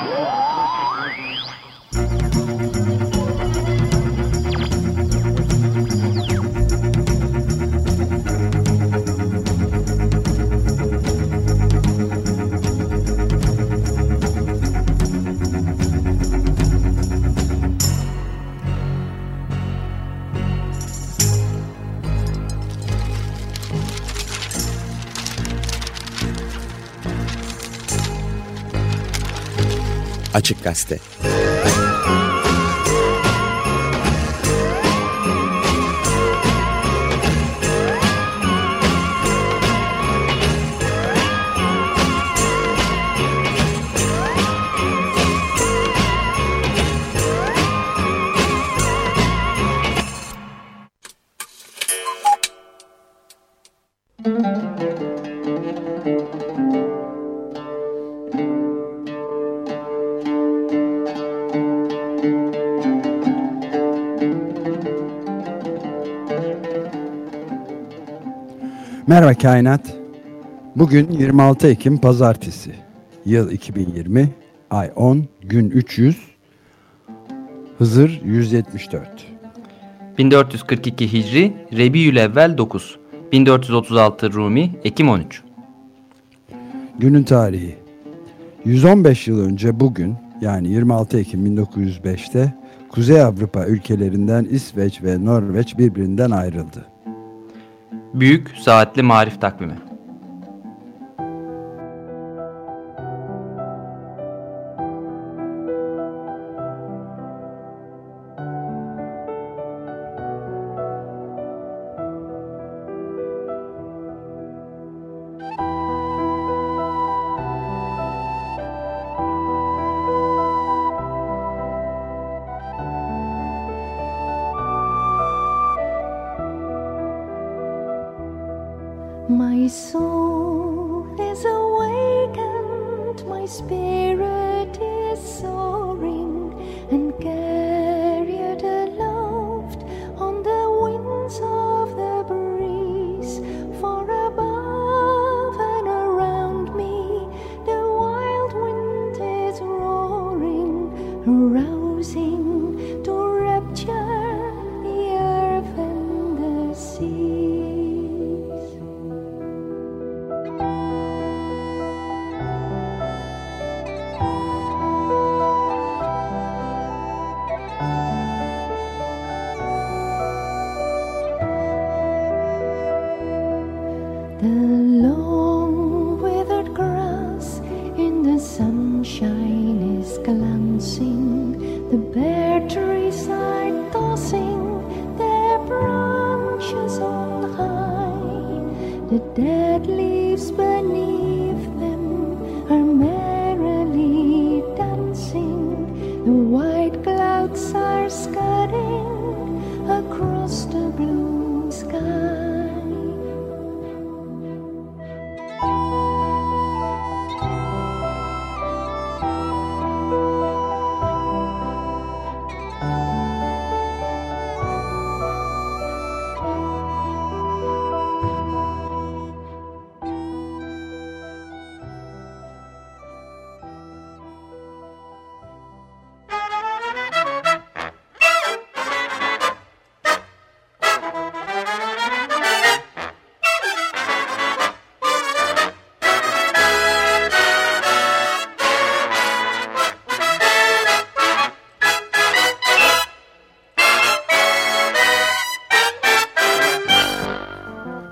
Woo! 0.00 0.39
Açık 30.50 30.64
Gazete 30.64 30.98
Merhaba 69.10 69.34
Kainat. 69.34 69.96
Bugün 70.76 71.10
26 71.10 71.68
Ekim 71.68 71.98
Pazartesi. 71.98 72.70
Yıl 73.24 73.50
2020, 73.50 74.28
ay 74.70 74.92
10, 74.96 75.24
gün 75.40 75.70
300, 75.70 76.16
Hızır 77.78 78.20
174. 78.24 79.08
1442 80.18 81.12
Hicri, 81.12 81.52
Rebiülevvel 81.72 82.58
9. 82.58 82.98
1436 83.32 84.32
Rumi, 84.32 84.70
Ekim 84.84 85.08
13. 85.08 85.42
Günün 86.98 87.22
tarihi. 87.22 87.76
115 88.64 89.28
yıl 89.28 89.40
önce 89.40 89.80
bugün 89.80 90.14
yani 90.40 90.68
26 90.68 91.18
Ekim 91.18 91.56
1905'te 91.56 92.54
Kuzey 92.88 93.22
Avrupa 93.22 93.66
ülkelerinden 93.66 94.44
İsveç 94.50 95.02
ve 95.02 95.24
Norveç 95.24 95.78
birbirinden 95.78 96.30
ayrıldı. 96.30 96.89
Büyük 98.14 98.54
Saatli 98.58 99.02
Marif 99.02 99.40
Takvimi 99.40 99.89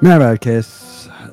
Merhaba 0.00 0.24
herkes. 0.24 0.68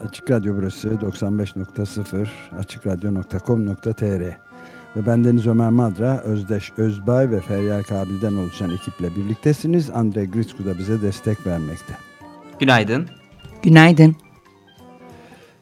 Açık 0.08 0.32
Radyo 0.32 0.58
burası 0.58 0.90
95.0 0.90 2.28
açıkradyo.com.tr 2.60 4.22
ve 4.96 5.06
ben 5.06 5.24
Deniz 5.24 5.48
Ömer 5.48 5.70
Madra, 5.70 6.22
Özdeş 6.22 6.72
Özbay 6.78 7.32
ve 7.32 7.40
Feryal 7.40 7.84
Kabil'den 7.84 8.34
oluşan 8.34 8.70
ekiple 8.70 9.16
birliktesiniz. 9.16 9.90
Andre 9.90 10.26
Grisku 10.26 10.66
da 10.66 10.78
bize 10.78 11.02
destek 11.02 11.48
vermekte. 11.48 11.94
Günaydın. 12.60 13.08
Günaydın. 13.64 14.16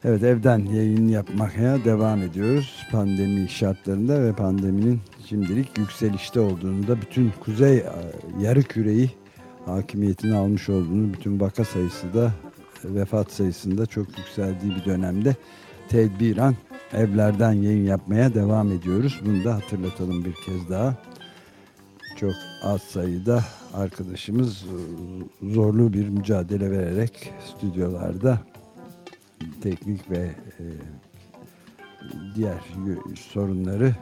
Evet 0.04 0.24
evden 0.24 0.60
yayın 0.60 1.08
yapmaya 1.08 1.86
devam 1.86 2.22
ediyoruz. 2.22 2.84
Pandemi 2.92 3.50
şartlarında 3.50 4.22
ve 4.24 4.34
pandeminin 4.34 5.02
şimdilik 5.30 5.78
yükselişte 5.78 6.40
olduğunu 6.40 6.88
da 6.88 7.02
bütün 7.02 7.32
kuzey 7.40 7.78
e, 7.78 7.86
yarı 8.42 8.64
küreyi 8.64 9.12
hakimiyetini 9.66 10.36
almış 10.36 10.70
olduğunu, 10.70 11.14
bütün 11.14 11.40
vaka 11.40 11.66
sayısı 11.66 12.14
da 12.14 12.32
vefat 12.86 13.32
sayısında 13.32 13.86
çok 13.86 14.18
yükseldiği 14.18 14.76
bir 14.76 14.86
dönemde 14.86 15.36
tedbiren 15.90 16.56
evlerden 16.94 17.52
yayın 17.52 17.86
yapmaya 17.86 18.34
devam 18.34 18.72
ediyoruz. 18.72 19.22
Bunu 19.26 19.44
da 19.44 19.56
hatırlatalım 19.56 20.26
bir 20.26 20.34
kez 20.34 20.70
daha. 20.70 20.96
Çok 22.20 22.34
az 22.64 22.82
sayıda 22.82 23.44
arkadaşımız 23.74 24.66
zorlu 25.44 25.94
bir 25.94 26.10
mücadele 26.10 26.72
vererek 26.72 27.34
stüdyolarda 27.48 28.40
teknik 29.62 30.12
ve 30.12 30.32
e, 30.60 30.66
diğer 32.36 32.62
sorunları 33.16 33.96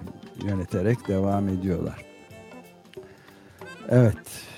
yöneterek 0.43 1.07
devam 1.07 1.49
ediyorlar. 1.49 2.05
Evet. 3.89 4.50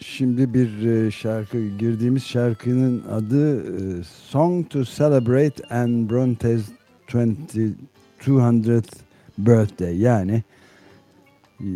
Şimdi 0.00 0.54
bir 0.54 0.86
e, 0.86 1.10
şarkı, 1.10 1.68
girdiğimiz 1.68 2.24
şarkının 2.24 3.04
adı 3.10 3.60
e, 3.60 4.04
Song 4.04 4.70
to 4.70 4.84
Celebrate 4.84 5.74
Anne 5.74 6.10
Bronte's 6.10 6.62
200th 7.08 8.92
Birthday. 9.38 10.00
Yani 10.00 10.42
e, 11.60 11.66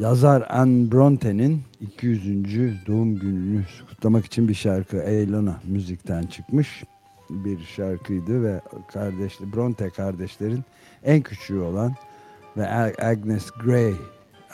yazar 0.00 0.46
Anne 0.50 0.92
Bronte'nin 0.92 1.62
200. 1.80 2.86
doğum 2.86 3.18
gününü 3.18 3.64
kutlamak 3.88 4.26
için 4.26 4.48
bir 4.48 4.54
şarkı 4.54 4.96
Eylona 4.96 5.60
müzikten 5.64 6.22
çıkmış 6.22 6.84
bir 7.30 7.58
şarkıydı 7.76 8.44
ve 8.44 8.60
kardeşli 8.92 9.52
Bronte 9.52 9.90
kardeşlerin 9.90 10.64
en 11.04 11.22
küçüğü 11.22 11.58
olan 11.58 11.94
ve 12.56 12.68
Agnes 13.02 13.50
Grey 13.50 13.94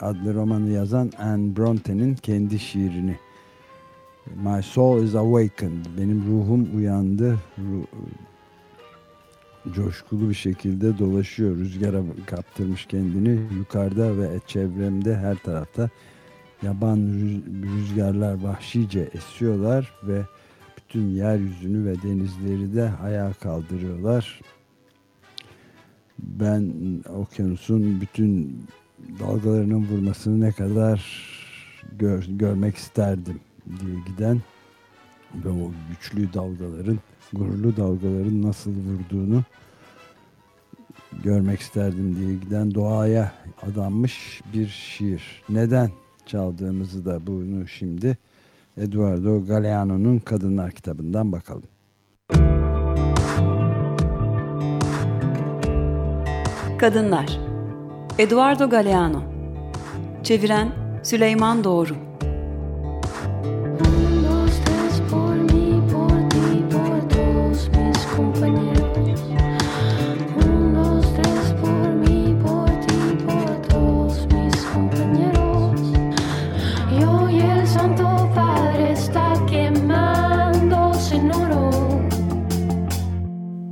adlı 0.01 0.33
romanı 0.33 0.69
yazan 0.69 1.11
Anne 1.17 1.55
Bronte'nin 1.55 2.15
kendi 2.15 2.59
şiirini. 2.59 3.19
My 4.35 4.63
Soul 4.63 5.03
is 5.03 5.15
Awakened. 5.15 5.85
Benim 5.97 6.23
ruhum 6.27 6.77
uyandı. 6.77 7.39
Ruh, 7.57 7.85
coşkulu 9.73 10.29
bir 10.29 10.33
şekilde 10.33 10.97
dolaşıyor. 10.97 11.57
Rüzgara 11.57 12.03
kaptırmış 12.25 12.85
kendini. 12.85 13.39
Yukarıda 13.57 14.17
ve 14.17 14.39
çevremde 14.47 15.15
her 15.15 15.35
tarafta 15.37 15.89
yaban 16.63 16.97
rüzgarlar 17.63 18.43
vahşice 18.43 19.09
esiyorlar 19.13 19.93
ve 20.03 20.21
bütün 20.77 21.07
yeryüzünü 21.07 21.85
ve 21.85 22.01
denizleri 22.01 22.75
de 22.75 22.91
ayağa 23.03 23.33
kaldırıyorlar. 23.33 24.41
Ben 26.19 26.73
okyanusun 27.15 28.01
bütün 28.01 28.57
dalgalarının 29.19 29.87
vurmasını 29.87 30.41
ne 30.41 30.51
kadar 30.51 31.25
gör, 31.99 32.25
görmek 32.29 32.75
isterdim 32.75 33.39
diye 33.65 33.95
giden 34.07 34.41
ve 35.35 35.49
o 35.49 35.71
güçlü 35.89 36.33
dalgaların, 36.33 36.99
gururlu 37.33 37.77
dalgaların 37.77 38.41
nasıl 38.41 38.71
vurduğunu 38.71 39.43
görmek 41.23 41.59
isterdim 41.59 42.15
diye 42.15 42.35
giden 42.35 42.73
doğaya 42.73 43.31
adanmış 43.61 44.41
bir 44.53 44.67
şiir. 44.67 45.41
Neden 45.49 45.89
çaldığımızı 46.25 47.05
da 47.05 47.27
bunu 47.27 47.67
şimdi 47.67 48.17
Eduardo 48.77 49.45
Galeano'nun 49.45 50.19
Kadınlar 50.19 50.71
kitabından 50.71 51.31
bakalım. 51.31 51.69
Kadınlar 56.77 57.54
Eduardo 58.17 58.69
Galeano. 58.69 59.23
Çeviren 60.23 60.71
Süleyman 61.03 61.63
Doğru. 61.63 61.95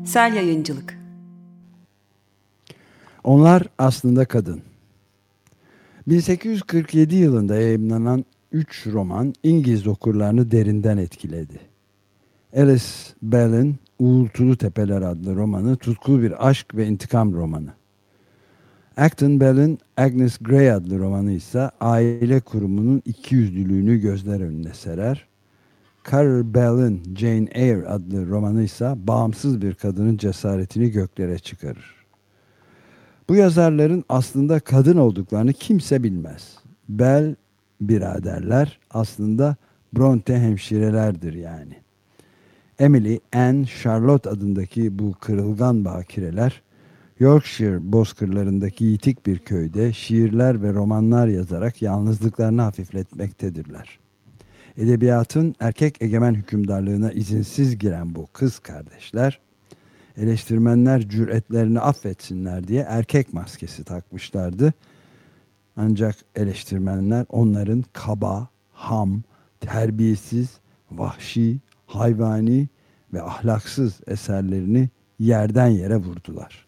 Sel 0.05 0.33
Yayıncılık 0.33 1.02
Onlar 3.23 3.63
aslında 3.77 4.25
kadın. 4.25 4.61
1847 6.07 7.15
yılında 7.15 7.55
yayınlanan 7.55 8.25
3 8.51 8.87
roman 8.87 9.33
İngiliz 9.43 9.87
okurlarını 9.87 10.51
derinden 10.51 10.97
etkiledi. 10.97 11.59
Alice 12.57 12.85
Bell'in 13.21 13.75
Uğultulu 13.99 14.57
Tepeler 14.57 15.01
adlı 15.01 15.35
romanı 15.35 15.77
tutkulu 15.77 16.21
bir 16.21 16.49
aşk 16.49 16.75
ve 16.75 16.87
intikam 16.87 17.33
romanı. 17.33 17.69
Acton 18.97 19.39
Bell'in 19.39 19.79
Agnes 19.97 20.37
Grey 20.37 20.71
adlı 20.71 20.99
romanı 20.99 21.31
ise 21.31 21.69
aile 21.81 22.39
kurumunun 22.39 23.01
ikiyüzlülüğünü 23.05 23.97
gözler 23.97 24.39
önüne 24.39 24.73
serer. 24.73 25.27
Carol 26.11 26.53
Bell'in 26.53 27.15
Jane 27.15 27.47
Eyre 27.51 27.87
adlı 27.87 28.27
romanı 28.27 28.63
ise 28.63 28.93
bağımsız 28.97 29.61
bir 29.61 29.73
kadının 29.73 30.17
cesaretini 30.17 30.91
göklere 30.91 31.39
çıkarır. 31.39 32.02
Bu 33.29 33.35
yazarların 33.35 34.03
aslında 34.09 34.59
kadın 34.59 34.97
olduklarını 34.97 35.53
kimse 35.53 36.03
bilmez. 36.03 36.57
Bell 36.89 37.35
biraderler 37.81 38.79
aslında 38.91 39.55
Bronte 39.93 40.39
hemşirelerdir 40.39 41.33
yani. 41.33 41.73
Emily, 42.79 43.19
Anne, 43.33 43.65
Charlotte 43.65 44.29
adındaki 44.29 44.99
bu 44.99 45.13
kırılgan 45.13 45.85
bakireler 45.85 46.61
Yorkshire 47.19 47.91
bozkırlarındaki 47.91 48.85
yitik 48.85 49.25
bir 49.25 49.39
köyde 49.39 49.93
şiirler 49.93 50.63
ve 50.63 50.73
romanlar 50.73 51.27
yazarak 51.27 51.81
yalnızlıklarını 51.81 52.61
hafifletmektedirler. 52.61 53.99
Edebiyatın 54.77 55.55
erkek 55.59 56.01
egemen 56.01 56.33
hükümdarlığına 56.33 57.11
izinsiz 57.11 57.77
giren 57.77 58.15
bu 58.15 58.27
kız 58.33 58.59
kardeşler, 58.59 59.39
eleştirmenler 60.17 61.09
cüretlerini 61.09 61.79
affetsinler 61.79 62.67
diye 62.67 62.85
erkek 62.89 63.33
maskesi 63.33 63.83
takmışlardı. 63.83 64.73
Ancak 65.77 66.15
eleştirmenler 66.35 67.25
onların 67.29 67.83
kaba, 67.93 68.47
ham, 68.71 69.23
terbiyesiz, 69.59 70.49
vahşi, 70.91 71.57
hayvani 71.87 72.67
ve 73.13 73.21
ahlaksız 73.21 73.99
eserlerini 74.07 74.89
yerden 75.19 75.67
yere 75.67 75.97
vurdular. 75.97 76.67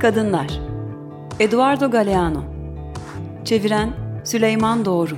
Kadınlar 0.00 0.60
Eduardo 1.40 1.90
Galeano 1.90 2.44
Çeviren 3.44 3.92
Süleyman 4.24 4.84
Doğru 4.84 5.16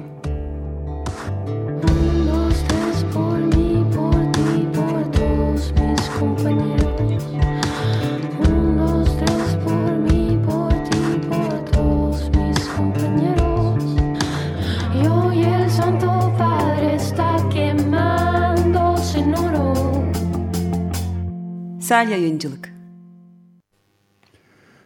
Sel 21.88 22.09
Yayıncılık 22.09 22.73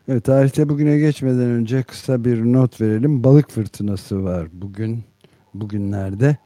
Evet, 0.09 0.25
tarihte 0.25 0.69
bugüne 0.69 0.99
geçmeden 0.99 1.51
önce 1.51 1.83
kısa 1.83 2.25
bir 2.25 2.43
not 2.43 2.81
verelim. 2.81 3.25
Balık 3.25 3.51
fırtınası 3.51 4.25
var 4.25 4.49
bugün, 4.53 5.05
bugünlerde. 5.55 6.37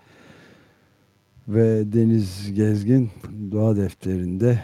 Ve 1.48 1.92
Deniz 1.92 2.54
Gezgin 2.54 3.10
doğa 3.52 3.76
defterinde 3.76 4.62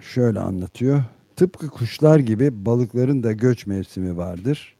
şöyle 0.00 0.40
anlatıyor. 0.40 1.04
Tıpkı 1.36 1.68
kuşlar 1.68 2.18
gibi 2.18 2.66
balıkların 2.66 3.22
da 3.22 3.32
göç 3.32 3.66
mevsimi 3.66 4.16
vardır. 4.16 4.74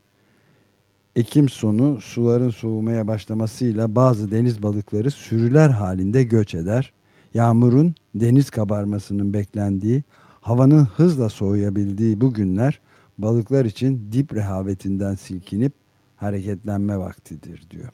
Ekim 1.17 1.49
sonu 1.49 2.01
suların 2.01 2.51
soğumaya 2.51 3.07
başlamasıyla 3.07 3.95
bazı 3.95 4.31
deniz 4.31 4.63
balıkları 4.63 5.11
sürüler 5.11 5.69
halinde 5.71 6.23
göç 6.23 6.55
eder. 6.55 6.93
Yağmurun 7.35 7.95
deniz 8.15 8.51
kabarmasının 8.51 9.33
beklendiği, 9.35 10.03
havanın 10.41 10.85
hızla 10.85 11.29
soğuyabildiği 11.29 12.21
bu 12.21 12.35
günler 12.35 12.81
balıklar 13.19 13.65
için 13.65 14.09
dip 14.13 14.35
rehavetinden 14.35 15.15
silkinip 15.15 15.73
hareketlenme 16.17 16.99
vaktidir 16.99 17.67
diyor. 17.71 17.89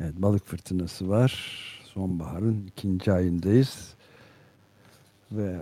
Evet 0.00 0.14
balık 0.16 0.46
fırtınası 0.46 1.08
var. 1.08 1.32
Sonbaharın 1.84 2.66
ikinci 2.66 3.12
ayındayız. 3.12 3.94
Ve 5.32 5.56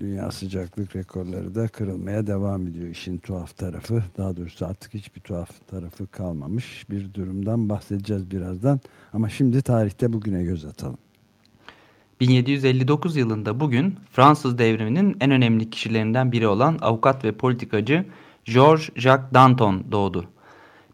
dünya 0.00 0.30
sıcaklık 0.30 0.96
rekorları 0.96 1.54
da 1.54 1.68
kırılmaya 1.68 2.26
devam 2.26 2.66
ediyor. 2.66 2.88
İşin 2.88 3.18
tuhaf 3.18 3.56
tarafı, 3.56 4.02
daha 4.18 4.36
doğrusu 4.36 4.66
artık 4.66 4.94
hiçbir 4.94 5.20
tuhaf 5.20 5.66
tarafı 5.66 6.06
kalmamış 6.06 6.90
bir 6.90 7.14
durumdan 7.14 7.68
bahsedeceğiz 7.68 8.30
birazdan. 8.30 8.80
Ama 9.12 9.28
şimdi 9.28 9.62
tarihte 9.62 10.12
bugüne 10.12 10.42
göz 10.42 10.64
atalım. 10.64 10.98
1759 12.22 13.16
yılında 13.16 13.60
bugün 13.60 13.96
Fransız 14.12 14.58
devriminin 14.58 15.16
en 15.20 15.30
önemli 15.30 15.70
kişilerinden 15.70 16.32
biri 16.32 16.46
olan 16.46 16.78
avukat 16.80 17.24
ve 17.24 17.32
politikacı 17.32 18.04
Georges 18.44 18.90
Jacques 18.96 19.34
Danton 19.34 19.84
doğdu. 19.92 20.24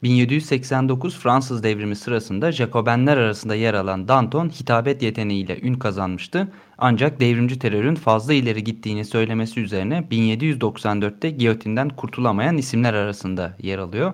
1789 0.02 1.18
Fransız 1.18 1.62
devrimi 1.62 1.96
sırasında 1.96 2.52
Jacobenler 2.52 3.16
arasında 3.16 3.54
yer 3.54 3.74
alan 3.74 4.08
Danton 4.08 4.48
hitabet 4.48 5.02
yeteneğiyle 5.02 5.60
ün 5.60 5.74
kazanmıştı. 5.74 6.48
Ancak 6.78 7.20
devrimci 7.20 7.58
terörün 7.58 7.94
fazla 7.94 8.32
ileri 8.32 8.64
gittiğini 8.64 9.04
söylemesi 9.04 9.60
üzerine 9.60 9.98
1794'te 10.10 11.30
giyotinden 11.30 11.88
kurtulamayan 11.88 12.56
isimler 12.56 12.94
arasında 12.94 13.56
yer 13.62 13.78
alıyor. 13.78 14.12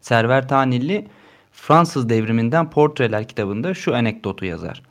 Server 0.00 0.48
Tanilli 0.48 1.08
Fransız 1.52 2.08
devriminden 2.08 2.70
portreler 2.70 3.28
kitabında 3.28 3.74
şu 3.74 3.94
anekdotu 3.94 4.44
yazar. 4.44 4.89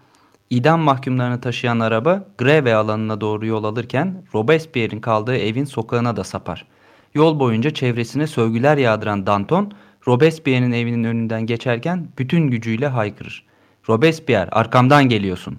İdam 0.49 0.81
mahkumlarını 0.81 1.41
taşıyan 1.41 1.79
araba 1.79 2.27
Greve 2.37 2.75
alanına 2.75 3.21
doğru 3.21 3.45
yol 3.45 3.63
alırken 3.63 4.23
Robespierre'in 4.33 4.99
kaldığı 4.99 5.37
evin 5.37 5.65
sokağına 5.65 6.15
da 6.15 6.23
sapar. 6.23 6.65
Yol 7.13 7.39
boyunca 7.39 7.69
çevresine 7.69 8.27
sövgüler 8.27 8.77
yağdıran 8.77 9.27
Danton, 9.27 9.71
Robespierre'in 10.07 10.71
evinin 10.71 11.03
önünden 11.03 11.45
geçerken 11.45 12.07
bütün 12.17 12.47
gücüyle 12.47 12.87
haykırır. 12.87 13.45
Robespierre 13.89 14.49
arkamdan 14.49 15.09
geliyorsun. 15.09 15.57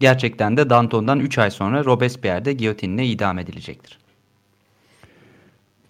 Gerçekten 0.00 0.56
de 0.56 0.70
Danton'dan 0.70 1.20
3 1.20 1.38
ay 1.38 1.50
sonra 1.50 1.84
Robespierre 1.84 2.44
de 2.44 2.52
giyotinle 2.52 3.06
idam 3.06 3.38
edilecektir. 3.38 3.98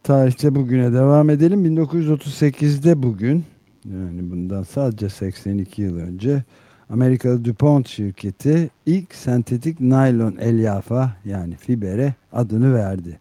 Tarihte 0.02 0.54
bugüne 0.54 0.92
devam 0.92 1.30
edelim. 1.30 1.76
1938'de 1.76 3.02
bugün 3.02 3.44
yani 3.84 4.30
bundan 4.30 4.62
sadece 4.62 5.08
82 5.08 5.82
yıl 5.82 5.98
önce 5.98 6.44
Amerikalı 6.90 7.44
DuPont 7.44 7.88
şirketi 7.88 8.70
ilk 8.86 9.14
sentetik 9.14 9.80
naylon 9.80 10.36
elyafa 10.36 11.16
yani 11.24 11.56
fibere 11.56 12.14
adını 12.32 12.74
verdi. 12.74 13.18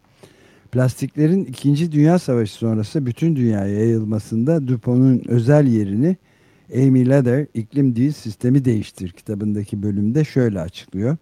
Plastiklerin 0.72 1.46
2. 1.46 1.92
Dünya 1.92 2.20
Savaşı 2.20 2.54
sonrası 2.54 3.06
bütün 3.06 3.36
dünyaya 3.36 3.80
yayılmasında 3.80 4.68
DuPont'un 4.68 5.24
özel 5.28 5.68
yerini 5.68 6.18
Amy 6.76 7.10
Leather 7.10 7.48
iklim 7.54 7.96
değil 7.96 8.12
sistemi 8.12 8.66
değiştir 8.66 9.10
kitabındaki 9.10 9.84
bölümde 9.84 10.24
şöyle 10.24 10.60
açıklıyor. 10.60 11.18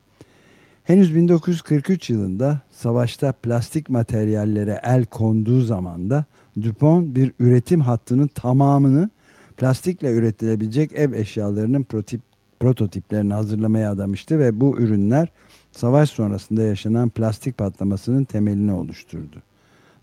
Henüz 0.84 1.16
1943 1.16 2.10
yılında 2.10 2.62
savaşta 2.72 3.32
plastik 3.32 3.90
materyallere 3.90 4.80
el 4.84 5.06
konduğu 5.06 5.62
zamanda 5.62 6.26
DuPont 6.62 7.16
bir 7.16 7.32
üretim 7.40 7.82
hattının 7.82 8.28
tamamını 8.28 9.10
plastikle 9.58 10.12
üretilebilecek 10.12 10.94
ev 10.94 11.14
eşyalarının 11.14 11.84
prototip, 11.84 12.22
prototiplerini 12.64 13.34
hazırlamaya 13.34 13.92
adamıştı 13.92 14.40
ve 14.40 14.60
bu 14.60 14.80
ürünler 14.80 15.28
savaş 15.72 16.10
sonrasında 16.10 16.64
yaşanan 16.64 17.10
plastik 17.10 17.58
patlamasının 17.58 18.24
temelini 18.24 18.74
oluşturdu. 18.74 19.42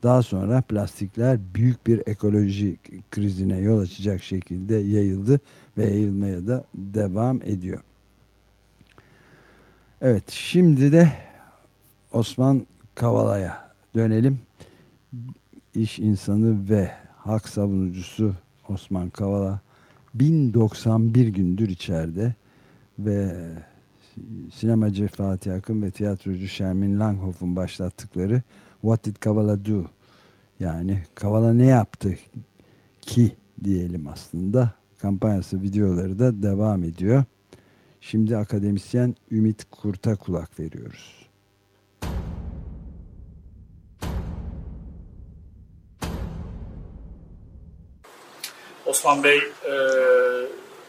Daha 0.02 0.22
sonra 0.22 0.62
plastikler 0.62 1.38
büyük 1.54 1.86
bir 1.86 2.02
ekoloji 2.06 2.76
krizine 3.10 3.58
yol 3.58 3.80
açacak 3.80 4.22
şekilde 4.22 4.74
yayıldı 4.74 5.40
ve 5.78 5.84
yayılmaya 5.84 6.46
da 6.46 6.64
devam 6.74 7.42
ediyor. 7.42 7.80
Evet 10.00 10.30
şimdi 10.30 10.92
de 10.92 11.12
Osman 12.12 12.66
Kavala'ya 12.94 13.70
dönelim. 13.94 14.38
İş 15.74 15.98
insanı 15.98 16.70
ve 16.70 16.90
hak 17.16 17.48
savunucusu 17.48 18.34
Osman 18.68 19.10
Kavala 19.10 19.60
1091 20.14 21.28
gündür 21.28 21.68
içeride 21.68 22.34
ve 23.06 23.36
sinemacı 24.54 25.08
Fatih 25.08 25.54
Akın 25.54 25.82
ve 25.82 25.90
tiyatrocu 25.90 26.48
Şermin 26.48 27.00
Langhoff'un 27.00 27.56
başlattıkları 27.56 28.42
What 28.80 29.04
Did 29.04 29.16
Kavala 29.16 29.64
Do? 29.64 29.84
Yani 30.60 31.02
Kavala 31.14 31.52
ne 31.52 31.66
yaptı 31.66 32.14
ki 33.00 33.36
diyelim 33.64 34.08
aslında 34.08 34.72
kampanyası 34.98 35.62
videoları 35.62 36.18
da 36.18 36.42
devam 36.42 36.84
ediyor. 36.84 37.24
Şimdi 38.00 38.36
akademisyen 38.36 39.16
Ümit 39.30 39.66
Kurt'a 39.70 40.16
kulak 40.16 40.60
veriyoruz. 40.60 41.30
Osman 48.86 49.24
Bey 49.24 49.38
e, 49.38 49.74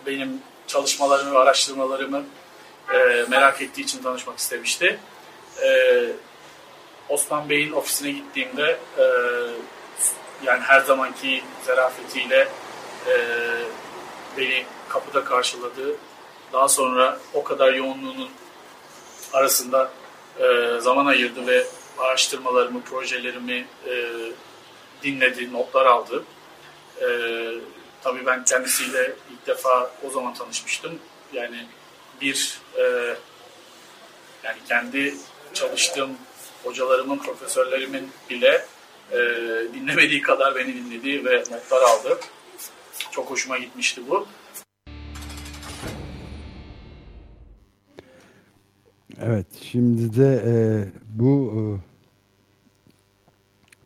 benim 0.08 0.30
çalışmalarımı 0.72 1.34
ve 1.34 1.38
araştırmalarımı 1.38 2.24
e, 2.94 3.25
merak 3.30 3.62
ettiği 3.62 3.82
için 3.82 4.04
tanışmak 4.04 4.40
istemişti. 4.40 5.00
E, 5.63 5.70
Osman 7.10 7.50
Bey'in 7.50 7.72
ofisine 7.72 8.12
gittiğimde 8.12 8.80
e, 8.98 9.04
yani 10.44 10.60
her 10.62 10.80
zamanki 10.82 11.44
zarafetiyle 11.66 12.48
e, 13.08 13.16
beni 14.38 14.66
kapıda 14.90 15.24
karşıladı. 15.24 15.96
Daha 16.54 16.70
sonra 16.70 17.20
o 17.34 17.44
kadar 17.44 17.74
yoğunluğunun 17.74 18.30
arasında 19.34 19.92
e, 20.40 20.80
zaman 20.80 21.06
ayırdı 21.06 21.48
ve 21.48 21.66
araştırmalarımı, 21.98 22.82
projelerimi 22.82 23.66
e, 23.88 24.06
dinledi, 25.04 25.54
notlar 25.54 25.86
aldı. 25.86 26.24
E, 27.01 27.08
tabii 28.04 28.25
ben 28.25 28.46
kendisiyle 28.46 29.13
ilk 29.41 29.48
defa 29.48 29.91
o 30.07 30.10
zaman 30.10 30.33
tanışmıştım. 30.33 31.00
Yani 31.33 31.65
bir 32.21 32.60
e, 32.77 32.81
yani 34.43 34.57
kendi 34.67 35.15
çalıştığım 35.53 36.10
hocalarımın, 36.63 37.17
profesörlerimin 37.17 38.10
bile 38.29 38.65
e, 39.12 39.17
dinlemediği 39.74 40.21
kadar 40.21 40.55
beni 40.55 40.75
dinledi 40.75 41.25
ve 41.25 41.39
notlar 41.39 41.81
aldı. 41.81 42.19
Çok 43.12 43.29
hoşuma 43.29 43.57
gitmişti 43.57 44.01
bu. 44.10 44.27
Evet, 49.24 49.45
şimdi 49.71 50.17
de 50.17 50.43
e, 50.45 50.53
bu 51.19 51.53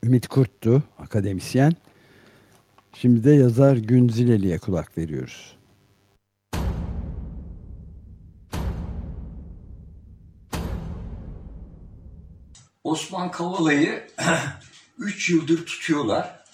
e, 0.03 0.05
Ümit 0.05 0.27
Kurt'tu, 0.27 0.83
akademisyen. 0.99 1.73
Şimdi 3.01 3.23
de 3.23 3.31
yazar 3.31 3.77
Günzileli'ye 3.77 4.57
kulak 4.57 4.97
veriyoruz. 4.97 5.55
Osman 12.83 13.31
Kavala'yı 13.31 14.07
3 14.97 15.29
yıldır 15.29 15.65
tutuyorlar. 15.65 16.45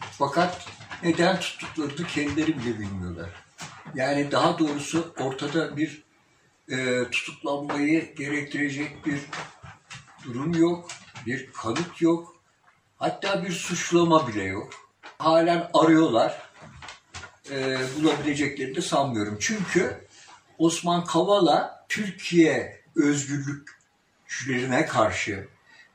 Fakat 0.00 0.68
neden 1.02 1.40
tuttuklarını 1.40 2.06
kendileri 2.06 2.58
bile 2.58 2.78
bilmiyorlar. 2.78 3.30
Yani 3.94 4.30
daha 4.30 4.58
doğrusu 4.58 5.14
ortada 5.20 5.76
bir 5.76 6.02
e, 6.68 7.04
tutuklanmayı 7.10 8.14
gerektirecek 8.14 9.06
bir 9.06 9.20
durum 10.24 10.52
yok, 10.52 10.88
bir 11.26 11.52
kanıt 11.52 12.02
yok, 12.02 12.36
hatta 12.96 13.44
bir 13.44 13.52
suçlama 13.52 14.28
bile 14.28 14.42
yok. 14.42 14.85
Halen 15.18 15.70
arıyorlar, 15.74 16.42
e, 17.50 17.78
bulabileceklerini 17.96 18.82
sanmıyorum. 18.82 19.36
Çünkü 19.40 20.06
Osman 20.58 21.04
Kavala 21.04 21.86
Türkiye 21.88 22.80
özgürlükçülerine 22.96 24.86
karşı, 24.86 25.48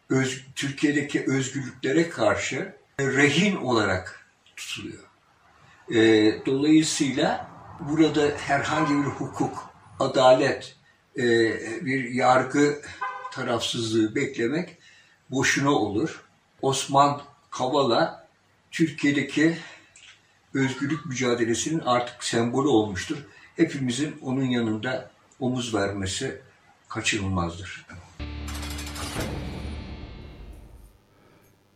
öz, 0.10 0.46
Türkiye'deki 0.56 1.25
özgürlüklere 1.28 2.10
karşı 2.10 2.75
rehin 3.00 3.56
olarak 3.56 4.25
tutuluyor. 4.56 5.04
E, 5.92 6.00
dolayısıyla 6.46 7.48
burada 7.80 8.32
herhangi 8.38 8.94
bir 8.94 9.10
hukuk, 9.10 9.70
adalet, 10.00 10.75
e, 11.18 11.24
bir 11.86 12.10
yargı 12.10 12.82
tarafsızlığı 13.32 14.16
beklemek 14.16 14.78
boşuna 15.30 15.72
olur. 15.72 16.25
Osman 16.62 17.22
Kavala 17.50 18.21
Türkiye'deki 18.72 19.58
özgürlük 20.54 21.06
mücadelesinin 21.06 21.80
artık 21.80 22.24
sembolü 22.24 22.68
olmuştur. 22.68 23.18
Hepimizin 23.56 24.16
onun 24.22 24.44
yanında 24.44 25.12
omuz 25.40 25.75
vermesi 25.75 26.42
kaçınılmazdır. 26.90 27.86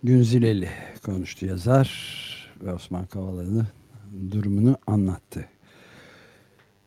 Günzileli 0.03 0.69
konuştu 1.03 1.45
yazar 1.45 1.89
ve 2.61 2.73
Osman 2.73 3.05
Kavala'nın 3.05 3.67
durumunu 4.31 4.77
anlattı. 4.87 5.45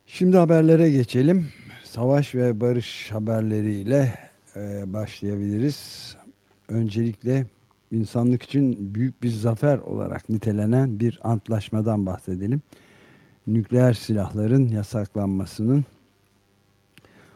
Şimdi 0.07 0.37
haberlere 0.37 0.91
geçelim. 0.91 1.49
Savaş 1.85 2.35
ve 2.35 2.61
barış 2.61 3.11
haberleriyle 3.11 4.19
e, 4.57 4.93
başlayabiliriz. 4.93 6.17
Öncelikle 6.69 7.47
insanlık 7.93 8.43
için 8.43 8.95
büyük 8.95 9.23
bir 9.23 9.31
zafer 9.31 9.79
olarak 9.79 10.29
nitelenen 10.29 11.01
bir 11.01 11.21
antlaşmadan 11.23 12.07
bahsedelim. 12.07 12.63
Nükleer 13.47 13.93
silahların 13.93 14.69
yasaklanmasının 14.69 15.85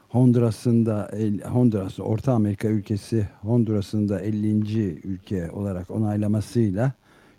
Honduras'ın 0.09 0.87
da 0.87 1.11
Honduras 1.45 2.01
Orta 2.01 2.33
Amerika 2.33 2.69
ülkesi 2.69 3.29
Honduras'ın 3.41 4.09
da 4.09 4.21
50. 4.21 5.01
ülke 5.05 5.51
olarak 5.51 5.91
onaylamasıyla 5.91 6.93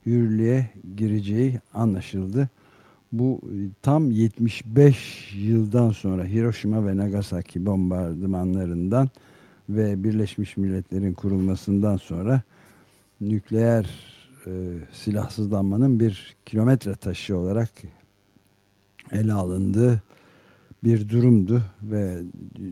yürürlüğe 0.05 0.69
gireceği 0.97 1.59
anlaşıldı. 1.73 2.49
Bu 3.11 3.41
e, 3.43 3.55
tam 3.81 4.11
75 4.11 5.33
yıldan 5.37 5.91
sonra 5.91 6.25
Hiroşima 6.25 6.87
ve 6.87 6.97
Nagasaki 6.97 7.65
bombardımanlarından 7.65 9.09
ve 9.69 10.03
Birleşmiş 10.03 10.57
Milletler'in 10.57 11.13
kurulmasından 11.13 11.97
sonra 11.97 12.41
nükleer 13.29 13.89
e, 14.45 14.51
silahsızlanmanın 14.93 15.99
bir 15.99 16.35
kilometre 16.45 16.95
taşı 16.95 17.37
olarak 17.37 17.69
ele 19.11 19.33
alındığı 19.33 20.01
bir 20.83 21.09
durumdu 21.09 21.63
ve 21.83 22.21
e, 22.59 22.65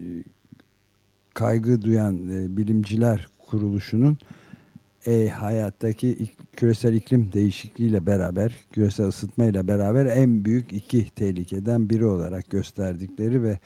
kaygı 1.34 1.82
duyan 1.82 2.30
e, 2.30 2.58
bilimciler 2.58 3.28
kuruluşunun 3.40 4.18
e, 5.08 5.30
hayattaki 5.30 6.30
küresel 6.56 6.94
iklim 6.94 7.32
değişikliğiyle 7.34 8.06
beraber, 8.06 8.56
küresel 8.72 9.08
ısıtmayla 9.08 9.68
beraber 9.68 10.06
en 10.06 10.46
büyük 10.46 10.74
iki 10.74 11.10
tehlikeden 11.10 11.90
biri 11.90 12.06
olarak 12.06 12.50
gösterdikleri 12.50 13.44
ve 13.44 13.60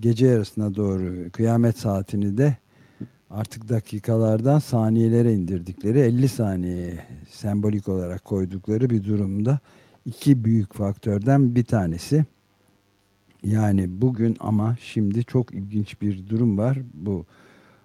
gece 0.00 0.26
yarısına 0.26 0.74
doğru 0.74 1.30
kıyamet 1.32 1.78
saatini 1.78 2.38
de 2.38 2.56
artık 3.30 3.68
dakikalardan 3.68 4.58
saniyelere 4.58 5.34
indirdikleri 5.34 5.98
50 5.98 6.28
saniye 6.28 7.04
sembolik 7.30 7.88
olarak 7.88 8.24
koydukları 8.24 8.90
bir 8.90 9.04
durumda 9.04 9.58
iki 10.06 10.44
büyük 10.44 10.74
faktörden 10.74 11.54
bir 11.54 11.64
tanesi. 11.64 12.24
Yani 13.42 14.00
bugün 14.02 14.36
ama 14.40 14.76
şimdi 14.80 15.24
çok 15.24 15.54
ilginç 15.54 16.00
bir 16.00 16.28
durum 16.28 16.58
var. 16.58 16.78
Bu 16.94 17.24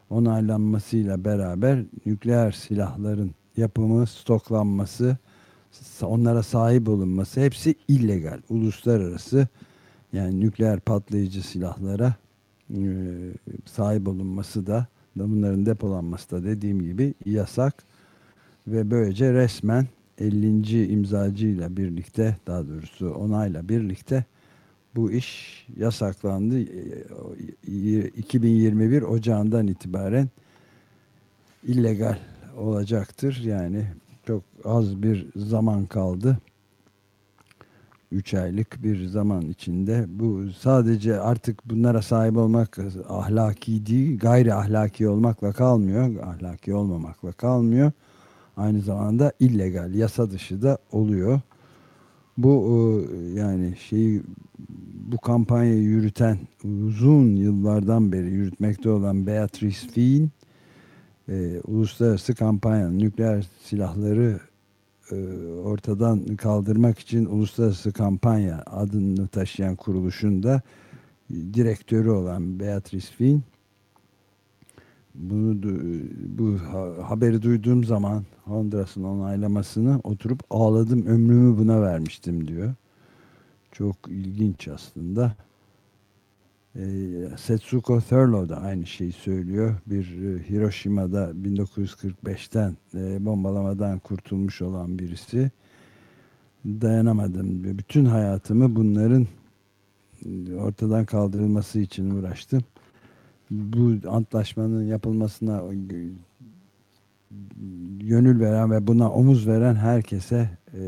onaylanmasıyla 0.10 1.26
beraber 1.26 1.84
nükleer 2.06 2.52
silahların 2.52 3.32
yapımı, 3.58 4.08
stoklanması, 4.08 5.18
onlara 6.02 6.44
sahip 6.44 6.90
olunması 6.90 7.42
hepsi 7.42 7.76
illegal. 7.88 8.42
Uluslararası 8.50 9.48
yani 10.14 10.40
nükleer 10.40 10.80
patlayıcı 10.80 11.48
silahlara 11.48 12.16
e, 12.70 12.80
sahip 13.66 14.08
olunması 14.08 14.68
da 14.68 14.88
bunların 15.16 15.66
depolanması 15.66 16.32
da 16.32 16.44
dediğim 16.44 16.82
gibi 16.82 17.14
yasak 17.26 17.84
ve 18.68 18.92
böylece 18.92 19.34
resmen 19.34 19.88
50. 20.20 20.92
imzacıyla 20.92 21.78
birlikte 21.78 22.38
daha 22.48 22.68
doğrusu 22.68 23.14
onayla 23.14 23.70
birlikte 23.70 24.26
bu 24.96 25.12
iş 25.12 25.66
yasaklandı. 25.78 26.60
2021 26.60 29.02
e, 29.02 29.06
Ocağı'ndan 29.06 29.68
itibaren 29.68 30.30
illegal 31.64 32.18
olacaktır. 32.58 33.42
Yani 33.44 33.86
çok 34.28 34.44
az 34.64 35.04
bir 35.04 35.28
zaman 35.36 35.86
kaldı. 35.86 36.38
3 38.16 38.34
aylık 38.34 38.84
bir 38.84 39.06
zaman 39.06 39.42
içinde 39.42 40.06
bu 40.08 40.52
sadece 40.60 41.20
artık 41.20 41.70
bunlara 41.70 42.02
sahip 42.02 42.38
olmak 42.38 42.78
ahlaki 43.10 43.86
değil 43.86 44.20
gayri 44.20 44.54
ahlaki 44.54 45.08
olmakla 45.08 45.52
kalmıyor 45.52 46.24
ahlaki 46.24 46.74
olmamakla 46.74 47.32
kalmıyor. 47.32 47.92
Aynı 48.58 48.82
zamanda 48.82 49.32
illegal 49.40 49.94
yasa 49.94 50.32
dışı 50.32 50.62
da 50.62 50.78
oluyor. 50.92 51.42
Bu 52.38 52.64
e, 53.14 53.40
yani 53.40 53.76
şeyi 53.90 54.22
bu 55.12 55.18
kampanyayı 55.18 55.84
yürüten 55.84 56.38
uzun 56.64 57.36
yıllardan 57.36 58.12
beri 58.12 58.30
yürütmekte 58.32 58.90
olan 58.90 59.28
Beatrice 59.28 59.88
Fien 59.88 60.30
e, 61.30 61.60
uluslararası 61.68 62.36
kampanya 62.36 62.90
nükleer 62.90 63.48
silahları 63.64 64.40
ortadan 65.64 66.36
kaldırmak 66.36 67.00
için 67.00 67.26
uluslararası 67.26 67.94
kampanya 67.94 68.64
adını 68.66 69.28
taşıyan 69.28 69.76
kuruluşun 69.76 70.44
da 70.44 70.62
direktörü 71.30 72.10
olan 72.10 72.60
Beatrice 72.60 73.08
Fien 73.08 73.44
bunu 75.16 75.64
bu 76.38 76.58
haberi 77.04 77.42
duyduğum 77.42 77.84
zaman 77.84 78.24
Honduras'ın 78.44 79.04
onaylamasını 79.04 80.00
oturup 80.04 80.40
ağladım 80.50 81.06
ömrümü 81.06 81.58
buna 81.58 81.82
vermiştim 81.82 82.48
diyor. 82.48 82.74
Çok 83.72 83.96
ilginç 84.08 84.68
aslında. 84.68 85.36
E, 86.76 86.84
Setsuko 87.38 88.02
Thurlow 88.02 88.56
da 88.56 88.62
aynı 88.62 88.86
şeyi 88.86 89.12
söylüyor. 89.12 89.76
Bir 89.88 90.04
e, 90.04 90.50
Hiroşima'da 90.50 91.32
1945'ten 91.44 92.78
e, 92.94 93.26
bombalamadan 93.26 94.00
kurtulmuş 94.00 94.62
olan 94.62 95.00
birisi. 95.00 95.52
Dayanamadım. 96.66 97.64
Bütün 97.78 98.06
hayatımı 98.06 98.76
bunların 98.76 99.28
ortadan 100.58 101.06
kaldırılması 101.06 101.80
için 101.80 102.10
uğraştım. 102.10 102.64
Bu 103.52 104.10
antlaşmanın 104.10 104.84
yapılmasına 104.84 105.62
gönül 108.00 108.40
veren 108.40 108.72
ve 108.72 108.88
buna 108.88 109.12
omuz 109.12 109.48
veren 109.48 109.76
herkese 109.76 110.50
e, 110.74 110.82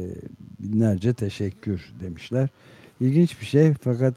binlerce 0.59 1.13
teşekkür 1.13 1.93
demişler. 2.01 2.49
İlginç 2.99 3.41
bir 3.41 3.45
şey 3.45 3.73
fakat 3.73 4.13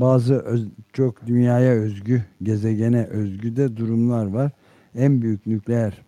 bazı 0.00 0.34
öz, 0.34 0.68
çok 0.92 1.26
dünyaya 1.26 1.72
özgü, 1.72 2.24
gezegene 2.42 3.04
özgü 3.04 3.56
de 3.56 3.76
durumlar 3.76 4.26
var. 4.26 4.52
En 4.94 5.22
büyük 5.22 5.46
nükleer 5.46 6.02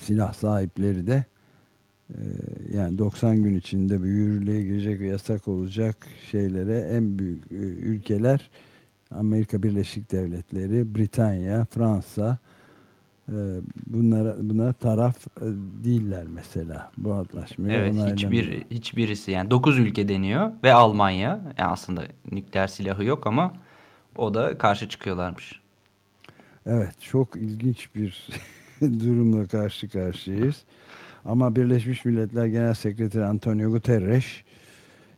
silah 0.00 0.32
sahipleri 0.32 1.06
de 1.06 1.24
e, 2.10 2.18
yani 2.74 2.98
90 2.98 3.42
gün 3.42 3.56
içinde 3.56 4.02
bir 4.02 4.08
yürürlüğe 4.08 4.62
girecek 4.62 5.00
ve 5.00 5.06
yasak 5.06 5.48
olacak 5.48 5.96
şeylere 6.30 6.78
en 6.78 7.18
büyük 7.18 7.52
e, 7.52 7.54
ülkeler 7.56 8.50
Amerika 9.10 9.62
Birleşik 9.62 10.12
Devletleri, 10.12 10.94
Britanya, 10.94 11.64
Fransa, 11.64 12.38
bunlara 13.86 14.36
buna 14.40 14.72
taraf 14.72 15.16
e, 15.26 15.44
değiller 15.84 16.24
mesela 16.34 16.90
bu 16.98 17.14
antlaşmaya. 17.14 17.78
Evet 17.78 17.94
hiçbir 17.94 18.64
hiçbirisi 18.70 19.30
yani 19.30 19.50
9 19.50 19.78
ülke 19.78 20.08
deniyor 20.08 20.52
ve 20.64 20.72
Almanya 20.72 21.40
yani 21.58 21.70
aslında 21.70 22.02
nükleer 22.32 22.66
silahı 22.66 23.04
yok 23.04 23.26
ama 23.26 23.52
o 24.16 24.34
da 24.34 24.58
karşı 24.58 24.88
çıkıyorlarmış. 24.88 25.60
Evet 26.66 27.00
çok 27.00 27.36
ilginç 27.36 27.88
bir 27.94 28.28
durumla 28.80 29.46
karşı 29.46 29.88
karşıyayız. 29.88 30.64
Ama 31.24 31.56
Birleşmiş 31.56 32.04
Milletler 32.04 32.46
Genel 32.46 32.74
Sekreteri 32.74 33.24
Antonio 33.24 33.70
Guterres 33.70 34.24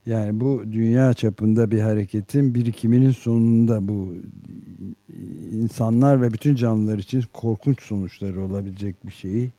yani 0.07 0.41
bu 0.41 0.63
dünya 0.73 1.15
çapında 1.15 1.71
bir 1.71 1.81
hareketin 1.81 2.55
birikiminin 2.55 3.11
sonunda 3.11 3.89
bu 3.89 4.15
insanlar 5.53 6.23
ve 6.23 6.33
bütün 6.33 6.55
canlılar 6.55 6.99
için 6.99 7.25
korkunç 7.33 7.83
sonuçları 7.83 8.41
olabilecek 8.41 9.07
bir 9.07 9.13
şeyi 9.13 9.51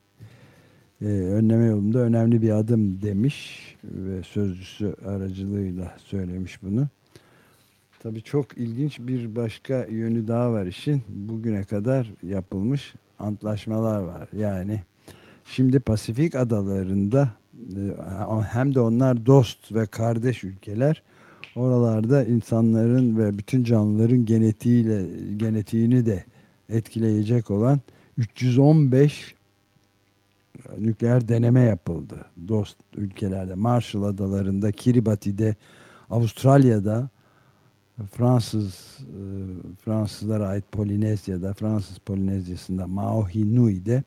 e, 1.02 1.06
önleme 1.06 1.66
yolunda 1.66 2.00
önemli 2.00 2.42
bir 2.42 2.50
adım 2.50 3.02
demiş 3.02 3.60
ve 3.84 4.24
sözcüsü 4.24 4.96
aracılığıyla 5.06 5.96
söylemiş 5.98 6.64
bunu. 6.64 6.88
Tabii 8.04 8.22
çok 8.22 8.58
ilginç 8.58 9.00
bir 9.00 9.36
başka 9.36 9.86
yönü 9.86 10.28
daha 10.28 10.52
var 10.52 10.66
işin. 10.66 11.02
Bugüne 11.10 11.64
kadar 11.64 12.14
yapılmış 12.24 12.94
antlaşmalar 13.20 14.00
var. 14.00 14.28
Yani 14.38 14.82
şimdi 15.46 15.80
Pasifik 15.80 16.36
adalarında 16.36 17.30
hem 18.52 18.76
de 18.76 18.80
onlar 18.80 19.26
dost 19.26 19.72
ve 19.72 19.86
kardeş 19.86 20.44
ülkeler 20.44 21.04
oralarda 21.56 22.24
insanların 22.24 23.18
ve 23.18 23.38
bütün 23.38 23.64
canlıların 23.64 24.26
genetiğiyle 24.26 25.06
genetiğini 25.38 26.06
de 26.06 26.24
etkileyecek 26.70 27.52
olan 27.52 27.80
315 28.18 29.36
nükleer 30.78 31.28
deneme 31.28 31.62
yapıldı. 31.62 32.26
Dost 32.48 32.78
ülkelerde, 32.98 33.54
Marshall 33.54 34.04
Adaları'nda, 34.04 34.72
Kiribati'de, 34.72 35.56
Avustralya'da, 36.10 37.10
Fransız 38.12 38.98
e, 39.00 39.22
Fransızlara 39.86 40.48
ait 40.48 40.72
Polinezya'da, 40.72 41.54
Fransız 41.54 41.98
Polinezya'sında, 41.98 42.88
Maohi 42.88 43.56
Nui'de 43.56 44.04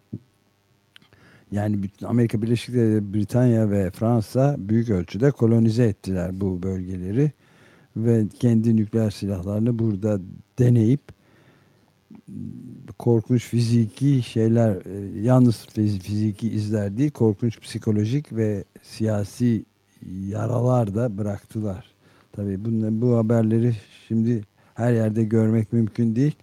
yani 1.52 1.76
Amerika 2.04 2.42
Birleşik 2.42 2.74
Devletleri, 2.74 3.14
Britanya 3.14 3.70
ve 3.70 3.90
Fransa 3.90 4.56
büyük 4.58 4.90
ölçüde 4.90 5.30
kolonize 5.30 5.84
ettiler 5.84 6.40
bu 6.40 6.62
bölgeleri 6.62 7.32
ve 7.96 8.24
kendi 8.40 8.76
nükleer 8.76 9.10
silahlarını 9.10 9.78
burada 9.78 10.20
deneyip 10.58 11.00
korkunç 12.98 13.44
fiziki 13.44 14.22
şeyler 14.22 14.70
e, 14.70 15.20
yalnız 15.20 15.66
fiziki 15.66 16.48
izler 16.48 16.96
değil 16.96 17.10
korkunç 17.10 17.60
psikolojik 17.60 18.32
ve 18.32 18.64
siyasi 18.82 19.64
yaralar 20.28 20.94
da 20.94 21.18
bıraktılar. 21.18 21.90
Tabii 22.32 22.64
bu, 22.64 22.70
bu 23.00 23.16
haberleri 23.16 23.74
şimdi 24.08 24.42
her 24.74 24.92
yerde 24.92 25.24
görmek 25.24 25.72
mümkün 25.72 26.16
değil 26.16 26.34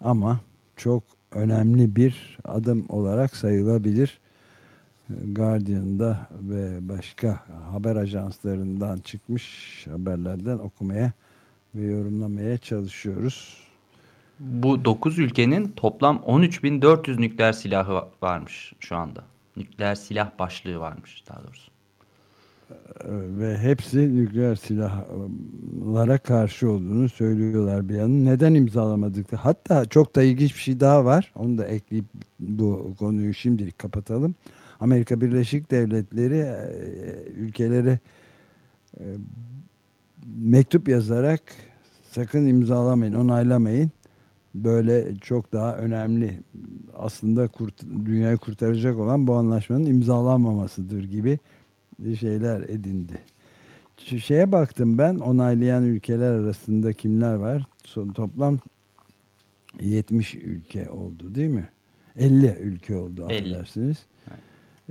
ama 0.00 0.40
çok 0.76 1.02
önemli 1.32 1.96
bir 1.96 2.38
adım 2.44 2.84
olarak 2.88 3.36
sayılabilir 3.36 4.20
Guardian'da 5.24 6.28
ve 6.30 6.88
başka 6.88 7.46
haber 7.72 7.96
ajanslarından 7.96 8.98
çıkmış 8.98 9.86
haberlerden 9.90 10.58
okumaya 10.58 11.12
ve 11.74 11.84
yorumlamaya 11.84 12.58
çalışıyoruz. 12.58 13.56
Bu 14.40 14.84
9 14.84 15.18
ülkenin 15.18 15.68
toplam 15.76 16.16
13.400 16.16 17.20
nükleer 17.20 17.52
silahı 17.52 18.02
varmış 18.22 18.72
şu 18.80 18.96
anda. 18.96 19.24
Nükleer 19.56 19.94
silah 19.94 20.38
başlığı 20.38 20.80
varmış 20.80 21.24
daha 21.28 21.42
doğrusu. 21.44 21.70
Ve 23.38 23.58
hepsi 23.58 24.16
nükleer 24.16 24.54
silahlara 24.54 26.18
karşı 26.18 26.70
olduğunu 26.70 27.08
söylüyorlar 27.08 27.88
bir 27.88 27.94
yanın. 27.94 28.24
Neden 28.24 28.54
imzalamadık? 28.54 29.32
Hatta 29.32 29.84
çok 29.84 30.16
da 30.16 30.22
ilginç 30.22 30.54
bir 30.54 30.60
şey 30.60 30.80
daha 30.80 31.04
var. 31.04 31.32
Onu 31.36 31.58
da 31.58 31.66
ekleyip 31.66 32.04
bu 32.40 32.94
konuyu 32.98 33.34
şimdilik 33.34 33.78
kapatalım. 33.78 34.34
Amerika 34.80 35.20
Birleşik 35.20 35.70
Devletleri 35.70 36.38
e, 36.38 37.32
ülkelere 37.36 37.98
mektup 40.26 40.88
yazarak 40.88 41.42
sakın 42.10 42.46
imzalamayın, 42.46 43.14
onaylamayın. 43.14 43.90
Böyle 44.54 45.16
çok 45.16 45.52
daha 45.52 45.76
önemli 45.76 46.40
aslında 46.94 47.48
kurt, 47.48 47.82
dünyayı 48.04 48.36
kurtaracak 48.36 48.98
olan 48.98 49.26
bu 49.26 49.34
anlaşmanın 49.34 49.86
imzalanmamasıdır 49.86 51.04
gibi 51.04 51.38
şeyler 52.20 52.60
edindi. 52.60 53.18
Şu 54.04 54.18
şeye 54.18 54.52
baktım 54.52 54.98
ben 54.98 55.14
onaylayan 55.14 55.84
ülkeler 55.84 56.32
arasında 56.32 56.92
kimler 56.92 57.34
var? 57.34 57.66
Son, 57.84 58.08
toplam 58.08 58.58
70 59.80 60.34
ülke 60.34 60.90
oldu 60.90 61.34
değil 61.34 61.50
mi? 61.50 61.68
50 62.16 62.56
ülke 62.60 62.96
oldu 62.96 63.26
50. 63.30 63.40
affedersiniz. 63.40 64.06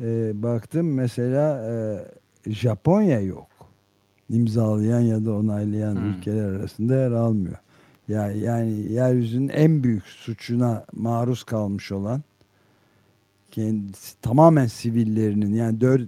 Ee, 0.02 0.32
baktım 0.44 0.94
mesela 0.94 1.72
e, 1.72 2.52
Japonya 2.52 3.20
yok. 3.22 3.48
İmzalayan 4.30 5.00
ya 5.00 5.26
da 5.26 5.34
onaylayan 5.34 5.96
Hmm. 5.96 6.10
ülkeler 6.10 6.50
arasında 6.50 6.96
yer 6.96 7.12
almıyor. 7.12 7.58
Yani, 8.08 8.40
yani 8.40 8.72
yeryüzünün 8.92 9.50
en 9.50 9.84
büyük 9.84 10.04
suçuna 10.04 10.86
maruz 10.94 11.44
kalmış 11.44 11.92
olan 11.92 12.22
kendisi 13.52 14.22
tamamen 14.22 14.66
sivillerinin 14.66 15.54
yani 15.54 15.82
4 15.82 16.02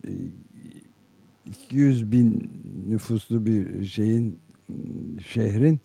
200 1.46 2.12
bin 2.12 2.52
nüfuslu 2.90 3.46
bir 3.46 3.86
şeyin 3.86 4.40
şehrin 5.28 5.80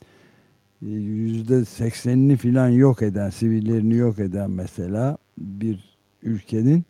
yüzde 0.83 1.65
seksenini 1.65 2.37
filan 2.37 2.69
yok 2.69 3.03
eden 3.03 3.31
sivillerini 3.31 3.95
yok 3.95 4.19
eden 4.19 4.51
mesela 4.51 5.19
bir 5.39 5.97
ülkenin 6.23 6.85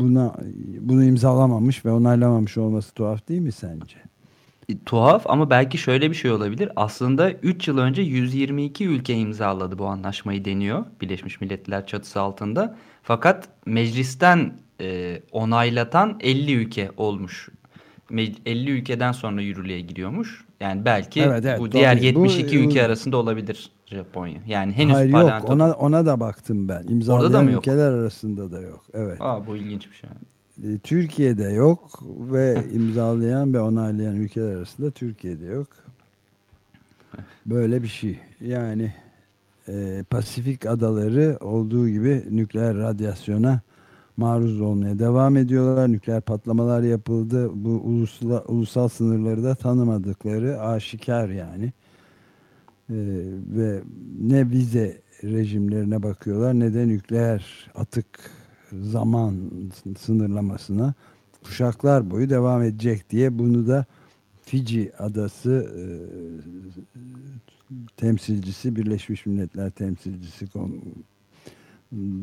buna 0.00 0.34
bunu 0.80 1.04
imzalamamış 1.04 1.84
ve 1.84 1.90
onaylamamış 1.90 2.58
olması 2.58 2.94
tuhaf 2.94 3.28
değil 3.28 3.40
mi 3.40 3.52
sence? 3.52 3.96
E, 4.68 4.78
Tuhaf 4.86 5.26
ama 5.26 5.50
belki 5.50 5.78
şöyle 5.78 6.10
bir 6.10 6.14
şey 6.14 6.30
olabilir. 6.30 6.70
Aslında 6.76 7.32
3 7.32 7.68
yıl 7.68 7.78
önce 7.78 8.02
122 8.02 8.86
ülke 8.86 9.14
imzaladı 9.14 9.78
bu 9.78 9.86
anlaşmayı 9.86 10.44
deniyor 10.44 10.84
Birleşmiş 11.00 11.40
Milletler 11.40 11.86
çatısı 11.86 12.20
altında. 12.20 12.76
Fakat 13.02 13.48
meclisten 13.66 14.58
e, 14.80 15.20
onaylatan 15.32 16.16
50 16.20 16.54
ülke 16.54 16.90
olmuş. 16.96 17.48
Me- 18.10 18.34
50 18.46 18.70
ülkeden 18.70 19.12
sonra 19.12 19.40
yürürlüğe 19.42 19.80
giriyormuş. 19.80 20.44
Yani 20.60 20.84
belki 20.84 21.20
Evet, 21.22 21.44
evet, 21.44 21.60
bu 21.60 21.72
diğer 21.72 21.96
tabii. 21.96 22.14
Bu- 22.14 22.26
22 22.26 22.58
ülke 22.58 22.84
arasında 22.84 23.16
olabilir 23.16 23.70
Japonya. 23.86 24.40
Yani 24.46 24.72
henüz 24.72 24.94
Hayır 24.94 25.10
yok 25.10 25.20
parlamento... 25.22 25.52
ona 25.52 25.72
ona 25.72 26.06
da 26.06 26.20
baktım 26.20 26.68
ben. 26.68 26.84
İmzalayan 26.88 27.48
ülkeler 27.48 27.92
arasında 27.92 28.52
da 28.52 28.60
yok. 28.60 28.84
Evet. 28.94 29.16
Aa, 29.20 29.46
bu 29.46 29.56
ilginç 29.56 29.88
bir 29.90 29.96
şey. 29.96 30.10
E, 30.74 30.78
Türkiye'de 30.78 31.44
yok 31.44 32.02
ve 32.32 32.64
imzalayan 32.74 33.54
ve 33.54 33.60
onaylayan 33.60 34.16
ülkeler 34.16 34.56
arasında 34.56 34.90
Türkiye'de 34.90 35.46
yok. 35.46 35.68
Böyle 37.46 37.82
bir 37.82 37.88
şey. 37.88 38.18
Yani 38.40 38.94
e, 39.68 40.04
Pasifik 40.10 40.66
adaları 40.66 41.38
olduğu 41.40 41.88
gibi 41.88 42.24
nükleer 42.30 42.76
radyasyona 42.76 43.60
maruz 44.18 44.60
olmaya 44.60 44.98
devam 44.98 45.36
ediyorlar. 45.36 45.92
Nükleer 45.92 46.20
patlamalar 46.20 46.82
yapıldı. 46.82 47.50
Bu 47.54 47.68
ulusla, 47.68 48.44
ulusal 48.48 48.88
sınırları 48.88 49.44
da 49.44 49.54
tanımadıkları 49.54 50.60
aşikar 50.60 51.28
yani. 51.28 51.72
E, 52.90 52.96
ve 53.56 53.80
ne 54.20 54.50
vize 54.50 55.00
rejimlerine 55.24 56.02
bakıyorlar 56.02 56.54
ne 56.54 56.74
de 56.74 56.88
nükleer 56.88 57.70
atık 57.74 58.06
zaman 58.72 59.34
sınırlamasına 59.98 60.94
kuşaklar 61.44 62.10
boyu 62.10 62.30
devam 62.30 62.62
edecek 62.62 63.10
diye 63.10 63.38
bunu 63.38 63.68
da 63.68 63.84
Fiji 64.42 64.92
adası 64.98 65.70
e, 65.76 65.82
temsilcisi 67.96 68.76
Birleşmiş 68.76 69.26
Milletler 69.26 69.70
temsilcisi 69.70 70.46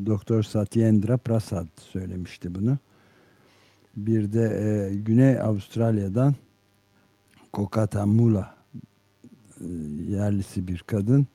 Doktor 0.06 0.44
Satyendra 0.44 1.18
Prasad 1.18 1.68
söylemişti 1.92 2.56
bunu. 2.56 2.78
Bir 3.98 4.34
de 4.34 4.42
e, 4.42 4.96
Güney 4.96 5.40
Avustralya'dan 5.40 6.36
Kokata 7.54 8.06
Mula 8.06 8.56
e, 9.62 9.66
yerlisi 10.10 10.68
bir 10.68 10.80
kadın 10.80 11.28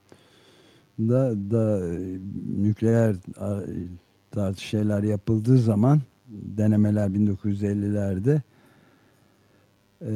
da 0.98 1.34
da 1.50 1.86
e, 1.86 2.18
nükleer 2.62 3.16
a, 3.40 3.60
tarzı 4.30 4.60
şeyler 4.60 5.02
yapıldığı 5.02 5.58
zaman 5.58 6.00
denemeler 6.28 7.08
1950'lerde 7.08 8.40
e, 10.06 10.12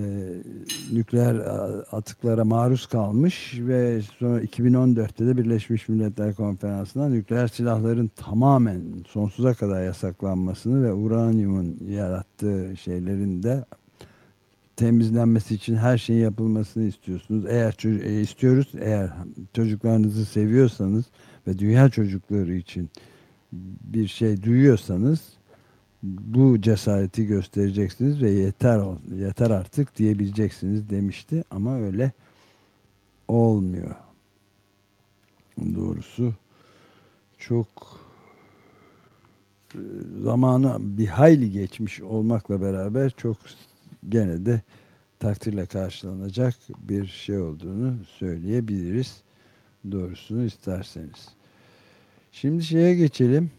nükleer 0.92 1.34
a- 1.34 1.84
atıklara 1.92 2.44
maruz 2.44 2.86
kalmış 2.86 3.54
ve 3.60 4.02
sonra 4.18 4.42
2014'te 4.42 5.26
de 5.26 5.36
Birleşmiş 5.36 5.88
Milletler 5.88 6.34
Konferansı'ndan 6.34 7.12
nükleer 7.12 7.48
silahların 7.48 8.10
tamamen 8.16 8.82
sonsuza 9.08 9.54
kadar 9.54 9.84
yasaklanmasını 9.84 10.84
ve 10.84 10.92
uranyumun 10.92 11.78
yarattığı 11.88 12.76
şeylerin 12.76 13.42
de 13.42 13.64
temizlenmesi 14.76 15.54
için 15.54 15.76
her 15.76 15.98
şeyin 15.98 16.20
yapılmasını 16.22 16.84
istiyorsunuz. 16.84 17.44
Eğer 17.48 17.76
e, 18.04 18.20
istiyoruz, 18.20 18.72
eğer 18.80 19.10
çocuklarınızı 19.52 20.24
seviyorsanız 20.24 21.04
ve 21.46 21.58
dünya 21.58 21.88
çocukları 21.88 22.54
için 22.54 22.90
bir 23.84 24.08
şey 24.08 24.42
duyuyorsanız 24.42 25.20
bu 26.04 26.60
cesareti 26.60 27.26
göstereceksiniz 27.26 28.22
ve 28.22 28.30
yeter 28.30 28.80
yeter 29.16 29.50
artık 29.50 29.96
diyebileceksiniz 29.96 30.90
demişti 30.90 31.44
ama 31.50 31.76
öyle 31.78 32.12
olmuyor. 33.28 33.94
Doğrusu 35.74 36.34
çok 37.38 37.68
e, 39.74 39.80
zamanı 40.22 40.76
bir 40.80 41.06
hayli 41.06 41.50
geçmiş 41.50 42.00
olmakla 42.00 42.60
beraber 42.62 43.10
çok 43.10 43.36
gene 44.08 44.46
de 44.46 44.62
takdirle 45.18 45.66
karşılanacak 45.66 46.54
bir 46.78 47.06
şey 47.06 47.38
olduğunu 47.38 47.94
söyleyebiliriz. 48.18 49.22
Doğrusunu 49.90 50.44
isterseniz. 50.44 51.28
Şimdi 52.32 52.64
şeye 52.64 52.94
geçelim. 52.94 53.50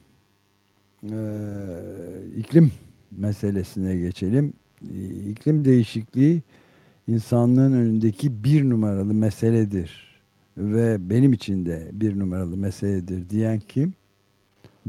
Ee, 1.12 2.38
iklim 2.38 2.72
meselesine 3.12 3.96
geçelim. 3.96 4.54
Ee, 4.94 5.06
İklim 5.30 5.65
değişikliği 5.65 6.41
insanlığın 7.08 7.74
önündeki 7.74 8.44
bir 8.44 8.70
numaralı 8.70 9.13
meseledir. 9.13 10.06
Ve 10.58 11.10
benim 11.10 11.34
için 11.34 11.65
de 11.65 11.89
bir 11.91 12.20
numaralı 12.20 12.58
meseledir 12.58 13.30
diyen 13.30 13.60
kim? 13.60 13.94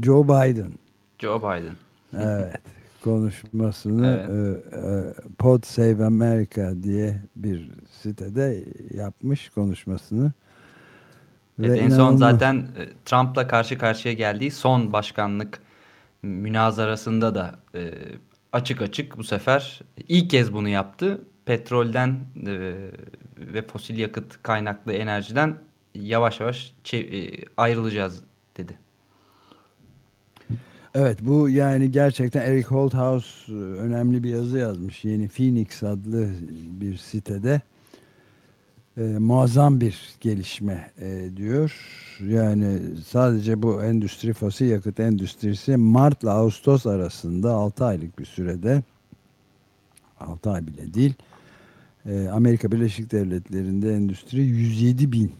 Joe 0.03 0.23
Biden. 0.23 0.71
Joe 1.19 1.39
Biden. 1.39 1.75
Evet. 2.13 2.55
Konuşmasını 3.03 4.07
Evet. 4.07 4.29
e, 4.73 4.77
e, 4.77 5.13
Pod 5.37 5.63
Save 5.65 6.05
America 6.05 6.83
diye 6.83 7.21
bir 7.35 7.71
sitede 8.01 8.63
yapmış 8.93 9.49
konuşmasını. 9.49 10.31
Evet, 11.63 11.79
en 11.81 11.89
son 11.89 11.95
inanılmaz- 12.13 12.17
zaten 12.19 12.55
e, 12.55 12.83
Trump'la 13.05 13.47
karşı 13.47 13.77
karşıya 13.77 14.13
geldiği 14.13 14.51
son 14.51 14.93
başkanlık 14.93 15.59
münazarasında 16.23 17.35
da 17.35 17.59
e, 17.75 17.93
açık 18.53 18.81
açık 18.81 19.17
bu 19.17 19.23
sefer 19.23 19.81
ilk 20.07 20.29
kez 20.29 20.53
bunu 20.53 20.69
yaptı. 20.69 21.21
Petrolden 21.45 22.19
e, 22.47 22.75
ve 23.37 23.61
fosil 23.67 23.97
yakıt 23.97 24.43
kaynaklı 24.43 24.93
enerjiden 24.93 25.57
yavaş 25.95 26.39
yavaş 26.39 26.73
e, 26.93 27.31
ayrılacağız 27.57 28.23
dedi. 28.57 28.77
Evet 30.95 31.17
bu 31.21 31.49
yani 31.49 31.91
gerçekten 31.91 32.41
Eric 32.41 32.67
Holthaus 32.67 33.49
e, 33.49 33.53
önemli 33.53 34.23
bir 34.23 34.29
yazı 34.29 34.57
yazmış. 34.57 35.05
Yeni 35.05 35.29
Phoenix 35.29 35.83
adlı 35.83 36.29
bir 36.81 36.97
sitede. 36.97 37.61
E, 38.97 39.01
muazzam 39.01 39.81
bir 39.81 39.99
gelişme 40.21 40.91
e, 41.01 41.29
diyor. 41.37 41.75
Yani 42.27 42.79
sadece 43.07 43.61
bu 43.61 43.83
endüstri 43.83 44.33
fosil 44.33 44.69
yakıt 44.69 44.99
endüstrisi 44.99 45.77
Mart 45.77 46.23
ile 46.23 46.29
Ağustos 46.29 46.85
arasında 46.85 47.51
6 47.51 47.85
aylık 47.85 48.19
bir 48.19 48.25
sürede 48.25 48.83
6 50.19 50.51
ay 50.51 50.67
bile 50.67 50.93
değil 50.93 51.13
e, 52.05 52.27
Amerika 52.27 52.71
Birleşik 52.71 53.11
Devletleri'nde 53.11 53.93
endüstri 53.93 54.41
107 54.41 55.11
bin 55.11 55.31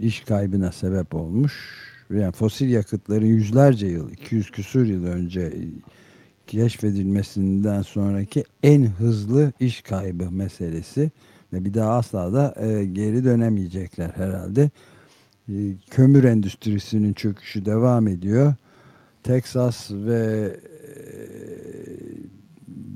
iş 0.00 0.20
kaybına 0.20 0.72
sebep 0.72 1.14
olmuş. 1.14 1.82
Yani 2.10 2.32
fosil 2.32 2.68
yakıtların 2.68 3.26
yüzlerce 3.26 3.86
yıl, 3.86 4.10
200 4.10 4.50
küsur 4.50 4.86
yıl 4.86 5.06
önce 5.06 5.52
keşfedilmesinden 6.46 7.82
sonraki 7.82 8.44
en 8.62 8.84
hızlı 8.84 9.52
iş 9.60 9.82
kaybı 9.82 10.30
meselesi 10.30 11.10
bir 11.52 11.74
daha 11.74 11.98
asla 11.98 12.32
da 12.32 12.54
e, 12.56 12.84
geri 12.84 13.24
dönemeyecekler 13.24 14.08
herhalde. 14.08 14.70
E, 15.48 15.54
kömür 15.90 16.24
endüstrisinin 16.24 17.12
çöküşü 17.12 17.64
devam 17.64 18.08
ediyor. 18.08 18.54
Texas 19.22 19.90
ve, 19.90 20.56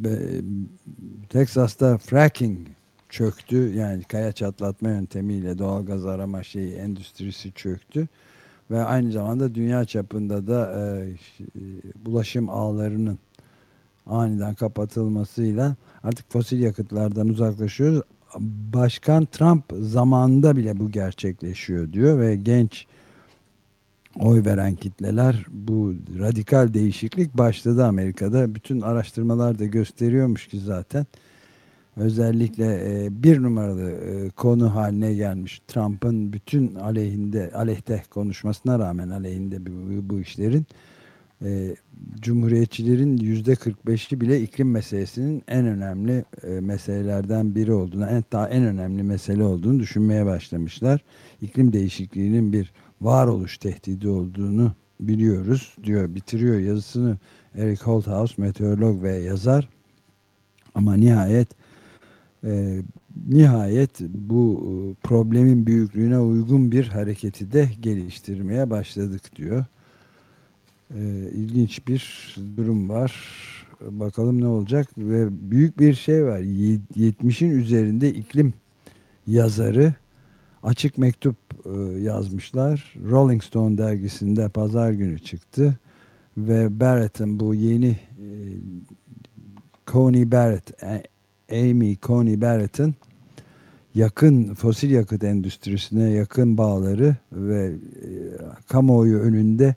e, 0.05 0.41
Texas'ta 1.29 1.99
fracking 1.99 2.59
çöktü. 3.09 3.75
Yani 3.75 4.03
kaya 4.03 4.33
çatlatma 4.33 4.89
yöntemiyle 4.89 5.59
doğal 5.59 5.87
gaz 5.87 6.07
arama 6.07 6.43
şeyi 6.43 6.75
endüstrisi 6.75 7.53
çöktü. 7.53 8.09
Ve 8.71 8.85
aynı 8.85 9.13
zamanda 9.13 9.55
dünya 9.55 9.85
çapında 9.85 10.47
da 10.47 10.73
e, 10.79 11.15
bulaşım 12.07 12.51
ağlarının 12.51 13.19
aniden 14.07 14.55
kapatılmasıyla 14.55 15.77
artık 16.03 16.33
fosil 16.33 16.61
yakıtlardan 16.61 17.29
uzaklaşıyoruz. 17.29 18.03
Başkan 18.75 19.25
Trump 19.25 19.65
zamanında 19.81 20.57
bile 20.57 20.79
bu 20.79 20.91
gerçekleşiyor 20.91 21.93
diyor 21.93 22.21
ve 22.21 22.37
genç 22.37 22.87
oy 24.21 24.45
veren 24.45 24.75
kitleler 24.75 25.47
bu 25.51 25.95
radikal 26.19 26.75
değişiklik 26.75 27.35
başladı 27.35 27.85
Amerika'da. 27.85 28.55
Bütün 28.55 28.81
araştırmalar 28.81 29.59
da 29.59 29.65
gösteriyormuş 29.65 30.47
ki 30.47 30.61
zaten 30.61 31.07
özellikle 31.97 32.65
e, 32.65 33.23
bir 33.23 33.43
numaralı 33.43 33.91
e, 33.91 34.31
konu 34.31 34.75
haline 34.75 35.15
gelmiş 35.15 35.63
Trump'ın 35.69 36.33
bütün 36.33 36.75
aleyhinde 36.75 37.51
aleyhte 37.55 38.03
konuşmasına 38.11 38.79
rağmen 38.79 39.09
aleyhinde 39.09 39.67
bu, 39.67 39.71
bu 40.11 40.21
işlerin 40.21 40.67
e, 41.45 41.77
Cumhuriyetçilerin 42.21 43.17
yüzde 43.17 43.53
45'i 43.53 44.21
bile 44.21 44.41
iklim 44.41 44.71
meselesinin 44.71 45.43
en 45.49 45.67
önemli 45.67 46.25
e, 46.43 46.49
meselelerden 46.49 47.55
biri 47.55 47.73
olduğunu, 47.73 48.07
en, 48.07 48.25
daha 48.33 48.49
en 48.49 48.65
önemli 48.65 49.03
mesele 49.03 49.43
olduğunu 49.43 49.81
düşünmeye 49.81 50.27
başlamışlar. 50.27 51.01
İklim 51.43 51.73
değişikliğinin 51.73 52.53
bir 52.53 52.73
varoluş 53.01 53.59
tehdidi 53.59 54.09
olduğunu 54.09 54.73
biliyoruz 55.01 55.77
diyor, 55.85 56.15
bitiriyor 56.15 56.59
yazısını 56.59 57.19
Eric 57.55 57.85
Holthaus, 57.85 58.39
meteorolog 58.39 59.03
ve 59.03 59.17
yazar. 59.17 59.69
Ama 60.75 60.95
nihayet 60.95 61.49
e, 62.45 62.83
nihayet 63.27 64.01
bu 64.01 64.63
e, 64.63 64.73
problemin 65.09 65.67
büyüklüğüne 65.67 66.19
uygun 66.19 66.73
bir 66.73 66.89
hareketi 66.89 67.53
de 67.53 67.71
geliştirmeye 67.81 68.71
başladık 68.71 69.37
diyor. 69.37 69.65
E, 70.95 71.31
ilginç 71.33 71.87
bir 71.89 72.35
durum 72.57 72.89
var. 72.89 73.13
Bakalım 73.81 74.41
ne 74.41 74.47
olacak 74.47 74.89
ve 74.99 75.29
büyük 75.51 75.79
bir 75.79 75.95
şey 75.95 76.25
var. 76.25 76.41
70'in 76.41 77.51
üzerinde 77.51 78.15
iklim 78.15 78.55
yazarı 79.27 79.95
açık 80.63 80.99
mektup 80.99 81.37
e, 81.65 82.01
yazmışlar. 82.01 82.95
Rolling 83.11 83.43
Stone 83.43 83.79
dergisinde 83.79 84.49
pazar 84.49 84.91
günü 84.91 85.19
çıktı 85.19 85.79
ve 86.37 86.81
Barrett'ın 86.81 87.41
bu 87.41 87.55
yeni 87.55 87.89
e, 87.89 88.29
Coney 89.87 90.33
Barrett 90.33 90.85
Amy 91.53 91.97
Coney 92.03 92.41
Barrett'ın 92.41 92.95
yakın 93.95 94.55
fosil 94.55 94.91
yakıt 94.91 95.25
endüstrisine 95.25 96.11
yakın 96.11 96.59
bağları 96.59 97.17
ve 97.33 97.65
e, 97.67 98.09
kamuoyu 98.69 99.19
önünde 99.19 99.75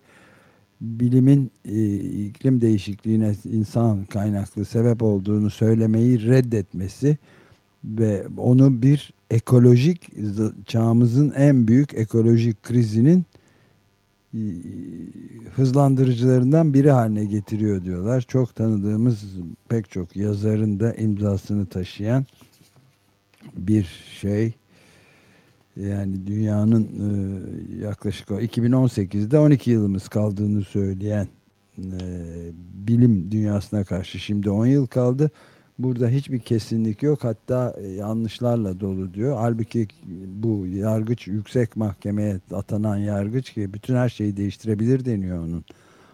bilimin 0.82 1.52
e, 1.65 1.96
iklim 2.26 2.62
değişikliğine 2.62 3.36
insan 3.52 4.06
kaynaklı 4.06 4.65
sebep 4.65 5.04
olduğunu 5.04 5.50
söylemeyi 5.50 6.28
reddetmesi 6.28 7.18
ve 7.84 8.28
onu 8.38 8.82
bir 8.82 9.13
ekolojik 9.30 10.10
çağımızın 10.68 11.32
en 11.32 11.68
büyük 11.68 11.94
ekolojik 11.94 12.63
krizinin 12.63 13.26
hızlandırıcılarından 15.56 16.74
biri 16.74 16.92
haline 16.92 17.26
getiriyor 17.26 17.84
diyorlar. 17.84 18.22
Çok 18.22 18.56
tanıdığımız 18.56 19.24
pek 19.70 19.92
çok 19.92 20.15
yazarın 20.15 20.80
da 20.80 20.94
imzasını 20.94 21.65
taşıyan 21.65 22.26
bir 23.58 23.84
şey. 24.22 24.54
Yani 25.88 26.28
dünyanın 26.28 26.84
e, 26.84 27.86
yaklaşık 27.86 28.30
2018'de 28.30 29.39
12 29.39 29.72
yılımız 29.72 30.08
kaldığını 30.08 30.62
söyleyen 30.62 31.28
e, 31.78 32.02
bilim 32.74 33.32
dünyasına 33.32 33.84
karşı 33.84 34.20
şimdi 34.20 34.50
10 34.50 34.65
yıl 34.65 34.88
kaldı. 34.88 35.32
Burada 35.80 36.08
hiçbir 36.10 36.39
kesinlik 36.39 37.04
yok 37.04 37.24
hatta 37.24 37.76
e, 37.82 37.88
yanlışlarla 37.88 38.80
dolu 38.80 39.13
diyor. 39.13 39.38
Halbuki 39.38 39.88
bu 40.26 40.65
yargıç 40.68 41.28
yüksek 41.28 41.76
mahkemeye 41.76 42.39
atanan 42.54 42.98
yargıç 42.98 43.54
ki 43.54 43.74
bütün 43.74 43.96
her 43.96 44.10
şeyi 44.10 44.38
değiştirebilir 44.38 45.06
deniyor 45.06 45.38
onun 45.38 45.63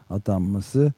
atanması. 0.10 0.93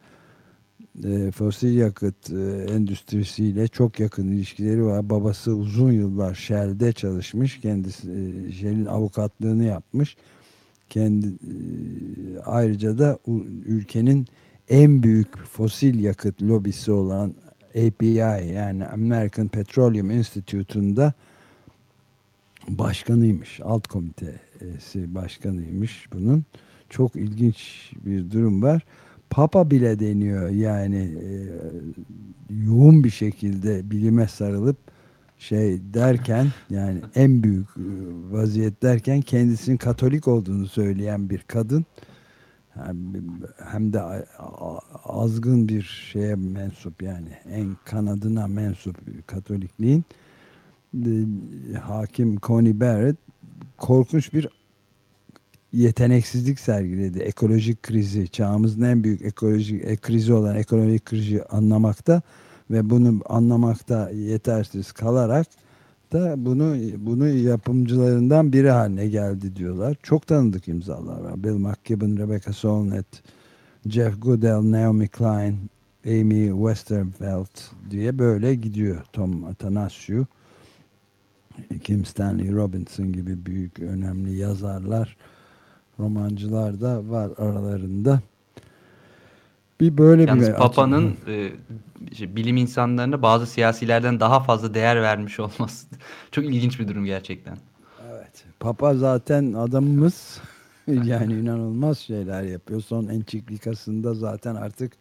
E, 1.04 1.32
fosil 1.32 1.78
yakıt 1.78 2.30
e, 2.30 2.66
endüstrisiyle 2.74 3.68
çok 3.68 4.00
yakın 4.00 4.28
ilişkileri 4.32 4.86
var. 4.86 5.10
Babası 5.10 5.56
uzun 5.56 5.92
yıllar 5.92 6.36
Shell'de 6.36 6.94
çalışmış. 6.94 7.60
Kendisi 7.60 8.12
e, 8.12 8.52
Shell'in 8.52 8.86
avukatlığını 8.86 9.64
yapmış. 9.64 10.18
Kendi 10.90 11.28
e, 11.28 11.32
ayrıca 12.46 12.98
da 12.98 13.20
ülkenin 13.66 14.28
en 14.70 15.04
büyük 15.04 15.38
fosil 15.38 16.00
yakıt 16.00 16.42
lobisi 16.42 16.92
olan 16.92 17.34
API 17.70 18.08
yani 18.54 18.86
American 18.86 19.48
Petroleum 19.48 20.12
Institute'unda 20.12 21.14
başkanıymış. 22.68 23.60
Alt 23.64 23.88
komitesi 23.88 25.16
başkanıymış 25.16 26.08
bunun. 26.14 26.46
Çok 26.90 27.16
ilginç 27.16 27.92
bir 28.06 28.32
durum 28.32 28.62
var. 28.62 28.82
Papa 29.30 29.72
bile 29.72 30.00
deniyor 30.00 30.50
yani 30.50 30.98
e, 30.98 31.30
yoğun 32.66 33.04
bir 33.04 33.10
şekilde 33.10 33.92
bilime 33.92 34.28
sarılıp 34.28 34.78
şey 35.38 35.80
derken 35.94 36.48
yani 36.70 37.02
en 37.16 37.44
büyük 37.44 37.68
e, 37.68 37.86
vaziyet 38.32 38.84
derken 38.84 39.22
kendisinin 39.22 39.78
Katolik 39.78 40.28
olduğunu 40.28 40.68
söyleyen 40.68 41.30
bir 41.30 41.40
kadın 41.40 41.86
hem 43.72 43.94
de 43.94 44.02
azgın 45.06 45.70
bir 45.70 45.82
şeye 45.82 46.36
mensup 46.36 47.02
yani 47.02 47.30
en 47.52 47.78
kanadına 47.86 48.48
mensup 48.48 48.98
Katolikliğin 49.28 50.04
hakim 51.82 52.38
Coney 52.40 52.80
Barrett 52.80 53.18
korkunç 53.78 54.34
bir 54.34 54.48
yeteneksizlik 55.74 56.60
sergiledi. 56.60 57.20
Ekolojik 57.20 57.84
krizi, 57.84 58.28
çağımızın 58.28 58.82
en 58.82 59.04
büyük 59.04 59.22
ekolojik 59.22 59.86
e, 59.86 59.98
krizi 59.98 60.34
olan 60.34 60.56
ekolojik 60.56 61.06
krizi 61.06 61.44
anlamakta 61.44 62.22
ve 62.72 62.90
bunu 62.90 63.22
anlamakta 63.26 64.10
yetersiz 64.10 64.92
kalarak 64.92 65.48
da 66.12 66.46
bunu 66.46 66.76
bunu 66.98 67.28
yapımcılarından 67.28 68.54
biri 68.54 68.70
haline 68.70 69.08
geldi 69.08 69.56
diyorlar. 69.56 69.98
Çok 70.04 70.28
tanıdık 70.28 70.68
imzalar 70.68 71.20
var. 71.20 71.44
Bill 71.44 71.58
McKibben, 71.58 72.18
Rebecca 72.18 72.54
Solnit, 72.54 73.24
Jeff 73.88 74.22
Goodell, 74.22 74.72
Naomi 74.72 75.08
Klein, 75.08 75.58
Amy 76.06 76.50
Westervelt 76.50 77.62
diye 77.92 78.20
böyle 78.20 78.56
gidiyor. 78.56 79.04
Tom 79.14 79.46
Atanasio, 79.46 80.26
Kim 81.84 82.06
Stanley 82.06 82.52
Robinson 82.52 83.14
gibi 83.14 83.46
büyük 83.46 83.80
önemli 83.80 84.36
yazarlar, 84.36 85.18
romancılar 86.00 86.82
da 86.82 87.10
var 87.10 87.32
aralarında. 87.38 88.22
Bir 89.80 89.98
böyle 89.98 90.24
Yalnız 90.24 90.48
bir 90.48 90.54
Papa'nın 90.54 91.16
e, 91.28 91.52
işte 92.12 92.36
bilim 92.36 92.58
insanlarına 92.58 93.22
bazı 93.22 93.48
siyasilerden 93.48 94.20
daha 94.20 94.40
fazla 94.40 94.74
değer 94.74 95.02
vermiş 95.02 95.40
olması 95.40 95.88
çok 96.32 96.46
ilginç 96.46 96.80
bir 96.80 96.88
durum 96.88 97.06
gerçekten. 97.06 97.58
Evet. 98.12 98.46
Papa 98.60 98.96
zaten 98.96 99.54
adamımız 99.54 100.42
yani 100.88 101.34
inanılmaz 101.34 102.00
şeyler 102.00 102.44
yapıyor. 102.44 102.82
Son 102.82 103.08
ençiklikasında 103.08 104.14
zaten 104.14 104.56
artık 104.56 104.94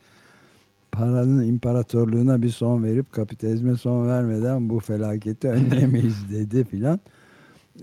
paranın 0.93 1.49
imparatorluğuna 1.49 2.43
bir 2.43 2.51
son 2.51 2.85
verip 2.85 3.13
kapitalizme 3.13 3.77
son 3.77 4.09
vermeden 4.09 4.69
bu 4.69 4.81
felaketi 4.81 5.49
önlemeyiz 5.49 6.31
dedi 6.33 6.65
filan. 6.65 7.01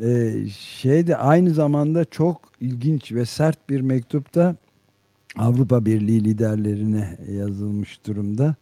E, 0.01 0.34
şey 0.49 1.08
de 1.08 1.17
aynı 1.17 1.49
zamanda 1.49 2.06
çok 2.06 2.41
ilginç 2.62 3.12
ve 3.12 3.25
sert 3.25 3.69
bir 3.69 3.82
mektupta 3.82 4.56
Avrupa 5.38 5.86
Birliği 5.86 6.23
liderlerine 6.23 7.17
yazılmış 7.32 8.06
durumda. 8.08 8.56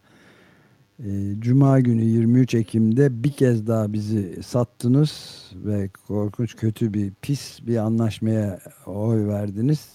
E, 0.98 1.10
Cuma 1.38 1.80
günü 1.80 2.02
23 2.02 2.54
Ekim'de 2.54 3.24
bir 3.24 3.32
kez 3.32 3.66
daha 3.66 3.92
bizi 3.92 4.42
sattınız 4.42 5.42
ve 5.54 5.90
korkunç 6.08 6.56
kötü 6.56 6.94
bir 6.94 7.12
pis 7.22 7.66
bir 7.66 7.76
anlaşmaya 7.76 8.58
oy 8.86 9.26
verdiniz. 9.26 9.88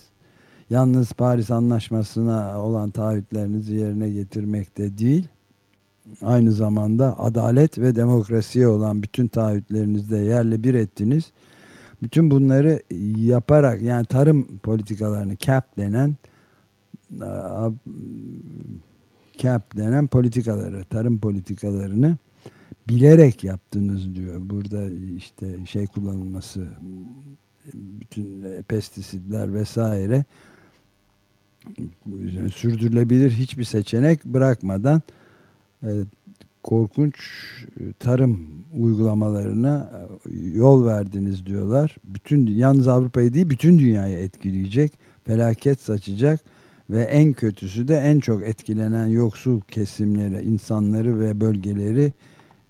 Yalnız 0.69 1.13
Paris 1.13 1.51
Anlaşması'na 1.51 2.61
olan 2.61 2.89
taahhütlerinizi 2.89 3.75
yerine 3.75 4.09
getirmekte 4.09 4.97
değil 4.97 5.27
aynı 6.21 6.51
zamanda 6.51 7.19
adalet 7.19 7.77
ve 7.77 7.95
demokrasiye 7.95 8.67
olan 8.67 9.03
bütün 9.03 9.27
taahhütlerinizde 9.27 10.17
yerle 10.17 10.63
bir 10.63 10.73
ettiniz. 10.73 11.31
Bütün 12.03 12.31
bunları 12.31 12.81
yaparak 13.17 13.81
yani 13.81 14.05
tarım 14.05 14.57
politikalarını 14.57 15.37
CAP 15.37 15.77
denen 15.77 16.15
CAP 19.37 19.77
denen 19.77 20.07
politikaları, 20.07 20.83
tarım 20.83 21.19
politikalarını 21.19 22.17
bilerek 22.89 23.43
yaptınız 23.43 24.15
diyor. 24.15 24.35
Burada 24.39 24.89
işte 25.17 25.65
şey 25.65 25.87
kullanılması 25.87 26.67
bütün 27.73 28.43
pestisitler 28.67 29.53
vesaire 29.53 30.25
sürdürülebilir 32.55 33.31
hiçbir 33.31 33.63
seçenek 33.63 34.25
bırakmadan 34.25 34.97
e, 34.97 35.26
korkunç 36.67 37.15
e, 37.79 37.93
tarım 37.99 38.39
uygulamalarına 38.79 39.91
e, 40.25 40.37
yol 40.53 40.85
verdiniz 40.85 41.45
diyorlar. 41.45 41.95
Bütün 42.03 42.47
yalnız 42.47 42.87
Avrupa'yı 42.87 43.33
değil 43.33 43.49
bütün 43.49 43.79
dünyayı 43.79 44.17
etkileyecek, 44.17 44.91
felaket 45.25 45.81
saçacak 45.81 46.39
ve 46.89 47.03
en 47.03 47.33
kötüsü 47.33 47.87
de 47.87 47.97
en 47.97 48.19
çok 48.19 48.43
etkilenen 48.43 49.07
yoksul 49.07 49.61
kesimleri, 49.61 50.43
insanları 50.43 51.19
ve 51.19 51.41
bölgeleri 51.41 52.13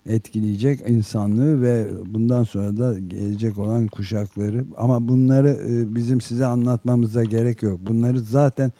etkileyecek 0.06 0.90
insanlığı 0.90 1.62
ve 1.62 1.88
bundan 2.06 2.44
sonra 2.44 2.78
da 2.78 3.00
gelecek 3.00 3.58
olan 3.58 3.88
kuşakları. 3.88 4.66
Ama 4.78 5.08
bunları 5.08 5.58
bizim 5.96 6.22
size 6.22 6.46
anlatmamıza 6.46 7.24
gerek 7.24 7.64
yok. 7.64 7.80
Bunları 7.88 8.20
zaten 8.20 8.72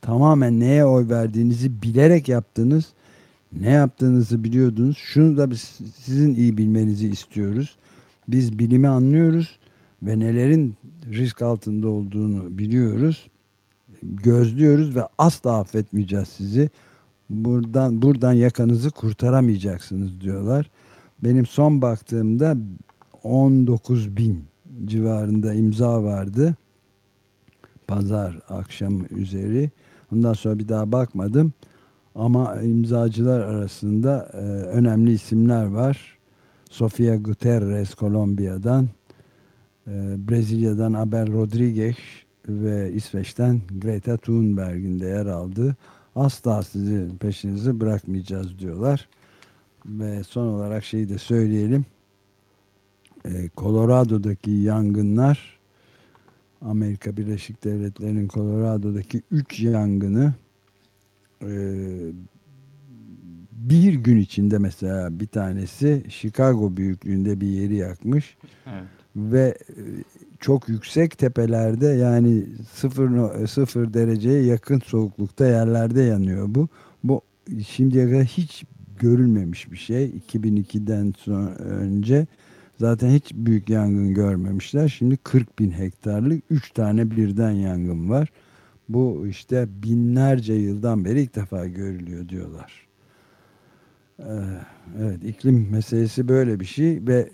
tamamen 0.00 0.60
neye 0.60 0.84
oy 0.84 1.08
verdiğinizi 1.08 1.82
bilerek 1.82 2.28
yaptınız 2.28 2.84
ne 3.52 3.70
yaptığınızı 3.70 4.44
biliyordunuz. 4.44 4.96
Şunu 4.96 5.36
da 5.36 5.50
biz 5.50 5.78
sizin 5.96 6.34
iyi 6.34 6.58
bilmenizi 6.58 7.08
istiyoruz. 7.08 7.76
Biz 8.28 8.58
bilimi 8.58 8.88
anlıyoruz 8.88 9.58
ve 10.02 10.18
nelerin 10.18 10.74
risk 11.10 11.42
altında 11.42 11.88
olduğunu 11.88 12.58
biliyoruz. 12.58 13.30
Gözlüyoruz 14.02 14.96
ve 14.96 15.02
asla 15.18 15.58
affetmeyeceğiz 15.58 16.28
sizi. 16.28 16.70
Buradan 17.30 18.02
buradan 18.02 18.32
yakanızı 18.32 18.90
kurtaramayacaksınız 18.90 20.20
diyorlar. 20.20 20.70
Benim 21.24 21.46
son 21.46 21.82
baktığımda 21.82 22.56
19 23.22 24.16
bin 24.16 24.44
civarında 24.84 25.54
imza 25.54 26.02
vardı. 26.02 26.54
Pazar 27.86 28.38
akşam 28.48 29.04
üzeri. 29.10 29.70
Ondan 30.12 30.32
sonra 30.32 30.58
bir 30.58 30.68
daha 30.68 30.92
bakmadım. 30.92 31.52
Ama 32.14 32.62
imzacılar 32.62 33.40
arasında 33.40 34.30
e, 34.32 34.36
önemli 34.66 35.12
isimler 35.12 35.64
var. 35.64 36.18
Sofia 36.70 37.16
Guterres 37.16 37.94
Kolombiya'dan, 37.94 38.88
e, 39.86 39.90
Brezilya'dan 40.28 40.92
Abel 40.92 41.32
Rodriguez 41.32 41.96
ve 42.48 42.92
İsveç'ten 42.92 43.60
Greta 43.80 44.16
Thunberg'in 44.16 45.00
de 45.00 45.06
yer 45.06 45.26
aldı. 45.26 45.76
Asla 46.16 46.62
sizi 46.62 47.08
peşinizi 47.20 47.80
bırakmayacağız 47.80 48.58
diyorlar. 48.58 49.08
Ve 49.86 50.24
son 50.24 50.46
olarak 50.46 50.84
şeyi 50.84 51.08
de 51.08 51.18
söyleyelim. 51.18 51.84
E, 53.24 53.50
Colorado'daki 53.56 54.50
yangınlar 54.50 55.58
Amerika 56.62 57.16
Birleşik 57.16 57.64
Devletleri'nin 57.64 58.28
Colorado'daki 58.28 59.22
3 59.30 59.60
yangını 59.60 60.34
bir 63.52 63.94
gün 63.94 64.16
içinde 64.16 64.58
mesela 64.58 65.20
bir 65.20 65.26
tanesi 65.26 66.04
Chicago 66.08 66.76
büyüklüğünde 66.76 67.40
bir 67.40 67.46
yeri 67.46 67.76
yakmış. 67.76 68.36
Evet. 68.66 68.84
Ve 69.16 69.58
e, 69.68 69.82
çok 70.40 70.68
yüksek 70.68 71.18
tepelerde 71.18 71.86
yani 71.86 72.46
sıfır, 72.72 73.46
sıfır 73.46 73.94
dereceye 73.94 74.42
yakın 74.42 74.80
soğuklukta 74.80 75.46
yerlerde 75.46 76.02
yanıyor 76.02 76.46
bu. 76.48 76.68
Bu 77.04 77.22
şimdiye 77.68 78.10
kadar 78.10 78.24
hiç 78.24 78.64
görülmemiş 78.98 79.72
bir 79.72 79.76
şey. 79.76 80.10
2002'den 80.28 81.14
sonra 81.18 81.54
önce 81.54 82.26
zaten 82.80 83.10
hiç 83.10 83.34
büyük 83.34 83.68
yangın 83.68 84.14
görmemişler. 84.14 84.88
Şimdi 84.88 85.16
40 85.16 85.58
bin 85.58 85.70
hektarlık 85.70 86.42
3 86.50 86.70
tane 86.70 87.10
birden 87.10 87.50
yangın 87.50 88.10
var. 88.10 88.28
Bu 88.92 89.26
işte 89.26 89.68
binlerce 89.82 90.54
yıldan 90.54 91.04
beri 91.04 91.22
ilk 91.22 91.34
defa 91.34 91.66
görülüyor 91.66 92.28
diyorlar. 92.28 92.86
Ee, 94.18 94.24
evet 95.00 95.24
iklim 95.24 95.70
meselesi 95.70 96.28
böyle 96.28 96.60
bir 96.60 96.64
şey 96.64 97.06
ve 97.06 97.30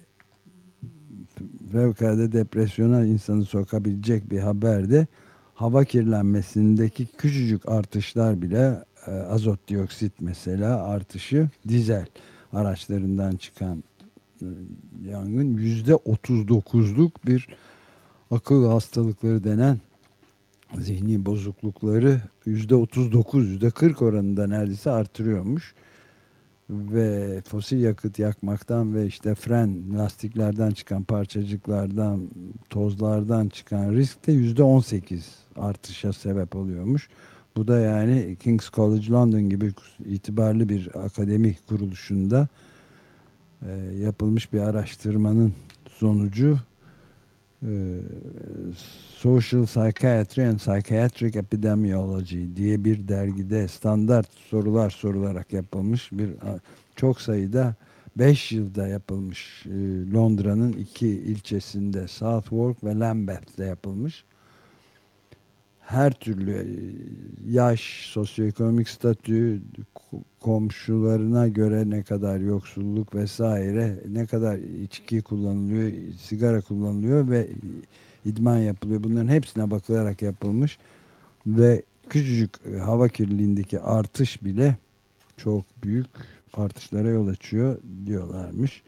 fevkalade 1.73 2.33
depresyona 2.33 3.05
insanı 3.05 3.45
sokabilecek 3.45 4.31
bir 4.31 4.39
haber 4.39 4.91
de 4.91 5.07
hava 5.55 5.85
kirlenmesindeki 5.85 7.07
küçücük 7.07 7.69
artışlar 7.69 8.43
bile 8.43 8.85
e, 9.07 9.11
azot 9.11 9.69
dioksit 9.69 10.13
mesela 10.21 10.85
artışı 10.85 11.49
dizel 11.69 12.07
araçlarından 12.53 13.37
çıkan 13.37 13.85
e, 14.43 14.47
yangın 15.11 15.55
yüzde 15.55 15.93
39'luk 15.93 17.11
bir 17.27 17.49
akıl 18.31 18.67
hastalıkları 18.67 19.45
denen 19.45 19.81
zihni 20.81 21.27
bozuklukları 21.27 22.21
yüzde 22.47 22.75
39 22.75 23.49
yüzde 23.49 23.71
40 23.71 24.03
oranında 24.03 24.47
neredeyse 24.47 24.91
artırıyormuş 24.91 25.75
ve 26.71 27.41
fosil 27.49 27.83
yakıt 27.83 28.19
yakmaktan 28.19 28.95
ve 28.95 29.07
işte 29.07 29.35
fren 29.35 29.99
lastiklerden 29.99 30.71
çıkan 30.71 31.03
parçacıklardan 31.03 32.29
tozlardan 32.71 33.49
çıkan 33.49 33.93
risk 33.93 34.27
de 34.27 34.33
yüzde 34.33 34.63
18 34.63 35.35
artışa 35.57 36.13
sebep 36.13 36.57
oluyormuş. 36.57 37.09
Bu 37.57 37.69
da 37.69 37.79
yani 37.79 38.37
King's 38.41 38.71
College 38.71 39.11
London 39.11 39.49
gibi 39.49 39.73
itibarlı 40.05 40.69
bir 40.69 41.05
akademik 41.05 41.69
kuruluşunda 41.69 42.49
e, 43.63 43.73
yapılmış 44.01 44.53
bir 44.53 44.61
araştırmanın 44.61 45.55
sonucu 45.89 46.59
Social 49.19 49.67
Psychiatry 49.67 50.49
and 50.49 50.59
Psychiatric 50.59 51.39
Epidemiology 51.39 52.57
diye 52.57 52.85
bir 52.85 53.09
dergide 53.09 53.69
standart 53.69 54.35
sorular 54.35 54.91
sorularak 54.91 55.53
yapılmış 55.53 56.13
bir 56.13 56.31
çok 56.97 57.21
sayıda 57.21 57.75
5 58.19 58.53
yılda 58.53 58.89
yapılmış 58.89 59.67
e, 59.67 59.71
Londra'nın 60.13 60.73
iki 60.73 61.09
ilçesinde 61.09 62.09
Southwark 62.09 62.85
ve 62.85 62.99
Lambeth'te 62.99 63.65
yapılmış 63.65 64.25
her 65.87 66.13
türlü 66.13 66.53
e, 66.53 66.67
yaş, 67.53 68.11
sosyoekonomik 68.13 68.89
statü, 68.89 69.63
komşularına 70.41 71.49
göre 71.49 71.91
ne 71.91 72.03
kadar 72.03 72.39
yoksulluk 72.39 73.15
vesaire, 73.15 73.99
ne 74.09 74.27
kadar 74.27 74.57
içki 74.57 75.23
kullanılıyor, 75.23 75.93
sigara 76.21 76.61
kullanılıyor 76.61 77.31
ve 77.31 77.49
idman 78.25 78.59
yapılıyor. 78.59 79.05
Bunların 79.05 79.29
hepsine 79.29 79.71
bakılarak 79.71 80.23
yapılmış 80.23 80.79
ve 81.47 81.83
küçücük 82.09 82.51
e, 82.75 82.79
hava 82.79 83.09
kirliliğindeki 83.09 83.81
artış 83.81 84.45
bile 84.45 84.77
çok 85.37 85.65
büyük 85.85 86.07
artışlara 86.55 87.09
yol 87.09 87.29
açıyor 87.29 87.79
diyorlarmış. 88.07 88.83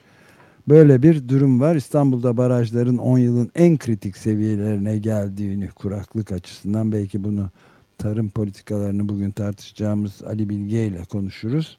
Böyle 0.68 1.02
bir 1.02 1.28
durum 1.28 1.60
var. 1.60 1.76
İstanbul'da 1.76 2.36
barajların 2.36 2.98
10 2.98 3.18
yılın 3.18 3.50
en 3.54 3.78
kritik 3.78 4.16
seviyelerine 4.16 4.98
geldiğini 4.98 5.68
kuraklık 5.68 6.32
açısından 6.32 6.92
belki 6.92 7.24
bunu 7.24 7.50
tarım 7.98 8.30
politikalarını 8.30 9.08
bugün 9.08 9.30
tartışacağımız 9.30 10.22
Ali 10.22 10.48
Bilge 10.48 10.86
ile 10.86 11.04
konuşuruz. 11.04 11.78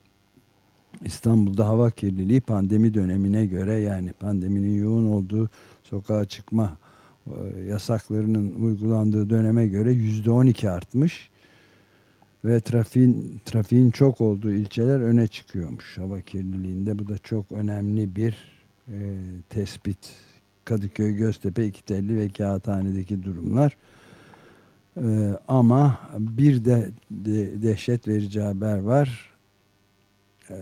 İstanbul'da 1.06 1.68
hava 1.68 1.92
kirliliği 1.92 2.42
pandemi 2.42 2.94
dönemine 2.94 3.46
göre 3.46 3.74
yani 3.74 4.14
pandeminin 4.14 4.84
yoğun 4.84 5.06
olduğu 5.06 5.50
sokağa 5.84 6.26
çıkma 6.26 6.78
e, 7.28 7.60
yasaklarının 7.60 8.54
uygulandığı 8.62 9.30
döneme 9.30 9.68
göre 9.68 9.92
yüzde 9.92 10.32
12 10.32 10.70
artmış 10.70 11.30
ve 12.46 12.62
trafiğin 12.62 13.42
trafiğin 13.46 13.92
çok 13.92 14.22
olduğu 14.22 14.52
ilçeler 14.52 15.00
öne 15.00 15.28
çıkıyormuş 15.28 15.98
hava 15.98 16.22
kirliliğinde. 16.22 17.00
Bu 17.00 17.08
da 17.08 17.18
çok 17.18 17.52
önemli 17.52 18.16
bir 18.16 18.59
e, 18.90 18.98
tespit 19.50 20.00
Kadıköy, 20.66 21.16
Göztepe, 21.16 21.66
İkitelli 21.66 22.18
ve 22.18 22.30
Kağıthane'deki 22.30 23.24
durumlar. 23.24 23.78
Ee, 24.98 25.38
ama 25.48 26.00
bir 26.20 26.66
de, 26.66 26.90
de 27.12 27.62
dehşet 27.62 28.08
verici 28.08 28.42
haber 28.42 28.80
var. 28.80 29.30
Ee, 30.50 30.56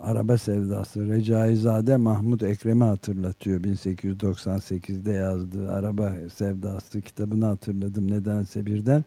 araba 0.00 0.38
sevdası 0.38 1.08
Recaizade 1.08 1.96
Mahmut 1.96 2.42
Ekrem'i 2.42 2.84
hatırlatıyor. 2.84 3.60
1898'de 3.60 5.12
yazdığı 5.12 5.72
Araba 5.72 6.12
Sevdası 6.34 7.00
kitabını 7.00 7.44
hatırladım 7.44 8.10
nedense 8.10 8.66
birden. 8.66 9.04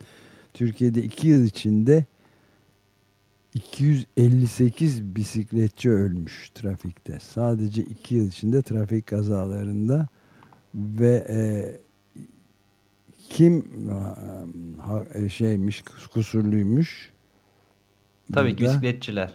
Türkiye'de 0.53 1.03
iki 1.03 1.27
yıl 1.27 1.43
içinde 1.43 2.05
258 3.53 5.15
bisikletçi 5.15 5.89
ölmüş 5.91 6.49
trafikte. 6.49 7.19
Sadece 7.19 7.81
iki 7.81 8.15
yıl 8.15 8.27
içinde 8.27 8.61
trafik 8.61 9.07
kazalarında 9.07 10.07
ve 10.75 11.25
e, 11.29 11.39
kim 13.29 13.65
ha, 14.79 15.03
e, 15.13 15.29
şeymiş 15.29 15.83
kusurluymuş? 16.13 17.11
Tabii 18.33 18.55
ki 18.55 18.63
bisikletçiler. 18.63 19.33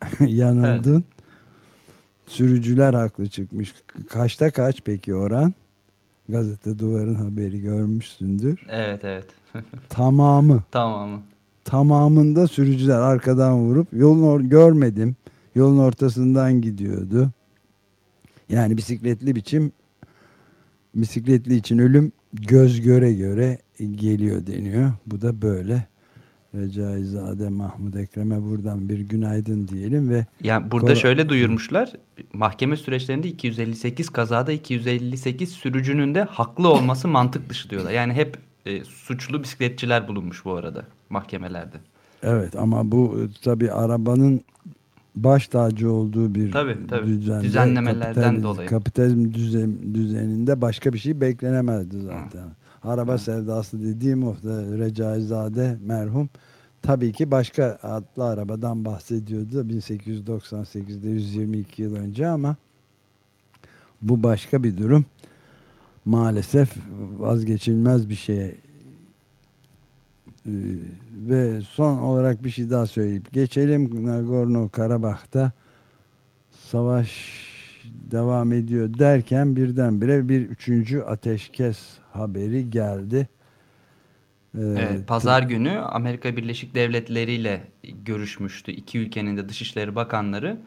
Yanıldın. 0.20 0.92
Evet. 0.92 1.20
Sürücüler 2.26 2.94
haklı 2.94 3.28
çıkmış. 3.28 3.74
Kaçta 4.08 4.50
kaç 4.50 4.82
peki 4.84 5.14
oran? 5.14 5.54
Gazete 6.28 6.78
Duvar'ın 6.78 7.14
haberi 7.14 7.60
görmüşsündür. 7.60 8.66
Evet 8.68 9.04
evet. 9.04 9.26
Tamamı. 9.88 10.62
Tamamı. 10.70 11.22
Tamamında 11.70 12.48
sürücüler 12.48 12.98
arkadan 12.98 13.58
vurup 13.58 13.88
yolun 13.92 14.48
görmedim. 14.48 15.16
Yolun 15.54 15.78
ortasından 15.78 16.60
gidiyordu. 16.60 17.30
Yani 18.48 18.76
bisikletli 18.76 19.36
biçim 19.36 19.72
bisikletli 20.94 21.54
için 21.54 21.78
ölüm 21.78 22.12
göz 22.32 22.80
göre 22.80 23.12
göre 23.12 23.58
geliyor 23.78 24.46
deniyor. 24.46 24.92
Bu 25.06 25.20
da 25.20 25.42
böyle. 25.42 25.86
Recaizade 26.54 27.48
Mahmut 27.48 27.96
Ekrem'e 27.96 28.42
buradan 28.42 28.88
bir 28.88 28.98
günaydın 28.98 29.68
diyelim 29.68 30.10
ve 30.10 30.26
yani 30.42 30.70
burada 30.70 30.94
şöyle 30.94 31.28
duyurmuşlar. 31.28 31.92
Mahkeme 32.32 32.76
süreçlerinde 32.76 33.28
258 33.28 34.10
kazada 34.10 34.52
258 34.52 35.50
sürücünün 35.50 36.14
de 36.14 36.22
haklı 36.22 36.68
olması 36.68 37.08
mantık 37.18 37.48
dışı 37.50 37.70
diyorlar. 37.70 37.90
Yani 37.90 38.12
hep 38.12 38.38
e, 38.66 38.84
suçlu 38.84 39.42
bisikletçiler 39.42 40.08
bulunmuş 40.08 40.44
bu 40.44 40.52
arada 40.52 40.86
mahkemelerde. 41.10 41.76
Evet 42.22 42.56
ama 42.56 42.92
bu 42.92 43.18
e, 43.20 43.42
tabi 43.42 43.72
arabanın 43.72 44.40
baş 45.14 45.48
tacı 45.48 45.92
olduğu 45.92 46.34
bir 46.34 46.52
tabii, 46.52 46.86
tabii. 46.86 47.06
düzende, 47.06 47.44
düzenlemelerden 47.44 48.14
kapitalizm, 48.14 48.42
dolayı. 48.42 48.68
Kapitalizm 48.68 49.34
düzen, 49.34 49.94
düzeninde 49.94 50.60
başka 50.60 50.92
bir 50.92 50.98
şey 50.98 51.20
beklenemezdi 51.20 52.00
zaten. 52.00 52.46
Hı. 52.46 52.50
Araba 52.84 53.14
Hı. 53.14 53.18
sevdası 53.18 53.82
dediğim 53.82 54.28
o 54.28 54.34
da 54.34 54.78
Recaizade 54.78 55.78
merhum 55.86 56.28
tabii 56.82 57.12
ki 57.12 57.30
başka 57.30 57.78
adlı 57.82 58.24
arabadan 58.24 58.84
bahsediyordu 58.84 59.62
1898'de 59.62 61.08
122 61.08 61.82
yıl 61.82 61.96
önce 61.96 62.28
ama 62.28 62.56
bu 64.02 64.22
başka 64.22 64.62
bir 64.62 64.76
durum 64.76 65.04
maalesef 66.04 66.76
vazgeçilmez 67.18 68.08
bir 68.08 68.14
şey. 68.14 68.54
Ee, 70.46 70.50
ve 71.12 71.60
son 71.60 71.98
olarak 71.98 72.44
bir 72.44 72.50
şey 72.50 72.70
daha 72.70 72.86
söyleyip 72.86 73.32
geçelim. 73.32 74.06
Nagorno 74.06 74.68
Karabak'ta 74.68 75.52
savaş 76.50 77.40
devam 77.84 78.52
ediyor 78.52 78.98
derken 78.98 79.56
birdenbire 79.56 80.28
bir 80.28 80.40
üçüncü 80.40 81.00
ateşkes 81.00 81.78
haberi 82.12 82.70
geldi. 82.70 83.28
Ee, 84.54 84.60
evet, 84.60 85.06
Pazar 85.06 85.42
günü 85.42 85.78
Amerika 85.78 86.36
Birleşik 86.36 86.74
Devletleri 86.74 87.32
ile 87.32 87.60
görüşmüştü 88.04 88.72
iki 88.72 88.98
ülkenin 88.98 89.36
de 89.36 89.48
Dışişleri 89.48 89.94
Bakanları. 89.94 90.58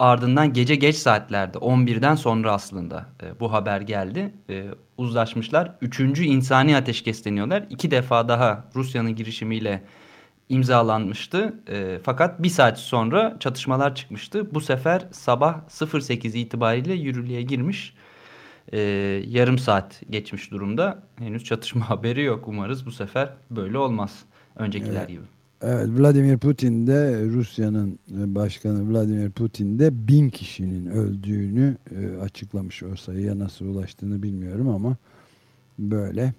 Ardından 0.00 0.52
gece 0.52 0.74
geç 0.74 0.96
saatlerde 0.96 1.58
11'den 1.58 2.14
sonra 2.14 2.52
aslında 2.52 3.06
e, 3.22 3.40
bu 3.40 3.52
haber 3.52 3.80
geldi. 3.80 4.34
E, 4.50 4.66
uzlaşmışlar. 4.96 5.72
Üçüncü 5.80 6.24
insani 6.24 6.76
ateşkes 6.76 7.24
deniyorlar. 7.24 7.64
İki 7.70 7.90
defa 7.90 8.28
daha 8.28 8.64
Rusya'nın 8.74 9.16
girişimiyle 9.16 9.82
imzalanmıştı. 10.48 11.54
E, 11.68 11.98
fakat 12.02 12.42
bir 12.42 12.48
saat 12.48 12.78
sonra 12.78 13.36
çatışmalar 13.40 13.94
çıkmıştı. 13.94 14.54
Bu 14.54 14.60
sefer 14.60 15.06
sabah 15.10 15.68
08 15.68 16.34
itibariyle 16.34 16.94
yürürlüğe 16.94 17.42
girmiş. 17.42 17.94
E, 18.72 18.78
yarım 19.26 19.58
saat 19.58 20.02
geçmiş 20.10 20.50
durumda. 20.50 21.02
Henüz 21.18 21.44
çatışma 21.44 21.90
haberi 21.90 22.22
yok. 22.22 22.48
Umarız 22.48 22.86
bu 22.86 22.92
sefer 22.92 23.28
böyle 23.50 23.78
olmaz. 23.78 24.24
Öncekiler 24.56 25.00
evet. 25.00 25.08
gibi. 25.08 25.39
Evet 25.62 25.88
Vladimir 25.88 26.38
Putin 26.38 26.86
de 26.86 27.24
Rusya'nın 27.24 27.98
başkanı 28.08 28.92
Vladimir 28.92 29.30
Putin 29.30 29.78
de 29.78 30.08
bin 30.08 30.30
kişinin 30.30 30.86
öldüğünü 30.86 31.76
e, 31.90 32.16
açıklamış. 32.16 32.82
O 32.82 32.96
sayıya 32.96 33.38
nasıl 33.38 33.64
ulaştığını 33.64 34.22
bilmiyorum 34.22 34.68
ama 34.68 34.96
böyle 35.78 36.34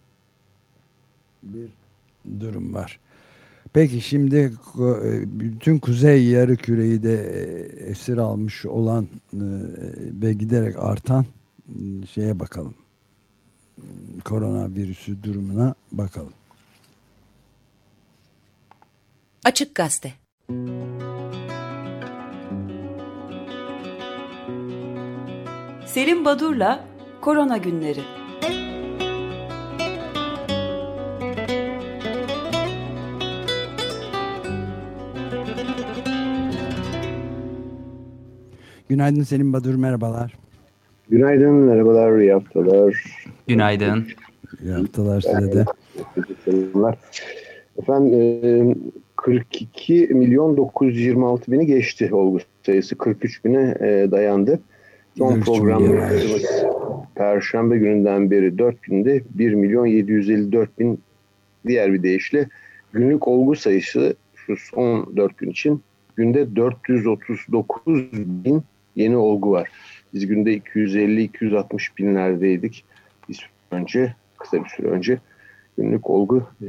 bir 1.43 1.67
durum 2.39 2.73
var. 2.73 2.99
Peki 3.73 4.01
şimdi 4.01 4.35
e, 4.35 5.39
bütün 5.39 5.79
kuzey 5.79 6.23
yarı 6.25 6.57
küreyi 6.57 7.03
de 7.03 7.15
e, 7.15 7.43
esir 7.89 8.17
almış 8.17 8.65
olan 8.65 9.07
ve 10.21 10.33
giderek 10.33 10.75
artan 10.79 11.25
şeye 12.11 12.39
bakalım. 12.39 12.73
Koronavirüsü 14.23 15.23
durumuna 15.23 15.75
bakalım. 15.91 16.33
Açık 19.45 19.75
Gazete 19.75 20.13
Selim 25.85 26.25
Badur'la 26.25 26.85
Korona 27.21 27.57
Günleri 27.57 28.01
Günaydın 38.89 39.23
Selim 39.23 39.53
Badur, 39.53 39.75
merhabalar. 39.75 40.33
Günaydın, 41.09 41.53
merhabalar, 41.53 42.19
iyi 42.19 42.33
haftalar. 42.33 43.03
Günaydın. 43.47 44.07
İyi 44.63 44.71
haftalar 44.71 45.21
size 45.21 45.53
de. 45.53 45.65
Selamlar. 46.45 46.97
Efendim, 47.77 48.91
42 49.21 50.07
milyon 50.11 50.57
926 50.57 51.51
bini 51.51 51.65
geçti 51.65 52.13
olgu 52.13 52.39
sayısı. 52.65 52.97
43 52.97 53.45
bine 53.45 53.75
e, 53.79 54.11
dayandı. 54.11 54.59
Son 55.17 55.41
program 55.41 55.83
Perşembe 57.15 57.77
gününden 57.77 58.31
beri 58.31 58.57
4 58.57 58.83
günde 58.83 59.21
1 59.29 59.53
milyon 59.53 59.85
754 59.85 60.79
bin 60.79 60.99
diğer 61.67 61.93
bir 61.93 62.03
deyişle 62.03 62.49
günlük 62.93 63.27
olgu 63.27 63.55
sayısı 63.55 64.15
şu 64.35 64.55
son 64.57 65.17
4 65.17 65.37
gün 65.37 65.49
için 65.49 65.81
günde 66.15 66.55
439 66.55 68.13
bin 68.13 68.63
yeni 68.95 69.17
olgu 69.17 69.51
var. 69.51 69.69
Biz 70.13 70.27
günde 70.27 70.57
250-260 70.57 71.97
binlerdeydik. 71.97 72.85
Süre 73.31 73.47
önce, 73.71 74.15
kısa 74.37 74.63
bir 74.63 74.69
süre 74.69 74.87
önce 74.87 75.17
günlük 75.77 76.09
olgu 76.09 76.43
e, 76.61 76.67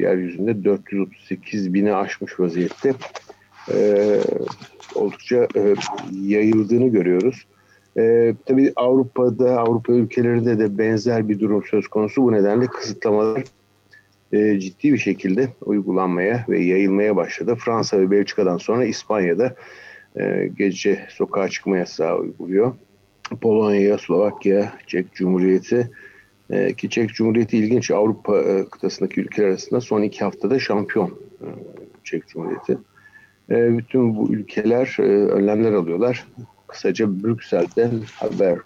yeryüzünde 0.00 0.64
438 0.64 1.74
bini 1.74 1.94
aşmış 1.94 2.40
vaziyette. 2.40 2.94
E, 3.72 4.20
oldukça 4.94 5.48
e, 5.56 5.74
yayıldığını 6.22 6.88
görüyoruz. 6.88 7.46
E, 7.98 8.34
tabii 8.46 8.72
Avrupa'da, 8.76 9.58
Avrupa 9.58 9.92
ülkelerinde 9.92 10.58
de 10.58 10.78
benzer 10.78 11.28
bir 11.28 11.40
durum 11.40 11.64
söz 11.70 11.88
konusu. 11.88 12.22
Bu 12.22 12.32
nedenle 12.32 12.66
kısıtlamalar 12.66 13.44
e, 14.32 14.60
ciddi 14.60 14.92
bir 14.92 14.98
şekilde 14.98 15.48
uygulanmaya 15.60 16.44
ve 16.48 16.60
yayılmaya 16.60 17.16
başladı. 17.16 17.54
Fransa 17.54 18.00
ve 18.00 18.10
Belçika'dan 18.10 18.58
sonra 18.58 18.84
İspanya'da 18.84 19.54
e, 20.20 20.50
gece 20.58 21.06
sokağa 21.10 21.48
çıkma 21.48 21.78
yasağı 21.78 22.18
uyguluyor. 22.18 22.74
Polonya, 23.40 23.98
Slovakya, 23.98 24.72
Çek 24.86 25.14
Cumhuriyeti, 25.14 25.90
e, 26.50 26.74
ki 26.74 26.90
Çek 26.90 27.14
Cumhuriyeti 27.14 27.58
ilginç 27.58 27.90
Avrupa 27.90 28.38
e, 28.38 28.64
kıtasındaki 28.64 29.20
ülkeler 29.20 29.48
arasında 29.48 29.80
son 29.80 30.02
iki 30.02 30.24
haftada 30.24 30.58
şampiyon 30.58 31.08
e, 31.40 31.46
Çek 32.04 32.28
Cumhuriyeti. 32.28 32.78
E, 33.50 33.78
bütün 33.78 34.16
bu 34.16 34.32
ülkeler 34.32 34.96
e, 34.98 35.02
önlemler 35.02 35.72
alıyorlar. 35.72 36.26
Kısaca 36.66 37.22
Brüksel'den 37.22 37.90
haber 38.14 38.58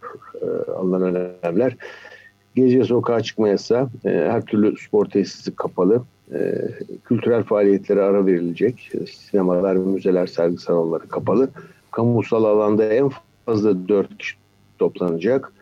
e, 0.42 0.70
alınan 0.70 1.02
önlemler. 1.02 1.76
Gece 2.54 2.84
sokağa 2.84 3.22
çıkma 3.22 3.48
yasağı, 3.48 3.88
e, 4.04 4.08
her 4.08 4.44
türlü 4.44 4.76
spor 4.76 5.04
tesisi 5.06 5.56
kapalı, 5.56 6.02
e, 6.34 6.54
kültürel 7.04 7.42
faaliyetlere 7.42 8.02
ara 8.02 8.26
verilecek, 8.26 8.92
sinemalar, 9.12 9.76
müzeler, 9.76 10.26
sergi 10.26 10.58
salonları 10.58 11.08
kapalı. 11.08 11.50
Kamusal 11.90 12.44
alanda 12.44 12.84
en 12.84 13.10
fazla 13.46 13.88
dört 13.88 14.18
kişi 14.18 14.36
toplanacak 14.78 15.52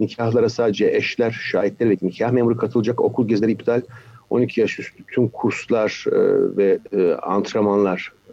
Nikahlara 0.00 0.48
sadece 0.48 0.90
eşler, 0.96 1.30
şahitler 1.30 1.90
ve 1.90 1.96
nikah 2.02 2.30
memuru 2.30 2.56
katılacak. 2.56 3.00
Okul 3.00 3.28
gezileri 3.28 3.52
iptal. 3.52 3.80
12 4.30 4.60
yaş 4.60 4.78
üstü 4.78 5.04
tüm 5.04 5.28
kurslar 5.28 6.04
e, 6.12 6.16
ve 6.56 6.78
e, 6.92 7.12
antrenmanlar 7.12 8.12
e, 8.28 8.32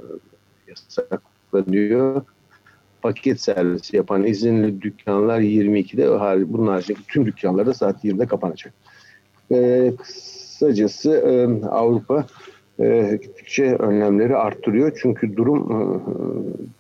yasaklanıyor. 0.68 2.22
Paket 3.02 3.42
servisi 3.42 3.96
yapan 3.96 4.24
izinli 4.24 4.82
dükkanlar 4.82 5.40
22'de. 5.40 6.54
Bunun 6.54 6.68
haricinde 6.68 7.00
tüm 7.08 7.26
dükkanlar 7.26 7.66
da 7.66 7.74
saat 7.74 8.06
20'de 8.06 8.26
kapanacak. 8.26 8.74
E, 9.52 9.92
kısacası 9.98 11.12
e, 11.12 11.66
Avrupa 11.68 12.26
e, 12.80 13.20
gittikçe 13.22 13.76
önlemleri 13.76 14.36
arttırıyor. 14.38 15.00
Çünkü 15.02 15.36
durum 15.36 15.72
e, 15.72 15.78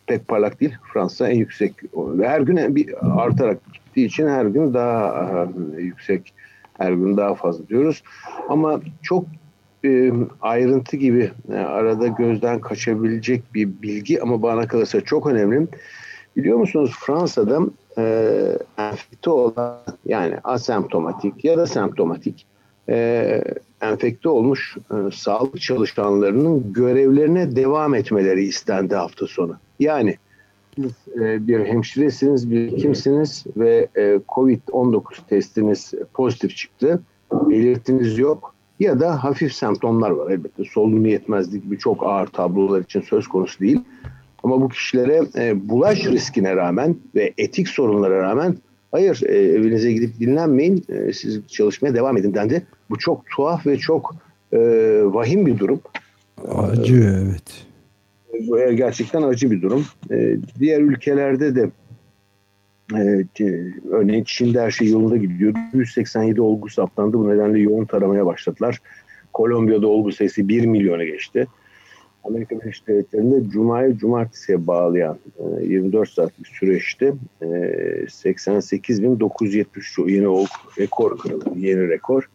pek 0.08 0.28
parlak 0.28 0.62
değil. 0.62 0.76
Fransa 0.93 1.30
en 1.30 1.36
yüksek 1.36 1.74
ve 1.93 2.30
her 2.30 2.41
gün 2.41 2.76
bir 2.76 2.96
artarak 3.22 3.74
gittiği 3.74 4.06
için 4.06 4.28
her 4.28 4.46
gün 4.46 4.74
daha 4.74 5.48
e, 5.78 5.82
yüksek, 5.82 6.34
her 6.78 6.91
gün 6.91 7.18
daha 7.18 7.36
fazla 7.36 7.68
diyoruz. 7.68 8.04
Ama 8.50 8.82
çok 9.02 9.26
e, 9.86 10.12
ayrıntı 10.41 10.98
gibi 10.98 11.32
e, 11.52 11.56
arada 11.56 12.08
gözden 12.08 12.60
kaçabilecek 12.60 13.43
bir 13.54 13.70
bilgi 13.82 14.22
ama 14.22 14.41
bana 14.41 14.68
kalırsa 14.68 15.02
çok 15.02 15.28
önemli. 15.28 15.68
Biliyor 16.38 16.58
musunuz 16.58 16.96
Fransa'da 17.00 17.60
e, 17.98 18.04
enfekte 18.78 19.30
olan 19.30 19.78
yani 20.06 20.36
asemptomatik 20.43 21.46
ya 21.46 21.58
da 21.58 21.68
semptomatik 21.68 22.46
e, 22.89 23.43
enfekte 23.82 24.30
olmuş 24.30 24.78
e, 24.91 25.11
sağlık 25.11 25.61
çalışanlarının 25.61 26.73
görevlerine 26.73 27.55
devam 27.55 27.95
etmeleri 27.95 28.43
istendi 28.43 28.95
hafta 28.95 29.28
sonu. 29.28 29.55
Yani 29.80 30.17
siz 30.76 30.91
e, 31.21 31.47
bir 31.47 31.65
hemşiresiniz, 31.65 32.51
bir 32.51 32.78
kimsiniz 32.78 33.43
ve 33.57 33.88
e, 33.95 34.01
COVID-19 34.30 35.01
testiniz 35.30 35.93
pozitif 36.13 36.55
çıktı, 36.55 37.01
belirtiniz 37.32 38.19
yok 38.19 38.55
ya 38.80 38.99
da 38.99 39.23
hafif 39.23 39.53
semptomlar 39.53 40.09
var 40.09 40.32
elbette. 40.32 40.63
Solunum 40.63 41.05
yetmezlik 41.05 41.63
gibi 41.63 41.78
çok 41.78 42.05
ağır 42.05 42.28
tablolar 42.28 42.82
için 42.82 43.01
söz 43.01 43.28
konusu 43.28 43.59
değil. 43.59 43.82
Ama 44.43 44.61
bu 44.61 44.69
kişilere 44.69 45.21
e, 45.38 45.69
bulaş 45.69 46.05
riskine 46.05 46.55
rağmen 46.55 46.95
ve 47.15 47.34
etik 47.38 47.69
sorunlara 47.69 48.21
rağmen 48.21 48.57
hayır 48.96 49.22
e, 49.26 49.38
evinize 49.38 49.91
gidip 49.91 50.20
dinlenmeyin 50.20 50.86
e, 50.89 51.14
siz 51.14 51.48
çalışmaya 51.48 51.96
devam 51.96 52.18
edin 52.18 52.34
dendi. 52.34 52.66
Bu 52.89 52.98
çok 52.98 53.26
tuhaf 53.36 53.68
ve 53.68 53.78
çok 53.78 54.16
e, 54.54 54.60
vahim 55.04 55.46
bir 55.46 55.60
durum. 55.60 55.82
Acı 56.48 57.18
evet. 57.24 57.66
Bu 58.48 58.72
gerçekten 58.76 59.22
acı 59.22 59.52
bir 59.52 59.62
durum. 59.62 59.86
E, 60.12 60.38
diğer 60.60 60.82
ülkelerde 60.82 61.56
de 61.56 61.70
e, 62.93 63.26
örneğin 63.91 64.24
Çin'de 64.24 64.62
her 64.62 64.72
şey 64.72 64.89
yolunda 64.89 65.18
gidiyor. 65.18 65.54
187 65.74 66.41
olgu 66.41 66.70
saptandı. 66.70 67.18
Bu 67.18 67.30
nedenle 67.30 67.60
yoğun 67.60 67.86
taramaya 67.86 68.26
başladılar. 68.26 68.80
Kolombiya'da 69.34 69.88
olgu 69.88 70.12
sayısı 70.12 70.48
1 70.48 70.66
milyona 70.66 71.04
geçti. 71.04 71.48
Amerika 72.26 72.61
Birleşik 72.61 72.88
Devletleri'nde 72.88 73.49
Cuma'yı 73.49 73.97
Cumartesi'ye 73.97 74.67
bağlayan 74.67 75.17
24 75.61 76.09
saatlik 76.09 76.47
süreçte 76.47 77.13
88.973 77.41 80.11
yeni 80.11 80.28
olgu 80.28 80.49
rekor 80.80 81.17
kırıldı. 81.17 81.49
Yeni 81.55 81.89
rekor. 81.89 82.30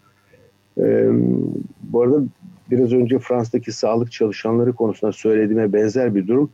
Bu 1.82 2.03
arada 2.03 2.22
biraz 2.70 2.93
önce 2.93 3.18
Fransa'daki 3.18 3.72
sağlık 3.72 4.12
çalışanları 4.12 4.72
konusunda 4.72 5.12
söylediğime 5.12 5.72
benzer 5.72 6.14
bir 6.14 6.28
durum. 6.28 6.51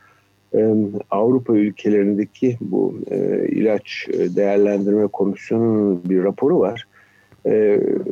Avrupa 1.11 1.57
ülkelerindeki 1.57 2.57
bu 2.61 2.99
ilaç 3.49 4.09
değerlendirme 4.11 5.07
komisyonunun 5.07 6.05
bir 6.05 6.25
raporu 6.25 6.61
var. 6.61 6.87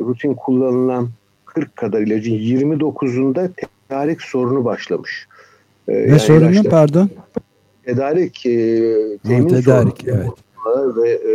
Rutin 0.00 0.34
kullanılan 0.34 1.08
40 1.46 1.76
kadar 1.76 2.00
ilacın 2.00 2.34
29'unda 2.34 3.50
tedarik 3.94 4.22
sorunu 4.22 4.64
başlamış. 4.64 5.28
Ne 5.88 5.94
yani 5.94 6.20
sorunu 6.20 6.50
ilaçlar, 6.50 6.70
pardon? 6.70 7.10
Tedarik, 7.84 8.46
e, 8.46 8.50
temin 9.26 9.48
ha, 9.48 9.60
tedarik, 9.60 10.00
sorunu 10.00 10.34
evet. 10.86 10.96
ve 10.96 11.10
e, 11.10 11.34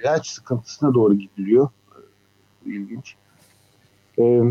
ilaç 0.00 0.28
sıkıntısına 0.28 0.94
doğru 0.94 1.14
gidiliyor. 1.14 1.68
İlginç. 2.66 3.14
E, 4.18 4.22
e, 4.22 4.42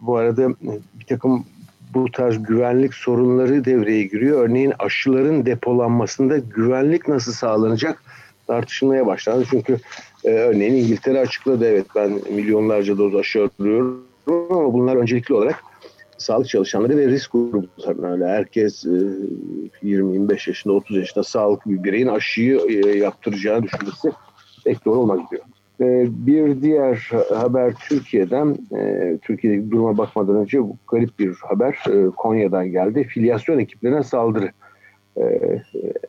bu 0.00 0.16
arada 0.16 0.48
bir 0.94 1.04
takım 1.08 1.44
bu 1.94 2.10
tarz 2.12 2.42
güvenlik 2.42 2.94
sorunları 2.94 3.64
devreye 3.64 4.02
giriyor. 4.02 4.48
Örneğin 4.48 4.72
aşıların 4.78 5.46
depolanmasında 5.46 6.38
güvenlik 6.38 7.08
nasıl 7.08 7.32
sağlanacak 7.32 8.02
tartışılmaya 8.46 9.06
başlandı. 9.06 9.44
Çünkü 9.50 9.78
e, 10.24 10.30
örneğin 10.30 10.74
İngiltere 10.84 11.20
açıkladı 11.20 11.66
evet 11.66 11.86
ben 11.96 12.10
milyonlarca 12.30 12.98
doz 12.98 13.14
aşı 13.14 13.48
arıyorum 13.60 14.05
ama 14.26 14.72
bunlar 14.72 14.96
öncelikli 14.96 15.34
olarak 15.34 15.64
sağlık 16.18 16.48
çalışanları 16.48 16.96
ve 16.96 17.08
risk 17.08 17.32
gruplarına 17.32 18.12
öyle 18.12 18.26
herkes 18.26 18.84
20-25 18.84 20.32
e, 20.32 20.36
yaşında 20.46 20.74
30 20.74 20.96
yaşında 20.96 21.24
sağlıklı 21.24 21.70
bir 21.70 21.84
bireyin 21.84 22.06
aşıyı 22.06 22.60
e, 22.68 22.98
yaptıracağı 22.98 23.62
düşüncesi 23.62 24.12
pek 24.64 24.84
doğru 24.84 24.98
olmaz 24.98 25.20
diyor. 25.30 25.42
E, 25.80 26.06
bir 26.26 26.62
diğer 26.62 27.10
haber 27.34 27.74
Türkiye'den, 27.88 28.56
Türkiye'deki 29.22 29.70
duruma 29.70 29.98
bakmadan 29.98 30.36
önce 30.36 30.62
bu 30.62 30.76
garip 30.88 31.18
bir 31.18 31.34
haber 31.34 31.84
Konya'dan 32.16 32.70
geldi. 32.70 33.04
Filyasyon 33.04 33.58
ekiplerine 33.58 34.02
saldırı. 34.02 34.50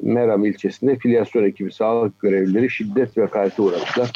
Meram 0.01 0.45
ilçesinde 0.45 0.95
filyasyon 0.95 1.43
ekibi 1.43 1.72
sağlık 1.72 2.20
görevlileri 2.20 2.70
şiddet 2.70 3.18
ve 3.18 3.22
hakarete 3.22 3.61
uğramışlar. 3.61 4.11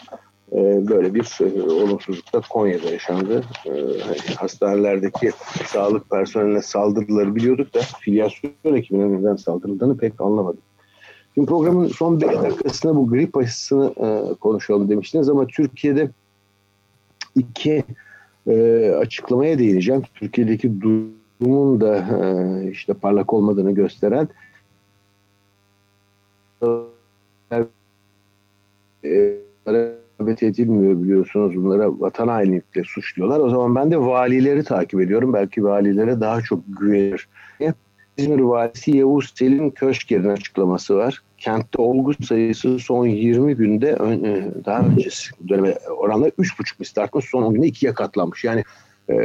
Ee, 0.55 0.87
böyle 0.89 1.13
bir 1.13 1.37
e, 1.41 1.61
olumsuzluk 1.61 2.33
da 2.33 2.41
Konya'da 2.49 2.89
yaşandı. 2.89 3.43
Ee, 3.65 4.33
hastanelerdeki 4.35 5.31
sağlık 5.65 6.09
personeline 6.09 6.61
saldırıları 6.61 7.35
biliyorduk 7.35 7.73
da 7.73 7.79
filyasyon 7.99 8.75
ekibine 8.75 9.21
neden 9.21 9.35
saldırıldığını 9.35 9.97
pek 9.97 10.21
anlamadım. 10.21 10.61
Şimdi 11.33 11.47
programın 11.47 11.87
son 11.87 12.21
bir 12.21 12.27
dakikasında 12.27 12.95
bu 12.95 13.09
grip 13.09 13.37
aşısını 13.37 13.93
e, 13.97 14.33
konuşalım 14.33 14.89
demiştiniz 14.89 15.29
ama 15.29 15.47
Türkiye'de 15.47 16.09
iki 17.35 17.83
e, 18.47 18.89
açıklamaya 18.99 19.59
değineceğim. 19.59 20.01
Türkiye'deki 20.15 20.81
durumun 20.81 21.81
da 21.81 22.05
işte 22.71 22.93
parlak 22.93 23.33
olmadığını 23.33 23.71
gösteren 23.71 24.27
davet 30.21 30.43
edilmiyor 30.43 31.03
biliyorsunuz 31.03 31.55
bunlara 31.55 31.99
vatan 31.99 32.27
hainlikle 32.27 32.83
suçluyorlar. 32.83 33.39
O 33.39 33.49
zaman 33.49 33.75
ben 33.75 33.91
de 33.91 33.97
valileri 33.97 34.63
takip 34.63 35.01
ediyorum. 35.01 35.33
Belki 35.33 35.63
valilere 35.63 36.21
daha 36.21 36.41
çok 36.41 36.59
güvenir. 36.79 37.27
İzmir 38.17 38.39
valisi 38.39 38.97
Yavuz 38.97 39.33
Selim 39.35 39.71
Köşker'in 39.71 40.29
açıklaması 40.29 40.97
var. 40.97 41.21
Kentte 41.37 41.81
olgu 41.81 42.23
sayısı 42.23 42.79
son 42.79 43.05
20 43.07 43.55
günde 43.55 43.89
e, 43.89 44.65
daha 44.65 44.79
öncesi 44.79 45.31
döneme 45.49 45.73
oranla 45.97 46.27
3,5 46.27 46.75
misli 46.79 47.01
artmış. 47.01 47.25
Son 47.25 47.43
10 47.43 47.53
günde 47.53 47.67
ikiye 47.67 47.93
katlanmış. 47.93 48.43
Yani 48.43 48.63
e, 49.09 49.15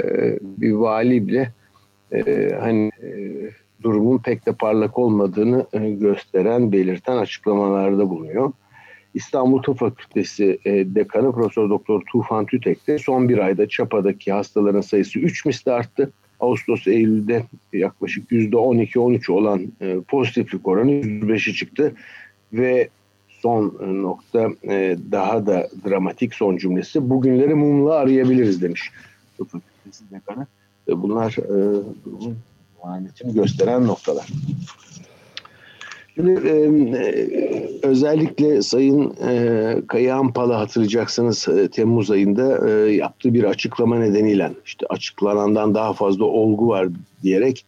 bir 0.43 0.73
vali 0.73 1.29
bile 1.29 1.53
e, 2.13 2.51
hani 2.61 2.91
durumun 3.83 4.19
pek 4.19 4.47
de 4.47 4.53
parlak 4.53 4.99
olmadığını 4.99 5.67
gösteren, 6.01 6.73
belirten 6.73 7.17
açıklamalarda 7.17 8.11
bulunuyor. 8.11 8.53
İstanbul 9.17 9.63
Tıp 9.63 9.79
Fakültesi 9.79 10.59
e, 10.65 10.71
Dekanı 10.71 11.33
Profesör 11.33 11.71
Doktor 11.71 12.03
Tufan 12.13 12.47
Tütek 12.47 12.87
de 12.87 12.99
son 12.99 13.29
bir 13.29 13.39
ayda 13.39 13.69
Çapa'daki 13.69 14.33
hastaların 14.33 14.81
sayısı 14.81 15.19
3 15.19 15.45
misli 15.45 15.73
arttı. 15.73 16.13
Ağustos 16.41 16.87
Eylül'de 16.87 17.45
yaklaşık 17.73 18.31
%12-13 18.31 19.33
olan 19.33 19.73
e, 19.81 19.97
pozitiflik 20.09 20.69
oranı 20.69 20.91
%5'i 20.91 21.55
çıktı 21.55 21.95
ve 22.53 22.89
son 23.29 23.79
e, 23.83 24.03
nokta 24.03 24.49
e, 24.69 24.97
daha 25.11 25.47
da 25.47 25.69
dramatik 25.89 26.35
son 26.35 26.57
cümlesi 26.57 27.11
bugünleri 27.11 27.55
mumla 27.55 27.95
arayabiliriz 27.95 28.63
demiş 28.63 28.91
Tıp 29.39 29.51
Fakültesi 29.51 30.05
Dekanı. 30.11 30.47
E, 30.89 31.03
bunlar 31.03 31.37
e, 31.39 31.85
durumun 32.05 32.37
gösteren 33.25 33.87
noktalar. 33.87 34.27
Şimdi 36.17 36.49
e, 36.49 37.09
özellikle 37.83 38.63
Sayın 38.63 39.15
e, 39.29 39.83
Kayahan 39.89 40.33
Pala 40.33 40.61
hatırlayacaksınız 40.61 41.49
e, 41.49 41.69
Temmuz 41.69 42.11
ayında 42.11 42.69
e, 42.69 42.95
yaptığı 42.95 43.35
bir 43.35 43.45
açıklama 43.45 43.99
nedeniyle 43.99 44.53
işte 44.65 44.87
açıklanandan 44.87 45.75
daha 45.75 45.93
fazla 45.93 46.25
olgu 46.25 46.69
var 46.69 46.89
diyerek 47.23 47.67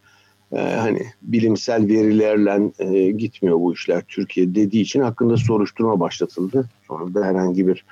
e, 0.51 0.57
hani 0.57 1.01
bilimsel 1.21 1.87
verilerle 1.87 2.71
e, 2.79 3.11
gitmiyor 3.11 3.59
bu 3.59 3.73
işler 3.73 4.03
Türkiye 4.07 4.55
dediği 4.55 4.81
için 4.81 5.01
hakkında 5.01 5.37
soruşturma 5.37 5.99
başlatıldı. 5.99 6.69
Sonra 6.87 7.13
da 7.13 7.25
herhangi 7.25 7.67
bir 7.67 7.85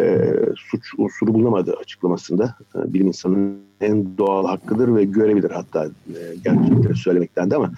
e, 0.00 0.30
suç 0.56 0.82
unsuru 0.98 1.34
bulunamadı 1.34 1.74
açıklamasında. 1.80 2.56
E, 2.74 2.94
bilim 2.94 3.06
insanının 3.06 3.58
en 3.80 4.18
doğal 4.18 4.46
hakkıdır 4.46 4.94
ve 4.94 5.04
görebilir 5.04 5.50
hatta 5.50 5.84
e, 5.86 6.18
gerçekleri 6.44 6.94
söylemekten 6.94 7.50
de 7.50 7.56
ama 7.56 7.72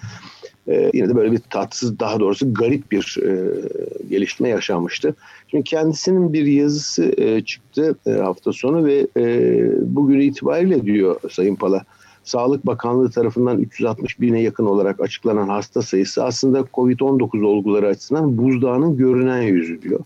e, 0.67 0.91
yine 0.93 1.09
de 1.09 1.15
böyle 1.15 1.31
bir 1.31 1.39
tatsız 1.49 1.99
daha 1.99 2.19
doğrusu 2.19 2.53
garip 2.53 2.91
bir 2.91 3.17
e, 3.23 3.61
gelişme 4.09 4.49
yaşanmıştı. 4.49 5.15
Şimdi 5.47 5.63
kendisinin 5.63 6.33
bir 6.33 6.45
yazısı 6.45 7.13
e, 7.17 7.41
çıktı 7.41 7.95
e, 8.07 8.11
hafta 8.11 8.53
sonu 8.53 8.85
ve 8.85 9.07
e, 9.17 9.25
bugün 9.95 10.19
itibariyle 10.19 10.85
diyor 10.85 11.15
Sayın 11.31 11.55
Pala 11.55 11.85
Sağlık 12.23 12.65
Bakanlığı 12.65 13.11
tarafından 13.11 13.57
360 13.57 14.21
bine 14.21 14.41
yakın 14.41 14.65
olarak 14.65 14.99
açıklanan 14.99 15.49
hasta 15.49 15.81
sayısı 15.81 16.23
aslında 16.23 16.59
COVID-19 16.59 17.45
olguları 17.45 17.87
açısından 17.87 18.37
buzdağının 18.37 18.97
görünen 18.97 19.41
yüzü 19.41 19.81
diyor. 19.81 19.99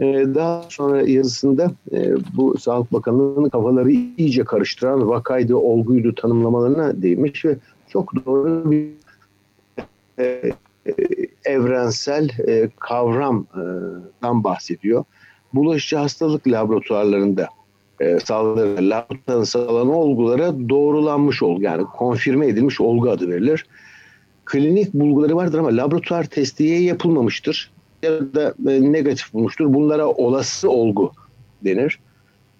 Ee, 0.00 0.26
daha 0.34 0.64
sonra 0.68 1.02
yazısında 1.02 1.72
e, 1.92 2.14
bu 2.36 2.58
Sağlık 2.58 2.92
Bakanlığı'nın 2.92 3.48
kafaları 3.48 3.90
iyice 3.90 4.44
karıştıran 4.44 5.08
vakaydı, 5.08 5.56
olguydu 5.56 6.14
tanımlamalarına 6.14 7.02
değmiş 7.02 7.44
ve 7.44 7.56
çok 7.88 8.26
doğru 8.26 8.70
bir 8.70 8.88
e, 10.18 10.24
e, 10.86 10.92
evrensel 11.44 12.28
kavramdan 12.80 14.44
bahsediyor. 14.44 15.04
Bulaşıcı 15.54 15.96
hastalık 15.96 16.48
laboratuvarlarında 16.48 17.48
e, 18.00 18.20
sağlanır. 18.20 18.82
Laboratuvarın 18.82 19.44
sağlanan 19.44 19.94
olgulara 19.94 20.68
doğrulanmış 20.68 21.42
olgu 21.42 21.62
yani 21.62 21.84
konfirme 21.84 22.46
edilmiş 22.46 22.80
olgu 22.80 23.10
adı 23.10 23.28
verilir. 23.28 23.66
Klinik 24.44 24.94
bulguları 24.94 25.36
vardır 25.36 25.58
ama 25.58 25.76
laboratuvar 25.76 26.24
testiye 26.24 26.82
yapılmamıştır 26.82 27.70
ya 28.02 28.34
da 28.34 28.54
e, 28.68 28.92
negatif 28.92 29.32
bulmuştur. 29.32 29.74
Bunlara 29.74 30.06
olası 30.06 30.70
olgu 30.70 31.12
denir. 31.64 31.98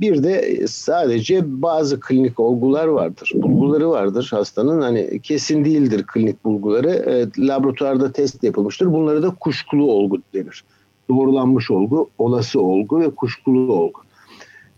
Bir 0.01 0.22
de 0.22 0.66
sadece 0.66 1.62
bazı 1.62 2.01
klinik 2.01 2.40
olgular 2.40 2.86
vardır. 2.86 3.32
Bulguları 3.34 3.90
vardır 3.90 4.28
hastanın. 4.30 4.82
Hani 4.82 5.20
kesin 5.22 5.64
değildir 5.64 6.05
klinik 6.07 6.45
bulguları. 6.45 6.90
E, 6.90 7.47
laboratuvarda 7.47 8.12
test 8.12 8.45
yapılmıştır. 8.45 8.93
Bunlara 8.93 9.22
da 9.22 9.30
kuşkulu 9.30 9.93
olgu 9.93 10.18
denir. 10.34 10.64
Doğrulanmış 11.09 11.70
olgu, 11.70 12.11
olası 12.18 12.61
olgu 12.61 13.01
ve 13.01 13.11
kuşkulu 13.11 13.72
olgu. 13.72 14.01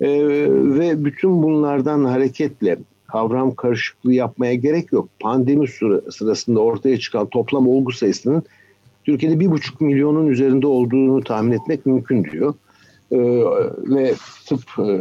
E, 0.00 0.08
ve 0.50 1.04
bütün 1.04 1.42
bunlardan 1.42 2.04
hareketle 2.04 2.78
kavram 3.06 3.54
karışıklığı 3.54 4.12
yapmaya 4.12 4.54
gerek 4.54 4.92
yok. 4.92 5.08
Pandemi 5.20 5.68
sırasında 6.10 6.60
ortaya 6.60 6.98
çıkan 6.98 7.26
toplam 7.26 7.68
olgu 7.68 7.92
sayısının 7.92 8.42
Türkiye'de 9.04 9.40
bir 9.40 9.50
buçuk 9.50 9.80
milyonun 9.80 10.26
üzerinde 10.26 10.66
olduğunu 10.66 11.24
tahmin 11.24 11.52
etmek 11.52 11.86
mümkün 11.86 12.24
diyor. 12.24 12.54
Ee, 13.12 13.18
ve 13.78 14.14
tıp 14.46 14.62
e, 14.78 15.00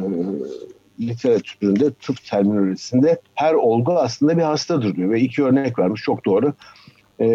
literatüründe, 0.99 1.93
tıp 1.93 2.23
terminolojisinde 2.23 3.21
her 3.35 3.53
olgu 3.53 3.93
aslında 3.93 4.37
bir 4.37 4.43
hastadır 4.43 4.95
diyor. 4.95 5.11
Ve 5.11 5.19
iki 5.19 5.43
örnek 5.43 5.79
vermiş 5.79 6.01
çok 6.01 6.25
doğru. 6.25 6.53
Ee, 7.19 7.25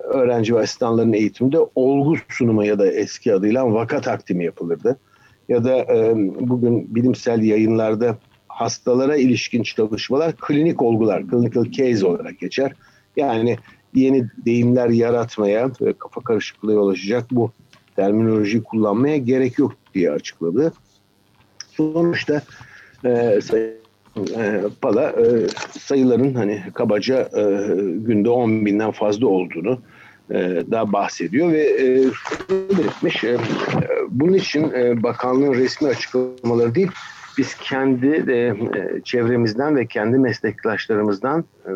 öğrenci 0.00 0.54
ve 0.54 0.60
asistanların 0.60 1.12
eğitiminde 1.12 1.58
olgu 1.74 2.16
sunumu 2.28 2.64
ya 2.64 2.78
da 2.78 2.92
eski 2.92 3.34
adıyla 3.34 3.72
vaka 3.72 4.00
takdimi 4.00 4.44
yapılırdı. 4.44 4.96
Ya 5.48 5.64
da 5.64 5.76
e, 5.76 6.12
bugün 6.40 6.94
bilimsel 6.94 7.42
yayınlarda 7.42 8.18
hastalara 8.48 9.16
ilişkin 9.16 9.62
çalışmalar 9.62 10.36
klinik 10.36 10.82
olgular, 10.82 11.22
clinical 11.30 11.64
case 11.64 12.06
olarak 12.06 12.38
geçer. 12.38 12.72
Yani 13.16 13.56
yeni 13.94 14.28
deyimler 14.46 14.88
yaratmaya 14.88 15.70
kafa 15.98 16.20
karışıklığı 16.20 16.72
yol 16.72 16.88
açacak 16.88 17.26
bu 17.30 17.52
terminoloji 18.00 18.62
kullanmaya 18.62 19.16
gerek 19.16 19.58
yok 19.58 19.72
diye 19.94 20.10
açıkladı. 20.10 20.72
Sonuçta 21.76 22.42
e, 23.04 23.38
e, 24.36 24.60
Pala 24.80 25.10
e, 25.10 25.48
sayıların 25.78 26.34
hani 26.34 26.62
kabaca 26.74 27.28
e, 27.36 27.42
günde 27.96 28.30
10 28.30 28.66
binden 28.66 28.90
fazla 28.90 29.26
olduğunu 29.26 29.78
e, 30.30 30.38
da 30.70 30.92
bahsediyor 30.92 31.52
ve 31.52 31.62
e, 31.62 31.86
belirtmiş 32.50 33.24
e, 33.24 33.36
bunun 34.10 34.32
için 34.32 34.70
e, 34.72 35.02
bakanlığın 35.02 35.54
resmi 35.54 35.88
açıklamaları 35.88 36.74
değil 36.74 36.90
biz 37.40 37.54
kendi 37.54 38.26
de, 38.26 38.48
e, 38.48 38.54
çevremizden 39.04 39.76
ve 39.76 39.86
kendi 39.86 40.18
meslektaşlarımızdan 40.18 41.44
e, 41.66 41.70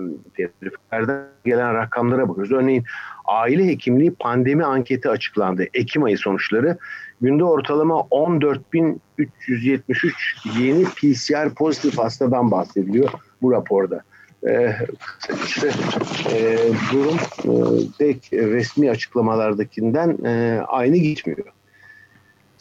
gelen 1.44 1.74
rakamlara 1.74 2.28
bakıyoruz. 2.28 2.52
Örneğin 2.52 2.84
aile 3.24 3.66
hekimliği 3.66 4.10
pandemi 4.10 4.64
anketi 4.64 5.08
açıklandı. 5.08 5.66
Ekim 5.74 6.04
ayı 6.04 6.18
sonuçları. 6.18 6.78
Günde 7.20 7.44
ortalama 7.44 7.94
14.373 7.94 10.12
yeni 10.60 10.84
PCR 10.84 11.54
pozitif 11.54 11.98
hastadan 11.98 12.50
bahsediliyor 12.50 13.10
bu 13.42 13.52
raporda. 13.52 14.02
Ee, 14.48 14.76
işte 15.44 15.70
e, 16.32 16.58
durum 16.92 17.16
e, 17.44 17.52
pek 17.98 18.32
resmi 18.32 18.90
açıklamalardakinden 18.90 20.18
e, 20.24 20.60
aynı 20.68 20.96
gitmiyor. 20.96 21.44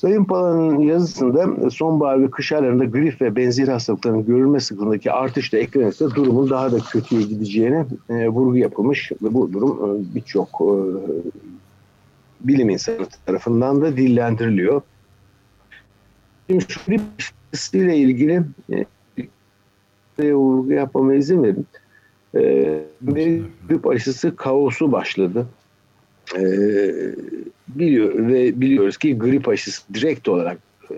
Sayın 0.04 0.26
Pala'nın 0.26 0.80
yazısında 0.80 1.70
sonbahar 1.70 2.22
ve 2.22 2.32
kış 2.32 2.52
aylarında 2.52 2.86
grip 2.86 3.22
ve 3.22 3.36
benzeri 3.36 3.72
hastalıkların 3.72 4.26
görülme 4.26 4.60
sıklığındaki 4.60 5.12
artışla 5.12 5.58
eklenirse 5.58 6.06
durumun 6.06 6.50
daha 6.50 6.72
da 6.72 6.78
kötüye 6.80 7.22
gideceğine 7.22 7.86
e, 8.10 8.28
vurgu 8.28 8.58
yapılmış 8.58 9.12
ve 9.12 9.34
bu 9.34 9.54
durum 9.54 9.72
e, 9.72 10.16
birçok 10.16 10.50
e, 10.62 10.72
bilim 12.42 12.70
insanı 12.70 12.98
tarafından 13.26 13.82
da 13.82 13.98
dillendiriliyor. 13.98 14.82
Şimdi 16.50 16.66
şu 16.68 16.80
grip 16.88 17.02
ile 17.74 17.98
ilgili 17.98 18.44
e, 20.20 20.34
vurgu 20.34 20.72
yapmama 20.72 21.14
izin 21.14 21.44
verin. 21.44 21.68
E, 22.36 22.84
grip 23.68 23.88
aşısı 23.88 24.36
kaosu 24.36 24.92
başladı 24.92 25.48
e, 26.38 26.44
biliyor 27.68 28.28
ve 28.28 28.62
biliyoruz 28.62 28.98
ki 28.98 29.18
grip 29.18 29.48
aşısı 29.48 29.94
direkt 29.94 30.28
olarak 30.28 30.58
e, 30.92 30.96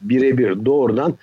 birebir 0.00 0.64
doğrudan 0.64 1.14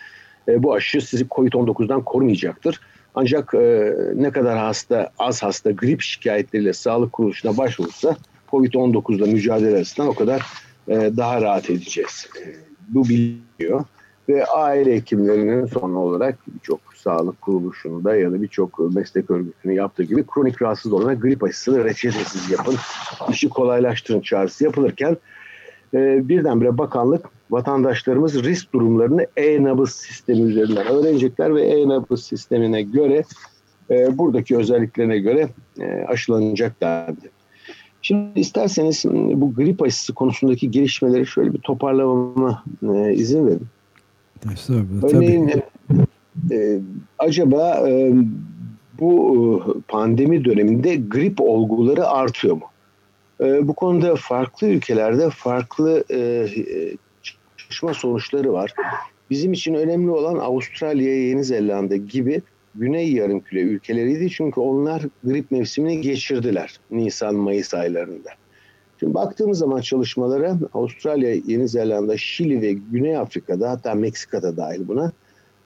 e, 0.48 0.64
bu 0.64 0.74
aşı 0.74 1.02
sizi 1.02 1.26
COVID-19'dan 1.26 2.02
korumayacaktır. 2.02 2.82
Ancak 3.16 3.54
e, 3.54 3.94
ne 4.16 4.32
kadar 4.32 4.58
hasta, 4.58 5.12
az 5.20 5.44
hasta 5.44 5.72
grip 5.72 6.02
şikayetleriyle 6.02 6.74
sağlık 6.74 7.14
kuruluşuna 7.14 7.58
başvurursa 7.58 8.18
COVID-19'la 8.52 9.26
mücadele 9.26 9.78
açısından 9.78 10.10
o 10.10 10.16
kadar 10.16 10.46
e, 10.88 10.94
daha 11.18 11.42
rahat 11.42 11.70
edeceğiz. 11.70 12.28
E, 12.42 12.56
bu 12.88 13.10
biliniyor 13.10 13.86
ve 14.30 14.46
aile 14.46 14.96
hekimlerinin 14.96 15.66
son 15.66 15.94
olarak 15.94 16.38
birçok 16.48 16.80
sağlık 16.96 17.42
kuruluşunda 17.42 18.16
ya 18.16 18.32
da 18.32 18.42
birçok 18.42 18.96
meslek 18.96 19.32
örgütünün 19.32 19.74
yaptığı 19.74 20.04
gibi 20.04 20.24
kronik 20.28 20.62
rahatsız 20.62 20.94
olana 20.94 21.14
grip 21.14 21.44
aşısını 21.44 21.84
reçetesiz 21.84 22.52
yapın, 22.52 22.76
işi 23.30 23.50
kolaylaştırın 23.50 24.22
çağrısı 24.22 24.64
yapılırken 24.64 25.18
e, 25.94 26.30
birdenbire 26.30 26.78
bakanlık 26.78 27.26
vatandaşlarımız 27.50 28.44
risk 28.44 28.74
durumlarını 28.74 29.28
e-nabız 29.38 29.92
sistemi 29.92 30.42
üzerinden 30.42 30.88
öğrenecekler 30.88 31.56
ve 31.56 31.62
e-nabız 31.62 32.24
sistemine 32.24 32.82
göre 32.82 33.24
e, 33.90 34.18
buradaki 34.18 34.58
özelliklerine 34.58 35.20
göre 35.20 35.50
e, 35.80 36.06
aşılanacak 36.08 36.82
dendi. 36.82 37.30
Şimdi 38.02 38.40
isterseniz 38.40 39.06
bu 39.34 39.54
grip 39.54 39.82
aşısı 39.82 40.14
konusundaki 40.14 40.72
gelişmeleri 40.72 41.26
şöyle 41.26 41.54
bir 41.54 41.60
toparlamama 41.60 42.64
e, 42.94 43.14
izin 43.14 43.48
verin. 43.48 43.68
Örneğin 45.04 45.64
e, 46.52 46.80
acaba 47.20 47.90
e, 47.90 48.14
bu 49.00 49.64
e, 49.78 49.82
pandemi 49.88 50.46
döneminde 50.46 50.96
grip 50.96 51.42
olguları 51.42 52.08
artıyor 52.08 52.56
mu? 52.56 52.66
E, 53.42 53.68
bu 53.68 53.74
konuda 53.74 54.16
farklı 54.16 54.68
ülkelerde 54.68 55.30
farklı 55.30 56.04
e, 56.10 56.18
e, 56.18 56.48
çalışma 57.58 57.94
sonuçları 57.94 58.54
var. 58.54 58.74
Bizim 59.30 59.54
için 59.54 59.74
önemli 59.74 60.12
olan 60.12 60.36
Avustralya, 60.36 61.28
Yeni 61.28 61.44
Zelanda 61.44 61.96
gibi 61.96 62.42
Güney 62.76 63.14
Yarımküre 63.14 63.62
ülkeleriydi. 63.62 64.30
Çünkü 64.30 64.60
onlar 64.60 65.02
grip 65.24 65.52
mevsimini 65.52 66.02
geçirdiler 66.02 66.80
Nisan-Mayıs 66.92 67.74
aylarında. 67.74 68.30
Şimdi 69.00 69.14
baktığımız 69.14 69.58
zaman 69.58 69.82
çalışmalara 69.82 70.58
Avustralya, 70.74 71.34
Yeni 71.34 71.68
Zelanda, 71.68 72.18
Şili 72.18 72.62
ve 72.62 72.74
Güney 72.74 73.18
Afrika'da 73.18 73.70
hatta 73.72 73.94
Meksika'da 73.94 74.58
dahil 74.58 74.88
buna 74.88 75.12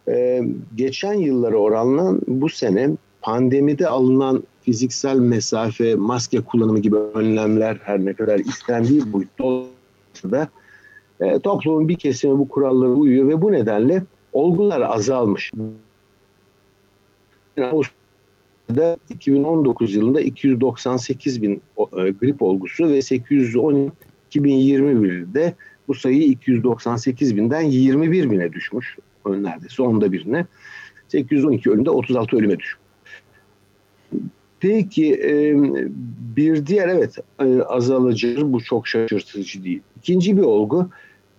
e, 0.08 0.44
geçen 0.76 1.14
yıllara 1.14 1.58
oranla 1.58 2.16
bu 2.28 2.50
sene 2.50 2.90
pandemide 3.22 3.88
alınan 3.88 4.44
fiziksel 4.62 5.20
mesafe, 5.20 5.96
maske 5.96 6.42
kullanımı 6.42 6.80
gibi 6.80 6.96
önlemler 6.96 7.78
her 7.84 8.06
ne 8.06 8.14
kadar 8.14 8.40
istendiği 8.40 9.14
boyutta 9.14 9.44
olsa 9.44 10.32
da 10.32 10.48
toplumun 11.40 11.88
bir 11.88 11.96
kesimi 11.96 12.40
bu 12.40 12.50
kurallara 12.50 12.90
uyuyor 12.90 13.28
ve 13.28 13.42
bu 13.42 13.52
nedenle 13.52 14.04
olgular 14.34 14.82
azalmış. 14.82 15.52
Yani 17.58 17.84
da 18.76 18.98
2019 19.10 19.96
yılında 19.96 20.22
298 20.22 21.42
bin 21.42 21.62
e, 21.78 22.10
grip 22.10 22.42
olgusu 22.42 22.90
ve 22.90 23.02
810 23.02 23.92
2021'de 24.32 25.54
bu 25.88 25.94
sayı 25.94 26.24
298 26.24 27.36
binden 27.36 27.62
21 27.62 28.32
bine 28.32 28.54
düşmüş. 28.54 28.98
Neredeyse 29.26 29.84
onda 29.84 30.12
birine. 30.12 30.46
812 31.08 31.72
ölümde 31.72 31.90
36 31.90 32.38
ölüme 32.38 32.60
düşmüş. 32.60 32.80
Peki 34.60 35.20
bir 36.36 36.66
diğer 36.66 36.88
evet 36.88 37.16
e, 37.40 37.62
azalacak 37.62 38.44
bu 38.44 38.64
çok 38.64 38.88
şaşırtıcı 38.88 39.64
değil. 39.64 39.82
İkinci 39.98 40.38
bir 40.38 40.42
olgu 40.42 40.90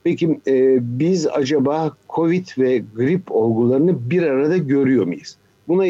peki 0.05 0.41
e, 0.47 0.79
biz 0.99 1.27
acaba 1.27 1.97
Covid 2.09 2.47
ve 2.59 2.83
grip 2.97 3.33
olgularını 3.33 4.11
bir 4.11 4.23
arada 4.23 4.57
görüyor 4.57 5.07
muyuz? 5.07 5.37
Buna 5.71 5.83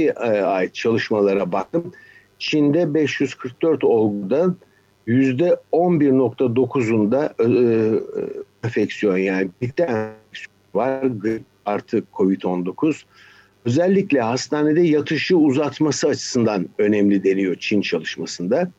ait 0.47 0.75
çalışmalara 0.75 1.53
baktım. 1.53 1.93
Çin'de 2.39 2.95
544 2.95 3.85
olgudan 3.85 4.57
%11.9'unda 5.07 7.33
enfeksiyon 8.65 9.17
yani 9.17 9.49
birlikte 9.61 9.83
enfeksiyon 9.83 10.51
var 10.75 11.05
artı 11.67 12.03
COVID-19 12.13 13.03
özellikle 13.65 14.21
hastanede 14.21 14.81
yatışı 14.81 15.37
uzatması 15.37 16.09
açısından 16.09 16.69
önemli 16.79 17.25
deniyor 17.25 17.57
Çin 17.61 17.81
çalışmasında. 17.81 18.71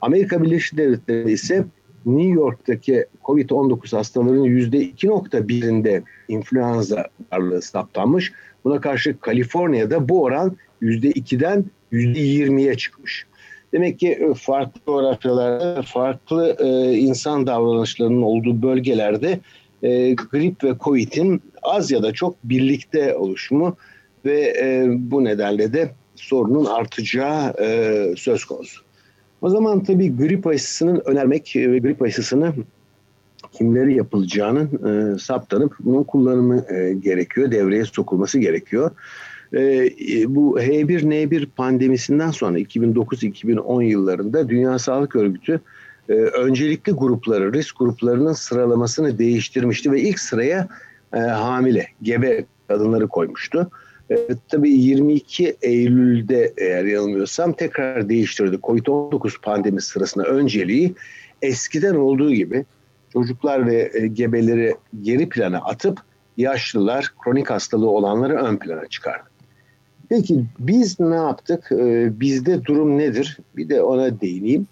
Amerika 0.00 0.42
Birleşik 0.42 0.78
Devletleri 0.78 1.32
ise 1.32 1.64
New 2.06 2.30
York'taki 2.30 3.06
COVID-19 3.24 3.96
hastalarının 3.96 4.44
%2.1'inde 4.44 6.02
influenza 6.28 7.08
varlığı 7.32 7.62
saptanmış. 7.62 8.32
Buna 8.64 8.80
karşı 8.80 9.20
Kaliforniya'da 9.20 10.08
bu 10.08 10.22
oran 10.22 10.56
%2'den 10.82 11.64
%20'ye 11.92 12.74
çıkmış. 12.74 13.26
Demek 13.72 13.98
ki 13.98 14.08
e, 14.08 14.34
farklı 14.34 14.80
coğrafyalarda, 14.86 15.82
farklı 15.82 16.56
e, 16.58 16.94
insan 16.98 17.46
davranışlarının 17.46 18.22
olduğu 18.22 18.62
bölgelerde 18.62 19.40
e, 19.82 20.14
grip 20.14 20.64
ve 20.64 20.74
COVID'in 20.80 21.42
az 21.62 21.90
ya 21.90 22.02
da 22.02 22.12
çok 22.12 22.36
birlikte 22.44 23.14
oluşumu 23.14 23.76
ve 24.24 24.40
e, 24.40 24.86
bu 24.88 25.24
nedenle 25.24 25.72
de 25.72 25.90
sorunun 26.16 26.64
artacağı 26.64 27.54
e, 27.60 28.14
söz 28.16 28.44
konusu. 28.44 28.82
O 29.42 29.48
zaman 29.50 29.84
tabii 29.84 30.16
grip 30.16 30.46
aşısının 30.46 31.02
önermek 31.04 31.56
ve 31.56 31.78
grip 31.78 32.02
aşısını 32.02 32.52
kimleri 33.54 33.94
yapılacağının 33.94 34.68
e, 35.14 35.18
saptanıp 35.18 35.76
bunun 35.80 36.04
kullanımı 36.04 36.64
e, 36.74 36.92
gerekiyor, 36.92 37.50
devreye 37.50 37.84
sokulması 37.84 38.38
gerekiyor. 38.38 38.90
E, 39.54 39.58
bu 40.28 40.58
H1N1 40.60 41.46
pandemisinden 41.46 42.30
sonra 42.30 42.58
2009-2010 42.58 43.84
yıllarında 43.84 44.48
Dünya 44.48 44.78
Sağlık 44.78 45.16
Örgütü 45.16 45.60
e, 46.08 46.12
öncelikli 46.12 46.92
grupları, 46.92 47.52
risk 47.52 47.78
gruplarının 47.78 48.32
sıralamasını 48.32 49.18
değiştirmişti 49.18 49.92
ve 49.92 50.00
ilk 50.00 50.20
sıraya 50.20 50.68
e, 51.14 51.18
hamile, 51.18 51.86
gebe 52.02 52.44
kadınları 52.68 53.08
koymuştu. 53.08 53.70
E, 54.10 54.16
tabii 54.48 54.70
22 54.70 55.56
Eylül'de 55.62 56.52
eğer 56.56 56.84
yanılmıyorsam 56.84 57.52
tekrar 57.52 58.08
değiştirdi. 58.08 58.56
Covid-19 58.56 59.40
pandemisi 59.42 59.88
sırasında 59.88 60.24
önceliği 60.24 60.94
eskiden 61.42 61.94
olduğu 61.94 62.32
gibi 62.32 62.64
çocuklar 63.14 63.66
ve 63.66 63.90
e, 63.94 64.06
gebeleri 64.06 64.74
geri 65.02 65.28
plana 65.28 65.58
atıp 65.58 66.00
yaşlılar, 66.36 67.14
kronik 67.24 67.50
hastalığı 67.50 67.90
olanları 67.90 68.34
ön 68.34 68.56
plana 68.56 68.86
çıkardı. 68.86 69.24
Peki 70.08 70.44
biz 70.58 71.00
ne 71.00 71.14
yaptık? 71.14 71.72
Ee, 71.72 72.20
bizde 72.20 72.64
durum 72.64 72.98
nedir? 72.98 73.38
Bir 73.56 73.68
de 73.68 73.82
ona 73.82 74.20
değineyim. 74.20 74.66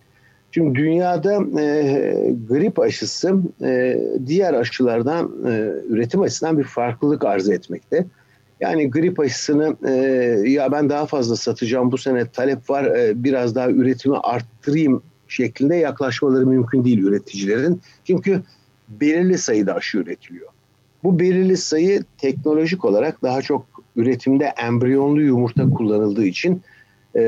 Şimdi 0.51 0.79
dünyada 0.79 1.35
e, 1.61 2.35
grip 2.49 2.79
aşısı 2.79 3.35
e, 3.63 4.01
diğer 4.27 4.55
aşılardan 4.55 5.33
e, 5.47 5.73
üretim 5.89 6.21
açısından 6.21 6.59
bir 6.59 6.65
farklılık 6.65 7.25
arz 7.25 7.49
etmekte. 7.49 8.07
Yani 8.61 8.91
grip 8.91 9.21
aşısını 9.21 9.77
e, 9.89 9.93
ya 10.51 10.73
ben 10.73 10.91
daha 10.91 11.07
fazla 11.07 11.37
satacağım 11.37 11.93
bu 11.93 11.99
sene 11.99 12.27
talep 12.27 12.71
var 12.71 12.85
e, 12.85 13.25
biraz 13.25 13.55
daha 13.55 13.71
üretimi 13.71 14.17
arttırayım 14.19 15.03
şeklinde 15.33 15.77
yaklaşmaları 15.77 16.47
mümkün 16.47 16.85
değil 16.85 16.99
üreticilerin. 16.99 17.81
Çünkü 18.05 18.43
belirli 18.89 19.39
sayıda 19.39 19.75
aşı 19.75 19.99
üretiliyor. 19.99 20.49
Bu 21.05 21.19
belirli 21.19 21.57
sayı 21.57 22.05
teknolojik 22.19 22.85
olarak 22.85 23.23
daha 23.23 23.43
çok 23.43 23.67
üretimde 23.97 24.45
embriyonlu 24.45 25.21
yumurta 25.21 25.71
kullanıldığı 25.71 26.25
için 26.25 26.63
e, 27.17 27.23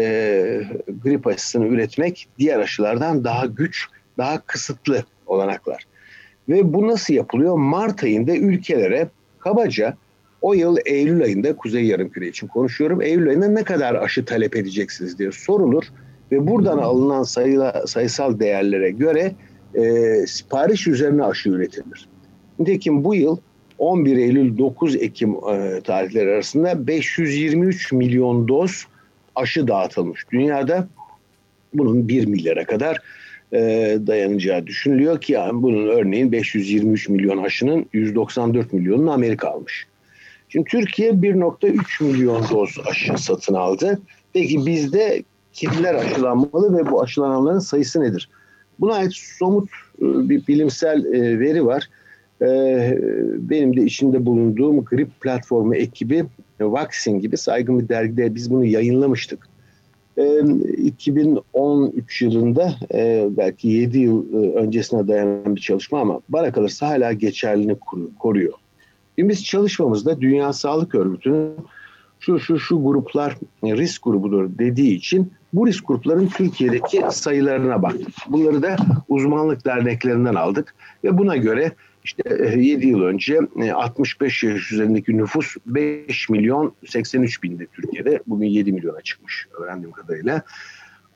grip 1.05 1.27
aşısını 1.27 1.67
üretmek 1.67 2.29
diğer 2.39 2.59
aşılardan 2.59 3.25
daha 3.25 3.47
güç, 3.47 3.89
daha 4.19 4.41
kısıtlı 4.41 5.05
olanaklar. 5.27 5.87
Ve 6.49 6.73
bu 6.75 6.89
nasıl 6.89 7.15
yapılıyor? 7.15 7.57
Mart 7.57 8.05
ayında 8.05 8.37
ülkelere 8.37 9.09
kabaca 9.39 9.97
o 10.43 10.55
yıl 10.55 10.77
Eylül 10.85 11.23
ayında 11.23 11.57
Kuzey 11.57 11.85
Yarımküre 11.85 12.29
için 12.29 12.47
konuşuyorum. 12.47 13.03
Eylül 13.03 13.29
ayında 13.29 13.49
ne 13.49 13.65
kadar 13.65 13.95
aşı 13.95 14.25
talep 14.25 14.57
edeceksiniz 14.57 15.19
diye 15.19 15.33
sorulur 15.33 15.85
ve 16.35 16.47
buradan 16.47 16.79
alınan 16.79 17.23
sayıla, 17.23 17.87
sayısal 17.87 18.39
değerlere 18.39 18.91
göre 18.91 19.33
e, 19.75 20.27
sipariş 20.27 20.87
üzerine 20.87 21.25
aşı 21.25 21.49
üretilir. 21.49 22.09
Nitekim 22.59 23.05
bu 23.05 23.15
yıl 23.15 23.37
11 23.79 24.17
Eylül 24.17 24.59
9 24.59 24.97
Ekim 24.97 25.31
e, 25.31 25.81
tarihleri 25.85 26.31
arasında 26.31 26.87
523 26.87 27.93
milyon 27.93 28.49
doz 28.49 28.87
aşı 29.35 29.69
dağıtılmış. 29.69 30.25
Dünyada 30.33 30.89
bunun 31.75 32.09
1 32.09 32.27
milyara 32.27 32.65
kadar 32.65 32.99
e, 33.53 33.59
dayanacağı 34.07 34.67
düşünülüyor 34.67 35.21
ki 35.21 35.33
yani 35.33 35.63
bunun 35.63 35.89
örneğin 35.89 36.33
523 36.33 37.09
milyon 37.09 37.39
aşının 37.39 37.87
194 37.93 38.73
milyonunu 38.73 39.13
Amerika 39.13 39.49
almış. 39.49 39.87
Şimdi 40.49 40.71
Türkiye 40.71 41.11
1.3 41.11 42.05
milyon 42.05 42.45
doz 42.51 42.77
aşı 42.87 43.19
satın 43.19 43.55
aldı. 43.55 44.01
Peki 44.33 44.67
bizde 44.67 45.23
kimler 45.55 45.95
aşılanmalı 45.95 46.79
ve 46.79 46.91
bu 46.91 47.03
aşılananların 47.03 47.59
sayısı 47.59 48.01
nedir? 48.01 48.29
Buna 48.81 48.95
ait 48.95 49.13
somut 49.15 49.69
e, 49.99 50.29
bir 50.29 50.47
bilimsel 50.47 51.05
e, 51.05 51.41
veri 51.41 51.67
var. 51.67 51.91
E, 52.43 52.47
benim 53.39 53.77
de 53.77 53.83
içinde 53.83 54.27
bulunduğum 54.27 54.85
grip 54.85 55.21
platformu 55.21 55.75
ekibi 55.75 56.25
Vaccine 56.61 57.19
gibi 57.19 57.37
saygın 57.37 57.79
bir 57.79 57.89
dergide 57.89 58.35
biz 58.35 58.51
bunu 58.51 58.65
yayınlamıştık. 58.65 59.49
2013 60.17 62.23
yılında 62.23 62.75
belki 63.37 63.69
7 63.69 63.99
yıl 63.99 64.35
öncesine 64.55 65.09
dayanan 65.09 65.57
bir 65.57 65.61
çalışma 65.61 66.01
ama 66.01 66.21
bana 66.29 66.53
kalırsa 66.53 66.89
hala 66.89 67.13
geçerliliğini 67.13 67.77
koruyor. 68.19 68.53
Biz 69.19 69.45
çalışmamızda 69.45 70.21
Dünya 70.21 70.53
Sağlık 70.53 70.95
Örgütü'nün 70.95 71.57
şu 72.25 72.39
şu 72.41 72.59
şu 72.59 72.85
gruplar 72.85 73.37
risk 73.65 74.03
grubudur 74.03 74.59
dediği 74.59 74.95
için 74.95 75.33
bu 75.53 75.67
risk 75.67 75.89
grupların 75.89 76.27
Türkiye'deki 76.27 77.03
sayılarına 77.11 77.83
baktık. 77.83 78.15
Bunları 78.29 78.63
da 78.63 78.77
uzmanlık 79.09 79.67
derneklerinden 79.67 80.35
aldık 80.35 80.75
ve 81.05 81.19
buna 81.19 81.37
göre 81.37 81.73
işte 82.05 82.23
7 82.57 82.87
yıl 82.87 83.03
önce 83.03 83.41
65 83.75 84.43
yaş 84.43 84.73
üzerindeki 84.73 85.17
nüfus 85.17 85.57
5 85.67 86.29
milyon 86.29 86.73
83 86.87 87.43
bindi 87.43 87.67
Türkiye'de. 87.73 88.21
Bugün 88.27 88.47
7 88.47 88.73
milyona 88.73 89.01
çıkmış 89.01 89.47
öğrendiğim 89.61 89.93
kadarıyla. 89.93 90.43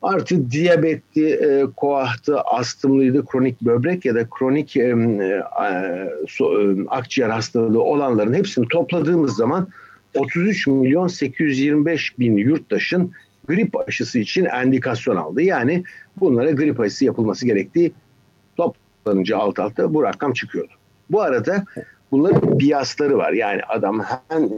Artı 0.03 0.51
diyabetli, 0.51 1.31
e, 1.31 1.67
koahtı, 1.77 2.41
astımlıydı, 2.41 3.27
kronik 3.27 3.63
böbrek 3.63 4.05
ya 4.05 4.15
da 4.15 4.29
kronik 4.39 4.77
e, 4.77 4.81
e, 4.83 6.11
so, 6.29 6.63
e, 6.63 6.77
akciğer 6.89 7.29
hastalığı 7.29 7.83
olanların 7.83 8.35
hepsini 8.35 8.69
topladığımız 8.69 9.37
zaman 9.37 9.69
33 10.19 10.67
milyon 10.67 11.07
825 11.07 12.19
bin 12.19 12.37
yurttaşın 12.37 13.13
grip 13.49 13.89
aşısı 13.89 14.19
için 14.19 14.45
endikasyon 14.45 15.17
aldı. 15.17 15.43
Yani 15.43 15.85
bunlara 16.21 16.51
grip 16.51 16.81
aşısı 16.81 17.05
yapılması 17.05 17.47
gerektiği 17.47 17.93
toplanınca 18.57 19.39
alt 19.39 19.59
alta 19.59 19.95
bu 19.95 20.03
rakam 20.03 20.33
çıkıyordu. 20.33 20.73
Bu 21.11 21.23
arada 21.23 21.65
bunların 22.11 22.59
biyasları 22.59 23.19
var. 23.19 23.33
Yani 23.33 23.63
adam 23.63 24.05
hem 24.29 24.49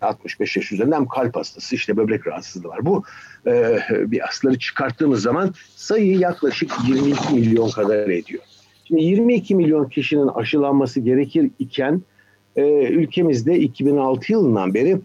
65 0.00 0.56
yaş 0.56 0.72
üzerinde 0.72 0.94
hem 0.94 1.06
kalp 1.06 1.36
hastası 1.36 1.74
işte 1.74 1.96
böbrek 1.96 2.26
rahatsızlığı 2.26 2.68
var. 2.68 2.86
Bu 2.86 3.04
e, 3.46 3.78
biyasları 3.90 4.58
çıkarttığımız 4.58 5.22
zaman 5.22 5.54
sayı 5.76 6.18
yaklaşık 6.18 6.72
22 6.88 7.34
milyon 7.34 7.70
kadar 7.70 8.08
ediyor. 8.08 8.42
Şimdi 8.84 9.02
22 9.02 9.54
milyon 9.54 9.88
kişinin 9.88 10.28
aşılanması 10.28 11.00
gerekir 11.00 11.50
iken 11.58 12.02
e, 12.56 12.88
ülkemizde 12.88 13.58
2006 13.58 14.32
yılından 14.32 14.74
beri 14.74 14.98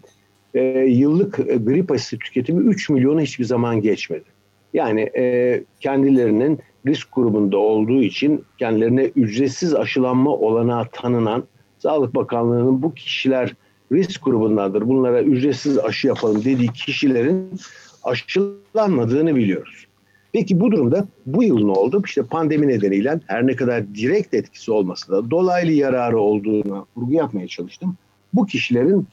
e, 0.54 0.60
yıllık 0.78 1.36
grip 1.36 1.90
aşısı 1.90 2.18
tüketimi 2.18 2.64
3 2.64 2.90
milyonu 2.90 3.20
hiçbir 3.20 3.44
zaman 3.44 3.80
geçmedi. 3.80 4.24
Yani 4.74 5.00
e, 5.00 5.64
kendilerinin 5.80 6.58
risk 6.86 7.08
grubunda 7.12 7.58
olduğu 7.58 8.02
için 8.02 8.44
kendilerine 8.58 9.04
ücretsiz 9.04 9.74
aşılanma 9.74 10.30
olanağı 10.30 10.86
tanınan 10.92 11.44
Sağlık 11.78 12.14
Bakanlığı'nın 12.14 12.82
bu 12.82 12.94
kişiler 12.94 13.54
risk 13.92 14.24
grubundadır. 14.24 14.88
Bunlara 14.88 15.22
ücretsiz 15.22 15.78
aşı 15.78 16.06
yapalım 16.06 16.44
dediği 16.44 16.68
kişilerin 16.68 17.50
aşılanmadığını 18.02 19.36
biliyoruz. 19.36 19.86
Peki 20.32 20.60
bu 20.60 20.72
durumda 20.72 21.06
bu 21.26 21.42
yıl 21.42 21.64
ne 21.64 21.70
oldu? 21.70 22.02
İşte 22.04 22.22
pandemi 22.22 22.68
nedeniyle 22.68 23.20
her 23.26 23.46
ne 23.46 23.56
kadar 23.56 23.94
direkt 23.94 24.34
etkisi 24.34 24.72
olmasa 24.72 25.12
da 25.12 25.30
dolaylı 25.30 25.72
yararı 25.72 26.20
olduğunu 26.20 26.86
vurgu 26.96 27.12
yapmaya 27.12 27.48
çalıştım. 27.48 27.94
Bu 28.34 28.46
kişilerin 28.46 29.06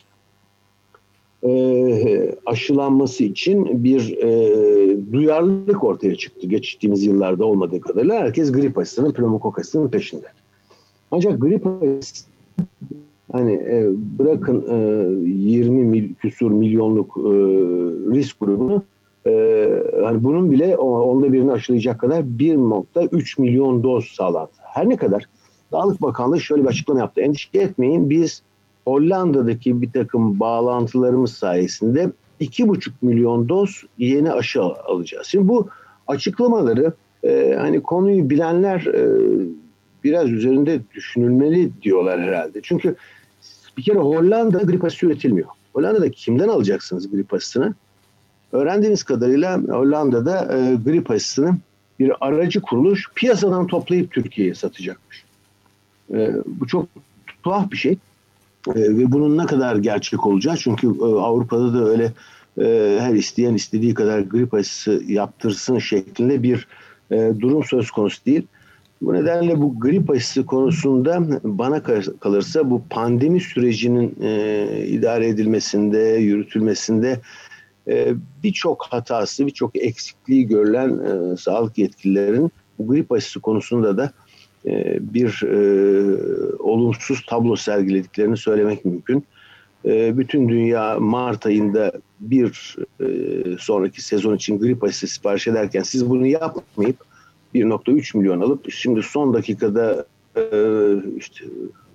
e, 1.44 2.36
aşılanması 2.46 3.24
için 3.24 3.84
bir 3.84 4.18
e, 4.18 5.14
duyarlılık 5.14 5.84
ortaya 5.84 6.16
çıktı. 6.16 6.48
Geçtiğimiz 6.48 7.04
yıllarda 7.04 7.46
olmadığı 7.46 7.82
kadarıyla 7.82 8.16
herkes 8.16 8.52
grip 8.52 8.78
aşısının, 8.78 9.12
pneumokok 9.12 9.60
aşısının 9.60 9.90
peşinde. 9.90 10.28
Ancak 11.12 11.42
grip 11.42 11.68
aşısı 11.68 12.26
hani 13.32 13.54
e, 13.54 13.90
bırakın 14.20 14.66
e, 14.70 15.30
20 15.30 15.84
mil, 15.84 16.14
küsur 16.14 16.52
milyonluk 16.52 17.18
e, 17.18 17.30
risk 18.16 18.40
grubunu 18.40 18.84
e, 19.28 19.68
hani 20.04 20.24
bunun 20.24 20.52
bile 20.52 20.78
onda 20.78 21.34
birini 21.34 21.52
aşılayacak 21.52 22.00
kadar 22.00 22.20
1.3 22.20 23.42
milyon 23.42 23.84
doz 23.84 24.06
sağlandı. 24.06 24.52
Her 24.62 24.90
ne 24.90 24.96
kadar 24.96 25.26
Sağlık 25.72 26.02
Bakanlığı 26.02 26.40
şöyle 26.40 26.64
bir 26.64 26.68
açıklama 26.68 27.00
yaptı. 27.00 27.22
Endişe 27.22 27.50
etmeyin 27.54 28.10
biz 28.10 28.42
Hollanda'daki 28.86 29.82
bir 29.82 29.92
takım 29.92 30.40
bağlantılarımız 30.40 31.34
sayesinde 31.34 32.12
2,5 32.42 32.92
milyon 33.02 33.50
doz 33.50 33.84
yeni 33.98 34.32
aşı 34.32 34.62
alacağız. 34.62 35.28
Şimdi 35.28 35.48
bu 35.48 35.68
açıklamaları 36.08 36.94
e, 37.24 37.56
hani 37.60 37.84
konuyu 37.84 38.30
bilenler 38.30 38.86
e, 38.86 39.04
biraz 40.04 40.30
üzerinde 40.30 40.80
düşünülmeli 40.96 41.72
diyorlar 41.82 42.22
herhalde. 42.22 42.60
Çünkü 42.64 42.96
bir 43.78 43.84
kere 43.84 44.00
Hollanda 44.00 44.58
grip 44.58 44.84
aşısı 44.84 45.06
üretilmiyor. 45.06 45.48
Hollanda'da 45.74 46.12
kimden 46.12 46.48
alacaksınız 46.48 47.12
grip 47.12 47.34
aşısını? 47.34 47.74
Öğrendiğimiz 48.52 49.04
kadarıyla 49.04 49.58
Hollanda'da 49.58 50.58
e, 50.58 50.76
grip 50.76 51.12
aşısını 51.12 51.58
bir 52.00 52.12
aracı 52.22 52.62
kuruluş 52.62 53.12
piyasadan 53.16 53.68
toplayıp 53.68 54.12
Türkiye'ye 54.12 54.56
satacakmış. 54.56 55.24
E, 56.14 56.32
bu 56.46 56.68
çok 56.68 56.86
tuhaf 57.44 57.72
bir 57.72 57.78
şey. 57.78 57.92
E, 58.68 58.74
ve 58.76 59.12
bunun 59.12 59.38
ne 59.38 59.46
kadar 59.46 59.76
gerçek 59.76 60.26
olacağı 60.26 60.58
çünkü 60.58 60.88
e, 60.88 61.04
Avrupa'da 61.04 61.74
da 61.74 61.86
öyle 61.90 62.14
e, 62.62 62.98
her 63.02 63.14
isteyen 63.14 63.54
istediği 63.54 63.94
kadar 63.94 64.20
grip 64.20 64.54
aşısı 64.54 65.04
yaptırsın 65.08 65.80
şeklinde 65.80 66.44
bir 66.44 66.68
e, 67.12 67.34
durum 67.40 67.64
söz 67.64 67.92
konusu 67.92 68.26
değil. 68.26 68.48
Bu 69.02 69.14
nedenle 69.14 69.62
bu 69.62 69.80
grip 69.80 70.10
aşısı 70.10 70.46
konusunda 70.46 71.20
bana 71.44 71.84
kalırsa 72.20 72.70
bu 72.70 72.82
pandemi 72.90 73.42
sürecinin 73.42 74.16
e, 74.22 74.68
idare 74.88 75.28
edilmesinde, 75.28 76.00
yürütülmesinde 76.00 77.20
birçok 78.44 78.84
hatası, 78.84 79.48
birçok 79.48 79.76
eksikliği 79.76 80.48
görülen 80.48 80.90
e, 80.90 81.38
sağlık 81.38 81.78
yetkililerin 81.78 82.52
grip 82.80 83.12
aşısı 83.12 83.40
konusunda 83.40 83.98
da 83.98 84.12
e, 84.66 84.98
bir 85.14 85.44
e, 85.44 85.60
olumsuz 86.60 87.26
tablo 87.26 87.56
sergilediklerini 87.56 88.38
söylemek 88.38 88.86
mümkün. 88.86 89.26
E, 89.86 90.18
bütün 90.18 90.50
dünya 90.50 91.00
Mart 91.00 91.46
ayında 91.46 91.92
bir 92.20 92.76
e, 93.02 93.08
sonraki 93.60 94.02
sezon 94.02 94.36
için 94.36 94.60
grip 94.60 94.84
aşısı 94.84 95.08
sipariş 95.08 95.48
ederken 95.48 95.84
siz 95.84 96.10
bunu 96.10 96.28
yapmayıp 96.28 96.98
1.3 97.56 98.18
milyon 98.18 98.42
alıp 98.42 98.72
şimdi 98.72 99.04
son 99.04 99.34
dakikada 99.34 100.06
e, 100.36 100.44
işte 101.18 101.46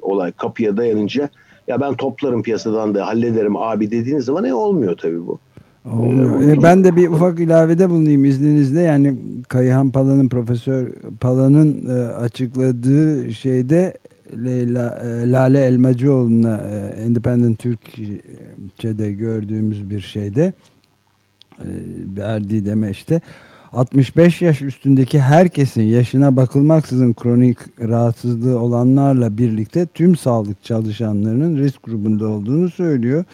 olay 0.03 0.33
kapıya 0.33 0.77
dayanınca 0.77 1.29
ya 1.69 1.81
ben 1.81 1.95
toplarım 1.95 2.43
piyasadan 2.43 2.95
da 2.95 3.07
hallederim 3.07 3.57
abi 3.57 3.91
dediğiniz 3.91 4.25
zaman 4.25 4.45
ne 4.45 4.55
olmuyor 4.55 4.97
tabii 4.97 5.27
bu. 5.27 5.39
Olmuyor. 5.85 6.43
E, 6.43 6.63
ben 6.63 6.85
de 6.85 6.97
bir 6.97 7.09
ufak 7.09 7.41
ilavede 7.41 7.91
bulunayım 7.91 8.25
izninizle. 8.25 8.81
Yani 8.81 9.15
Kayhan 9.49 9.91
Pala'nın 9.91 10.29
Profesör 10.29 10.93
Pala'nın 11.21 11.87
e, 11.89 12.07
açıkladığı 12.09 13.33
şeyde 13.35 13.95
Leyla, 14.45 15.03
e, 15.05 15.31
Lale 15.31 15.65
Elmacıoğlu'na 15.65 16.57
e, 16.57 17.05
Independent 17.07 17.59
Türkçe'de 17.59 19.13
gördüğümüz 19.13 19.91
bir 19.91 20.01
şeyde 20.01 20.53
e, 21.59 21.69
verdiği 22.17 22.67
demeçte 22.67 23.21
65 23.73 24.43
yaş 24.43 24.63
üstündeki 24.63 25.21
herkesin 25.21 25.83
yaşına 25.83 26.37
bakılmaksızın 26.37 27.13
kronik 27.13 27.59
rahatsızlığı 27.81 28.61
olanlarla 28.61 29.39
birlikte 29.39 29.87
tüm 29.87 30.17
sağlık 30.17 30.65
çalışanlarının 30.65 31.59
risk 31.59 31.83
grubunda 31.83 32.29
olduğunu 32.29 32.71
söylüyor. 32.71 33.25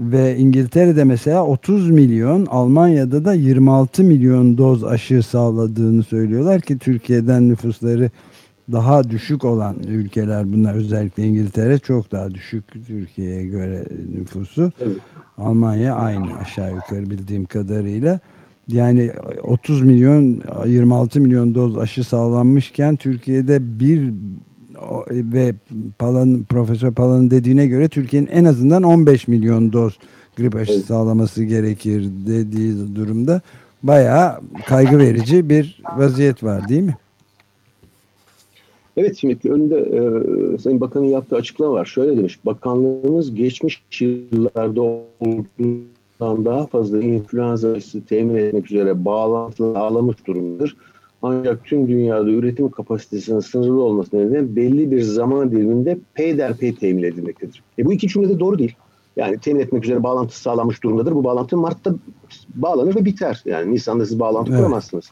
Ve 0.00 0.36
İngiltere'de 0.36 1.04
mesela 1.04 1.46
30 1.46 1.90
milyon, 1.90 2.46
Almanya'da 2.46 3.24
da 3.24 3.34
26 3.34 4.04
milyon 4.04 4.58
doz 4.58 4.84
aşı 4.84 5.22
sağladığını 5.22 6.02
söylüyorlar 6.02 6.60
ki 6.60 6.78
Türkiye'den 6.78 7.48
nüfusları 7.48 8.10
daha 8.72 9.10
düşük 9.10 9.44
olan 9.44 9.76
ülkeler 9.88 10.52
bunlar 10.52 10.74
özellikle 10.74 11.26
İngiltere 11.26 11.78
çok 11.78 12.12
daha 12.12 12.34
düşük 12.34 12.64
Türkiye'ye 12.86 13.46
göre 13.46 13.84
nüfusu. 14.18 14.72
Evet. 14.80 14.96
Almanya 15.38 15.94
aynı 15.94 16.38
aşağı 16.38 16.74
yukarı 16.74 17.10
bildiğim 17.10 17.44
kadarıyla. 17.44 18.20
Yani 18.68 19.10
30 19.42 19.82
milyon 19.82 20.42
26 20.66 21.20
milyon 21.20 21.54
doz 21.54 21.78
aşı 21.78 22.04
sağlanmışken 22.04 22.96
Türkiye'de 22.96 23.80
bir 23.80 24.12
ve 25.10 25.54
Palan, 25.98 26.44
Profesör 26.48 26.92
Palan'ın 26.92 27.30
dediğine 27.30 27.66
göre 27.66 27.88
Türkiye'nin 27.88 28.26
en 28.26 28.44
azından 28.44 28.82
15 28.82 29.28
milyon 29.28 29.72
doz 29.72 29.98
grip 30.36 30.54
aşısı 30.54 30.78
evet. 30.78 30.86
sağlaması 30.86 31.44
gerekir 31.44 32.08
dediği 32.26 32.96
durumda 32.96 33.40
bayağı 33.82 34.40
kaygı 34.66 34.98
verici 34.98 35.50
bir 35.50 35.82
vaziyet 35.96 36.44
var 36.44 36.68
değil 36.68 36.82
mi? 36.82 36.96
Evet 38.96 39.16
şimdi 39.16 39.48
önünde 39.48 39.78
e, 39.78 40.58
Sayın 40.58 40.80
Bakan'ın 40.80 41.04
yaptığı 41.04 41.36
açıklama 41.36 41.72
var. 41.72 41.84
Şöyle 41.84 42.16
demiş, 42.16 42.38
bakanlığımız 42.46 43.34
geçmiş 43.34 43.82
yıllarda 44.00 44.82
olduğundan 44.82 46.44
daha 46.44 46.66
fazla 46.66 47.02
influenza 47.02 47.72
aşısı 47.72 48.06
temin 48.06 48.34
etmek 48.34 48.70
üzere 48.70 49.04
bağlantılı 49.04 49.74
sağlamış 49.74 50.16
durumdadır. 50.26 50.76
Ancak 51.22 51.64
tüm 51.64 51.88
dünyada 51.88 52.30
üretim 52.30 52.70
kapasitesinin 52.70 53.40
sınırlı 53.40 53.82
olması 53.82 54.16
nedeniyle 54.16 54.56
belli 54.56 54.90
bir 54.90 55.02
zaman 55.02 55.50
diliminde 55.50 55.98
peyderpey 56.14 56.74
temin 56.74 57.02
edilmektedir. 57.02 57.62
E 57.78 57.84
bu 57.84 57.92
iki 57.92 58.08
cümle 58.08 58.28
de 58.28 58.40
doğru 58.40 58.58
değil. 58.58 58.74
Yani 59.16 59.38
temin 59.38 59.60
etmek 59.60 59.84
üzere 59.84 60.02
bağlantı 60.02 60.40
sağlanmış 60.40 60.82
durumdadır. 60.82 61.14
Bu 61.14 61.24
bağlantı 61.24 61.56
Mart'ta 61.56 61.94
bağlanır 62.54 62.96
ve 62.96 63.04
biter. 63.04 63.42
Yani 63.44 63.74
Nisan'da 63.74 64.06
siz 64.06 64.20
bağlantı 64.20 64.50
evet. 64.50 64.60
kuramazsınız. 64.60 65.10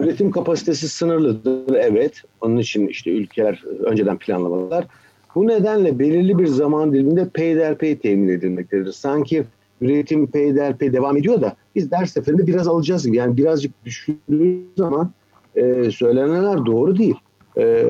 Üretim 0.00 0.30
kapasitesi 0.30 0.88
sınırlıdır. 0.88 1.74
Evet. 1.74 2.22
Onun 2.40 2.56
için 2.56 2.86
işte 2.86 3.10
ülkeler 3.10 3.64
önceden 3.84 4.18
planlamalar. 4.18 4.86
Bu 5.34 5.46
nedenle 5.46 5.98
belirli 5.98 6.38
bir 6.38 6.46
zaman 6.46 6.92
diliminde 6.92 7.28
peyderpey 7.28 7.98
temin 7.98 8.28
edilmektedir. 8.28 8.92
Sanki 8.92 9.44
üretim 9.80 10.26
peyderpey 10.26 10.92
devam 10.92 11.16
ediyor 11.16 11.40
da 11.40 11.56
biz 11.74 11.90
ders 11.90 12.12
seferinde 12.12 12.46
biraz 12.46 12.68
alacağız 12.68 13.06
gibi. 13.06 13.16
Yani 13.16 13.36
birazcık 13.36 13.84
düşündüğümüz 13.84 14.64
zaman 14.76 15.10
e, 15.56 15.90
söylenenler 15.90 16.66
doğru 16.66 16.98
değil. 16.98 17.14
E, 17.56 17.84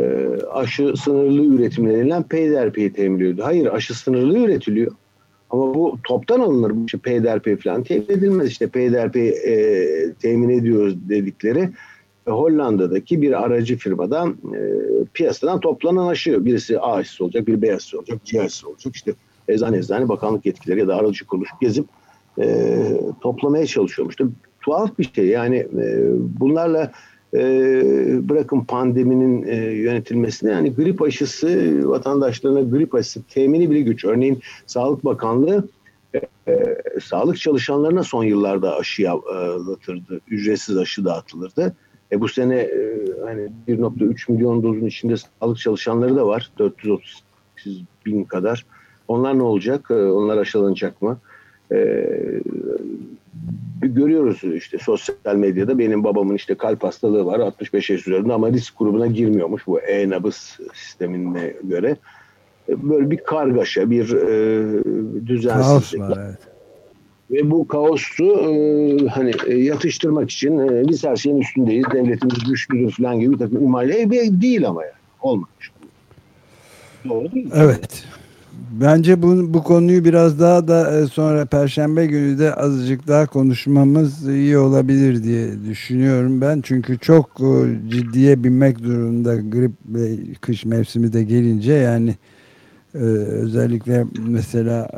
aşı 0.53 0.95
sınırlı 1.05 1.45
üretim 1.45 1.89
denilen 1.89 2.22
peyderpey 2.22 2.93
temin 2.93 3.16
ediliyordu. 3.16 3.43
Hayır 3.45 3.66
aşı 3.66 3.99
sınırlı 3.99 4.39
üretiliyor. 4.39 4.93
Ama 5.51 5.74
bu 5.74 5.99
toptan 6.05 6.41
alınır. 6.41 6.70
Bu 6.70 6.85
işte 6.87 6.99
peyderpey 6.99 7.57
falan 7.57 7.82
temin 7.82 8.09
edilmez. 8.09 8.49
İşte 8.49 8.66
peyderpey 8.66 9.28
e, 9.28 10.12
temin 10.12 10.49
ediyoruz 10.49 11.09
dedikleri 11.09 11.70
e, 12.26 12.30
Hollanda'daki 12.30 13.22
bir 13.22 13.45
aracı 13.45 13.76
firmadan 13.76 14.30
e, 14.30 14.61
piyasadan 15.14 15.61
toplanan 15.61 16.07
aşı. 16.07 16.45
Birisi 16.45 16.78
A 16.78 16.95
aşısı 16.95 17.24
olacak, 17.24 17.47
bir 17.47 17.62
B 17.62 17.74
aşısı 17.74 17.99
olacak, 17.99 18.18
C 18.24 18.43
aşısı 18.43 18.68
olacak. 18.68 18.95
İşte 18.97 19.12
eczane 19.49 19.76
eczane 19.76 20.09
bakanlık 20.09 20.47
yetkileri 20.47 20.80
ya 20.80 20.88
da 20.88 20.97
aracı 20.97 21.26
kuruluş 21.26 21.49
gezip 21.61 21.86
e, 22.38 22.78
toplamaya 23.20 23.66
çalışıyormuş. 23.66 24.12
İşte, 24.12 24.24
tuhaf 24.61 24.99
bir 24.99 25.12
şey 25.14 25.26
yani 25.26 25.57
e, 25.57 26.11
bunlarla 26.40 26.92
e, 27.34 27.40
bırakın 28.28 28.61
pandeminin 28.61 29.42
e, 29.47 29.57
yönetilmesine 29.57 30.51
yani 30.51 30.74
grip 30.74 31.03
aşısı 31.03 31.80
vatandaşlarına 31.90 32.61
grip 32.61 32.95
aşısı 32.95 33.22
temini 33.22 33.70
bile 33.70 33.80
güç. 33.80 34.05
Örneğin 34.05 34.40
Sağlık 34.66 35.05
Bakanlığı 35.05 35.68
e, 36.14 36.20
e, 36.49 36.76
sağlık 37.03 37.38
çalışanlarına 37.38 38.03
son 38.03 38.24
yıllarda 38.24 38.76
aşı 38.76 39.05
dağıtırdı. 39.05 40.20
Ücretsiz 40.28 40.76
aşı 40.76 41.05
dağıtılırdı. 41.05 41.76
E 42.12 42.20
bu 42.20 42.28
sene 42.28 42.57
e, 42.57 43.07
hani 43.24 43.49
1.3 43.68 44.32
milyon 44.32 44.62
dozun 44.62 44.86
içinde 44.86 45.14
sağlık 45.40 45.59
çalışanları 45.59 46.16
da 46.16 46.26
var. 46.26 46.51
438 46.59 47.82
bin 48.07 48.24
kadar. 48.24 48.66
Onlar 49.09 49.38
ne 49.38 49.42
olacak? 49.42 49.90
E, 49.90 49.94
onlar 49.94 50.38
aşılanacak 50.38 51.02
mı? 51.02 51.18
E, 51.72 52.07
görüyoruz 53.82 54.40
işte 54.55 54.78
sosyal 54.78 55.36
medyada 55.36 55.78
benim 55.78 56.05
babamın 56.05 56.34
işte 56.34 56.55
kalp 56.55 56.84
hastalığı 56.84 57.26
var 57.26 57.40
65 57.40 57.90
yaş 57.90 58.07
üzerinde 58.07 58.32
ama 58.32 58.50
risk 58.50 58.78
grubuna 58.78 59.07
girmiyormuş 59.07 59.66
bu 59.66 59.80
e-nabız 59.80 60.59
sistemine 60.74 61.55
göre. 61.62 61.96
E, 62.68 62.88
böyle 62.90 63.11
bir 63.11 63.16
kargaşa, 63.16 63.90
bir 63.90 64.12
e, 64.12 65.26
düzensizlik. 65.26 66.00
Kaos 66.00 66.11
var, 66.11 66.18
evet. 66.26 66.38
Ve 67.30 67.50
bu 67.50 67.68
kaosu 67.68 68.24
e, 68.24 69.07
hani 69.07 69.32
e, 69.46 69.55
yatıştırmak 69.55 70.30
için 70.30 70.59
e, 70.59 70.88
biz 70.88 71.05
her 71.05 71.16
şeyin 71.16 71.40
üstündeyiz, 71.40 71.84
devletimiz 71.92 72.44
güçlüdür 72.48 72.90
falan 72.90 73.20
gibi 73.20 73.32
bir 73.32 73.38
takım 73.38 73.64
imale 73.64 74.11
değil 74.40 74.68
ama 74.68 74.82
yani. 74.84 74.94
Olmamış. 75.22 75.70
Doğru 77.09 77.32
değil 77.32 77.46
mi? 77.46 77.52
Evet. 77.55 78.05
Bence 78.80 79.22
bu, 79.22 79.55
bu 79.55 79.62
konuyu 79.62 80.05
biraz 80.05 80.40
daha 80.40 80.68
da 80.68 81.00
e, 81.00 81.07
sonra 81.07 81.46
Perşembe 81.46 82.07
günü 82.07 82.38
de 82.38 82.55
azıcık 82.55 83.09
daha 83.09 83.26
konuşmamız 83.26 84.28
iyi 84.28 84.59
olabilir 84.59 85.24
diye 85.24 85.64
düşünüyorum 85.68 86.40
ben. 86.40 86.61
Çünkü 86.61 86.98
çok 86.98 87.40
e, 87.40 87.90
ciddiye 87.90 88.44
binmek 88.44 88.82
durumunda 88.82 89.36
grip 89.36 89.72
ve 89.86 90.16
kış 90.40 90.64
mevsimi 90.64 91.12
de 91.12 91.24
gelince 91.24 91.72
yani 91.72 92.14
e, 92.94 92.98
özellikle 92.98 94.05
mesela 94.28 94.88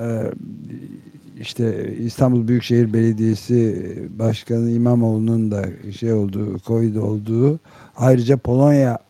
işte 1.40 1.94
İstanbul 1.98 2.48
Büyükşehir 2.48 2.92
Belediyesi 2.92 3.92
Başkanı 4.18 4.70
İmamoğlu'nun 4.70 5.50
da 5.50 5.64
şey 5.98 6.12
olduğu, 6.12 6.59
Covid 6.59 6.96
olduğu 6.96 7.61
ayrıca 7.96 8.36
Polonya 8.36 9.05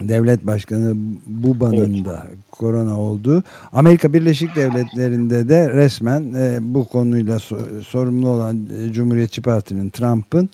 devlet 0.00 0.46
başkanı 0.46 0.94
Buba'nın 1.26 1.94
evet. 1.94 2.04
da 2.04 2.26
korona 2.50 3.00
oldu. 3.00 3.42
Amerika 3.72 4.12
Birleşik 4.12 4.56
Devletleri'nde 4.56 5.48
de 5.48 5.70
resmen 5.70 6.34
e, 6.34 6.58
bu 6.60 6.84
konuyla 6.84 7.38
so 7.38 7.58
sorumlu 7.86 8.28
olan 8.28 8.68
e, 8.78 8.92
Cumhuriyetçi 8.92 9.42
Parti'nin 9.42 9.90
Trump'ın 9.90 10.50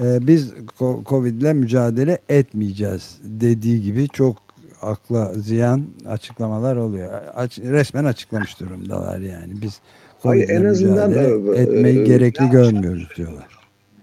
e, 0.00 0.26
biz 0.26 0.52
Covid 1.06 1.40
ile 1.40 1.52
mücadele 1.52 2.18
etmeyeceğiz 2.28 3.18
dediği 3.24 3.82
gibi 3.82 4.08
çok 4.08 4.36
akla 4.82 5.32
ziyan 5.34 5.84
açıklamalar 6.06 6.76
oluyor. 6.76 7.12
Aç, 7.34 7.58
resmen 7.58 8.04
açıklamış 8.04 8.60
durumdalar 8.60 9.18
yani. 9.18 9.52
Biz 9.62 9.80
Hayır, 10.22 10.48
en 10.48 10.64
azından 10.64 11.12
etmeyi 11.54 12.00
e, 12.00 12.04
gerekli 12.04 12.50
görmüyoruz 12.50 13.08
diyorlar 13.16 13.53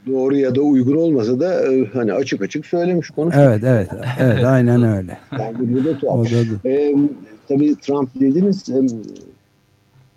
doğru 0.08 0.38
ya 0.38 0.56
da 0.56 0.62
uygun 0.62 0.96
olmasa 0.96 1.40
da 1.40 1.74
e, 1.74 1.86
hani 1.86 2.14
açık 2.14 2.42
açık 2.42 2.66
söylemiş 2.66 3.10
konuşmuş. 3.10 3.44
Evet 3.46 3.64
evet 3.64 3.90
evet 4.20 4.44
aynen 4.46 4.84
öyle. 4.84 5.18
Yani 5.40 5.56
bu 5.60 5.86
da 5.86 5.98
tuhaf. 5.98 6.28
Ee, 6.66 6.96
tabii 7.48 7.76
Trump 7.76 8.10
dediniz 8.20 8.70
e, 8.70 8.82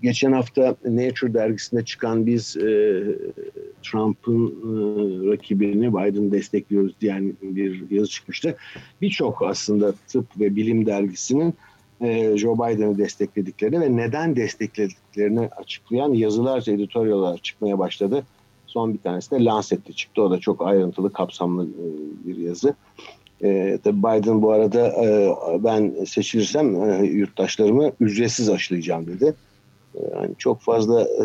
geçen 0.02 0.32
hafta 0.32 0.76
Nature 0.84 1.34
dergisinde 1.34 1.84
çıkan 1.84 2.26
biz 2.26 2.56
e, 2.56 3.02
Trump'ın 3.82 4.46
e, 4.46 5.32
rakibini 5.32 5.94
Biden 5.94 6.32
destekliyoruz 6.32 6.94
diyen 7.00 7.32
bir 7.42 7.90
yazı 7.90 8.10
çıkmıştı. 8.10 8.56
Birçok 9.02 9.42
aslında 9.42 9.92
tıp 10.08 10.26
ve 10.40 10.56
bilim 10.56 10.86
dergisinin 10.86 11.54
e, 12.00 12.36
Joe 12.36 12.54
Biden'ı 12.54 12.98
desteklediklerini 12.98 13.80
ve 13.80 13.96
neden 13.96 14.36
desteklediklerini 14.36 15.40
açıklayan 15.40 16.12
yazılar, 16.12 16.64
editöryalar 16.68 17.38
çıkmaya 17.38 17.78
başladı. 17.78 18.24
Son 18.74 18.94
bir 18.94 18.98
tanesi 18.98 19.30
de 19.30 19.44
Lancet'te 19.44 19.92
çıktı. 19.92 20.22
O 20.22 20.30
da 20.30 20.38
çok 20.38 20.66
ayrıntılı, 20.66 21.12
kapsamlı 21.12 21.64
e, 21.64 21.86
bir 22.26 22.36
yazı. 22.36 22.74
E, 23.42 23.78
tabii 23.84 23.98
Biden 23.98 24.42
bu 24.42 24.52
arada 24.52 24.88
e, 25.04 25.36
ben 25.64 25.94
seçilirsem 26.06 26.90
e, 26.90 27.06
yurttaşlarımı 27.06 27.92
ücretsiz 28.00 28.50
aşılayacağım 28.50 29.06
dedi. 29.06 29.34
E, 29.94 30.00
yani 30.14 30.30
çok 30.38 30.60
fazla 30.60 31.02
e, 31.02 31.24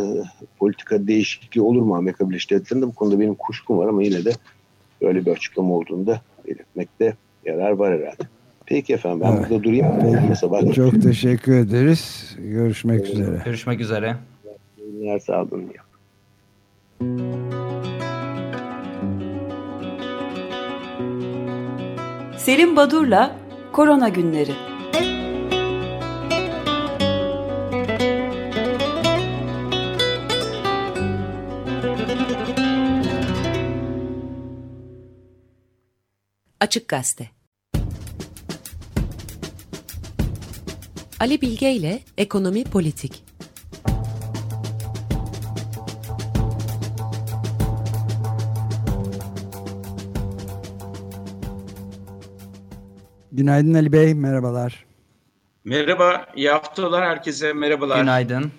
politika 0.60 1.08
değişikliği 1.08 1.62
olur 1.62 1.82
mu 1.82 1.96
Amerika 1.96 2.30
Birleşik 2.30 2.52
Devletleri'nde? 2.52 2.88
Bu 2.88 2.94
konuda 2.94 3.20
benim 3.20 3.36
kuşkum 3.36 3.78
var 3.78 3.88
ama 3.88 4.04
yine 4.04 4.26
de 4.26 4.32
böyle 5.02 5.26
bir 5.26 5.32
açıklama 5.32 5.74
olduğunda 5.74 6.22
belirtmekte 6.48 7.14
yarar 7.46 7.72
var 7.72 8.00
herhalde. 8.00 8.24
Peki 8.66 8.94
efendim 8.94 9.22
ben 9.22 9.32
evet. 9.32 9.50
burada 9.50 9.64
durayım. 9.64 9.88
Peki. 10.62 10.74
Çok 10.74 11.02
teşekkür 11.02 11.56
ederiz. 11.56 12.36
Görüşmek 12.38 13.00
evet. 13.00 13.14
üzere. 13.14 13.42
Görüşmek 13.46 13.82
üzere. 13.82 14.16
Günler 14.78 15.20
sağ 15.20 15.42
olun. 15.44 15.72
Selim 22.38 22.76
Badur'la 22.76 23.36
Korona 23.74 24.10
Günleri. 24.10 24.52
Açık 36.60 36.88
Gazete. 36.88 37.30
Ali 41.20 41.42
Bilge 41.42 41.72
ile 41.74 42.00
Ekonomi 42.18 42.64
Politik 42.64 43.29
Günaydın 53.40 53.74
Ali 53.74 53.92
Bey, 53.92 54.14
merhabalar. 54.14 54.86
Merhaba, 55.66 56.26
iyi 56.36 56.50
haftalar 56.50 57.06
herkese 57.06 57.54
merhabalar. 57.54 58.00
Günaydın. 58.00 58.52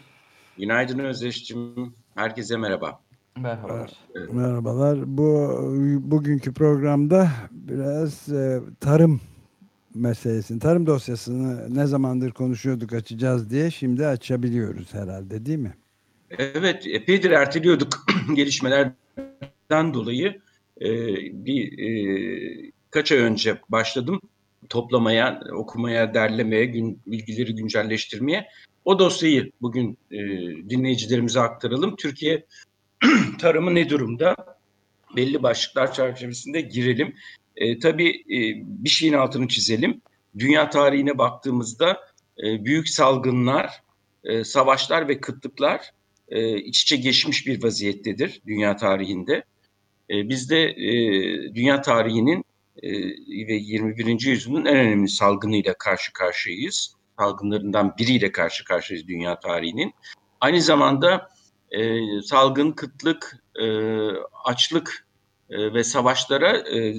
Günaydın 0.58 0.98
Özdeş'cim, 0.98 1.74
herkese 2.14 2.56
merhaba. 2.56 3.00
Merhabalar. 3.36 3.90
Evet. 4.14 4.32
Merhabalar. 4.32 4.98
Bu 5.18 5.58
bugünkü 6.00 6.54
programda 6.54 7.28
biraz 7.50 8.28
e, 8.28 8.60
tarım 8.80 9.20
meselesini, 9.94 10.58
tarım 10.58 10.86
dosyasını 10.86 11.74
ne 11.74 11.86
zamandır 11.86 12.30
konuşuyorduk 12.30 12.92
açacağız 12.92 13.50
diye 13.50 13.70
şimdi 13.70 14.06
açabiliyoruz 14.06 14.94
herhalde 14.94 15.46
değil 15.46 15.58
mi? 15.58 15.74
Evet, 16.38 16.86
epeydir 16.86 17.30
erteliyorduk 17.30 18.06
gelişmelerden 18.34 19.94
dolayı. 19.94 20.40
E, 20.80 20.88
bir 21.44 21.78
e, 21.78 22.72
kaç 22.90 23.12
ay 23.12 23.18
önce 23.18 23.60
başladım 23.68 24.20
toplamaya, 24.70 25.40
okumaya, 25.52 26.14
derlemeye, 26.14 26.64
gün, 26.64 27.00
bilgileri 27.06 27.54
güncelleştirmeye. 27.54 28.48
O 28.84 28.98
dosyayı 28.98 29.50
bugün 29.60 29.98
e, 30.10 30.18
dinleyicilerimize 30.70 31.40
aktaralım. 31.40 31.96
Türkiye 31.96 32.46
tarımı 33.38 33.74
ne 33.74 33.88
durumda? 33.88 34.36
Belli 35.16 35.42
başlıklar 35.42 35.92
çerçevesinde 35.92 36.60
girelim. 36.60 37.14
E, 37.56 37.78
tabii 37.78 38.08
e, 38.10 38.38
bir 38.64 38.88
şeyin 38.88 39.12
altını 39.12 39.48
çizelim. 39.48 40.00
Dünya 40.38 40.70
tarihine 40.70 41.18
baktığımızda 41.18 42.00
e, 42.44 42.64
büyük 42.64 42.88
salgınlar, 42.88 43.70
e, 44.24 44.44
savaşlar 44.44 45.08
ve 45.08 45.20
kıtlıklar 45.20 45.90
e, 46.28 46.58
iç 46.58 46.82
içe 46.82 46.96
geçmiş 46.96 47.46
bir 47.46 47.62
vaziyettedir 47.62 48.40
dünya 48.46 48.76
tarihinde. 48.76 49.44
E, 50.10 50.28
biz 50.28 50.50
de 50.50 50.64
e, 50.64 50.92
dünya 51.54 51.82
tarihinin 51.82 52.44
ve 52.82 53.54
21. 53.54 54.26
yüzyılın 54.26 54.64
en 54.64 54.76
önemli 54.76 55.08
salgınıyla 55.08 55.74
karşı 55.74 56.12
karşıyayız. 56.12 56.94
Salgınlarından 57.18 57.94
biriyle 57.98 58.32
karşı 58.32 58.64
karşıyayız 58.64 59.08
dünya 59.08 59.40
tarihinin. 59.40 59.94
Aynı 60.40 60.62
zamanda 60.62 61.28
e, 61.70 61.98
salgın, 62.22 62.72
kıtlık, 62.72 63.36
e, 63.60 63.66
açlık 64.44 65.06
e, 65.50 65.74
ve 65.74 65.84
savaşlara 65.84 66.56
e, 66.56 66.94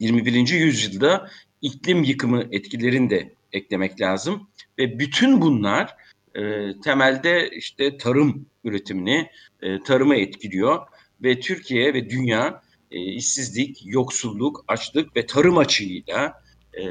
21. 0.00 0.48
yüzyılda 0.48 1.28
iklim 1.62 2.02
yıkımı 2.02 2.44
etkilerini 2.50 3.10
de 3.10 3.34
eklemek 3.52 4.00
lazım. 4.00 4.48
Ve 4.78 4.98
bütün 4.98 5.40
bunlar 5.40 5.96
e, 6.34 6.72
temelde 6.80 7.50
işte 7.50 7.96
tarım 7.96 8.46
üretimini, 8.64 9.30
e, 9.62 9.82
tarımı 9.82 10.16
etkiliyor. 10.16 10.86
Ve 11.22 11.40
Türkiye 11.40 11.94
ve 11.94 12.10
dünya 12.10 12.62
e, 12.92 13.00
işsizlik, 13.00 13.82
yoksulluk, 13.84 14.64
açlık 14.68 15.16
ve 15.16 15.26
tarım 15.26 15.58
açığıyla 15.58 16.42
e, 16.72 16.84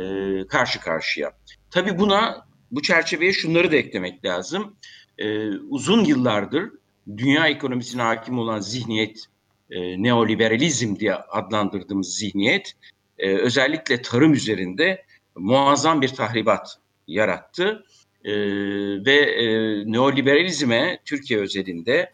karşı 0.47 0.79
karşıya. 0.79 1.31
Tabii 1.69 1.99
buna 1.99 2.47
bu 2.71 2.81
çerçeveye 2.81 3.33
şunları 3.33 3.71
da 3.71 3.75
eklemek 3.75 4.25
lazım. 4.25 4.75
E, 5.17 5.47
uzun 5.49 6.05
yıllardır 6.05 6.71
dünya 7.17 7.47
ekonomisine 7.47 8.01
hakim 8.01 8.39
olan 8.39 8.59
zihniyet, 8.59 9.25
e, 9.69 10.03
neoliberalizm 10.03 10.95
diye 10.95 11.15
adlandırdığımız 11.15 12.17
zihniyet, 12.17 12.73
e, 13.17 13.37
özellikle 13.37 14.01
tarım 14.01 14.33
üzerinde 14.33 15.05
muazzam 15.35 16.01
bir 16.01 16.09
tahribat 16.09 16.77
yarattı. 17.07 17.85
E, 18.23 18.33
ve 19.05 19.15
e, 19.15 19.45
neoliberalizme 19.91 20.99
Türkiye 21.05 21.39
özelinde 21.39 22.13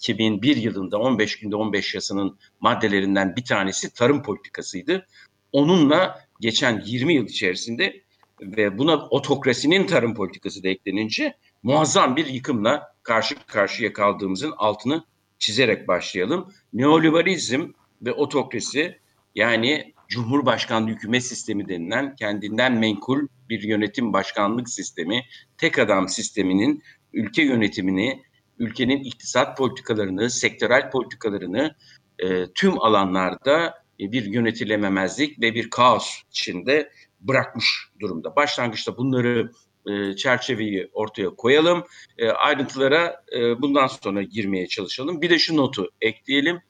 2001 0.00 0.56
yılında 0.56 0.98
15 0.98 1.38
günde 1.38 1.56
15 1.56 1.94
yasının 1.94 2.38
maddelerinden 2.60 3.36
bir 3.36 3.44
tanesi 3.44 3.94
tarım 3.94 4.22
politikasıydı. 4.22 5.06
Onunla 5.52 6.20
geçen 6.40 6.82
20 6.86 7.14
yıl 7.14 7.26
içerisinde 7.26 8.02
ve 8.40 8.78
buna 8.78 8.96
otokrasinin 8.96 9.86
tarım 9.86 10.14
politikası 10.14 10.62
da 10.62 10.68
eklenince 10.68 11.36
muazzam 11.62 12.16
bir 12.16 12.26
yıkımla 12.26 12.96
karşı 13.02 13.34
karşıya 13.46 13.92
kaldığımızın 13.92 14.52
altını 14.56 15.04
çizerek 15.38 15.88
başlayalım. 15.88 16.52
Neoliberalizm 16.72 17.68
ve 18.02 18.12
otokrasi 18.12 18.98
yani 19.34 19.94
Cumhurbaşkanlığı 20.08 20.90
hükümet 20.90 21.24
sistemi 21.24 21.68
denilen 21.68 22.14
kendinden 22.14 22.72
menkul 22.72 23.26
bir 23.48 23.62
yönetim 23.62 24.12
başkanlık 24.12 24.68
sistemi, 24.68 25.24
tek 25.58 25.78
adam 25.78 26.08
sisteminin 26.08 26.82
ülke 27.12 27.42
yönetimini 27.42 28.22
ülkenin 28.60 29.04
iktisat 29.04 29.56
politikalarını, 29.56 30.30
sektörel 30.30 30.90
politikalarını 30.90 31.74
e, 32.18 32.46
tüm 32.52 32.80
alanlarda 32.80 33.74
e, 34.00 34.12
bir 34.12 34.24
yönetilememezlik 34.24 35.40
ve 35.40 35.54
bir 35.54 35.70
kaos 35.70 36.22
içinde 36.30 36.90
bırakmış 37.20 37.66
durumda. 38.00 38.36
Başlangıçta 38.36 38.96
bunları 38.96 39.50
e, 39.86 40.16
çerçeveyi 40.16 40.90
ortaya 40.92 41.30
koyalım. 41.30 41.84
E, 42.18 42.28
ayrıntılara 42.28 43.24
e, 43.36 43.62
bundan 43.62 43.86
sonra 43.86 44.22
girmeye 44.22 44.66
çalışalım. 44.66 45.22
Bir 45.22 45.30
de 45.30 45.38
şu 45.38 45.56
notu 45.56 45.90
ekleyelim. 46.00 46.60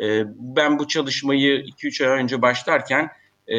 E, 0.00 0.24
ben 0.36 0.78
bu 0.78 0.88
çalışmayı 0.88 1.60
2-3 1.60 2.06
ay 2.06 2.22
önce 2.22 2.42
başlarken 2.42 3.08
e, 3.46 3.58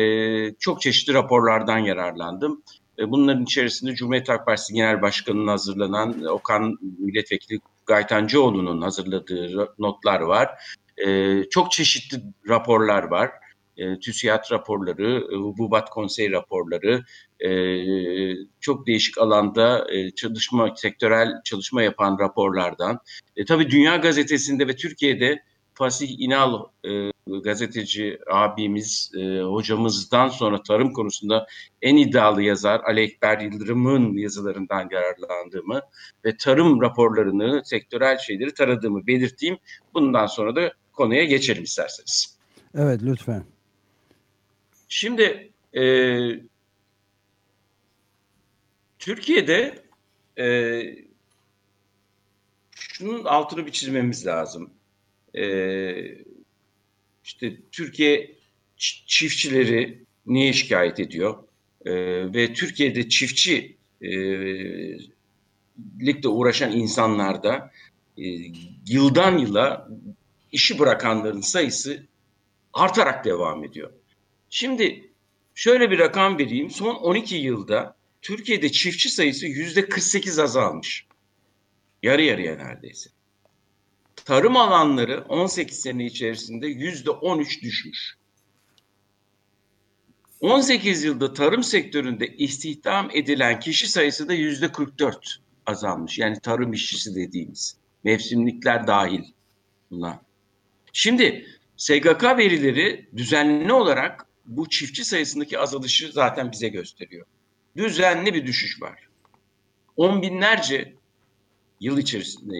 çok 0.59 0.81
çeşitli 0.81 1.13
raporlardan 1.13 1.77
yararlandım. 1.77 2.63
E, 2.99 3.11
bunların 3.11 3.43
içerisinde 3.43 3.95
Cumhuriyet 3.95 4.29
Halk 4.29 4.45
Partisi 4.45 4.73
Genel 4.73 5.01
Başkanı'nın 5.01 5.47
hazırlanan 5.47 6.23
Okan 6.23 6.77
Milletvekili 6.99 7.59
Gaytancıoğlu'nun 7.89 8.81
hazırladığı 8.81 9.73
notlar 9.79 10.19
var. 10.19 10.49
E, 10.97 11.43
çok 11.49 11.71
çeşitli 11.71 12.21
raporlar 12.49 13.03
var 13.03 13.31
e, 13.79 13.99
TÜSİAD 13.99 14.51
raporları, 14.51 15.27
e, 15.33 15.35
Hububat 15.35 15.89
Konsey 15.89 16.31
raporları, 16.31 17.03
e, 17.39 17.49
çok 18.59 18.87
değişik 18.87 19.17
alanda 19.17 19.87
e, 19.91 20.11
çalışma, 20.11 20.75
sektörel 20.75 21.33
çalışma 21.43 21.81
yapan 21.83 22.17
raporlardan. 22.19 22.99
E, 23.35 23.45
tabii 23.45 23.69
Dünya 23.69 23.95
Gazetesi'nde 23.95 24.67
ve 24.67 24.75
Türkiye'de 24.75 25.43
Fasih 25.79 26.19
İnal 26.19 26.65
e, 26.85 27.11
gazeteci 27.43 28.19
abimiz, 28.31 29.11
e, 29.17 29.41
hocamızdan 29.41 30.29
sonra 30.29 30.63
tarım 30.63 30.93
konusunda 30.93 31.47
en 31.81 31.97
iddialı 31.97 32.41
yazar 32.41 32.79
Ali 32.79 33.01
Ekber 33.01 33.39
Yıldırım'ın 33.39 34.17
yazılarından 34.17 34.89
yararlandığımı 34.91 35.81
ve 36.25 36.37
tarım 36.37 36.81
raporlarını, 36.81 37.61
sektörel 37.65 38.17
şeyleri 38.17 38.53
taradığımı 38.53 39.07
belirteyim. 39.07 39.57
Bundan 39.93 40.25
sonra 40.25 40.55
da 40.55 40.73
konuya 40.93 41.23
geçelim 41.23 41.63
isterseniz. 41.63 42.37
Evet 42.75 43.01
lütfen. 43.03 43.43
Şimdi 44.89 45.51
e, 45.77 45.83
Türkiye'de 48.99 49.83
e, 50.37 50.81
şunun 52.71 53.25
altını 53.25 53.65
bir 53.65 53.71
çizmemiz 53.71 54.25
lazım. 54.25 54.78
E, 55.39 55.45
işte 57.23 57.53
Türkiye 57.71 58.35
çiftçileri 58.77 60.03
niye 60.25 60.53
şikayet 60.53 60.99
ediyor? 60.99 61.43
E, 61.85 61.93
ve 62.33 62.53
Türkiye'de 62.53 63.09
çiftçi 63.09 63.77
e, 64.01 64.09
uğraşan 66.27 66.71
insanlarda 66.71 67.71
e, 68.17 68.23
yıldan 68.87 69.37
yıla 69.37 69.89
işi 70.51 70.79
bırakanların 70.79 71.41
sayısı 71.41 72.03
artarak 72.73 73.25
devam 73.25 73.63
ediyor. 73.63 73.91
Şimdi 74.49 75.09
şöyle 75.55 75.91
bir 75.91 75.99
rakam 75.99 76.37
vereyim. 76.37 76.69
Son 76.69 76.95
12 76.95 77.35
yılda 77.35 77.95
Türkiye'de 78.21 78.71
çiftçi 78.71 79.09
sayısı 79.09 79.47
yüzde 79.47 79.89
48 79.89 80.39
azalmış. 80.39 81.05
Yarı 82.03 82.21
yarıya 82.21 82.55
neredeyse. 82.55 83.09
Tarım 84.25 84.57
alanları 84.57 85.25
18 85.29 85.79
sene 85.79 86.05
içerisinde 86.05 86.67
yüzde 86.67 87.09
13 87.09 87.63
düşmüş. 87.63 88.17
18 90.39 91.03
yılda 91.03 91.33
tarım 91.33 91.63
sektöründe 91.63 92.27
istihdam 92.27 93.09
edilen 93.13 93.59
kişi 93.59 93.87
sayısı 93.87 94.29
da 94.29 94.33
yüzde 94.33 94.71
44 94.71 95.39
azalmış. 95.65 96.19
Yani 96.19 96.39
tarım 96.39 96.73
işçisi 96.73 97.15
dediğimiz. 97.15 97.77
Mevsimlikler 98.03 98.87
dahil 98.87 99.23
buna. 99.91 100.21
Şimdi 100.93 101.45
SGK 101.77 102.23
verileri 102.23 103.09
düzenli 103.17 103.73
olarak 103.73 104.25
bu 104.45 104.69
çiftçi 104.69 105.05
sayısındaki 105.05 105.59
azalışı 105.59 106.11
zaten 106.11 106.51
bize 106.51 106.67
gösteriyor. 106.67 107.25
Düzenli 107.77 108.33
bir 108.33 108.47
düşüş 108.47 108.81
var. 108.81 109.07
On 109.97 110.21
binlerce 110.21 110.93
yıl 111.79 111.97
içerisinde, 111.97 112.53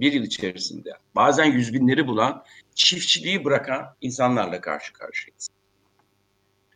bir 0.00 0.12
yıl 0.12 0.22
içerisinde 0.22 0.90
bazen 1.14 1.44
yüz 1.44 1.74
binleri 1.74 2.06
bulan 2.06 2.44
çiftçiliği 2.74 3.44
bırakan 3.44 3.86
insanlarla 4.00 4.60
karşı 4.60 4.92
karşıyayız. 4.92 5.48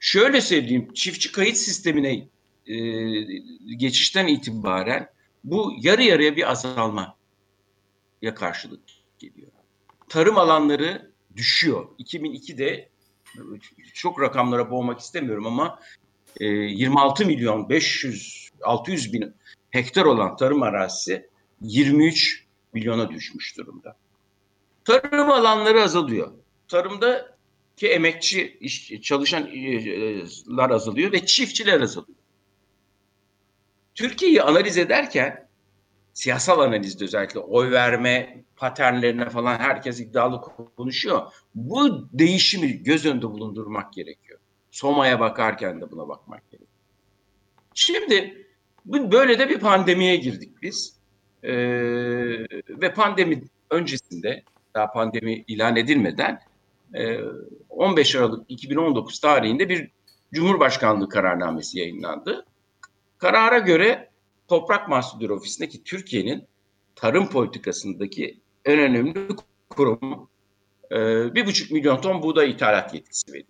Şöyle 0.01 0.40
söyleyeyim, 0.40 0.93
çiftçi 0.95 1.32
kayıt 1.32 1.57
sistemine 1.57 2.28
e, 2.66 2.76
geçişten 3.76 4.26
itibaren 4.26 5.09
bu 5.45 5.72
yarı 5.80 6.03
yarıya 6.03 6.36
bir 6.36 6.51
azalma 6.51 7.16
ya 8.22 8.34
karşılık 8.34 8.80
geliyor. 9.18 9.51
Tarım 10.09 10.38
alanları 10.38 11.12
düşüyor. 11.36 11.88
2002'de 11.99 12.88
çok 13.95 14.20
rakamlara 14.20 14.70
boğmak 14.70 15.01
istemiyorum 15.01 15.47
ama 15.47 15.78
26 16.40 17.22
e, 17.22 17.26
milyon 17.26 17.68
500 17.68 18.51
600 18.62 19.12
bin 19.12 19.34
hektar 19.70 20.05
olan 20.05 20.36
tarım 20.36 20.62
arazisi 20.62 21.32
23 21.63 22.47
milyona 22.73 23.11
düşmüş 23.11 23.59
durumda. 23.59 23.97
Tarım 24.85 25.31
alanları 25.31 25.83
azalıyor. 25.83 26.33
Tarımda 26.69 27.37
ki 27.77 27.89
emekçi 27.89 28.59
iş, 28.61 28.93
çalışanlar 29.03 30.71
azalıyor 30.71 31.13
ve 31.13 31.27
çiftçiler 31.27 31.81
azalıyor. 31.81 32.19
Türkiye'yi 33.95 34.43
analiz 34.43 34.79
ederken 34.79 35.49
siyasal 36.13 36.61
analizde 36.61 37.05
özellikle 37.05 37.41
oy 37.41 37.71
verme 37.71 38.45
paternlerine 38.57 39.31
falan 39.31 39.59
herkes 39.59 40.01
iddialı 40.01 40.41
konuşuyor. 40.77 41.33
Bu 41.55 42.09
değişimi 42.13 42.83
göz 42.83 43.07
önünde 43.07 43.27
bulundurmak 43.27 43.93
gerekiyor. 43.93 44.39
Soma'ya 44.71 45.21
bakarken 45.21 45.81
de 45.81 45.91
buna 45.91 46.09
bakmak 46.09 46.51
gerekiyor. 46.51 46.69
Şimdi 47.75 48.47
böyle 48.87 49.39
de 49.39 49.49
bir 49.49 49.61
pandemiye 49.61 50.17
girdik 50.17 50.63
biz. 50.63 51.01
Ee, 51.43 51.53
ve 52.68 52.95
pandemi 52.95 53.43
öncesinde 53.70 54.43
daha 54.74 54.93
pandemi 54.93 55.45
ilan 55.49 55.76
edilmeden 55.76 56.40
15 57.70 58.16
Aralık 58.16 58.45
2019 58.49 59.20
tarihinde 59.20 59.68
bir 59.68 59.90
Cumhurbaşkanlığı 60.34 61.09
kararnamesi 61.09 61.78
yayınlandı. 61.78 62.47
Karara 63.18 63.59
göre 63.59 64.11
Toprak 64.49 64.88
Mahsulleri 64.88 65.32
Ofisi'ndeki 65.32 65.84
Türkiye'nin 65.84 66.45
tarım 66.95 67.30
politikasındaki 67.30 68.40
en 68.64 68.78
önemli 68.78 69.28
kurum 69.70 70.28
e, 70.90 70.97
bir 71.34 71.47
buçuk 71.47 71.70
milyon 71.70 72.01
ton 72.01 72.22
buğday 72.22 72.51
ithalat 72.51 72.95
yetkisi 72.95 73.32
veriyor. 73.32 73.47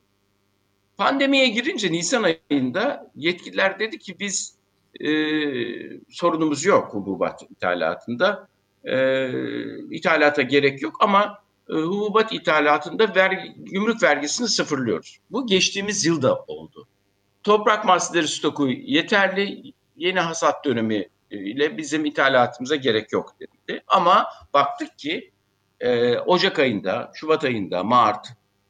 Pandemiye 0.97 1.49
girince 1.49 1.93
Nisan 1.93 2.23
ayında 2.23 3.11
yetkililer 3.17 3.79
dedi 3.79 3.99
ki 3.99 4.17
biz 4.21 4.55
e, 5.01 5.11
sorunumuz 6.11 6.65
yok 6.65 6.95
hububat 6.95 7.43
ithalatında. 7.43 8.49
E, 8.85 9.29
ithalata 9.91 10.43
gerek 10.43 10.83
yok 10.83 10.97
ama 11.01 11.39
e, 11.71 11.73
hububat 11.73 12.33
ithalatında 12.33 13.15
vergi, 13.15 13.53
gümrük 13.57 14.03
vergisini 14.03 14.49
sıfırlıyoruz. 14.49 15.19
Bu 15.31 15.47
geçtiğimiz 15.47 16.07
yılda 16.07 16.37
oldu. 16.37 16.87
Toprak 17.43 17.85
mahsulleri 17.85 18.29
stoku 18.29 18.69
yeterli, 18.69 19.73
yeni 19.97 20.21
hasat 20.21 20.65
dönemi 20.65 21.09
e, 21.31 21.37
ile 21.37 21.77
bizim 21.77 22.05
ithalatımıza 22.05 22.77
gerek 22.77 23.13
yok 23.13 23.35
dedi. 23.41 23.83
Ama 23.87 24.27
baktık 24.55 24.99
ki 24.99 25.31
e, 25.81 26.19
Ocak 26.19 26.59
ayında, 26.59 27.11
Şubat 27.15 27.45
ayında, 27.45 27.85
Mart, 27.85 28.27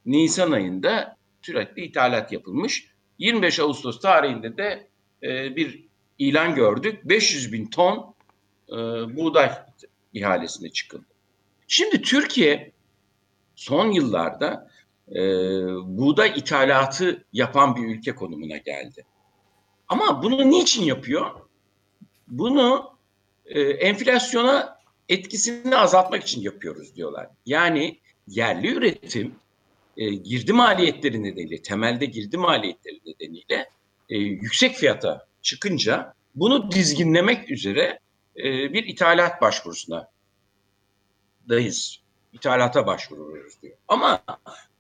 Nisan 0.07 0.53
ayında 0.53 1.17
sürekli 1.43 1.83
ithalat 1.83 2.33
yapılmış. 2.33 2.87
25 3.19 3.61
Ağustos 3.61 4.01
tarihinde 4.01 4.57
de 4.57 4.89
e, 5.23 5.57
bir 5.57 5.92
ilan 6.19 6.55
gördük. 6.55 7.01
500 7.05 7.53
bin 7.53 7.67
ton 7.67 8.15
e, 8.69 8.77
buğday 9.17 9.51
ihalesine 10.13 10.69
çıkıldı. 10.69 11.05
Şimdi 11.69 12.03
Türkiye 12.03 12.73
son 13.57 13.91
yıllarda 13.91 14.71
e, 15.09 15.21
buğday 15.85 16.33
ithalatı 16.37 17.25
yapan 17.33 17.77
bir 17.77 17.83
ülke 17.83 18.15
konumuna 18.15 18.57
geldi. 18.57 19.05
Ama 19.89 20.23
bunu 20.23 20.51
niçin 20.51 20.85
yapıyor? 20.85 21.31
Bunu 22.29 22.97
e, 23.47 23.61
enflasyona 23.61 24.79
etkisini 25.09 25.77
azaltmak 25.77 26.23
için 26.23 26.41
yapıyoruz 26.41 26.97
diyorlar. 26.97 27.29
Yani 27.47 27.99
yerli 28.29 28.75
üretim 28.75 29.35
e, 29.97 30.15
girdi 30.15 30.53
maliyetleri 30.53 31.23
nedeniyle, 31.23 31.63
temelde 31.63 32.05
girdi 32.05 32.37
maliyetleri 32.37 33.01
nedeniyle 33.07 33.71
e, 34.09 34.19
yüksek 34.19 34.77
fiyata 34.77 35.27
çıkınca 35.43 36.15
bunu 36.35 36.71
dizginlemek 36.71 37.51
üzere 37.51 38.01
e, 38.37 38.73
bir 38.73 38.85
ithalat 38.85 39.43
başvurusuna 39.43 40.09
dayız. 41.49 42.03
İthalata 42.33 42.87
başvuruyoruz 42.87 43.63
diyor. 43.63 43.77
Ama 43.89 44.23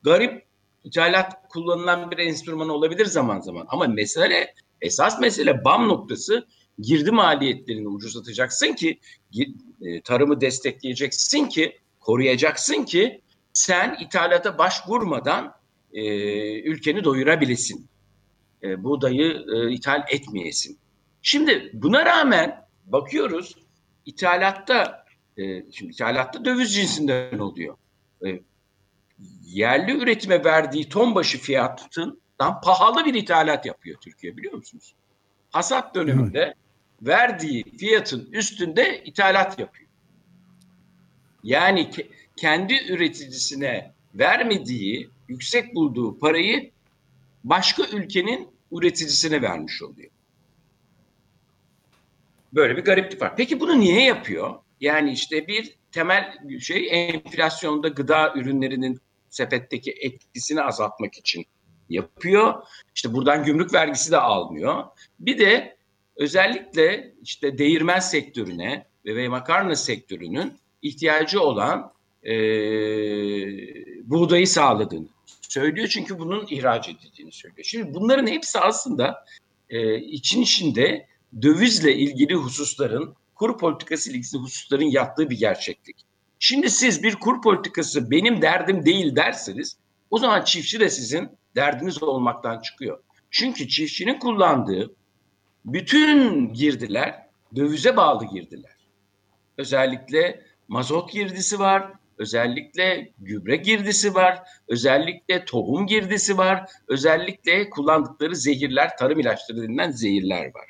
garip 0.03 0.45
ithalat 0.85 1.49
kullanılan 1.49 2.11
bir 2.11 2.19
enstrüman 2.19 2.69
olabilir 2.69 3.07
zaman 3.07 3.41
zaman. 3.41 3.67
Ama 3.69 3.87
mesele, 3.87 4.55
esas 4.81 5.21
mesele 5.21 5.65
BAM 5.65 5.89
noktası 5.89 6.47
girdi 6.79 7.11
maliyetlerini 7.11 7.89
ucuzlatacaksın 7.89 8.73
ki 8.73 8.99
e, 9.81 10.01
tarımı 10.01 10.41
destekleyeceksin 10.41 11.47
ki 11.47 11.79
koruyacaksın 12.01 12.85
ki 12.85 13.21
sen 13.53 13.97
ithalata 14.01 14.59
başvurmadan 14.59 15.55
e, 15.93 16.03
ülkeni 16.63 17.05
doyurabilesin. 17.05 17.87
E, 18.63 18.85
buğdayı 18.85 19.45
e, 19.55 19.73
ithal 19.73 20.05
etmeyesin. 20.09 20.79
Şimdi 21.23 21.71
buna 21.73 22.07
rağmen 22.07 22.67
bakıyoruz 22.87 23.57
ithalatta 24.07 25.05
e, 25.37 25.73
şimdi 25.73 25.93
ithalatta 25.93 26.45
döviz 26.45 26.75
cinsinden 26.75 27.39
oluyor. 27.39 27.77
E, 28.27 28.41
yerli 29.45 29.93
üretime 29.99 30.45
verdiği 30.45 30.89
ton 30.89 31.15
başı 31.15 31.39
fiyatından 31.39 32.61
pahalı 32.65 33.05
bir 33.05 33.15
ithalat 33.15 33.67
yapıyor 33.67 34.01
Türkiye 34.01 34.37
biliyor 34.37 34.55
musunuz? 34.55 34.95
Hasat 35.51 35.95
döneminde 35.95 36.41
evet. 36.41 36.57
verdiği 37.03 37.65
fiyatın 37.79 38.29
üstünde 38.33 39.03
ithalat 39.05 39.59
yapıyor. 39.59 39.89
Yani 41.45 41.81
ke- 41.81 42.09
kendi 42.37 42.75
üreticisine 42.93 43.93
vermediği, 44.15 45.11
yüksek 45.29 45.75
bulduğu 45.75 46.19
parayı 46.19 46.71
başka 47.45 47.83
ülkenin 47.83 48.52
üreticisine 48.73 49.43
vermiş 49.43 49.83
oluyor. 49.83 50.11
Böyle 52.53 52.77
bir 52.77 52.85
gariplik 52.85 53.23
var. 53.23 53.37
Peki 53.37 53.61
bunu 53.61 53.81
niye 53.81 54.05
yapıyor? 54.05 54.55
Yani 54.81 55.13
işte 55.13 55.47
bir 55.47 55.77
temel 55.93 56.35
şey 56.61 56.89
enflasyonda 56.91 57.89
gıda 57.89 58.35
ürünlerinin 58.35 59.01
sepetteki 59.31 59.91
etkisini 60.01 60.63
azaltmak 60.63 61.15
için 61.15 61.45
yapıyor. 61.89 62.55
İşte 62.95 63.13
buradan 63.13 63.45
gümrük 63.45 63.75
vergisi 63.75 64.11
de 64.11 64.17
almıyor. 64.17 64.85
Bir 65.21 65.39
de 65.39 65.77
özellikle 66.17 67.15
işte 67.23 67.59
değirmen 67.59 67.99
sektörüne 67.99 68.87
ve 69.07 69.29
makarna 69.29 69.77
sektörünün 69.77 70.53
ihtiyacı 70.83 71.41
olan 71.41 71.93
e, 72.25 72.35
buğdayı 74.11 74.49
sağladığını 74.49 75.07
söylüyor. 75.53 75.89
Çünkü 75.89 76.19
bunun 76.19 76.47
ihraç 76.51 76.89
edildiğini 76.89 77.33
söylüyor. 77.33 77.65
Şimdi 77.65 77.95
bunların 77.95 78.27
hepsi 78.27 78.59
aslında 78.59 79.25
e, 79.71 79.97
için 79.97 80.43
içinde 80.43 81.07
dövizle 81.43 81.95
ilgili 81.95 82.35
hususların, 82.35 83.15
kur 83.35 83.59
politikası 83.59 84.11
ile 84.11 84.19
ilgili 84.19 84.43
hususların 84.43 84.85
yattığı 84.85 85.31
bir 85.31 85.39
gerçeklik. 85.39 85.97
Şimdi 86.39 86.71
siz 86.71 87.03
bir 87.03 87.15
kur 87.15 87.43
politikası 87.43 88.11
benim 88.11 88.43
derdim 88.43 88.87
değil 88.87 89.17
derseniz 89.17 89.77
o 90.11 90.19
zaman 90.19 90.45
çiftçi 90.45 90.81
de 90.81 90.91
sizin 90.91 91.29
derdiniz 91.57 92.03
olmaktan 92.03 92.61
çıkıyor. 92.61 92.99
Çünkü 93.31 93.69
çiftçinin 93.69 94.19
kullandığı 94.19 94.95
bütün 95.65 96.53
girdiler 96.53 97.27
dövize 97.57 97.97
bağlı 97.97 98.27
girdiler. 98.27 98.77
Özellikle 99.59 100.43
mazot 100.69 101.13
girdisi 101.13 101.59
var, 101.59 101.93
özellikle 102.19 103.11
gübre 103.19 103.57
girdisi 103.57 104.15
var, 104.15 104.43
özellikle 104.69 105.45
tohum 105.45 105.87
girdisi 105.87 106.39
var, 106.39 106.71
özellikle 106.89 107.71
kullandıkları 107.71 108.37
zehirler, 108.37 108.97
tarım 108.97 109.21
ilaçları 109.21 109.63
denilen 109.63 109.91
zehirler 109.91 110.45
var. 110.45 110.67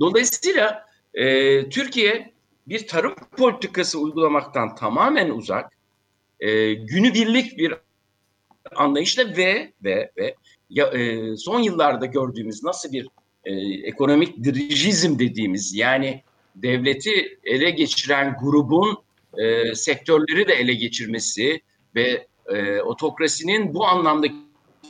Dolayısıyla 0.00 0.84
e, 1.14 1.68
Türkiye 1.68 2.32
bir 2.66 2.86
tarım 2.86 3.14
politikası 3.36 3.98
uygulamaktan 3.98 4.74
tamamen 4.74 5.30
uzak, 5.30 5.72
e, 6.40 6.74
günübirlik 6.74 7.58
bir 7.58 7.74
anlayışla 8.76 9.36
ve 9.36 9.72
ve 9.84 10.10
ve 10.16 10.34
ya, 10.70 10.86
e, 10.86 11.36
son 11.36 11.60
yıllarda 11.60 12.06
gördüğümüz 12.06 12.64
nasıl 12.64 12.92
bir 12.92 13.08
e, 13.44 13.52
ekonomik 13.88 14.44
dirijizm 14.44 15.18
dediğimiz 15.18 15.74
yani 15.74 16.22
devleti 16.56 17.38
ele 17.44 17.70
geçiren 17.70 18.36
grubun 18.40 18.98
e, 19.38 19.74
sektörleri 19.74 20.48
de 20.48 20.54
ele 20.54 20.74
geçirmesi 20.74 21.60
ve 21.94 22.26
e, 22.46 22.80
otokrasinin 22.80 23.74
bu 23.74 23.86
anlamdaki 23.86 24.40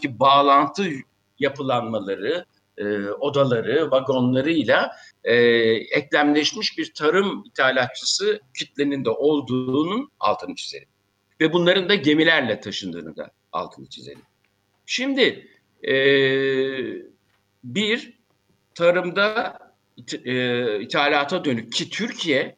bağlantı 0.05 0.91
yapılanmaları, 1.39 2.45
e, 2.79 3.09
odaları, 3.09 3.91
vagonlarıyla 3.91 4.91
e, 5.25 5.35
eklemleşmiş 5.91 6.79
bir 6.79 6.95
tarım 6.95 7.43
ithalatçısı 7.47 8.41
kitlenin 8.59 9.05
de 9.05 9.11
olduğunun 9.11 10.11
altını 10.21 10.55
çizelim. 10.55 10.89
Ve 11.41 11.53
bunların 11.53 11.89
da 11.89 11.95
gemilerle 11.95 12.61
taşındığını 12.61 13.17
da 13.17 13.31
altını 13.53 13.87
çizelim. 13.87 14.23
Şimdi 14.87 15.49
e, 15.89 15.95
bir 17.65 18.19
tarımda 18.75 19.59
e, 20.25 20.81
ithalata 20.81 21.45
dönük 21.45 21.73
ki 21.73 21.91
Türkiye 21.91 22.57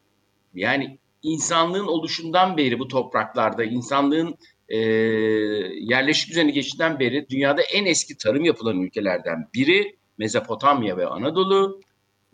yani 0.55 0.99
insanlığın 1.23 1.87
oluşundan 1.87 2.57
beri 2.57 2.79
bu 2.79 2.89
topraklarda 2.89 3.65
insanlığın 3.65 4.35
e, 4.69 4.79
yerleşik 4.79 6.31
düzeni 6.31 6.53
geçtiğinden 6.53 6.99
beri 7.01 7.27
dünyada 7.31 7.63
en 7.63 7.87
eski 7.87 8.17
tarım 8.17 8.45
yapılan 8.45 8.81
ülkelerden 8.81 9.49
biri 9.55 9.97
Mezopotamya 10.19 10.97
ve 10.97 11.07
Anadolu 11.07 11.81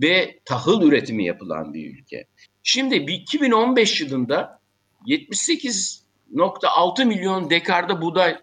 ve 0.02 0.40
tahıl 0.44 0.82
üretimi 0.82 1.24
yapılan 1.24 1.74
bir 1.74 1.94
ülke. 1.94 2.26
Şimdi 2.62 2.94
2015 2.94 4.00
yılında 4.00 4.60
78.6 5.06 7.04
milyon 7.04 7.50
dekarda 7.50 8.02
buğday 8.02 8.38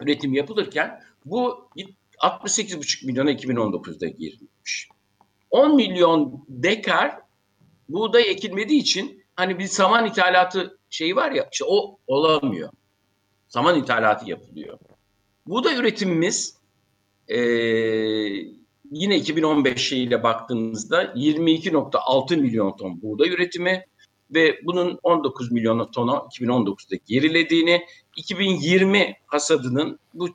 üretim 0.00 0.34
yapılırken 0.34 1.00
bu 1.24 1.68
68,5 2.18 3.06
milyona 3.06 3.32
2019'da 3.32 4.06
girilmiş. 4.06 4.88
10 5.50 5.76
milyon 5.76 6.44
dekar 6.48 7.18
buğday 7.88 8.30
ekilmediği 8.30 8.80
için 8.80 9.25
hani 9.36 9.58
bir 9.58 9.66
saman 9.66 10.06
ithalatı 10.06 10.78
şeyi 10.90 11.16
var 11.16 11.30
ya 11.30 11.48
işte 11.52 11.64
o 11.68 11.98
olamıyor. 12.06 12.70
Saman 13.48 13.78
ithalatı 13.78 14.30
yapılıyor. 14.30 14.78
Buğday 15.46 15.76
üretimimiz 15.76 16.56
e, 17.28 17.38
yine 18.90 19.16
2015 19.16 19.92
ile 19.92 20.22
baktığımızda 20.22 21.04
22.6 21.04 22.36
milyon 22.36 22.76
ton 22.76 23.02
buğday 23.02 23.28
üretimi 23.28 23.84
ve 24.34 24.60
bunun 24.64 24.98
19 25.02 25.52
milyon 25.52 25.90
tona 25.90 26.12
2019'da 26.12 26.96
gerilediğini, 27.06 27.86
2020 28.16 29.16
hasadının 29.26 29.98
bu 30.14 30.28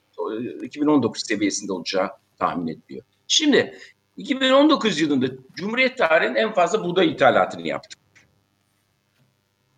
2019 0.61 1.27
seviyesinde 1.27 1.73
olacağı 1.73 2.09
tahmin 2.39 2.67
ediliyor. 2.67 3.05
Şimdi 3.27 3.77
2019 4.17 5.01
yılında 5.01 5.25
Cumhuriyet 5.53 5.97
tarihinin 5.97 6.35
en 6.35 6.53
fazla 6.53 6.83
buğday 6.83 7.07
ithalatını 7.07 7.67
yaptık. 7.67 8.00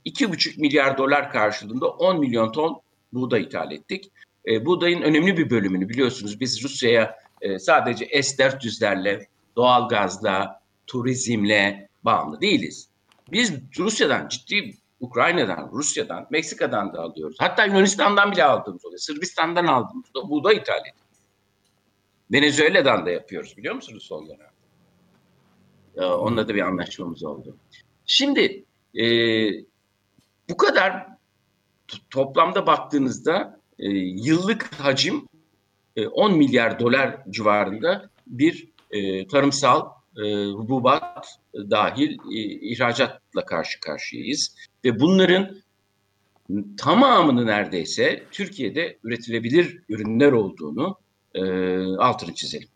2,5 0.06 0.60
milyar 0.60 0.98
dolar 0.98 1.32
karşılığında 1.32 1.88
10 1.88 2.20
milyon 2.20 2.52
ton 2.52 2.82
buğday 3.14 3.42
ithal 3.42 3.72
ettik. 3.72 4.12
E, 4.48 4.66
buğdayın 4.66 5.02
önemli 5.02 5.38
bir 5.38 5.50
bölümünü 5.50 5.90
biliyorsunuz 5.90 6.40
biz 6.40 6.64
Rusya'ya 6.64 7.18
e, 7.42 7.60
sadece 7.60 8.24
S-400'lerle, 8.24 9.26
doğalgazla, 9.56 10.62
turizmle 10.88 11.90
bağımlı 12.04 12.42
değiliz. 12.42 12.90
Biz 13.32 13.54
Rusya'dan 13.80 14.28
ciddi 14.28 14.74
Ukrayna'dan, 15.00 15.70
Rusya'dan, 15.74 16.28
Meksika'dan 16.30 16.94
da 16.94 17.02
alıyoruz. 17.02 17.38
Hatta 17.40 17.66
Yunanistan'dan 17.66 18.32
bile 18.32 18.44
aldığımız 18.44 18.86
oluyor. 18.86 19.00
Sırbistan'dan 19.00 19.66
aldığımız 19.66 20.14
da 20.16 20.30
buğday 20.30 20.56
ithal 20.56 20.82
ediyoruz. 20.82 21.04
Venezuela'dan 22.32 23.06
da 23.06 23.10
yapıyoruz 23.12 23.58
biliyor 23.58 23.76
musunuz 23.76 24.04
son 24.04 24.28
dönemde? 24.28 24.54
Ee, 25.96 26.06
onunla 26.06 26.48
da 26.48 26.56
bir 26.56 26.62
anlaşmamız 26.62 27.24
oldu. 27.24 27.58
Şimdi 28.06 28.66
e, 28.96 29.06
bu 30.50 30.58
kadar 30.58 31.08
toplamda 32.10 32.68
baktığınızda 32.68 33.60
e, 33.80 33.90
yıllık 34.00 34.74
hacim 34.74 35.28
e, 35.96 36.08
10 36.08 36.38
milyar 36.38 36.80
dolar 36.80 37.18
civarında 37.30 38.10
bir 38.28 38.68
e, 38.92 39.28
tarımsal 39.28 39.90
e, 40.18 40.46
hububat 40.46 41.40
dahil 41.54 42.12
e, 42.12 42.42
ihracatla 42.44 43.46
karşı 43.46 43.80
karşıyayız. 43.80 44.56
Ve 44.86 45.00
bunların 45.00 45.64
tamamını 46.78 47.46
neredeyse 47.46 48.24
Türkiye'de 48.32 48.98
üretilebilir 49.04 49.80
ürünler 49.90 50.32
olduğunu 50.32 50.98
e, 51.36 51.44
altını 51.96 52.34
çizelim. 52.34 52.68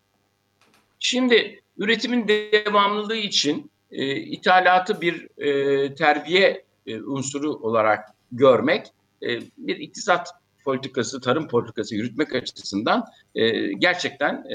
Şimdi 0.99 1.61
üretimin 1.77 2.27
devamlılığı 2.27 3.15
için 3.15 3.72
e, 3.91 4.15
ithalatı 4.15 5.02
bir 5.02 5.41
e, 5.41 5.95
terbiye 5.95 6.66
e, 6.88 7.01
unsuru 7.01 7.53
olarak 7.53 8.09
görmek 8.31 8.88
e, 9.23 9.39
bir 9.57 9.76
iktisat 9.76 10.30
politikası, 10.64 11.22
tarım 11.22 11.47
politikası 11.47 11.95
yürütmek 11.95 12.35
açısından 12.35 13.05
e, 13.35 13.73
gerçekten 13.73 14.45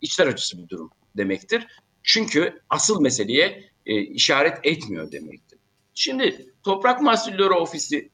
içler 0.00 0.26
acısı 0.26 0.58
bir 0.58 0.68
durum 0.68 0.90
demektir. 1.16 1.66
Çünkü 2.02 2.60
asıl 2.70 3.00
meseleye 3.00 3.64
işaret 3.86 4.58
etmiyor 4.62 5.12
demektir. 5.12 5.58
Şimdi 5.94 6.46
Toprak 6.62 7.02
Mahsulleri 7.02 7.52
Ofisi 7.52 8.10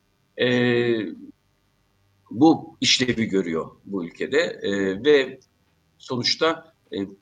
bu 2.31 2.77
işlevi 2.81 3.25
görüyor 3.25 3.71
bu 3.85 4.05
ülkede 4.05 4.61
ve 5.05 5.41
sonuçta 5.99 6.73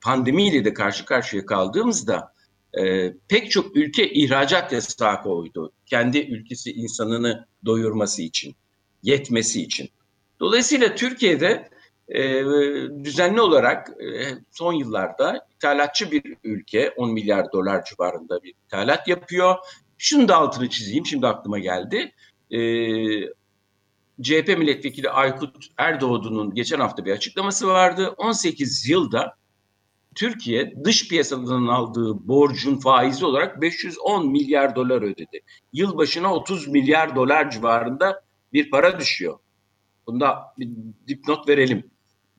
pandemiyle 0.01 0.65
de 0.65 0.73
karşı 0.73 1.05
karşıya 1.05 1.45
kaldığımızda 1.45 2.33
e, 2.79 3.13
pek 3.27 3.51
çok 3.51 3.75
ülke 3.75 4.09
ihracat 4.09 4.73
yasağı 4.73 5.21
koydu. 5.21 5.71
Kendi 5.85 6.19
ülkesi 6.19 6.71
insanını 6.71 7.47
doyurması 7.65 8.21
için, 8.21 8.55
yetmesi 9.03 9.61
için. 9.61 9.89
Dolayısıyla 10.39 10.95
Türkiye'de 10.95 11.69
e, 12.09 12.43
düzenli 13.03 13.41
olarak 13.41 13.89
e, 13.89 14.27
son 14.51 14.73
yıllarda 14.73 15.47
ithalatçı 15.55 16.11
bir 16.11 16.37
ülke 16.43 16.89
10 16.89 17.13
milyar 17.13 17.51
dolar 17.51 17.83
civarında 17.85 18.43
bir 18.43 18.53
ithalat 18.67 19.07
yapıyor. 19.07 19.55
Şunu 19.97 20.27
da 20.27 20.35
altını 20.35 20.69
çizeyim 20.69 21.05
şimdi 21.05 21.27
aklıma 21.27 21.59
geldi. 21.59 22.11
E, 22.51 22.59
CHP 24.21 24.57
milletvekili 24.57 25.09
Aykut 25.09 25.67
Erdoğdu'nun 25.77 26.55
geçen 26.55 26.79
hafta 26.79 27.05
bir 27.05 27.11
açıklaması 27.11 27.67
vardı. 27.67 28.13
18 28.17 28.89
yılda 28.89 29.35
Türkiye 30.17 30.83
dış 30.83 31.07
piyasadan 31.07 31.67
aldığı 31.67 32.27
borcun 32.27 32.75
faizi 32.79 33.25
olarak 33.25 33.61
510 33.61 34.31
milyar 34.31 34.75
dolar 34.75 35.01
ödedi. 35.01 35.41
Yılbaşına 35.73 36.33
30 36.33 36.67
milyar 36.67 37.15
dolar 37.15 37.51
civarında 37.51 38.23
bir 38.53 38.69
para 38.69 38.99
düşüyor. 38.99 39.39
Bunda 40.07 40.53
bir 40.59 40.69
dipnot 41.07 41.49
verelim. 41.49 41.91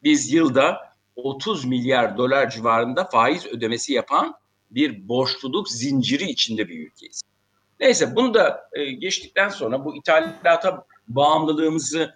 Biz 0.04 0.32
yılda 0.32 0.78
30 1.16 1.64
milyar 1.64 2.18
dolar 2.18 2.50
civarında 2.50 3.04
faiz 3.04 3.46
ödemesi 3.46 3.92
yapan 3.92 4.34
bir 4.70 5.08
borçluluk 5.08 5.70
zinciri 5.70 6.24
içinde 6.24 6.68
bir 6.68 6.86
ülkeyiz. 6.86 7.22
Neyse 7.80 8.16
bunu 8.16 8.34
da 8.34 8.68
e, 8.72 8.92
geçtikten 8.92 9.48
sonra 9.48 9.84
bu 9.84 9.96
ithalata 9.96 10.84
bağımlılığımızı 11.08 12.14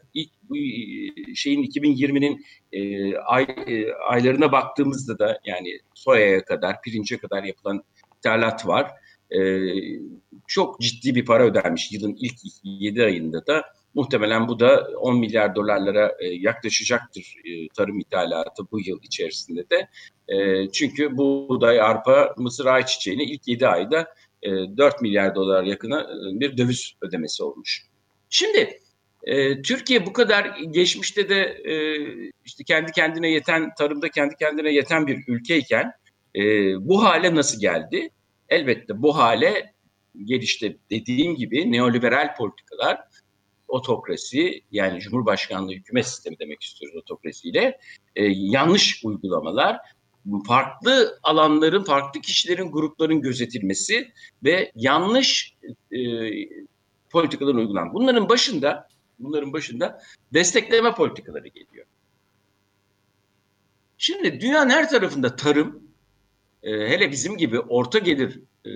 bu 0.52 0.56
e, 0.56 1.34
şeyin 1.34 1.62
2020'nin 1.62 2.44
e, 2.72 3.16
ay, 3.16 3.42
e, 3.66 3.92
aylarına 3.92 4.52
baktığımızda 4.52 5.18
da 5.18 5.40
yani 5.44 5.78
soyaya 5.94 6.44
kadar, 6.44 6.82
pirince 6.82 7.18
kadar 7.18 7.44
yapılan 7.44 7.84
ithalat 8.18 8.66
var. 8.66 8.90
E, 9.30 9.60
çok 10.46 10.80
ciddi 10.80 11.14
bir 11.14 11.24
para 11.24 11.44
ödenmiş 11.44 11.92
yılın 11.92 12.16
ilk 12.20 12.34
7 12.64 13.04
ayında 13.04 13.46
da. 13.46 13.64
Muhtemelen 13.94 14.48
bu 14.48 14.60
da 14.60 14.88
10 15.00 15.18
milyar 15.18 15.54
dolarlara 15.54 16.12
e, 16.20 16.26
yaklaşacaktır 16.26 17.34
e, 17.44 17.68
tarım 17.68 18.00
ithalatı 18.00 18.62
bu 18.72 18.80
yıl 18.80 18.98
içerisinde 19.02 19.64
de. 19.70 19.88
E, 20.28 20.68
çünkü 20.72 21.16
buğday, 21.16 21.80
arpa, 21.80 22.34
mısır 22.38 22.66
ayçiçeğini 22.66 23.24
ilk 23.24 23.48
7 23.48 23.68
ayda 23.68 24.08
e, 24.42 24.50
4 24.50 25.02
milyar 25.02 25.34
dolar 25.34 25.64
yakına 25.64 26.00
e, 26.00 26.40
bir 26.40 26.56
döviz 26.58 26.92
ödemesi 27.02 27.42
olmuş. 27.42 27.86
Şimdi 28.30 28.78
e, 29.24 29.62
Türkiye 29.62 30.06
bu 30.06 30.12
kadar 30.12 30.58
geçmişte 30.70 31.28
de 31.28 31.40
e, 31.42 31.74
işte 32.44 32.64
kendi 32.64 32.92
kendine 32.92 33.30
yeten 33.30 33.74
tarımda 33.78 34.10
kendi 34.10 34.36
kendine 34.36 34.72
yeten 34.72 35.06
bir 35.06 35.24
ülkeyken 35.28 35.92
e, 36.36 36.42
bu 36.88 37.04
hale 37.04 37.34
nasıl 37.34 37.60
geldi? 37.60 38.10
Elbette 38.48 39.02
bu 39.02 39.16
hale 39.16 39.72
gelişte 40.24 40.76
dediğim 40.90 41.36
gibi 41.36 41.72
neoliberal 41.72 42.36
politikalar 42.36 43.00
otokrasi 43.68 44.62
yani 44.72 45.00
Cumhurbaşkanlığı 45.00 45.72
hükümet 45.72 46.06
sistemi 46.06 46.38
demek 46.38 46.62
istiyoruz 46.62 46.96
otokrasiyle 46.96 47.78
e, 48.16 48.24
yanlış 48.24 49.00
uygulamalar 49.04 49.78
farklı 50.46 51.18
alanların, 51.22 51.84
farklı 51.84 52.20
kişilerin, 52.20 52.72
grupların 52.72 53.20
gözetilmesi 53.20 54.12
ve 54.44 54.72
yanlış 54.74 55.56
e, 55.92 55.98
politikaların 57.10 57.58
uygulan. 57.58 57.94
Bunların 57.94 58.28
başında 58.28 58.88
bunların 59.24 59.52
başında 59.52 60.02
destekleme 60.32 60.94
politikaları 60.94 61.48
geliyor. 61.48 61.86
Şimdi 63.98 64.40
dünyanın 64.40 64.70
her 64.70 64.90
tarafında 64.90 65.36
tarım, 65.36 65.82
e, 66.62 66.70
hele 66.70 67.10
bizim 67.10 67.36
gibi 67.36 67.60
orta 67.60 67.98
gelir 67.98 68.40
e, 68.66 68.70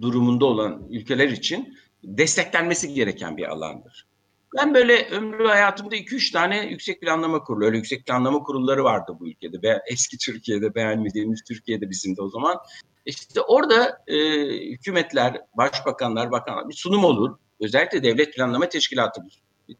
durumunda 0.00 0.44
olan 0.44 0.86
ülkeler 0.90 1.28
için 1.28 1.78
desteklenmesi 2.04 2.94
gereken 2.94 3.36
bir 3.36 3.48
alandır. 3.48 4.06
Ben 4.56 4.74
böyle 4.74 5.08
ömrü 5.08 5.46
hayatımda 5.46 5.96
2-3 5.96 6.32
tane 6.32 6.66
yüksek 6.66 7.00
planlama 7.00 7.44
kurulu, 7.44 7.64
öyle 7.64 7.76
yüksek 7.76 8.06
planlama 8.06 8.42
kurulları 8.42 8.84
vardı 8.84 9.16
bu 9.20 9.28
ülkede. 9.28 9.62
Be 9.62 9.80
eski 9.92 10.18
Türkiye'de 10.18 10.74
beğenmediğimiz 10.74 11.42
Türkiye'de 11.48 11.90
bizim 11.90 12.16
de 12.16 12.22
o 12.22 12.28
zaman. 12.28 12.58
İşte 13.06 13.40
orada 13.40 14.02
e, 14.06 14.16
hükümetler, 14.70 15.40
başbakanlar, 15.56 16.30
bakanlar 16.30 16.68
bir 16.68 16.74
sunum 16.74 17.04
olur. 17.04 17.36
Özellikle 17.60 18.02
devlet 18.02 18.34
planlama 18.36 18.68
teşkilatı 18.68 19.20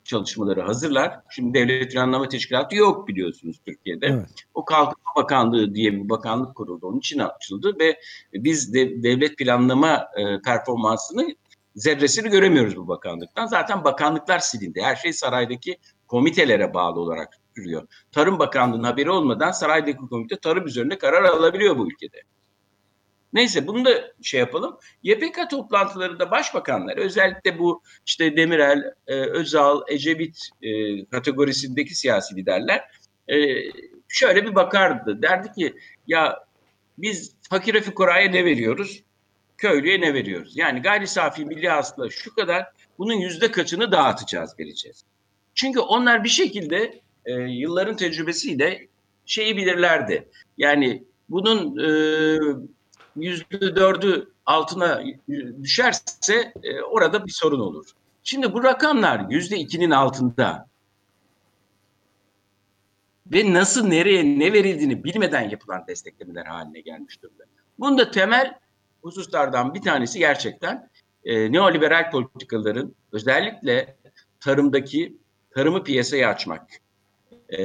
çalışmaları 0.04 0.62
hazırlar. 0.62 1.20
Şimdi 1.30 1.54
devlet 1.54 1.92
planlama 1.92 2.28
teşkilatı 2.28 2.76
yok 2.76 3.08
biliyorsunuz 3.08 3.60
Türkiye'de. 3.66 4.06
Evet. 4.06 4.28
O 4.54 4.64
Kalkınma 4.64 5.12
Bakanlığı 5.16 5.74
diye 5.74 5.92
bir 5.92 6.08
bakanlık 6.08 6.54
kuruldu. 6.54 6.86
Onun 6.86 6.98
için 6.98 7.18
açıldı 7.18 7.76
ve 7.80 8.00
biz 8.32 8.74
de 8.74 9.02
devlet 9.02 9.38
planlama 9.38 10.08
e, 10.16 10.40
performansını 10.40 11.36
zerresini 11.76 12.30
göremiyoruz 12.30 12.76
bu 12.76 12.88
bakanlıktan. 12.88 13.46
Zaten 13.46 13.84
bakanlıklar 13.84 14.38
silindi. 14.38 14.82
Her 14.82 14.96
şey 14.96 15.12
saraydaki 15.12 15.78
komitelere 16.08 16.74
bağlı 16.74 17.00
olarak 17.00 17.28
sürüyor. 17.56 17.88
Tarım 18.12 18.38
Bakanlığı'nın 18.38 18.84
haberi 18.84 19.10
olmadan 19.10 19.50
saraydaki 19.50 19.98
komite 19.98 20.36
tarım 20.36 20.66
üzerinde 20.66 20.98
karar 20.98 21.24
alabiliyor 21.24 21.78
bu 21.78 21.86
ülkede. 21.86 22.22
Neyse 23.34 23.66
bunu 23.66 23.84
da 23.84 24.12
şey 24.22 24.40
yapalım. 24.40 24.78
YPK 25.02 25.50
toplantılarında 25.50 26.30
başbakanlar 26.30 26.96
özellikle 26.96 27.58
bu 27.58 27.82
işte 28.06 28.36
Demirel, 28.36 28.82
e, 29.06 29.14
Özal, 29.14 29.80
Ecevit 29.88 30.48
e, 30.62 31.04
kategorisindeki 31.04 31.94
siyasi 31.94 32.36
liderler 32.36 32.84
e, 33.28 33.36
şöyle 34.08 34.46
bir 34.46 34.54
bakardı. 34.54 35.22
Derdi 35.22 35.52
ki 35.52 35.74
ya 36.06 36.44
biz 36.98 37.34
fakire 37.50 37.80
fukaraya 37.80 38.30
ne 38.30 38.44
veriyoruz? 38.44 39.02
köylüye 39.58 40.00
ne 40.00 40.14
veriyoruz? 40.14 40.56
Yani 40.56 40.82
gayri 40.82 41.06
safi 41.06 41.44
milli 41.44 41.68
hasıla 41.68 42.10
şu 42.10 42.34
kadar 42.34 42.66
bunun 42.98 43.14
yüzde 43.14 43.50
kaçını 43.50 43.92
dağıtacağız 43.92 44.58
vereceğiz. 44.58 45.04
Çünkü 45.54 45.80
onlar 45.80 46.24
bir 46.24 46.28
şekilde 46.28 47.00
e, 47.24 47.32
yılların 47.32 47.96
tecrübesiyle 47.96 48.88
şeyi 49.26 49.56
bilirlerdi. 49.56 50.28
Yani 50.58 51.04
bunun 51.28 51.78
e, 51.78 51.88
yüzde 53.16 53.76
dördü 53.76 54.32
altına 54.46 55.02
düşerse 55.62 56.52
e, 56.62 56.80
orada 56.80 57.26
bir 57.26 57.32
sorun 57.32 57.60
olur. 57.60 57.86
Şimdi 58.22 58.52
bu 58.52 58.64
rakamlar 58.64 59.30
yüzde 59.30 59.56
ikinin 59.56 59.90
altında 59.90 60.66
ve 63.26 63.54
nasıl 63.54 63.86
nereye 63.86 64.38
ne 64.38 64.52
verildiğini 64.52 65.04
bilmeden 65.04 65.50
yapılan 65.50 65.84
desteklemeler 65.88 66.46
haline 66.46 66.80
gelmiş 66.80 67.22
durumda. 67.22 67.44
Bunda 67.78 68.10
temel 68.10 68.58
hususlardan 69.02 69.74
bir 69.74 69.82
tanesi 69.82 70.18
gerçekten 70.18 70.90
e, 71.24 71.52
neoliberal 71.52 72.10
politikaların 72.10 72.94
özellikle 73.12 73.96
tarımdaki 74.40 75.16
tarımı 75.50 75.84
piyasaya 75.84 76.28
açmak 76.30 76.70
e, 77.48 77.58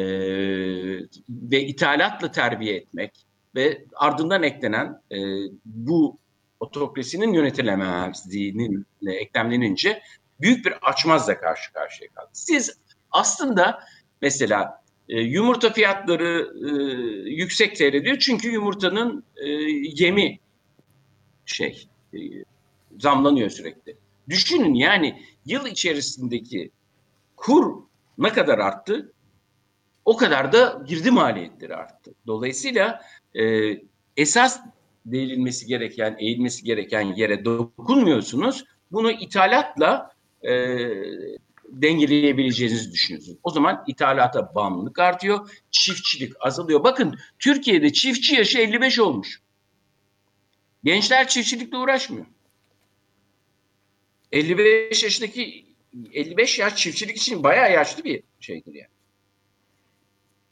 ve 1.29 1.61
ithalatla 1.61 2.31
terbiye 2.31 2.75
etmek 2.75 3.25
ve 3.55 3.85
ardından 3.95 4.43
eklenen 4.43 5.01
e, 5.11 5.17
bu 5.65 6.17
otokrasinin 6.59 7.33
yönetilemezliğinin 7.33 8.85
eklemlenince 9.07 10.01
büyük 10.41 10.65
bir 10.65 10.89
açmazla 10.89 11.39
karşı 11.39 11.73
karşıya 11.73 12.09
kaldı. 12.09 12.29
Siz 12.33 12.79
aslında 13.11 13.83
mesela 14.21 14.83
e, 15.09 15.21
yumurta 15.21 15.73
fiyatları 15.73 16.47
e, 16.65 16.71
yüksek 17.29 17.77
seyrediyor 17.77 18.19
çünkü 18.19 18.51
yumurtanın 18.51 19.23
e, 19.35 19.47
yemi 20.03 20.39
şey 21.45 21.87
e, 22.13 22.17
zamlanıyor 22.99 23.49
sürekli. 23.49 23.97
Düşünün 24.29 24.73
yani 24.73 25.23
yıl 25.45 25.65
içerisindeki 25.65 26.71
kur 27.35 27.83
ne 28.17 28.29
kadar 28.29 28.59
arttı? 28.59 29.13
O 30.05 30.17
kadar 30.17 30.53
da 30.53 30.83
girdi 30.87 31.11
maliyetleri 31.11 31.75
arttı. 31.75 32.13
Dolayısıyla 32.27 33.01
e, 33.39 33.77
esas 34.17 34.59
değinilmesi 35.05 35.65
gereken, 35.65 36.15
eğilmesi 36.19 36.63
gereken 36.63 37.01
yere 37.01 37.45
dokunmuyorsunuz. 37.45 38.65
Bunu 38.91 39.11
ithalatla 39.11 40.11
e, 40.43 40.51
dengeleyebileceğinizi 41.69 42.91
düşünüyorsunuz. 42.91 43.37
O 43.43 43.49
zaman 43.49 43.83
ithalata 43.87 44.55
bağımlılık 44.55 44.99
artıyor, 44.99 45.63
çiftçilik 45.71 46.33
azalıyor. 46.39 46.83
Bakın 46.83 47.19
Türkiye'de 47.39 47.93
çiftçi 47.93 48.35
yaşı 48.35 48.59
55 48.59 48.99
olmuş. 48.99 49.41
Gençler 50.83 51.27
çiftçilikle 51.27 51.77
uğraşmıyor. 51.77 52.25
55 54.31 55.03
yaşındaki 55.03 55.65
55 56.13 56.59
yaş 56.59 56.75
çiftçilik 56.75 57.17
için 57.17 57.43
bayağı 57.43 57.71
yaşlı 57.71 58.03
bir 58.03 58.23
şeydir 58.39 58.73
yani. 58.73 58.89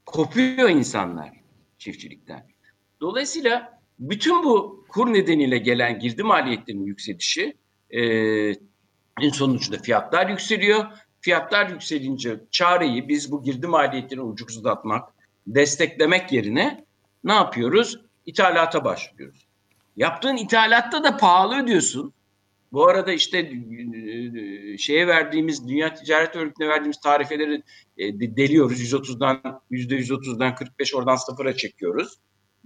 Kopuyor 0.05 0.69
insanlar 0.69 1.31
çiftçilikten. 1.77 2.56
Dolayısıyla 3.01 3.79
bütün 3.99 4.43
bu 4.43 4.85
kur 4.89 5.13
nedeniyle 5.13 5.57
gelen 5.57 5.99
girdi 5.99 6.23
maliyetlerinin 6.23 6.85
yükselişi 6.85 7.57
e, 7.89 8.01
en 9.21 9.29
sonucunda 9.33 9.77
fiyatlar 9.77 10.29
yükseliyor. 10.29 10.85
Fiyatlar 11.21 11.69
yükselince 11.69 12.39
çareyi 12.51 13.07
biz 13.07 13.31
bu 13.31 13.43
girdi 13.43 13.67
maliyetlerini 13.67 14.23
ucuzlatmak, 14.23 15.09
desteklemek 15.47 16.31
yerine 16.31 16.85
ne 17.23 17.33
yapıyoruz? 17.33 17.99
İthalata 18.25 18.85
başlıyoruz. 18.85 19.47
Yaptığın 19.97 20.37
ithalatta 20.37 21.03
da 21.03 21.17
pahalı 21.17 21.63
ödüyorsun. 21.63 22.13
Bu 22.71 22.87
arada 22.87 23.11
işte 23.11 23.37
e, 23.37 24.77
şeye 24.77 25.07
verdiğimiz 25.07 25.67
Dünya 25.67 25.93
Ticaret 25.93 26.35
Örgütü'ne 26.35 26.67
verdiğimiz 26.67 26.99
tarifeleri 26.99 27.63
e, 27.97 28.19
deliyoruz. 28.19 28.81
130'dan 28.81 29.61
%130'dan 29.71 30.55
45 30.55 30.95
oradan 30.95 31.15
sıfıra 31.15 31.55
çekiyoruz. 31.55 32.17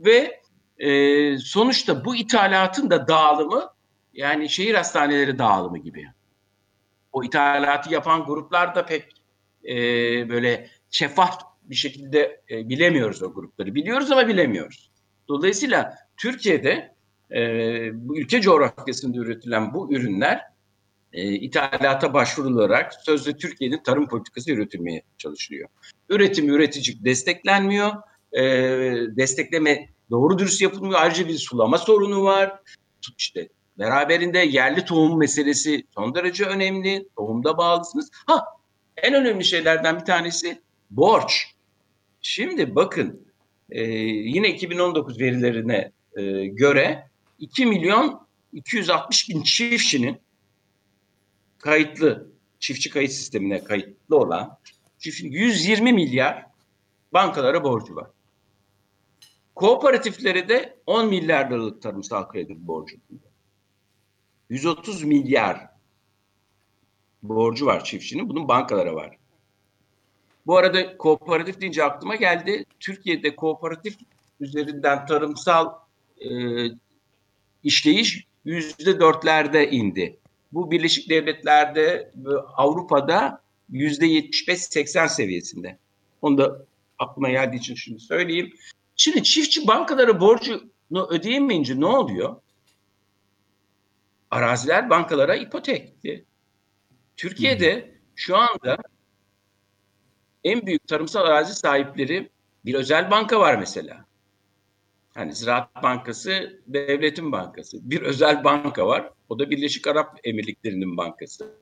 Ve 0.05 0.41
e, 0.77 1.37
sonuçta 1.37 2.05
bu 2.05 2.15
ithalatın 2.15 2.89
da 2.89 3.07
dağılımı 3.07 3.69
yani 4.13 4.49
şehir 4.49 4.75
hastaneleri 4.75 5.39
dağılımı 5.39 5.77
gibi. 5.77 6.07
O 7.11 7.23
ithalatı 7.23 7.93
yapan 7.93 8.25
gruplar 8.25 8.75
da 8.75 8.85
pek 8.85 9.03
e, 9.69 9.75
böyle 10.29 10.69
şeffaf 10.89 11.41
bir 11.63 11.75
şekilde 11.75 12.41
e, 12.49 12.69
bilemiyoruz 12.69 13.23
o 13.23 13.33
grupları. 13.33 13.75
Biliyoruz 13.75 14.11
ama 14.11 14.27
bilemiyoruz. 14.27 14.91
Dolayısıyla 15.27 15.95
Türkiye'de 16.17 16.95
e, 17.31 17.39
bu 17.93 18.17
ülke 18.17 18.41
coğrafyasında 18.41 19.17
üretilen 19.17 19.73
bu 19.73 19.93
ürünler 19.93 20.41
e, 21.13 21.33
ithalata 21.33 22.13
başvurularak 22.13 22.93
sözde 22.93 23.37
Türkiye'nin 23.37 23.83
tarım 23.83 24.07
politikası 24.07 24.51
üretilmeye 24.51 25.01
çalışılıyor. 25.17 25.69
Üretim 26.09 26.49
üretici 26.49 27.05
desteklenmiyor. 27.05 27.91
E, 28.33 28.41
destekleme 29.17 29.89
doğru 30.09 30.39
dürüst 30.39 30.61
yapılmıyor. 30.61 30.99
Ayrıca 31.01 31.27
bir 31.27 31.37
sulama 31.37 31.77
sorunu 31.77 32.23
var. 32.23 32.59
İşte 33.17 33.49
beraberinde 33.79 34.39
yerli 34.39 34.85
tohum 34.85 35.19
meselesi 35.19 35.83
son 35.95 36.15
derece 36.15 36.45
önemli. 36.45 37.07
Tohumda 37.17 37.57
bağlısınız. 37.57 38.09
Ha 38.25 38.45
en 38.97 39.13
önemli 39.13 39.45
şeylerden 39.45 39.99
bir 39.99 40.05
tanesi 40.05 40.61
borç. 40.89 41.55
Şimdi 42.21 42.75
bakın 42.75 43.27
e, 43.69 43.83
yine 43.83 44.49
2019 44.49 45.19
verilerine 45.19 45.91
e, 46.17 46.45
göre 46.45 47.09
2 47.39 47.65
milyon 47.65 48.27
260 48.53 49.29
bin 49.29 49.43
çiftçinin 49.43 50.17
kayıtlı 51.57 52.31
çiftçi 52.59 52.89
kayıt 52.89 53.11
sistemine 53.11 53.63
kayıtlı 53.63 54.17
olan 54.17 54.57
çiftçinin 54.99 55.31
120 55.31 55.93
milyar 55.93 56.45
bankalara 57.13 57.63
borcu 57.63 57.95
var. 57.95 58.07
Kooperatiflere 59.55 60.49
de 60.49 60.77
10 60.85 61.07
milyar 61.07 61.51
liralık 61.51 61.81
tarımsal 61.81 62.27
kredi 62.27 62.67
borcu. 62.67 62.97
130 64.49 65.03
milyar 65.03 65.69
borcu 67.23 67.65
var 67.65 67.83
çiftçinin. 67.83 68.29
Bunun 68.29 68.47
bankalara 68.47 68.95
var. 68.95 69.17
Bu 70.47 70.57
arada 70.57 70.97
kooperatif 70.97 71.61
deyince 71.61 71.83
aklıma 71.83 72.15
geldi. 72.15 72.65
Türkiye'de 72.79 73.35
kooperatif 73.35 73.95
üzerinden 74.39 75.05
tarımsal 75.05 75.73
e, 76.19 76.29
işleyiş 77.63 78.27
yüzde 78.45 78.99
dörtlerde 78.99 79.71
indi. 79.71 80.17
Bu 80.53 80.71
Birleşik 80.71 81.09
Devletler'de 81.09 82.11
Avrupa'da 82.57 83.41
yüzde 83.69 84.05
75-80 84.05 85.09
seviyesinde. 85.09 85.77
Onu 86.21 86.37
da 86.37 86.65
aklıma 86.99 87.29
geldiği 87.29 87.57
için 87.57 87.75
şimdi 87.75 87.99
söyleyeyim. 87.99 88.53
Şimdi 88.95 89.23
çiftçi 89.23 89.67
bankalara 89.67 90.19
borcunu 90.19 91.07
ödeyemeyince 91.09 91.79
ne 91.79 91.85
oluyor? 91.85 92.35
Araziler 94.31 94.89
bankalara 94.89 95.35
ipotekti. 95.35 96.25
Türkiye'de 97.17 97.95
şu 98.15 98.37
anda 98.37 98.77
en 100.43 100.65
büyük 100.65 100.87
tarımsal 100.87 101.25
arazi 101.25 101.53
sahipleri 101.53 102.29
bir 102.65 102.73
özel 102.73 103.11
banka 103.11 103.39
var 103.39 103.55
mesela. 103.57 104.05
Hani 105.13 105.35
Ziraat 105.35 105.83
Bankası 105.83 106.61
devletin 106.67 107.31
bankası. 107.31 107.89
Bir 107.89 108.01
özel 108.01 108.43
banka 108.43 108.87
var. 108.87 109.09
O 109.29 109.39
da 109.39 109.49
Birleşik 109.49 109.87
Arap 109.87 110.19
Emirlikleri'nin 110.23 110.97
bankası. 110.97 111.55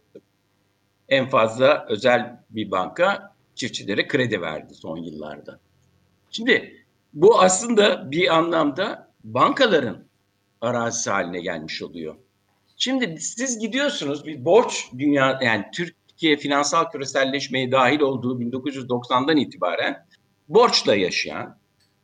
En 1.09 1.29
fazla 1.29 1.85
özel 1.89 2.43
bir 2.49 2.71
banka 2.71 3.35
çiftçilere 3.55 4.07
kredi 4.07 4.41
verdi 4.41 4.73
son 4.73 4.97
yıllarda. 4.97 5.59
Şimdi 6.31 6.78
bu 7.13 7.41
aslında 7.41 8.11
bir 8.11 8.37
anlamda 8.37 9.11
bankaların 9.23 10.07
arazisi 10.61 11.09
haline 11.09 11.41
gelmiş 11.41 11.81
oluyor. 11.81 12.15
Şimdi 12.77 13.19
siz 13.19 13.59
gidiyorsunuz 13.59 14.25
bir 14.25 14.45
borç 14.45 14.85
dünya 14.97 15.39
yani 15.41 15.65
Türkiye 15.73 16.37
finansal 16.37 16.89
küreselleşmeye 16.89 17.71
dahil 17.71 17.99
olduğu 17.99 18.41
1990'dan 18.41 19.37
itibaren 19.37 20.05
borçla 20.49 20.95
yaşayan 20.95 21.59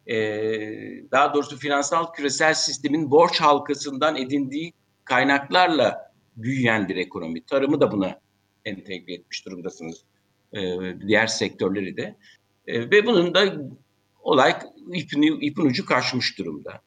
e, 0.08 0.16
daha 1.12 1.34
doğrusu 1.34 1.58
finansal 1.58 2.14
küresel 2.14 2.54
sistemin 2.54 3.12
borç 3.12 3.42
halkasından 3.42 4.16
edindiği 4.16 4.74
kaynaklarla 5.06 6.12
büyüyen 6.38 6.90
bir 6.90 6.96
ekonomi. 6.96 7.46
Tarımı 7.46 7.82
da 7.82 7.92
buna 7.92 8.20
entegre 8.66 9.14
etmiş 9.14 9.46
durumdasınız. 9.46 10.04
E, 10.54 10.60
diğer 11.08 11.28
sektörleri 11.28 11.98
de. 11.98 12.16
E, 12.68 12.92
ve 12.92 13.06
bunun 13.06 13.34
da 13.36 13.56
olay 14.24 14.56
ipin, 14.94 15.22
ipin 15.22 15.66
ucu 15.66 15.86
kaçmış 15.86 16.38
durumda. 16.38 16.82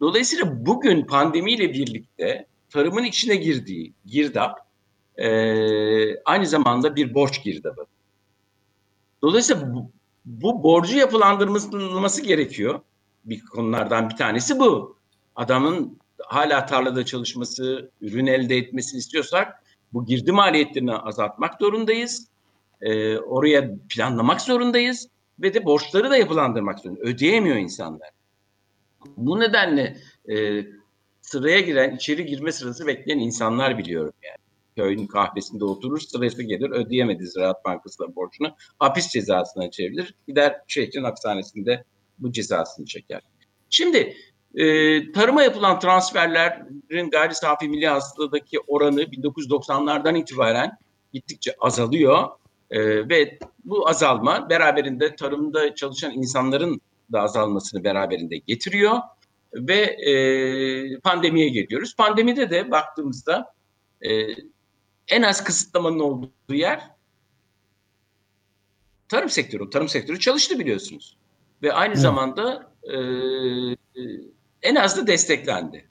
Dolayısıyla 0.00 0.66
bugün 0.66 1.06
pandemiyle 1.06 1.72
birlikte 1.72 2.46
tarımın 2.70 3.04
içine 3.04 3.36
girdiği 3.36 3.92
girdap 4.06 4.68
e, 5.16 5.28
aynı 6.22 6.46
zamanda 6.46 6.96
bir 6.96 7.14
borç 7.14 7.42
girdabı. 7.42 7.86
Dolayısıyla 9.22 9.74
bu, 9.74 9.90
bu 10.24 10.62
borcu 10.62 10.98
yapılandırılması 10.98 12.22
gerekiyor. 12.22 12.80
Bir 13.24 13.44
konulardan 13.44 14.10
bir 14.10 14.16
tanesi 14.16 14.58
bu. 14.58 14.96
Adamın 15.36 15.98
hala 16.26 16.66
tarlada 16.66 17.04
çalışması, 17.04 17.90
ürün 18.00 18.26
elde 18.26 18.56
etmesini 18.56 18.98
istiyorsak 18.98 19.62
bu 19.92 20.06
girdi 20.06 20.32
maliyetlerini 20.32 20.96
azaltmak 20.96 21.54
zorundayız. 21.60 22.28
Ee, 22.80 23.18
oraya 23.18 23.70
planlamak 23.88 24.40
zorundayız 24.40 25.08
ve 25.38 25.54
de 25.54 25.64
borçları 25.64 26.10
da 26.10 26.16
yapılandırmak 26.16 26.78
zorundayız. 26.78 27.08
Ödeyemiyor 27.08 27.56
insanlar. 27.56 28.10
Bu 29.16 29.40
nedenle 29.40 29.96
e, 30.30 30.66
sıraya 31.20 31.60
giren, 31.60 31.96
içeri 31.96 32.26
girme 32.26 32.52
sırası 32.52 32.86
bekleyen 32.86 33.18
insanlar 33.18 33.78
biliyorum 33.78 34.12
yani 34.22 34.36
köyün 34.76 35.06
kahvesinde 35.06 35.64
oturur 35.64 36.00
sırası 36.00 36.42
gelir 36.42 36.70
ödeyemedi 36.70 37.26
Ziraat 37.26 37.64
Bankası'na 37.64 38.16
borcunu 38.16 38.56
hapis 38.78 39.08
cezasına 39.08 39.70
çevrilir 39.70 40.14
gider 40.28 40.60
şehrin 40.66 41.04
hapishanesinde 41.04 41.84
bu 42.18 42.32
cezasını 42.32 42.86
çeker. 42.86 43.20
Şimdi 43.70 44.16
e, 44.54 45.12
tarıma 45.12 45.42
yapılan 45.42 45.78
transferlerin 45.78 47.10
gayri 47.10 47.34
safi 47.34 47.68
milli 47.68 47.86
hasıladaki 47.86 48.60
oranı 48.66 49.02
1990'lardan 49.02 50.18
itibaren 50.18 50.78
gittikçe 51.12 51.54
azalıyor 51.60 52.28
e, 52.74 53.08
ve 53.08 53.38
bu 53.64 53.88
azalma 53.88 54.50
beraberinde 54.50 55.16
tarımda 55.16 55.74
çalışan 55.74 56.12
insanların 56.12 56.80
da 57.12 57.20
azalmasını 57.20 57.84
beraberinde 57.84 58.36
getiriyor 58.36 58.98
ve 59.54 59.80
e, 59.80 60.98
pandemiye 60.98 61.48
geliyoruz. 61.48 61.96
Pandemide 61.96 62.50
de 62.50 62.70
baktığımızda 62.70 63.54
e, 64.02 64.10
en 65.08 65.22
az 65.22 65.44
kısıtlamanın 65.44 65.98
olduğu 65.98 66.54
yer 66.54 66.90
tarım 69.08 69.28
sektörü. 69.28 69.70
Tarım 69.70 69.88
sektörü 69.88 70.20
çalıştı 70.20 70.58
biliyorsunuz. 70.58 71.16
Ve 71.62 71.72
aynı 71.72 71.92
evet. 71.92 72.02
zamanda 72.02 72.72
e, 72.82 72.96
en 74.62 74.74
az 74.74 74.96
da 74.96 75.06
desteklendi. 75.06 75.88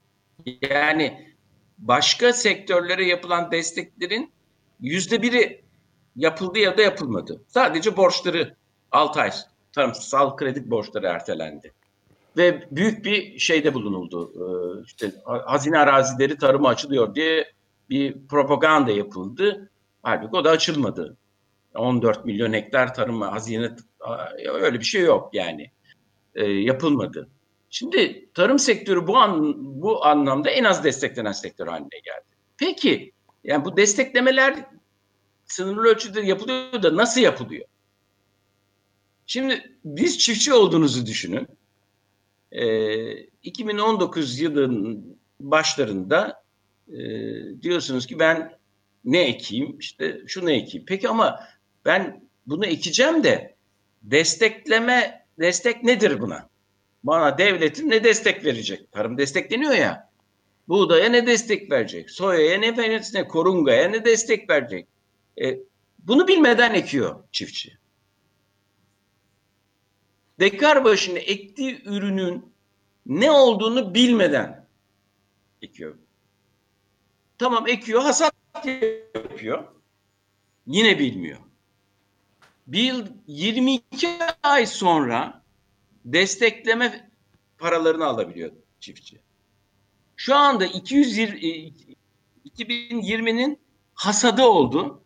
Yani 0.70 1.36
başka 1.78 2.34
sektörlere 2.34 3.06
yapılan 3.06 3.52
desteklerin 3.52 4.32
yüzde 4.80 5.22
biri 5.22 5.63
yapıldı 6.16 6.60
ya 6.60 6.78
da 6.78 6.82
yapılmadı. 6.82 7.42
Sadece 7.48 7.98
borçları 7.98 8.56
6 8.92 9.22
ay 9.22 9.32
tarımsal 9.72 10.36
kredi 10.36 10.72
borçları 10.72 11.08
ertelendi. 11.08 11.74
Ve 12.38 12.68
büyük 12.72 13.06
bir 13.06 13.40
şeyde 13.40 13.74
bulunuldu. 13.74 14.32
Ee, 14.36 14.84
işte 14.86 15.12
hazine 15.26 15.80
arazileri 15.80 16.38
tarıma 16.38 16.70
açılıyor 16.70 17.16
diye 17.16 17.52
bir 17.90 18.28
propaganda 18.28 18.92
yapıldı. 18.92 19.70
Halbuki 20.04 20.36
o 20.36 20.46
da 20.46 20.50
açılmadı. 20.50 21.18
14 21.76 22.26
milyon 22.26 22.54
hektar 22.54 22.94
tarım 22.94 23.22
hazine 23.22 23.76
öyle 24.46 24.80
bir 24.80 24.86
şey 24.86 25.02
yok 25.02 25.30
yani. 25.34 25.72
E, 26.36 26.46
yapılmadı. 26.46 27.30
Şimdi 27.70 28.30
tarım 28.34 28.60
sektörü 28.60 29.08
bu 29.08 29.18
an, 29.18 29.54
bu 29.82 30.06
anlamda 30.06 30.50
en 30.50 30.64
az 30.64 30.84
desteklenen 30.84 31.32
sektör 31.32 31.68
haline 31.68 32.00
geldi. 32.04 32.26
Peki 32.58 33.12
yani 33.44 33.66
bu 33.66 33.78
desteklemeler 33.78 34.66
sınırlı 35.54 35.88
ölçüde 35.88 36.22
yapılıyor 36.22 36.84
da 36.84 36.98
nasıl 36.98 37.22
yapılıyor? 37.22 37.66
Şimdi 39.26 39.78
biz 39.86 40.20
çiftçi 40.20 40.54
olduğunuzu 40.54 41.06
düşünün. 41.06 41.48
E, 42.52 43.14
2019 43.44 44.40
yılın 44.40 45.06
başlarında 45.40 46.44
e, 46.88 46.98
diyorsunuz 47.62 48.08
ki 48.08 48.20
ben 48.20 48.58
ne 49.06 49.22
ekeyim 49.22 49.80
işte 49.80 50.22
şunu 50.28 50.52
ekeyim. 50.52 50.86
Peki 50.88 51.10
ama 51.10 51.40
ben 51.86 52.28
bunu 52.48 52.66
ekeceğim 52.66 53.24
de 53.24 53.56
destekleme 54.04 55.26
destek 55.40 55.84
nedir 55.84 56.22
buna? 56.22 56.50
Bana 57.04 57.38
devletin 57.38 57.90
ne 57.90 58.04
destek 58.04 58.46
verecek? 58.46 58.92
Tarım 58.92 59.18
destekleniyor 59.18 59.74
ya. 59.74 60.10
Buğdaya 60.68 61.10
ne 61.10 61.28
destek 61.28 61.72
verecek? 61.72 62.12
Soyaya 62.12 62.60
ne 62.60 62.78
verecek? 62.78 63.32
Korungaya 63.32 63.90
ne 63.90 64.06
destek 64.06 64.50
verecek? 64.50 64.88
E, 65.42 65.60
bunu 66.00 66.28
bilmeden 66.28 66.74
ekiyor 66.74 67.24
çiftçi. 67.32 67.78
Dekar 70.40 70.84
başına 70.84 71.20
ektiği 71.20 71.84
ürünün 71.86 72.54
ne 73.06 73.32
olduğunu 73.32 73.96
bilmeden 73.96 74.68
ekiyor. 75.62 75.96
Tamam 77.38 77.68
ekiyor, 77.68 78.02
hasat 78.02 78.34
yapıyor. 79.16 79.64
Yine 80.68 81.00
bilmiyor. 81.00 81.40
Bir 82.68 82.84
yıl 82.84 83.08
22 83.28 84.10
ay 84.44 84.66
sonra 84.66 85.44
destekleme 86.06 87.12
paralarını 87.58 88.06
alabiliyor 88.06 88.52
çiftçi. 88.80 89.22
Şu 90.16 90.36
anda 90.36 90.66
220 90.66 91.74
2020'nin 92.46 93.60
hasadı 93.94 94.44
oldu. 94.44 95.03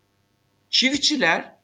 Çiftçiler 0.70 1.54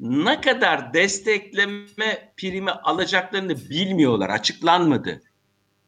ne 0.00 0.40
kadar 0.40 0.94
destekleme 0.94 2.32
primi 2.36 2.70
alacaklarını 2.70 3.56
bilmiyorlar. 3.70 4.30
Açıklanmadı. 4.30 5.22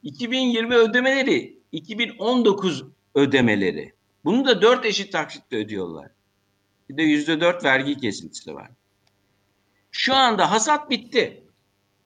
2020 0.02 0.74
ödemeleri, 0.74 1.58
2019 1.72 2.84
ödemeleri. 3.14 3.92
Bunu 4.24 4.46
da 4.46 4.62
dört 4.62 4.84
eşit 4.84 5.12
taksitle 5.12 5.56
ödüyorlar. 5.56 6.10
Bir 6.90 6.96
de 6.96 7.02
yüzde 7.02 7.40
dört 7.40 7.64
vergi 7.64 7.96
kesintisi 7.96 8.54
var. 8.54 8.70
Şu 9.90 10.14
anda 10.14 10.50
hasat 10.50 10.90
bitti. 10.90 11.44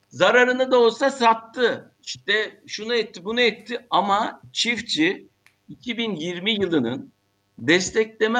Zararını 0.09 0.71
da 0.71 0.79
olsa 0.79 1.11
sattı. 1.11 1.91
İşte 2.03 2.61
şunu 2.67 2.93
etti, 2.93 3.25
bunu 3.25 3.41
etti 3.41 3.85
ama 3.89 4.41
çiftçi 4.51 5.27
2020 5.69 6.51
yılının 6.51 7.11
destekleme 7.59 8.39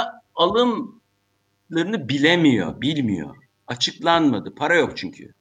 alımlarını 1.72 2.10
bilemiyor, 2.10 2.82
bilmiyor. 2.82 3.36
Açıklanmadı. 3.68 4.56
Para 4.56 4.76
yok 4.76 4.98
çünkü. 4.98 5.34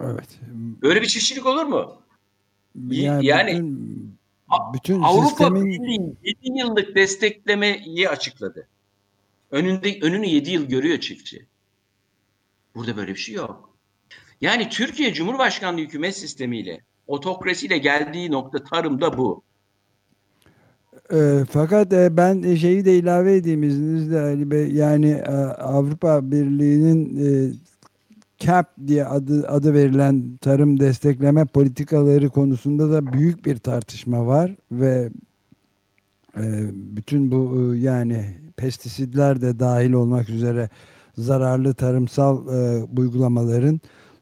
Evet. 0.00 0.38
Böyle 0.82 1.02
bir 1.02 1.06
çiftçilik 1.06 1.46
olur 1.46 1.64
mu? 1.64 2.02
Yani, 2.90 3.26
yani 3.26 3.52
bütün, 3.52 4.18
bütün 4.72 5.02
Avrupa 5.02 5.28
sistemin... 5.28 5.66
Birliği 5.66 6.16
7 6.22 6.58
yıllık 6.58 6.94
desteklemeyi 6.94 8.08
açıkladı. 8.08 8.68
Önünde 9.50 9.98
önünü 10.02 10.26
7 10.26 10.50
yıl 10.50 10.64
görüyor 10.64 11.00
çiftçi. 11.00 11.46
Burada 12.74 12.96
böyle 12.96 13.14
bir 13.14 13.18
şey 13.20 13.34
yok. 13.34 13.76
Yani 14.40 14.68
Türkiye 14.68 15.14
Cumhurbaşkanlığı 15.14 15.80
hükümet 15.80 16.16
sistemiyle 16.16 16.84
otokrasiyle 17.06 17.78
geldiği 17.78 18.30
nokta 18.30 18.64
tarımda 18.64 19.18
bu. 19.18 19.42
E, 21.12 21.44
fakat 21.50 21.92
e, 21.92 22.16
ben 22.16 22.54
şeyi 22.54 22.84
de 22.84 22.98
ilave 22.98 23.36
edeyim 23.36 23.62
izninizle 23.62 24.20
Ali 24.20 24.50
Bey. 24.50 24.72
Yani 24.72 25.10
e, 25.10 25.32
Avrupa 25.46 26.30
Birliği'nin 26.30 27.26
e, 27.26 27.52
CAP 28.38 28.66
diye 28.86 29.04
adı, 29.04 29.48
adı 29.48 29.74
verilen 29.74 30.36
tarım 30.40 30.80
destekleme 30.80 31.44
politikaları 31.44 32.28
konusunda 32.28 32.90
da 32.90 33.12
büyük 33.12 33.46
bir 33.46 33.56
tartışma 33.56 34.26
var 34.26 34.56
ve 34.72 35.10
e, 36.36 36.42
bütün 36.72 37.30
bu 37.30 37.72
e, 37.74 37.78
yani 37.78 38.24
pestisitler 38.56 39.40
de 39.40 39.58
dahil 39.58 39.92
olmak 39.92 40.28
üzere 40.28 40.70
zararlı 41.18 41.74
tarımsal 41.74 42.48
e, 42.48 42.84
uygulamaların 42.96 43.80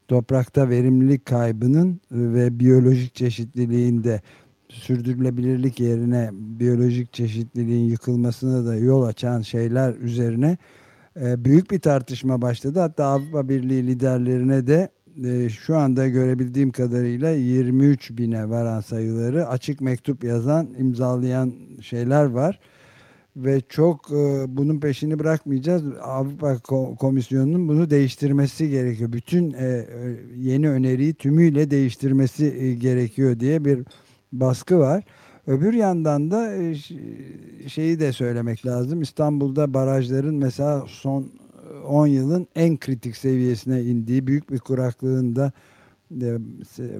toprakta 0.09 0.69
verimlilik 0.70 1.27
kaybının 1.27 2.01
ve 2.12 2.59
biyolojik 2.61 3.15
çeşitliliğinde 3.15 4.20
sürdürülebilirlik 4.69 5.81
yerine 5.81 6.31
biyolojik 6.32 7.12
çeşitliliğin 7.12 7.85
yıkılmasına 7.85 8.66
da 8.66 8.77
yol 8.77 9.03
açan 9.03 9.41
şeyler 9.41 9.95
üzerine 9.95 10.59
e, 11.20 11.45
büyük 11.45 11.70
bir 11.70 11.78
tartışma 11.78 12.43
başladı. 12.43 12.81
Hatta 12.81 13.05
Avrupa 13.05 13.49
Birliği 13.49 13.86
liderlerine 13.86 14.66
de 14.66 14.89
e, 15.24 15.49
şu 15.49 15.77
anda 15.77 16.09
görebildiğim 16.09 16.70
kadarıyla 16.70 17.31
23 17.31 18.11
bine 18.11 18.51
varan 18.51 18.81
sayıları 18.81 19.49
açık 19.49 19.81
mektup 19.81 20.24
yazan, 20.24 20.69
imzalayan 20.78 21.55
şeyler 21.81 22.24
var. 22.24 22.61
Ve 23.36 23.61
çok 23.69 24.11
e, 24.11 24.45
bunun 24.49 24.81
peşini 24.81 25.19
bırakmayacağız. 25.19 25.82
Avrupa 26.03 26.59
Komisyonu'nun 26.99 27.69
bunu 27.69 27.91
değiştirmesi 27.91 28.70
gerekiyor. 28.70 29.12
Bütün 29.12 29.57
yeni 30.36 30.70
öneriyi 30.70 31.15
tümüyle 31.15 31.70
değiştirmesi 31.70 32.78
gerekiyor 32.81 33.41
diye 33.41 33.65
bir 33.65 33.85
baskı 34.40 34.78
var. 34.78 35.05
Öbür 35.47 35.73
yandan 35.74 36.31
da 36.31 36.74
şeyi 37.69 38.01
de 38.01 38.12
söylemek 38.12 38.66
lazım. 38.66 39.02
İstanbul'da 39.02 39.74
barajların 39.74 40.35
mesela 40.35 40.85
son 40.89 41.31
10 41.86 42.06
yılın 42.06 42.47
en 42.55 42.77
kritik 42.77 43.16
seviyesine 43.16 43.82
indiği 43.82 44.27
büyük 44.27 44.51
bir 44.51 44.59
kuraklığında 44.59 45.52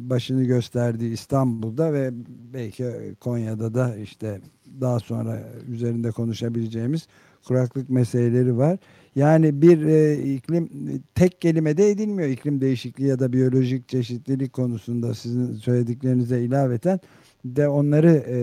başını 0.01 0.44
gösterdiği 0.44 1.12
İstanbul'da 1.12 1.93
ve 1.93 2.11
belki 2.52 2.85
Konya'da 3.20 3.74
da 3.74 3.97
işte 3.97 4.40
daha 4.81 5.01
sonra 5.01 5.43
üzerinde 5.69 6.11
konuşabileceğimiz 6.11 7.09
kuraklık 7.44 7.90
meseleleri 7.90 8.56
var. 8.56 8.78
Yani 9.16 9.62
bir 9.62 9.86
e, 9.86 10.23
iklim 10.35 10.69
tek 11.15 11.40
kelimede 11.40 11.90
edilmiyor 11.90 12.28
iklim 12.28 12.61
değişikliği 12.61 13.06
ya 13.06 13.19
da 13.19 13.32
biyolojik 13.32 13.89
çeşitlilik 13.89 14.52
konusunda 14.52 15.15
sizin 15.15 15.55
söylediklerinize 15.55 16.43
ilaveten 16.43 17.01
de 17.44 17.68
onları 17.68 18.10
e, 18.10 18.36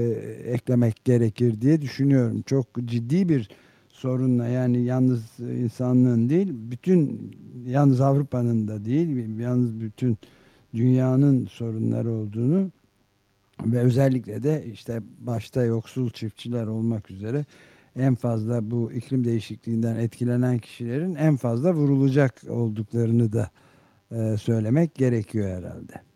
eklemek 0.51 1.05
gerekir 1.05 1.61
diye 1.61 1.81
düşünüyorum. 1.81 2.41
Çok 2.41 2.65
ciddi 2.85 3.29
bir 3.29 3.49
sorunla 3.89 4.47
yani 4.47 4.83
yalnız 4.83 5.39
insanlığın 5.39 6.29
değil 6.29 6.49
bütün 6.53 7.31
yalnız 7.65 8.01
Avrupa'nın 8.01 8.67
da 8.67 8.85
değil 8.85 9.39
yalnız 9.39 9.81
bütün 9.81 10.17
dünyanın 10.73 11.45
sorunları 11.45 12.11
olduğunu 12.11 12.71
ve 13.65 13.79
özellikle 13.79 14.43
de 14.43 14.65
işte 14.73 15.01
başta 15.19 15.63
yoksul 15.63 16.09
çiftçiler 16.09 16.67
olmak 16.67 17.11
üzere 17.11 17.45
en 17.95 18.15
fazla 18.15 18.71
bu 18.71 18.91
iklim 18.91 19.23
değişikliğinden 19.23 19.95
etkilenen 19.95 20.57
kişilerin 20.57 21.15
en 21.15 21.37
fazla 21.37 21.73
vurulacak 21.73 22.41
olduklarını 22.49 23.33
da 23.33 23.49
e, 24.11 24.37
söylemek 24.37 24.95
gerekiyor 24.95 25.49
herhalde. 25.49 26.10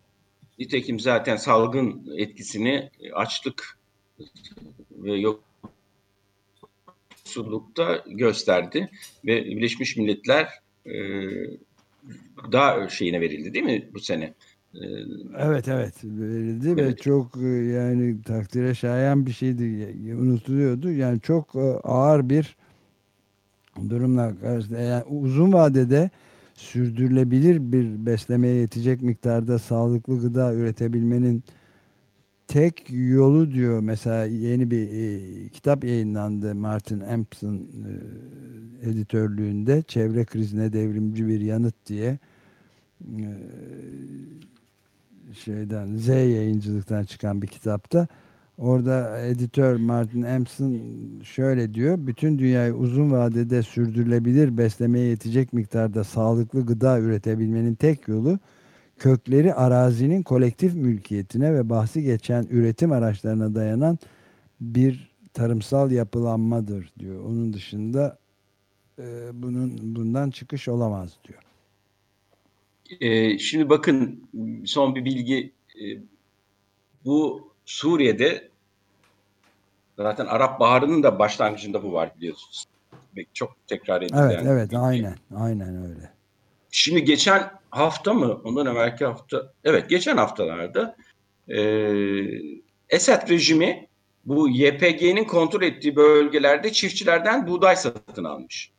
Nitekim 0.58 1.00
zaten 1.00 1.36
salgın 1.36 2.06
etkisini 2.16 2.90
açlık 3.14 3.78
ve 4.90 5.12
yoksullukta 7.24 8.04
gösterdi 8.06 8.90
ve 9.24 9.44
Birleşmiş 9.44 9.96
Milletler 9.96 10.48
e, 10.86 10.94
daha 12.52 12.88
şeyine 12.88 13.20
verildi 13.20 13.54
değil 13.54 13.64
mi 13.64 13.88
bu 13.94 14.00
sene? 14.00 14.34
E, 14.74 14.84
evet 15.38 15.68
evet 15.68 15.94
verildi 16.04 16.68
evet. 16.68 16.78
ve 16.78 16.96
çok 16.96 17.36
e, 17.36 17.48
yani 17.48 18.22
takdire 18.22 18.74
şayan 18.74 19.26
bir 19.26 19.32
şeydi 19.32 19.94
unutuluyordu 20.14 20.92
yani 20.92 21.20
çok 21.20 21.54
e, 21.54 21.80
ağır 21.84 22.28
bir 22.28 22.56
durumla 23.88 24.40
karşısında 24.40 24.80
yani 24.80 25.04
uzun 25.04 25.52
vadede 25.52 26.10
sürdürülebilir 26.56 27.72
bir 27.72 28.06
beslemeye 28.06 28.54
yetecek 28.54 29.02
miktarda 29.02 29.58
sağlıklı 29.58 30.20
gıda 30.20 30.54
üretebilmenin 30.54 31.44
tek 32.46 32.86
yolu 32.90 33.52
diyor 33.52 33.80
mesela 33.80 34.24
yeni 34.24 34.70
bir 34.70 34.88
e, 34.92 35.48
kitap 35.48 35.84
yayınlandı 35.84 36.54
Martin 36.54 37.00
Empson 37.00 37.54
e, 37.56 38.90
editörlüğünde 38.90 39.82
çevre 39.82 40.24
krizine 40.24 40.72
devrimci 40.72 41.26
bir 41.28 41.40
yanıt 41.40 41.74
diye. 41.86 42.18
E, 43.02 43.30
şeyden 45.34 45.96
Z 45.96 46.08
yayıncılıktan 46.08 47.04
çıkan 47.04 47.42
bir 47.42 47.46
kitapta 47.46 48.08
Orada 48.58 49.26
editör 49.26 49.76
Martin 49.76 50.22
Empson 50.22 50.80
şöyle 51.22 51.74
diyor. 51.74 51.98
Bütün 51.98 52.38
dünyayı 52.38 52.74
uzun 52.74 53.10
vadede 53.10 53.62
sürdürülebilir 53.62 54.58
beslemeye 54.58 55.06
yetecek 55.06 55.52
miktarda 55.52 56.04
sağlıklı 56.04 56.66
gıda 56.66 56.98
üretebilmenin 57.00 57.74
tek 57.74 58.08
yolu 58.08 58.38
kökleri 58.98 59.54
arazinin 59.54 60.22
kolektif 60.22 60.74
mülkiyetine 60.74 61.54
ve 61.54 61.70
bahsi 61.70 62.02
geçen 62.02 62.46
üretim 62.50 62.92
araçlarına 62.92 63.54
dayanan 63.54 63.98
bir 64.60 65.10
tarımsal 65.32 65.90
yapılanmadır 65.90 66.92
diyor. 66.98 67.24
Onun 67.24 67.52
dışında 67.52 68.18
e, 68.98 69.02
bunun 69.32 69.78
bundan 69.96 70.30
çıkış 70.30 70.68
olamaz 70.68 71.18
diyor. 71.28 71.42
E, 73.00 73.38
şimdi 73.38 73.68
bakın 73.68 74.28
son 74.64 74.94
bir 74.94 75.04
bilgi 75.04 75.52
e, 75.82 75.84
bu 77.04 77.50
Suriye'de 77.66 78.48
zaten 79.96 80.26
Arap 80.26 80.60
Baharı'nın 80.60 81.02
da 81.02 81.18
başlangıcında 81.18 81.82
bu 81.82 81.92
var 81.92 82.10
biliyorsunuz. 82.16 82.64
Çok 83.34 83.56
tekrar 83.66 84.02
edilen. 84.02 84.22
Evet, 84.22 84.42
evet, 84.46 84.74
aynen, 84.74 85.16
aynen 85.36 85.88
öyle. 85.88 86.10
Şimdi 86.70 87.04
geçen 87.04 87.50
hafta 87.70 88.14
mı, 88.14 88.40
ondan 88.44 88.66
evvelki 88.66 89.04
hafta, 89.04 89.52
evet 89.64 89.90
geçen 89.90 90.16
haftalarda 90.16 90.96
e, 91.48 91.60
Esad 92.88 93.30
rejimi 93.30 93.86
bu 94.24 94.48
YPG'nin 94.48 95.24
kontrol 95.24 95.62
ettiği 95.62 95.96
bölgelerde 95.96 96.72
çiftçilerden 96.72 97.46
buğday 97.46 97.76
satın 97.76 98.24
almış. 98.24 98.70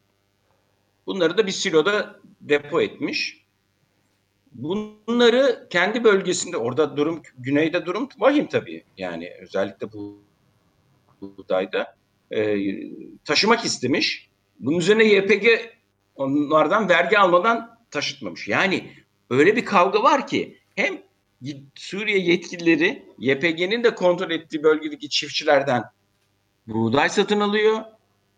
Bunları 1.06 1.38
da 1.38 1.48
bir 1.48 1.52
siloda 1.52 2.20
depo 2.42 2.82
etmiş. 2.82 3.47
Bunları 4.58 5.68
kendi 5.70 6.04
bölgesinde, 6.04 6.58
orada 6.58 6.98
durum, 6.98 7.22
güneyde 7.38 7.86
durum 7.86 8.10
vahim 8.18 8.48
tabii. 8.48 8.84
Yani 8.98 9.32
özellikle 9.42 9.94
bu 9.94 10.22
buğdayda 11.22 11.96
e, 12.32 12.58
taşımak 13.26 13.66
istemiş. 13.66 14.30
Bunun 14.60 14.78
üzerine 14.78 15.04
YPG 15.04 15.48
onlardan 16.16 16.90
vergi 16.90 17.20
almadan 17.20 17.78
taşıtmamış. 17.92 18.48
Yani 18.48 18.92
öyle 19.30 19.56
bir 19.56 19.66
kavga 19.66 20.04
var 20.04 20.28
ki 20.28 20.58
hem 20.76 21.02
Suriye 21.76 22.18
yetkilileri 22.20 23.06
YPG'nin 23.20 23.84
de 23.84 23.96
kontrol 23.96 24.32
ettiği 24.32 24.64
bölgedeki 24.64 25.10
çiftçilerden 25.10 25.84
buğday 26.68 27.10
satın 27.10 27.40
alıyor. 27.40 27.80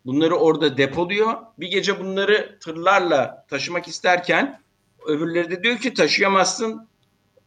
Bunları 0.05 0.35
orada 0.35 0.77
depoluyor. 0.77 1.33
Bir 1.59 1.71
gece 1.71 1.99
bunları 1.99 2.57
tırlarla 2.59 3.45
taşımak 3.49 3.87
isterken 3.87 4.61
öbürleri 5.07 5.51
de 5.51 5.63
diyor 5.63 5.77
ki 5.77 5.93
taşıyamazsın. 5.93 6.87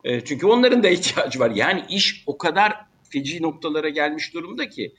E, 0.04 0.20
çünkü 0.20 0.46
onların 0.46 0.82
da 0.82 0.88
ihtiyacı 0.88 1.40
var. 1.40 1.50
Yani 1.50 1.84
iş 1.88 2.24
o 2.26 2.38
kadar 2.38 2.76
feci 3.10 3.42
noktalara 3.42 3.88
gelmiş 3.88 4.34
durumda 4.34 4.68
ki. 4.68 4.94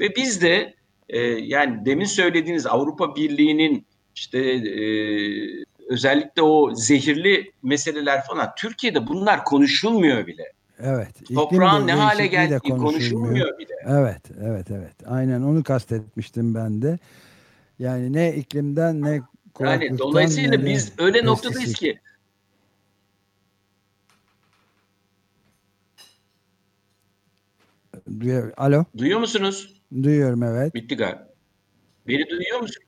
Ve 0.00 0.16
biz 0.16 0.42
de 0.42 0.74
e, 1.08 1.18
yani 1.20 1.84
demin 1.86 2.04
söylediğiniz 2.04 2.66
Avrupa 2.66 3.16
Birliği'nin 3.16 3.86
işte 4.14 4.38
e, 4.38 4.84
özellikle 5.88 6.42
o 6.42 6.74
zehirli 6.74 7.52
meseleler 7.62 8.24
falan 8.24 8.50
Türkiye'de 8.58 9.06
bunlar 9.06 9.44
konuşulmuyor 9.44 10.26
bile. 10.26 10.52
Evet. 10.78 11.28
Toprağın 11.34 11.86
ne 11.86 11.92
hale 11.92 12.26
geldiği 12.26 12.58
konuşulmuyor. 12.58 12.92
konuşulmuyor 12.92 13.58
bile. 13.58 13.74
Evet, 13.88 14.22
evet, 14.44 14.66
evet. 14.70 14.94
Aynen 15.06 15.42
onu 15.42 15.64
kastetmiştim 15.64 16.54
ben 16.54 16.82
de. 16.82 16.98
Yani 17.78 18.12
ne 18.12 18.34
iklimden 18.34 19.02
ne 19.02 19.22
yani 19.60 19.98
dolayısıyla 19.98 20.50
ne 20.50 20.66
biz 20.66 20.92
öyle 20.98 21.24
noktadayız 21.24 21.74
ki 21.74 22.00
Duyuyor, 28.20 28.52
alo. 28.56 28.84
Duyuyor 28.98 29.20
musunuz? 29.20 29.82
Duyuyorum 30.02 30.42
evet. 30.42 30.74
Bitti 30.74 30.96
galiba. 30.96 31.28
Beni 32.08 32.28
duyuyor 32.28 32.60
musun? 32.60 32.82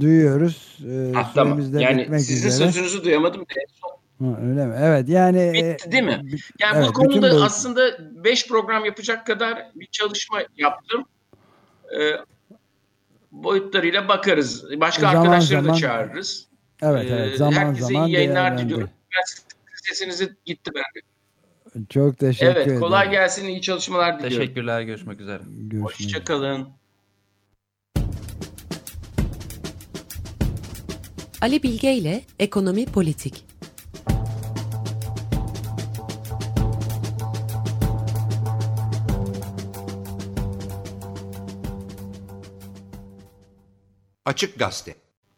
Duyuyoruz. 0.00 0.78
Ee, 0.88 1.12
ah, 1.16 1.34
tamam. 1.34 1.60
Yani 1.80 2.20
sizin 2.20 2.48
üzere. 2.48 2.66
sözünüzü 2.66 3.04
duyamadım. 3.04 3.46
Ha, 4.18 4.38
öyle 4.42 4.66
mi? 4.66 4.74
Evet 4.80 5.08
yani. 5.08 5.38
E, 5.38 5.74
Bitti 5.74 5.92
değil 5.92 6.02
mi? 6.02 6.22
Yani 6.60 6.76
evet, 6.76 6.88
bu 6.88 6.92
konuda 6.92 7.34
bu... 7.34 7.42
aslında 7.42 7.98
5 8.24 8.48
program 8.48 8.84
yapacak 8.84 9.26
kadar 9.26 9.70
bir 9.74 9.86
çalışma 9.86 10.38
yaptım. 10.56 11.04
Ee, 12.00 12.16
boyutlarıyla 13.32 14.08
bakarız. 14.08 14.64
Başka 14.80 15.02
zaman 15.02 15.16
arkadaşları 15.16 15.62
zaman, 15.62 15.76
da 15.76 15.80
çağırırız. 15.80 16.46
Evet 16.82 17.06
evet. 17.10 17.36
Zaman 17.36 17.52
Herkese 17.52 17.92
zaman 17.92 18.08
iyi 18.08 18.14
yayınlar 18.14 18.58
diliyorum. 18.58 18.90
Sesinizi 19.74 20.32
gitti 20.44 20.70
bende. 20.74 21.06
Çok 21.88 22.18
teşekkür 22.18 22.46
ederim. 22.46 22.70
Evet 22.70 22.80
kolay 22.80 23.10
gelsin 23.10 23.48
iyi 23.48 23.60
çalışmalar 23.62 24.18
diliyorum. 24.18 24.38
Teşekkürler 24.38 24.82
görüşmek 24.82 25.20
üzere. 25.20 25.40
Hoşçakalın. 25.82 26.68
Ali 31.40 31.62
Bilge 31.62 31.92
ile 31.94 32.22
Ekonomi 32.38 32.86
Politik 32.86 33.51
Açık 44.32 44.58
Gazete. 44.58 44.94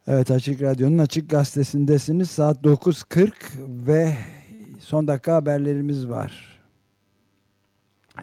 Evet 0.06 0.30
Açık 0.30 0.62
Radyo'nun 0.62 0.98
Açık 0.98 1.30
Gazetesi'ndesiniz. 1.30 2.30
Saat 2.30 2.64
9.40 2.64 3.32
ve 3.86 4.16
son 4.80 5.08
dakika 5.08 5.34
haberlerimiz 5.34 6.08
var. 6.08 6.60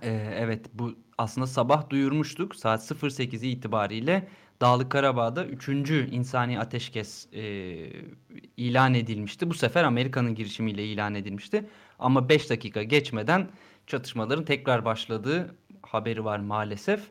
Ee, 0.01 0.33
evet 0.35 0.65
bu 0.73 0.95
aslında 1.17 1.47
sabah 1.47 1.89
duyurmuştuk. 1.89 2.55
Saat 2.55 2.91
08 3.13 3.43
itibariyle 3.43 4.27
Dağlık 4.61 4.91
Karabağ'da 4.91 5.45
3. 5.45 5.69
insani 6.11 6.59
ateşkes 6.59 7.27
e, 7.33 7.43
ilan 8.57 8.93
edilmişti. 8.93 9.49
Bu 9.49 9.53
sefer 9.53 9.83
Amerika'nın 9.83 10.35
girişimiyle 10.35 10.85
ilan 10.85 11.15
edilmişti. 11.15 11.69
Ama 11.99 12.29
5 12.29 12.49
dakika 12.49 12.83
geçmeden 12.83 13.47
çatışmaların 13.87 14.45
tekrar 14.45 14.85
başladığı 14.85 15.55
haberi 15.81 16.25
var 16.25 16.39
maalesef. 16.39 17.01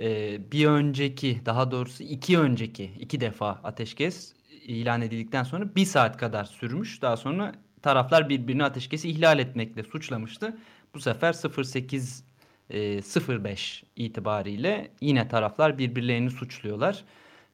E, 0.00 0.40
bir 0.52 0.66
önceki 0.66 1.40
daha 1.46 1.70
doğrusu 1.70 2.02
iki 2.02 2.38
önceki 2.38 2.90
iki 2.98 3.20
defa 3.20 3.50
ateşkes 3.50 4.34
ilan 4.62 5.02
edildikten 5.02 5.42
sonra 5.42 5.74
bir 5.76 5.84
saat 5.84 6.16
kadar 6.16 6.44
sürmüş. 6.44 7.02
Daha 7.02 7.16
sonra 7.16 7.52
taraflar 7.82 8.28
birbirini 8.28 8.64
ateşkesi 8.64 9.10
ihlal 9.10 9.38
etmekle 9.38 9.82
suçlamıştı. 9.82 10.56
Bu 10.94 11.00
sefer 11.00 11.32
08 11.32 12.24
e, 12.70 13.00
05 13.44 13.84
itibariyle 13.96 14.90
yine 15.00 15.28
taraflar 15.28 15.78
birbirlerini 15.78 16.30
suçluyorlar 16.30 17.04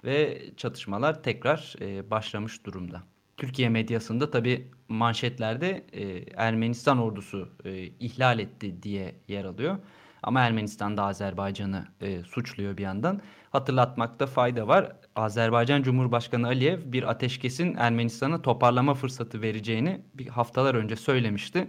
ve 0.04 0.42
çatışmalar 0.56 1.22
tekrar 1.22 1.74
e, 1.80 2.10
başlamış 2.10 2.66
durumda. 2.66 3.02
Türkiye 3.36 3.68
medyasında 3.68 4.30
tabi 4.30 4.70
manşetlerde 4.88 5.84
e, 5.92 6.24
Ermenistan 6.36 6.98
ordusu 6.98 7.48
e, 7.64 7.82
ihlal 7.84 8.38
etti 8.38 8.82
diye 8.82 9.14
yer 9.28 9.44
alıyor. 9.44 9.78
Ama 10.22 10.40
Ermenistan 10.40 10.96
da 10.96 11.04
Azerbaycan'ı 11.04 11.86
e, 12.00 12.22
suçluyor 12.22 12.76
bir 12.76 12.82
yandan. 12.82 13.20
Hatırlatmakta 13.50 14.26
fayda 14.26 14.68
var. 14.68 14.92
Azerbaycan 15.16 15.82
Cumhurbaşkanı 15.82 16.46
Aliyev 16.46 16.80
bir 16.84 17.10
ateşkesin 17.10 17.74
Ermenistan'a 17.74 18.42
toparlama 18.42 18.94
fırsatı 18.94 19.42
vereceğini 19.42 20.02
bir 20.14 20.28
haftalar 20.28 20.74
önce 20.74 20.96
söylemişti. 20.96 21.68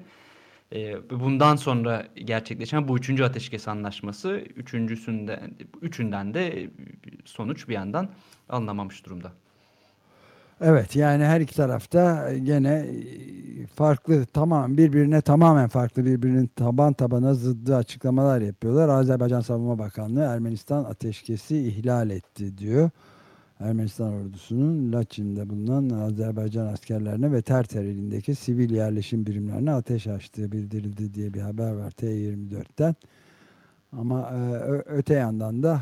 E, 0.73 1.09
bundan 1.09 1.55
sonra 1.55 2.07
gerçekleşen 2.15 2.88
bu 2.88 2.97
üçüncü 2.97 3.23
ateşkes 3.23 3.67
anlaşması 3.67 4.31
üçüncüsünden, 4.35 5.55
üçünden 5.81 6.34
de 6.34 6.69
sonuç 7.25 7.67
bir 7.69 7.73
yandan 7.73 8.09
alınamamış 8.49 9.05
durumda. 9.05 9.31
Evet 10.61 10.95
yani 10.95 11.23
her 11.23 11.41
iki 11.41 11.55
tarafta 11.55 12.34
gene 12.43 12.85
farklı 13.75 14.25
tamam 14.25 14.77
birbirine 14.77 15.21
tamamen 15.21 15.67
farklı 15.67 16.05
birbirinin 16.05 16.47
taban 16.47 16.93
tabana 16.93 17.34
zıddı 17.34 17.75
açıklamalar 17.75 18.41
yapıyorlar. 18.41 18.89
Azerbaycan 18.89 19.41
Savunma 19.41 19.80
Bakanlığı 19.80 20.21
Ermenistan 20.21 20.84
ateşkesi 20.84 21.57
ihlal 21.57 22.09
etti 22.09 22.57
diyor. 22.57 22.89
Ermenistan 23.59 24.13
ordusunun 24.13 24.93
Laçin'de 24.93 25.49
bulunan 25.49 25.89
Azerbaycan 25.89 26.67
askerlerine 26.67 27.31
ve 27.31 27.41
Terter 27.41 27.84
ilindeki 27.84 28.35
sivil 28.35 28.71
yerleşim 28.71 29.25
birimlerine 29.25 29.71
ateş 29.71 30.07
açtığı 30.07 30.51
bildirildi 30.51 31.13
diye 31.13 31.34
bir 31.34 31.41
haber 31.41 31.71
var 31.71 31.91
T24'ten. 31.91 32.95
Ama 33.91 34.21
e, 34.21 34.61
öte 34.85 35.13
yandan 35.13 35.63
da 35.63 35.81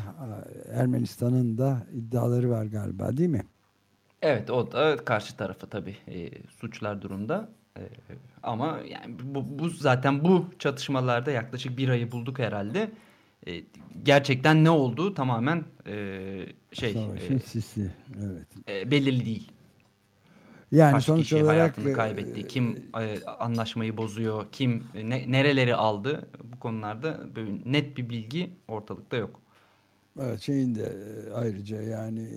e, 0.70 0.72
Ermenistan'ın 0.72 1.58
da 1.58 1.82
iddiaları 1.92 2.50
var 2.50 2.64
galiba 2.64 3.16
değil 3.16 3.30
mi? 3.30 3.42
Evet 4.22 4.50
o 4.50 4.72
da 4.72 4.96
karşı 4.96 5.36
tarafı 5.36 5.66
tabii 5.66 5.96
e, 6.08 6.30
suçlar 6.48 7.02
durumda. 7.02 7.48
E, 7.78 7.82
ama 8.42 8.80
yani 8.88 9.16
bu, 9.22 9.58
bu 9.58 9.68
zaten 9.68 10.24
bu 10.24 10.46
çatışmalarda 10.58 11.30
yaklaşık 11.30 11.78
bir 11.78 11.88
ayı 11.88 12.12
bulduk 12.12 12.38
herhalde. 12.38 12.90
E, 13.46 13.62
gerçekten 14.02 14.64
ne 14.64 14.70
olduğu 14.70 15.14
tamamen 15.14 15.64
e, 15.86 16.46
şey 16.72 16.92
Savaşın 16.92 17.36
e, 17.36 17.40
sisi 17.40 17.90
evet. 18.24 18.46
E, 18.68 18.90
belirli 18.90 19.24
değil. 19.26 19.52
Yani 20.72 20.92
Kaç 20.92 21.04
sonuç 21.04 21.22
kişi 21.22 21.36
olarak 21.36 21.48
hayatını 21.48 21.90
e, 21.90 21.92
kaybetti, 21.92 22.46
kim 22.46 22.90
e, 23.00 23.24
anlaşmayı 23.24 23.96
bozuyor, 23.96 24.46
kim 24.52 24.84
ne, 24.94 25.32
nereleri 25.32 25.74
aldı 25.74 26.28
bu 26.44 26.58
konularda 26.58 27.20
net 27.64 27.96
bir 27.96 28.10
bilgi 28.10 28.50
ortalıkta 28.68 29.16
yok. 29.16 29.40
Evet 30.20 30.40
şeyin 30.40 30.74
de 30.74 30.82
e, 30.82 31.32
ayrıca 31.32 31.82
yani 31.82 32.28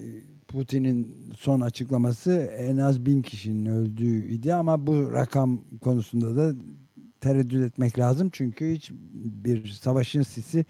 Putin'in 0.55 1.15
son 1.37 1.61
açıklaması 1.61 2.31
en 2.57 2.77
az 2.77 3.05
bin 3.05 3.21
kişinin 3.21 3.65
öldüğü 3.65 4.27
idi 4.27 4.53
ama 4.53 4.87
bu 4.87 5.11
rakam 5.13 5.61
konusunda 5.81 6.35
da 6.35 6.55
tereddüt 7.21 7.63
etmek 7.63 7.99
lazım. 7.99 8.29
Çünkü 8.31 8.73
hiç 8.73 8.91
bir 9.13 9.67
savaşın 9.67 10.21
sisi 10.21 10.65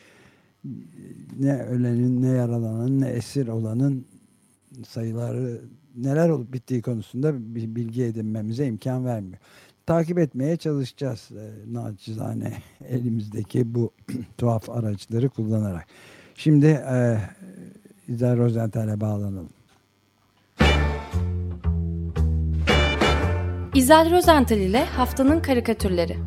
ne 1.40 1.58
ölenin 1.64 2.22
ne 2.22 2.28
yaralanın 2.28 3.02
ne 3.02 3.08
esir 3.08 3.48
olanın 3.48 4.06
sayıları 4.88 5.62
neler 5.96 6.30
olup 6.30 6.54
bittiği 6.54 6.82
konusunda 6.82 7.56
bir 7.56 7.76
bilgi 7.76 8.04
edinmemize 8.04 8.68
imkan 8.68 9.06
vermiyor. 9.06 9.38
Takip 9.86 10.20
etmeye 10.20 10.58
çalışacağız 10.58 11.30
e, 11.32 11.74
naçizane 11.74 12.54
elimizdeki 12.88 13.76
bu 13.76 13.92
tuhaf 14.38 14.70
araçları 14.70 15.30
kullanarak. 15.30 15.86
Şimdi 16.36 16.66
e, 16.66 17.18
İzel 18.08 18.38
Rosenthal'e 18.38 19.02
bağlanalım. 19.02 19.55
İzel 23.76 24.12
Rozental 24.12 24.58
ile 24.58 24.86
Haftanın 24.86 25.40
Karikatürleri 25.40 26.18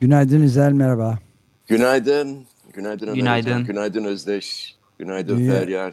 Günaydın 0.00 0.42
İzel, 0.42 0.72
merhaba. 0.72 1.18
Günaydın. 1.68 2.46
Günaydın 2.72 3.14
Günaydın. 3.14 3.64
Günaydın 3.64 4.04
Özdeş. 4.04 4.76
Günaydın 4.98 5.38
Dünya, 5.38 5.52
Feryal. 5.52 5.92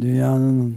Dünyanın 0.00 0.76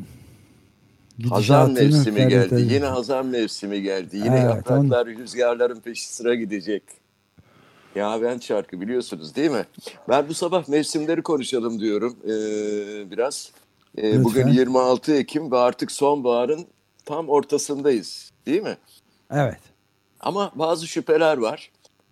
Hazan 1.30 1.72
mevsimi 1.72 2.28
geldi. 2.28 2.56
ferite- 2.56 2.74
Yine 2.74 2.86
hazan 2.86 3.26
mevsimi 3.26 3.82
geldi. 3.82 4.18
Yine 4.18 4.28
Evet, 4.28 4.44
yapraklar 4.56 5.08
rüzgarların 5.08 5.80
peşi 5.80 6.08
sıra 6.14 6.36
gidecek. 6.36 6.84
Ya 7.96 8.22
ben 8.22 8.38
şarkı 8.40 8.82
biliyorsunuz 8.82 9.36
değil 9.36 9.52
mi? 9.52 9.66
Ben 10.10 10.30
bu 10.30 10.34
sabah 10.34 10.68
mevsimleri 10.70 11.22
konuşalım 11.22 11.80
diyorum 11.80 12.16
ee, 12.24 13.12
biraz. 13.12 13.52
Ee, 13.98 14.04
Lütfen. 14.08 14.24
bugün 14.24 14.48
26 14.48 15.14
Ekim 15.14 15.52
ve 15.52 15.58
artık 15.58 15.91
sonbaharın 15.91 16.66
tam 17.06 17.30
ortasındayız 17.30 18.32
değil 18.46 18.62
mi? 18.64 18.78
Evet. 19.32 19.60
Ama 20.20 20.52
bazı 20.56 20.88
şüpheler 20.88 21.38
var. 21.38 21.72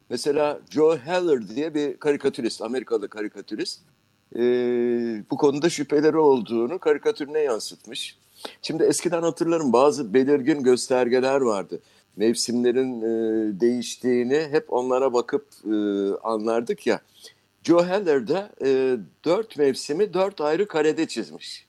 Mesela 0.10 0.60
Joe 0.70 0.98
Heller 0.98 1.48
diye 1.48 1.74
bir 1.74 1.98
karikatürist, 1.98 2.62
Amerikalı 2.62 3.08
karikatürist. 3.10 3.80
Ee, 4.36 5.24
bu 5.32 5.38
konuda 5.38 5.70
şüpheleri 5.70 6.18
olduğunu 6.18 6.80
karikatürüne 6.80 7.40
yansıtmış. 7.40 8.18
Şimdi 8.62 8.84
eskiden 8.84 9.22
hatırlarım 9.22 9.74
bazı 9.74 10.14
belirgin 10.14 10.64
göstergeler 10.64 11.42
vardı. 11.42 11.80
Mevsimlerin 12.18 13.02
e, 13.02 13.60
değiştiğini 13.60 14.48
hep 14.52 14.74
onlara 14.74 15.14
bakıp 15.14 15.46
e, 15.66 15.76
anlardık 16.24 16.88
ya. 16.88 17.02
Joe 17.64 17.84
Heller 17.84 18.28
de 18.28 18.50
e, 18.62 18.98
dört 19.26 19.58
mevsimi 19.58 20.14
dört 20.14 20.42
ayrı 20.42 20.68
karede 20.68 21.08
çizmiş. 21.08 21.68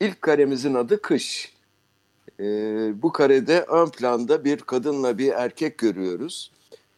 İlk 0.00 0.22
karemizin 0.22 0.74
adı 0.74 1.02
kış. 1.02 1.52
E, 2.40 2.44
bu 3.02 3.12
karede 3.12 3.60
ön 3.60 3.86
planda 3.86 4.44
bir 4.44 4.58
kadınla 4.58 5.18
bir 5.18 5.32
erkek 5.32 5.78
görüyoruz. 5.78 6.52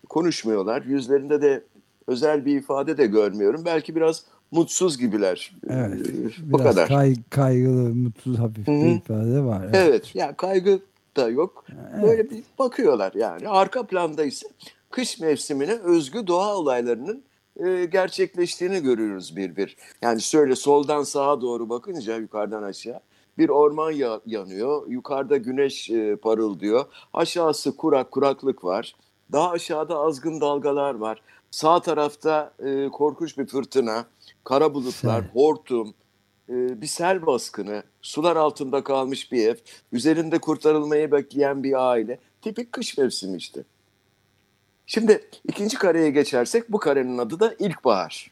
Konuşmuyorlar. 0.08 0.82
Yüzlerinde 0.82 1.42
de 1.42 1.64
özel 2.06 2.44
bir 2.44 2.56
ifade 2.56 2.98
de 2.98 3.06
görmüyorum. 3.06 3.62
Belki 3.64 3.96
biraz 3.96 4.24
mutsuz 4.50 4.98
gibiler. 4.98 5.52
Evet. 5.68 6.06
E, 6.08 6.12
bu 6.52 6.58
Biraz 6.58 6.74
kadar. 6.74 6.88
kay, 6.88 7.14
kaygılı, 7.30 7.94
mutsuz 7.94 8.38
hafif 8.38 8.66
Hı 8.68 8.72
hı. 8.72 8.74
bir 8.84 8.96
ifade 8.96 9.40
var. 9.44 9.62
Evet. 9.64 9.74
Evet, 9.74 10.14
yani 10.14 10.34
kaygı 10.36 10.78
da 11.16 11.28
yok. 11.28 11.64
Böyle 12.02 12.30
bir 12.30 12.42
bakıyorlar 12.58 13.12
yani. 13.14 13.48
Arka 13.48 13.86
planda 13.86 14.24
ise 14.24 14.46
kış 14.90 15.20
mevsimine 15.20 15.72
özgü 15.72 16.26
doğa 16.26 16.56
olaylarının 16.56 17.22
e, 17.56 17.84
gerçekleştiğini 17.84 18.82
görüyoruz 18.82 19.36
bir 19.36 19.56
bir. 19.56 19.76
Yani 20.02 20.22
şöyle 20.22 20.56
soldan 20.56 21.02
sağa 21.02 21.40
doğru 21.40 21.68
bakınca 21.68 22.16
yukarıdan 22.16 22.62
aşağı 22.62 23.00
bir 23.38 23.48
orman 23.48 23.90
ya- 23.90 24.20
yanıyor. 24.26 24.82
Yukarıda 24.88 25.36
güneş 25.36 25.90
e, 25.90 26.16
parıldıyor. 26.16 26.84
Aşağısı 27.12 27.76
kurak, 27.76 28.10
kuraklık 28.10 28.64
var. 28.64 28.94
Daha 29.32 29.50
aşağıda 29.50 29.98
azgın 29.98 30.40
dalgalar 30.40 30.94
var. 30.94 31.22
Sağ 31.50 31.80
tarafta 31.80 32.52
e, 32.64 32.88
korkunç 32.88 33.38
bir 33.38 33.46
fırtına, 33.46 34.04
kara 34.44 34.74
bulutlar, 34.74 35.20
Sel. 35.20 35.30
hortum, 35.32 35.94
e, 36.48 36.80
bir 36.80 36.86
sel 36.86 37.26
baskını, 37.26 37.82
sular 38.02 38.36
altında 38.36 38.84
kalmış 38.84 39.32
bir 39.32 39.48
ev, 39.48 39.54
üzerinde 39.92 40.38
kurtarılmayı 40.38 41.12
bekleyen 41.12 41.62
bir 41.62 41.90
aile. 41.90 42.18
Tipik 42.42 42.72
kış 42.72 42.98
mevsimi 42.98 43.36
işte. 43.36 43.60
Şimdi 44.86 45.28
ikinci 45.48 45.78
kareye 45.78 46.10
geçersek 46.10 46.72
bu 46.72 46.78
karenin 46.78 47.18
adı 47.18 47.40
da 47.40 47.54
ilkbahar. 47.58 48.30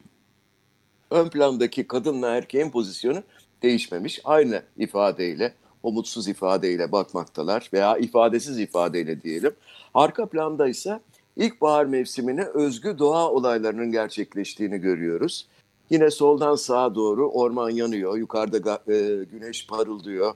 Ön 1.11 1.29
plandaki 1.29 1.87
kadınla 1.87 2.29
erkeğin 2.29 2.71
pozisyonu 2.71 3.23
değişmemiş. 3.63 4.21
Aynı 4.25 4.63
ifadeyle, 4.77 5.55
o 5.83 5.93
mutsuz 5.93 6.29
ifadeyle 6.29 6.93
bakmaktalar 6.93 7.71
veya 7.73 7.99
ifadesiz 7.99 8.59
ifadeyle 8.59 9.23
diyelim. 9.23 9.55
Arka 9.95 10.27
planda 10.27 10.69
ise 10.69 11.01
ilkbahar 11.37 11.85
mevsimine 11.85 12.45
özgü 12.45 12.99
doğa 12.99 13.31
olaylarının 13.31 13.93
gerçekleştiğini 13.93 14.79
görüyoruz. 14.79 15.47
Yine 15.91 16.11
soldan 16.11 16.55
sağa 16.55 16.95
doğru 16.95 17.31
orman 17.31 17.71
yanıyor, 17.71 18.17
yukarıda 18.17 18.83
e, 18.93 19.25
güneş 19.25 19.67
parıldıyor, 19.67 20.35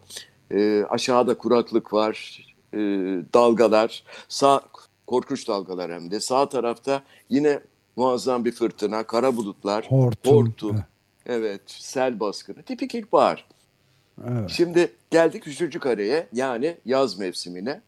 e, 0.51 0.85
aşağıda 0.91 1.39
kuraklık 1.39 1.93
var, 1.93 2.47
e, 2.75 2.79
dalgalar, 3.35 4.05
sağ 4.29 4.61
korkunç 5.07 5.49
dalgalar 5.49 5.93
hem 5.93 6.11
de. 6.11 6.21
Sağ 6.21 6.49
tarafta 6.49 7.03
yine 7.31 7.61
muazzam 7.97 8.45
bir 8.45 8.53
fırtına, 8.53 9.03
kara 9.03 9.37
bulutlar, 9.37 9.87
Hortum. 9.89 10.33
hortum, 10.33 10.81
evet, 11.27 11.61
sel 11.67 12.21
baskını, 12.21 12.63
tipik 12.63 12.95
ilkbahar. 12.95 13.47
Evet. 14.29 14.51
Şimdi 14.51 14.93
geldik 15.11 15.49
üçüncü 15.49 15.79
kareye 15.81 16.29
yani 16.33 16.77
yaz 16.85 17.19
mevsimine. 17.19 17.81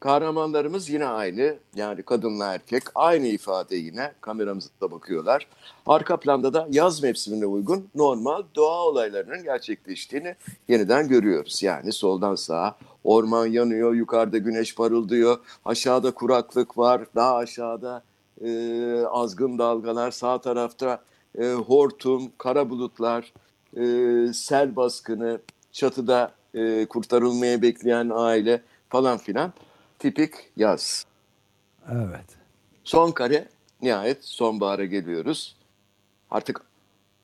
Kahramanlarımız 0.00 0.88
yine 0.90 1.06
aynı 1.06 1.56
yani 1.74 2.02
kadınla 2.02 2.54
erkek 2.54 2.82
aynı 2.94 3.26
ifade 3.26 3.76
yine 3.76 4.12
kameramıza 4.20 4.68
bakıyorlar. 4.80 5.46
Arka 5.86 6.16
planda 6.16 6.54
da 6.54 6.68
yaz 6.70 7.02
mevsimine 7.02 7.46
uygun 7.46 7.88
normal 7.94 8.42
doğa 8.54 8.86
olaylarının 8.86 9.42
gerçekleştiğini 9.42 10.36
yeniden 10.68 11.08
görüyoruz. 11.08 11.62
Yani 11.62 11.92
soldan 11.92 12.34
sağa 12.34 12.76
orman 13.04 13.46
yanıyor, 13.46 13.94
yukarıda 13.94 14.38
güneş 14.38 14.74
parıldıyor, 14.74 15.38
aşağıda 15.64 16.10
kuraklık 16.10 16.78
var, 16.78 17.02
daha 17.14 17.36
aşağıda 17.36 18.02
e, 18.44 18.50
azgın 19.10 19.58
dalgalar, 19.58 20.10
sağ 20.10 20.40
tarafta 20.40 21.02
e, 21.38 21.52
hortum, 21.52 22.32
kara 22.38 22.70
bulutlar, 22.70 23.32
e, 23.76 23.82
sel 24.32 24.76
baskını, 24.76 25.40
çatıda 25.72 26.32
e, 26.54 26.86
kurtarılmaya 26.86 27.62
bekleyen 27.62 28.10
aile 28.14 28.62
falan 28.88 29.18
filan 29.18 29.52
tipik 29.98 30.32
yaz. 30.56 31.06
Evet. 31.92 32.36
Son 32.84 33.10
kare 33.10 33.48
nihayet 33.82 34.24
sonbahara 34.24 34.84
geliyoruz. 34.84 35.56
Artık 36.30 36.60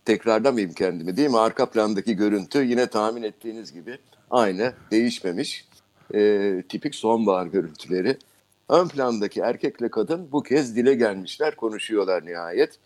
tekrarlamayayım 0.05 0.75
kendimi 0.75 1.17
değil 1.17 1.31
mi? 1.31 1.39
Arka 1.39 1.71
plandaki 1.71 2.17
görüntü 2.17 2.65
yine 2.65 2.87
tahmin 2.87 3.23
ettiğiniz 3.23 3.73
gibi 3.73 3.99
aynı 4.31 4.75
değişmemiş. 4.91 5.69
E, 6.15 6.63
tipik 6.69 6.95
sonbahar 6.95 7.47
görüntüleri. 7.47 8.19
Ön 8.69 8.89
plandaki 8.89 9.41
erkekle 9.41 9.91
kadın 9.91 10.33
bu 10.33 10.43
kez 10.43 10.77
dile 10.77 10.95
gelmişler 10.95 11.57
konuşuyorlar 11.57 12.27
nihayet. 12.27 12.79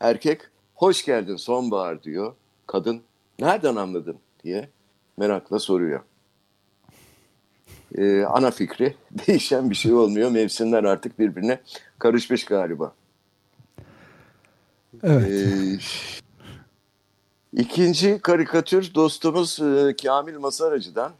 Erkek 0.00 0.40
hoş 0.74 1.04
geldin 1.04 1.36
sonbahar 1.36 2.02
diyor. 2.02 2.34
Kadın 2.66 3.02
nereden 3.38 3.76
anladın 3.76 4.18
diye 4.44 4.68
merakla 5.16 5.58
soruyor. 5.58 6.00
Ee, 7.98 8.24
ana 8.24 8.50
fikri 8.50 8.94
değişen 9.26 9.70
bir 9.70 9.74
şey 9.74 9.92
olmuyor. 9.92 10.30
Mevsimler 10.30 10.84
artık 10.84 11.18
birbirine 11.18 11.60
karışmış 11.98 12.44
galiba. 12.44 12.94
Evet. 15.02 15.30
Ee, 15.30 15.78
ikinci 17.52 18.18
karikatür 18.18 18.94
dostumuz 18.94 19.60
e, 19.60 19.94
Kamil 20.02 20.38
Masaracı'dan. 20.38 21.12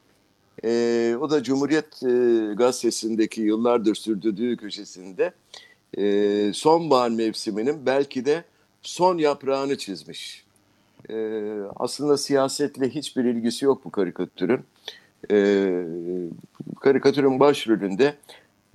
Ee, 0.65 1.17
o 1.21 1.31
da 1.31 1.43
Cumhuriyet 1.43 2.03
e, 2.03 2.55
Gazetesi'ndeki 2.55 3.41
yıllardır 3.41 3.95
sürdürdüğü 3.95 4.57
köşesinde 4.57 5.33
e, 5.99 6.53
sonbahar 6.53 7.11
mevsiminin 7.11 7.87
belki 7.87 8.25
de 8.25 8.45
son 8.83 9.19
yaprağını 9.19 9.79
çizmiş. 9.79 10.45
Ee, 11.11 11.61
aslında 11.77 12.17
siyasetle 12.17 12.91
hiçbir 12.91 13.25
ilgisi 13.25 13.65
yok 13.65 13.85
bu 13.85 13.91
karikatürün. 13.91 14.61
Ee, 15.31 15.85
karikatürün 16.81 17.41
başrolünde 17.41 18.15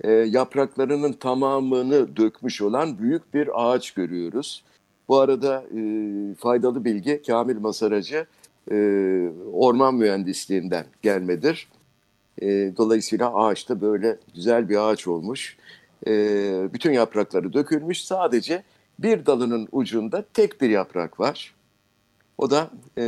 e, 0.00 0.10
yapraklarının 0.10 1.12
tamamını 1.12 2.16
dökmüş 2.16 2.62
olan 2.62 2.98
büyük 2.98 3.34
bir 3.34 3.48
ağaç 3.54 3.90
görüyoruz. 3.90 4.64
Bu 5.08 5.18
arada 5.18 5.64
e, 5.76 5.80
faydalı 6.34 6.84
bilgi 6.84 7.22
Kamil 7.26 7.58
Masaracı 7.58 8.26
e, 8.70 8.76
orman 9.52 9.94
mühendisliğinden 9.94 10.86
gelmedir. 11.02 11.68
E, 12.42 12.46
dolayısıyla 12.76 13.34
ağaçta 13.34 13.80
böyle 13.80 14.18
güzel 14.34 14.68
bir 14.68 14.90
ağaç 14.90 15.08
olmuş. 15.08 15.56
E, 16.06 16.12
bütün 16.72 16.92
yaprakları 16.92 17.52
dökülmüş. 17.52 18.04
Sadece 18.04 18.62
bir 18.98 19.26
dalının 19.26 19.68
ucunda 19.72 20.24
tek 20.34 20.60
bir 20.60 20.70
yaprak 20.70 21.20
var. 21.20 21.54
O 22.38 22.50
da 22.50 22.70
e, 22.98 23.04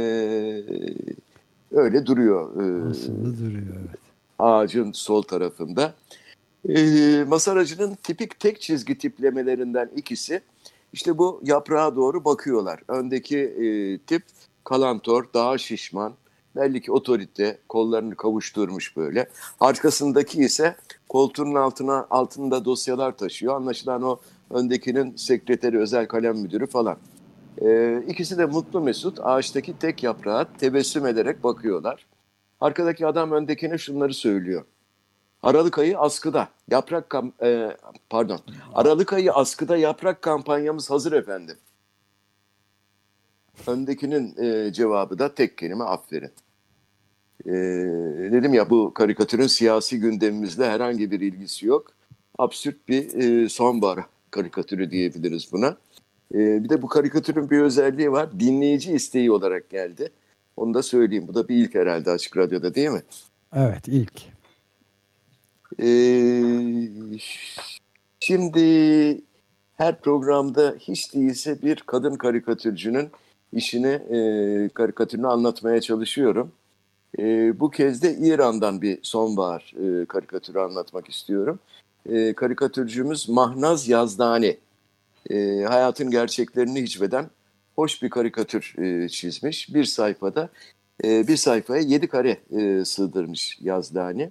öyle 1.73 2.07
duruyor. 2.07 2.51
E, 2.51 2.90
Aslında 2.90 3.39
duruyor 3.39 3.74
evet. 3.81 4.01
ağacın 4.39 4.93
sol 4.93 5.23
tarafında. 5.23 5.94
E, 6.69 7.24
Masaracı'nın 7.28 7.94
tipik 7.94 8.40
tek 8.40 8.61
çizgi 8.61 8.99
tiplemelerinden 8.99 9.90
ikisi 9.97 10.43
işte 10.93 11.19
bu 11.19 11.40
yaprağa 11.44 11.97
doğru 11.97 12.24
bakıyorlar. 12.24 12.81
Öndeki 12.89 13.39
e, 13.39 13.99
tip 13.99 14.23
kalantor, 14.65 15.24
daha 15.35 15.59
şişman, 15.59 16.15
belli 16.57 16.81
ki 16.81 16.93
otorite, 16.93 17.59
kollarını 17.69 18.15
kavuşturmuş 18.15 18.97
böyle. 18.97 19.28
Arkasındaki 19.61 20.40
ise 20.40 20.77
koltuğunun 21.09 21.55
altına 21.55 22.07
altında 22.11 22.65
dosyalar 22.65 23.16
taşıyor. 23.16 23.57
Anlaşılan 23.57 24.03
o 24.03 24.20
öndekinin 24.51 25.16
sekreteri, 25.16 25.78
özel 25.78 26.07
kalem 26.09 26.39
müdürü 26.39 26.66
falan. 26.66 26.97
E, 27.61 27.99
ikisi 28.09 28.39
de 28.39 28.47
mutlu 28.47 28.81
mesut 28.81 29.19
ağaçtaki 29.23 29.79
tek 29.79 30.03
yaprağa 30.03 30.47
tebessüm 30.59 31.07
ederek 31.07 31.45
bakıyorlar. 31.45 32.07
Arkadaki 32.61 33.07
adam 33.07 33.33
öndekine 33.33 33.79
şunları 33.79 34.15
söylüyor. 34.15 34.65
Aralık 35.43 35.79
ayı 35.79 35.99
askıda. 35.99 36.49
Yaprak 36.70 37.11
kam 37.11 37.33
e, 37.43 37.77
pardon. 38.11 38.41
Aralık 38.74 39.12
ayı 39.12 39.33
askıda 39.33 39.77
yaprak 39.77 40.23
kampanyamız 40.23 40.91
hazır 40.91 41.12
efendim. 41.12 41.57
Öndekinin 43.66 44.37
e, 44.43 44.73
cevabı 44.73 45.19
da 45.19 45.35
tek 45.35 45.59
kelime 45.59 45.85
aferin. 45.85 46.31
E, 47.47 47.53
dedim 48.33 48.55
ya 48.55 48.70
bu 48.70 48.95
karikatürün 48.95 49.47
siyasi 49.47 50.01
gündemimizle 50.01 50.70
herhangi 50.70 51.11
bir 51.11 51.20
ilgisi 51.20 51.66
yok. 51.66 51.93
Absürt 52.39 52.89
bir 52.89 53.15
e, 53.15 53.49
sonbahar 53.49 54.05
karikatürü 54.31 54.91
diyebiliriz 54.91 55.53
buna. 55.53 55.77
E, 56.34 56.64
bir 56.64 56.68
de 56.68 56.82
bu 56.82 56.88
karikatürün 56.88 57.50
bir 57.50 57.60
özelliği 57.60 58.12
var. 58.12 58.40
Dinleyici 58.40 58.92
isteği 58.92 59.32
olarak 59.32 59.70
geldi. 59.70 60.10
Onu 60.56 60.74
da 60.74 60.82
söyleyeyim. 60.82 61.24
Bu 61.28 61.34
da 61.34 61.48
bir 61.48 61.56
ilk 61.56 61.74
herhalde 61.74 62.10
Açık 62.10 62.36
Radyo'da 62.36 62.74
değil 62.74 62.90
mi? 62.90 63.02
Evet 63.54 63.88
ilk. 63.88 64.12
Ee, 65.80 67.18
şimdi 68.20 69.20
her 69.76 70.00
programda 70.00 70.74
hiç 70.78 71.14
değilse 71.14 71.62
bir 71.62 71.76
kadın 71.76 72.14
karikatürcünün 72.14 73.09
işini, 73.52 73.86
e, 73.88 74.68
karikatürünü 74.74 75.26
anlatmaya 75.26 75.80
çalışıyorum. 75.80 76.52
E, 77.18 77.60
bu 77.60 77.70
kez 77.70 78.02
de 78.02 78.14
İran'dan 78.14 78.82
bir 78.82 78.98
sonbahar 79.02 79.74
e, 79.76 80.04
karikatürü 80.04 80.59
anlatmak 80.59 81.09
istiyorum. 81.09 81.59
E, 82.06 82.32
karikatürcümüz 82.32 83.28
Mahnaz 83.28 83.88
Yazdani. 83.88 84.56
E, 85.31 85.65
hayatın 85.69 86.11
gerçeklerini 86.11 86.82
hicveden 86.82 87.31
hoş 87.77 88.03
bir 88.03 88.11
karikatür 88.11 88.74
e, 88.78 89.09
çizmiş. 89.09 89.74
Bir 89.74 89.85
sayfada, 89.85 90.49
e, 91.05 91.28
bir 91.28 91.36
sayfaya 91.36 91.82
yedi 91.82 92.07
kare 92.09 92.39
e, 92.51 92.85
sığdırmış 92.85 93.59
Yazdani. 93.61 94.31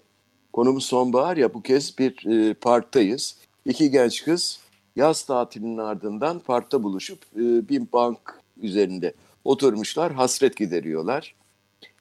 Konumuz 0.53 0.85
sonbahar 0.85 1.37
ya 1.37 1.53
bu 1.53 1.61
kez 1.61 1.97
bir 1.97 2.25
e, 2.25 2.53
parktayız. 2.53 3.37
İki 3.65 3.91
genç 3.91 4.23
kız 4.23 4.59
yaz 4.95 5.23
tatilinin 5.23 5.77
ardından 5.77 6.39
parkta 6.39 6.83
buluşup 6.83 7.19
e, 7.35 7.69
bir 7.69 7.91
bank 7.93 8.19
üzerinde 8.61 9.13
oturmuşlar, 9.43 10.13
hasret 10.13 10.57
gideriyorlar. 10.57 11.35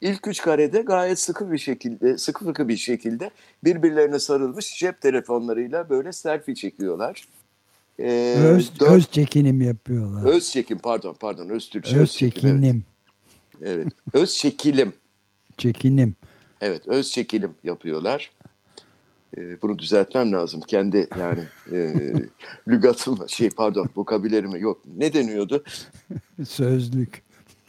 İlk 0.01 0.27
üç 0.27 0.43
karede 0.43 0.81
gayet 0.81 1.19
sıkı 1.19 1.53
bir 1.53 1.59
şekilde, 1.59 2.19
sıkı 2.19 2.45
fıkı 2.45 2.69
bir 2.69 2.77
şekilde 2.77 3.31
birbirlerine 3.65 4.19
sarılmış 4.19 4.79
cep 4.79 5.01
telefonlarıyla 5.01 5.89
böyle 5.91 6.12
selfie 6.12 6.55
çekiyorlar. 6.55 7.29
Ee, 8.01 8.35
öz, 8.39 8.81
dört, 8.81 8.90
öz 8.90 9.10
çekinim 9.10 9.60
yapıyorlar. 9.60 10.24
Öz 10.24 10.51
çekim 10.51 10.78
pardon 10.78 11.16
pardon 11.20 11.48
öz 11.48 11.68
Türkçe. 11.68 11.97
Öz, 11.97 12.02
öz 12.02 12.12
çekinim. 12.12 12.60
çekinim. 12.60 12.85
Evet. 13.62 13.78
evet. 13.78 13.93
Öz 14.12 14.36
çekilim. 14.36 14.93
çekinim. 15.59 16.16
Evet 16.60 16.89
öz 16.89 17.10
çekilim 17.10 17.55
yapıyorlar. 17.64 18.31
Ee, 19.36 19.62
bunu 19.62 19.78
düzeltmem 19.78 20.32
lazım. 20.32 20.60
Kendi 20.60 21.09
yani 21.18 21.44
e, 21.72 21.94
lügatımla 22.68 23.28
şey 23.28 23.51
pardon 23.51 23.89
vokabilerimi 23.97 24.60
yok. 24.60 24.82
Ne 24.97 25.12
deniyordu? 25.12 25.64
Sözlük. 26.48 27.22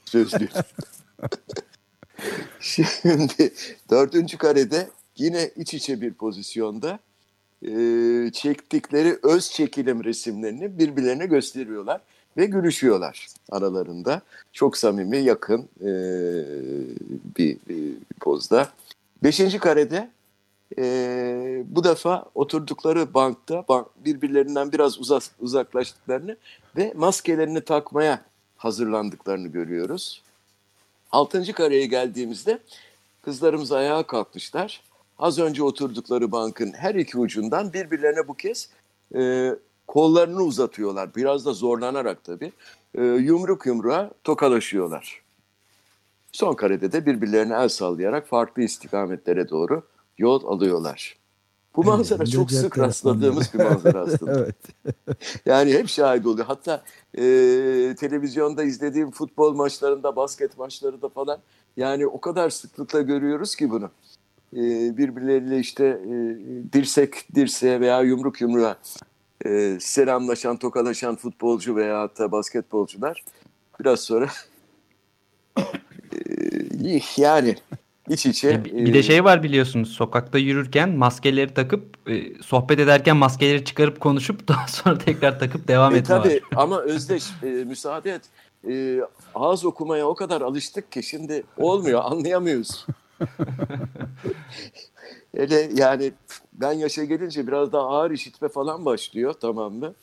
Sözlük. 0.05 0.51
Şimdi 2.59 3.53
dördüncü 3.89 4.37
karede 4.37 4.89
yine 5.17 5.51
iç 5.55 5.73
içe 5.73 6.01
bir 6.01 6.13
pozisyonda 6.13 6.99
e, 7.67 8.31
çektikleri 8.31 9.17
öz 9.23 9.51
çekilim 9.51 10.03
resimlerini 10.03 10.79
birbirlerine 10.79 11.25
gösteriyorlar 11.25 12.01
ve 12.37 12.45
gülüşüyorlar 12.45 13.27
aralarında. 13.51 14.21
Çok 14.53 14.77
samimi, 14.77 15.17
yakın 15.17 15.61
e, 15.81 15.91
bir, 17.37 17.57
bir 17.69 17.93
pozda. 18.19 18.69
Beşinci 19.23 19.59
karede 19.59 20.09
e, 20.77 21.63
bu 21.65 21.83
defa 21.83 22.25
oturdukları 22.35 23.13
bankta 23.13 23.65
bank, 23.67 23.87
birbirlerinden 24.05 24.71
biraz 24.71 24.99
uzak, 24.99 25.23
uzaklaştıklarını 25.39 26.37
ve 26.77 26.93
maskelerini 26.95 27.61
takmaya 27.61 28.21
hazırlandıklarını 28.57 29.47
görüyoruz. 29.47 30.21
Altıncı 31.11 31.53
kareye 31.53 31.85
geldiğimizde 31.85 32.59
kızlarımız 33.21 33.71
ayağa 33.71 34.03
kalkmışlar. 34.03 34.81
Az 35.21 35.39
önce 35.39 35.63
oturdukları 35.63 36.31
bankın 36.31 36.73
her 36.73 36.95
iki 36.95 37.17
ucundan 37.17 37.73
birbirlerine 37.73 38.27
bu 38.27 38.33
kez 38.33 38.69
e, 39.15 39.51
kollarını 39.87 40.41
uzatıyorlar. 40.41 41.15
Biraz 41.15 41.45
da 41.45 41.53
zorlanarak 41.53 42.23
tabii. 42.23 42.51
E, 42.95 43.03
yumruk 43.03 43.65
yumruğa 43.65 44.11
tokalaşıyorlar. 44.23 45.21
Son 46.31 46.53
karede 46.53 46.91
de 46.91 47.05
birbirlerine 47.05 47.53
el 47.53 47.69
sallayarak 47.69 48.27
farklı 48.27 48.61
istikametlere 48.63 49.49
doğru 49.49 49.83
yol 50.17 50.45
alıyorlar. 50.45 51.17
Bu 51.75 51.83
manzara 51.83 52.23
evet, 52.23 52.31
çok 52.31 52.51
sık 52.51 52.77
rastladığımız 52.77 53.53
bir 53.53 53.59
manzara 53.59 53.99
aslında. 53.99 54.39
evet. 54.39 54.55
yani 55.45 55.73
hep 55.73 55.89
şahit 55.89 56.25
oluyor. 56.25 56.47
Hatta 56.47 56.83
e, 57.13 57.21
televizyonda 57.99 58.63
izlediğim 58.63 59.11
futbol 59.11 59.53
maçlarında, 59.53 60.15
basket 60.15 60.57
maçlarında 60.57 61.09
falan 61.09 61.39
yani 61.77 62.07
o 62.07 62.21
kadar 62.21 62.49
sıklıkla 62.49 63.01
görüyoruz 63.01 63.55
ki 63.55 63.69
bunu. 63.69 63.89
E, 64.53 64.97
birbirleriyle 64.97 65.59
işte 65.59 65.85
e, 65.85 66.13
dirsek 66.73 67.35
dirseğe 67.35 67.79
veya 67.79 68.01
yumruk 68.01 68.41
yumruğa 68.41 68.77
e, 69.45 69.77
selamlaşan, 69.79 70.57
tokalaşan 70.57 71.15
futbolcu 71.15 71.75
veya 71.75 72.01
hatta 72.01 72.31
basketbolcular 72.31 73.23
biraz 73.79 73.99
sonra 73.99 74.27
e, 76.85 77.01
yani 77.17 77.55
iç 78.09 78.25
içe. 78.25 78.65
Bir 78.65 78.93
de 78.93 79.03
şey 79.03 79.23
var 79.23 79.43
biliyorsunuz 79.43 79.89
sokakta 79.89 80.37
yürürken 80.37 80.89
maskeleri 80.89 81.53
takıp 81.53 82.09
e, 82.09 82.43
sohbet 82.43 82.79
ederken 82.79 83.17
maskeleri 83.17 83.65
çıkarıp 83.65 83.99
konuşup 83.99 84.47
daha 84.47 84.67
sonra 84.67 84.97
tekrar 84.97 85.39
takıp 85.39 85.67
devam 85.67 85.95
e, 85.95 85.97
etme 85.97 86.15
tabii, 86.15 86.29
var. 86.29 86.63
ama 86.63 86.81
Özdeş 86.81 87.23
e, 87.43 87.47
müsaade 87.47 88.11
et. 88.11 88.21
E, 88.69 89.01
ağız 89.35 89.65
okumaya 89.65 90.07
o 90.07 90.15
kadar 90.15 90.41
alıştık 90.41 90.91
ki 90.91 91.03
şimdi 91.03 91.43
olmuyor 91.57 92.01
anlayamıyoruz. 92.03 92.85
Hele 95.35 95.71
yani 95.75 96.11
ben 96.53 96.71
yaşa 96.71 97.03
gelince 97.03 97.47
biraz 97.47 97.71
daha 97.71 97.87
ağır 97.87 98.11
işitme 98.11 98.49
falan 98.49 98.85
başlıyor 98.85 99.33
tamam 99.41 99.73
mı? 99.73 99.93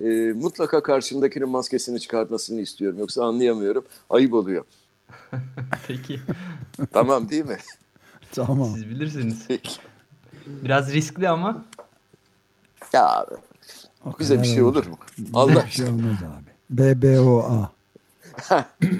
E, 0.00 0.32
mutlaka 0.32 0.82
karşımdakinin 0.82 1.48
maskesini 1.48 2.00
çıkartmasını 2.00 2.60
istiyorum 2.60 2.98
yoksa 2.98 3.24
anlayamıyorum 3.24 3.84
ayıp 4.10 4.34
oluyor. 4.34 4.64
Peki. 5.86 6.20
tamam 6.92 7.28
değil 7.28 7.44
mi? 7.44 7.58
Tamam. 8.32 8.70
Siz 8.74 8.90
bilirsiniz. 8.90 9.46
Biraz 10.46 10.92
riskli 10.92 11.28
ama. 11.28 11.64
Ya 12.92 13.26
o 14.04 14.18
bize 14.18 14.42
bir 14.42 14.46
şey 14.46 14.62
olur 14.62 14.86
mu? 14.86 14.98
Allah 15.34 15.66
şey 15.66 15.86
olmaz 15.86 16.16
abi. 16.22 16.50
BBOA. 16.70 17.72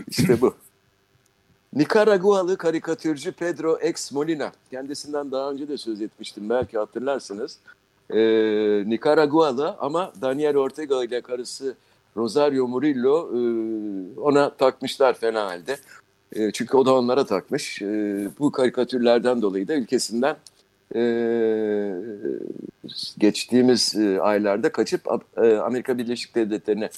İşte 0.09 0.41
bu. 0.41 0.55
Nikaragualı 1.77 2.57
karikatürcü 2.57 3.33
Pedro 3.33 3.79
X 3.79 4.13
Molina. 4.13 4.53
Kendisinden 4.71 5.31
daha 5.31 5.51
önce 5.51 5.69
de 5.69 5.79
söz 5.79 6.01
etmiştim 6.01 6.51
belki 6.51 6.79
hatırlarsınız. 6.79 7.59
Ee, 8.11 8.19
Nikaragualı 8.87 9.77
ama 9.81 10.13
Daniel 10.21 10.57
Ortega 10.57 11.05
ile 11.05 11.21
karısı 11.21 11.75
Rosario 12.17 12.69
Murillo 12.69 13.31
e, 13.33 13.41
ona 14.21 14.51
takmışlar 14.51 15.15
fena 15.15 15.47
halde. 15.47 15.77
E, 16.33 16.53
çünkü 16.53 16.77
o 16.77 16.87
da 16.87 16.95
onlara 16.95 17.27
takmış. 17.27 17.83
E, 17.83 17.87
bu 18.39 18.53
karikatürlerden 18.53 19.43
dolayı 19.43 19.69
da 19.69 19.75
ülkesinden 19.75 20.37
e, 20.95 21.01
geçtiğimiz 23.19 23.97
e, 23.97 24.21
aylarda 24.21 24.73
kaçıp 24.73 25.01
e, 25.37 25.57
Amerika 25.57 25.99
Birleşik 25.99 26.35
Devletleri'ne 26.35 26.91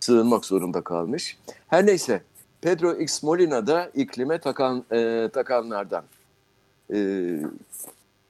sığınmak 0.00 0.44
zorunda 0.44 0.80
kalmış. 0.80 1.36
Her 1.68 1.86
neyse 1.86 2.22
Pedro 2.64 2.92
X 2.92 3.22
Molina 3.22 3.66
da 3.66 3.90
iklime 3.94 4.38
takan, 4.38 4.84
e, 4.92 5.28
takanlardan. 5.32 6.04
E, 6.94 6.98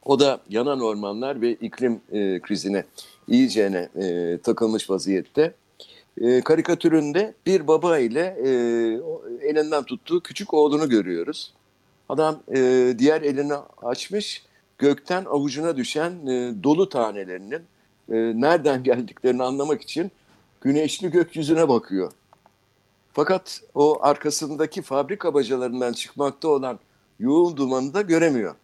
o 0.05 0.21
da 0.21 0.41
yanan 0.49 0.81
ormanlar 0.81 1.41
ve 1.41 1.53
iklim 1.53 2.01
e, 2.13 2.41
krizine 2.41 2.85
iyicene 3.29 3.89
e, 3.97 4.39
takılmış 4.39 4.91
vaziyette 4.91 5.55
e, 6.21 6.41
karikatüründe 6.41 7.35
bir 7.47 7.67
baba 7.67 7.99
ile 7.99 8.37
e, 8.45 8.49
elinden 9.49 9.85
tuttuğu 9.85 10.21
küçük 10.21 10.55
oğlunu 10.55 10.89
görüyoruz. 10.89 11.53
Adam 12.09 12.43
e, 12.55 12.95
diğer 12.99 13.23
elini 13.23 13.55
açmış, 13.83 14.45
gökten 14.79 15.25
avucuna 15.25 15.77
düşen 15.77 16.27
e, 16.27 16.55
dolu 16.63 16.89
tanelerinin 16.89 17.63
e, 18.13 18.17
nereden 18.41 18.83
geldiklerini 18.85 19.43
anlamak 19.43 19.83
için 19.83 20.11
güneşli 20.61 21.11
gökyüzüne 21.11 21.69
bakıyor. 21.69 22.13
Fakat 23.15 23.61
o 23.75 23.99
arkasındaki 24.01 24.83
fabrika 24.83 25.35
bacalarından 25.35 25.93
çıkmakta 25.93 26.49
olan 26.49 26.79
yoğun 27.19 27.57
dumanı 27.57 27.95
da 27.95 28.03
göremiyor. 28.03 28.55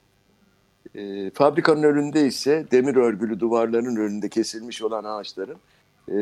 E, 0.95 1.31
fabrikanın 1.31 1.83
önünde 1.83 2.27
ise 2.27 2.67
demir 2.71 2.97
örgülü 2.97 3.41
duvarların 3.41 3.97
önünde 3.97 4.29
kesilmiş 4.29 4.83
olan 4.83 5.05
ağaçların 5.05 5.59
e, 6.09 6.15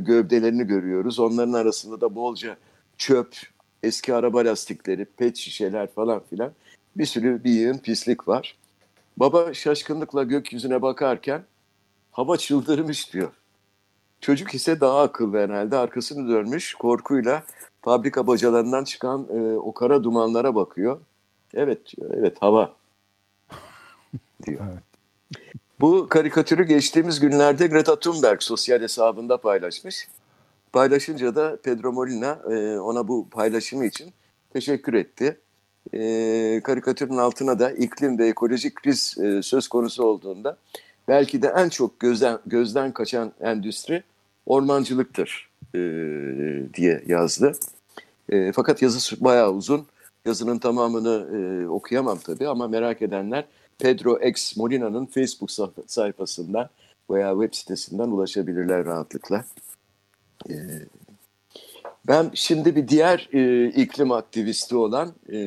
gövdelerini 0.00 0.66
görüyoruz. 0.66 1.20
Onların 1.20 1.52
arasında 1.52 2.00
da 2.00 2.14
bolca 2.14 2.56
çöp, 2.96 3.36
eski 3.82 4.14
araba 4.14 4.38
lastikleri, 4.38 5.04
pet 5.04 5.36
şişeler 5.36 5.92
falan 5.92 6.22
filan 6.30 6.52
bir 6.96 7.06
sürü 7.06 7.44
bir 7.44 7.50
yığın 7.50 7.78
pislik 7.78 8.28
var. 8.28 8.56
Baba 9.16 9.54
şaşkınlıkla 9.54 10.22
gökyüzüne 10.22 10.82
bakarken 10.82 11.44
hava 12.10 12.36
çıldırmış 12.36 13.12
diyor. 13.12 13.30
Çocuk 14.22 14.54
ise 14.54 14.80
daha 14.80 15.00
akıllı 15.00 15.38
herhalde 15.38 15.76
arkasını 15.76 16.28
dönmüş 16.28 16.74
korkuyla 16.74 17.42
fabrika 17.82 18.26
bacalarından 18.26 18.84
çıkan 18.84 19.26
e, 19.34 19.56
o 19.56 19.74
kara 19.74 20.04
dumanlara 20.04 20.54
bakıyor. 20.54 21.00
Evet 21.54 21.96
diyor, 21.96 22.10
evet 22.14 22.36
hava 22.40 22.74
diyor. 24.46 24.60
Evet. 24.72 24.82
Bu 25.80 26.08
karikatürü 26.08 26.64
geçtiğimiz 26.64 27.20
günlerde 27.20 27.66
Greta 27.66 27.98
Thunberg 27.98 28.40
sosyal 28.40 28.80
hesabında 28.80 29.36
paylaşmış. 29.36 30.08
Paylaşınca 30.72 31.34
da 31.34 31.56
Pedro 31.62 31.92
Molina 31.92 32.38
e, 32.50 32.78
ona 32.78 33.08
bu 33.08 33.28
paylaşımı 33.30 33.86
için 33.86 34.12
teşekkür 34.52 34.94
etti. 34.94 35.40
E, 35.94 36.60
karikatürün 36.64 37.16
altına 37.16 37.58
da 37.58 37.70
iklim 37.70 38.18
ve 38.18 38.28
ekolojik 38.28 38.74
kriz 38.74 39.18
e, 39.18 39.42
söz 39.42 39.68
konusu 39.68 40.04
olduğunda 40.04 40.56
belki 41.08 41.42
de 41.42 41.52
en 41.56 41.68
çok 41.68 42.00
gözden, 42.00 42.38
gözden 42.46 42.92
kaçan 42.92 43.32
endüstri 43.40 44.02
ormancılıktır 44.46 45.50
e, 45.74 45.78
diye 46.74 47.02
yazdı. 47.06 47.52
E, 48.28 48.52
fakat 48.52 48.82
yazısı 48.82 49.24
bayağı 49.24 49.52
uzun. 49.52 49.86
Yazının 50.24 50.58
tamamını 50.58 51.36
e, 51.36 51.68
okuyamam 51.68 52.18
tabii 52.18 52.48
ama 52.48 52.68
merak 52.68 53.02
edenler 53.02 53.44
Pedro 53.78 54.18
X 54.18 54.56
Molina'nın 54.56 55.06
Facebook 55.06 55.50
sayfasından 55.86 56.68
veya 57.10 57.32
web 57.32 57.54
sitesinden 57.54 58.08
ulaşabilirler 58.08 58.84
rahatlıkla. 58.84 59.44
E, 60.50 60.54
ben 62.08 62.30
şimdi 62.34 62.76
bir 62.76 62.88
diğer 62.88 63.28
e, 63.32 63.68
iklim 63.68 64.12
aktivisti 64.12 64.76
olan 64.76 65.12
e, 65.32 65.38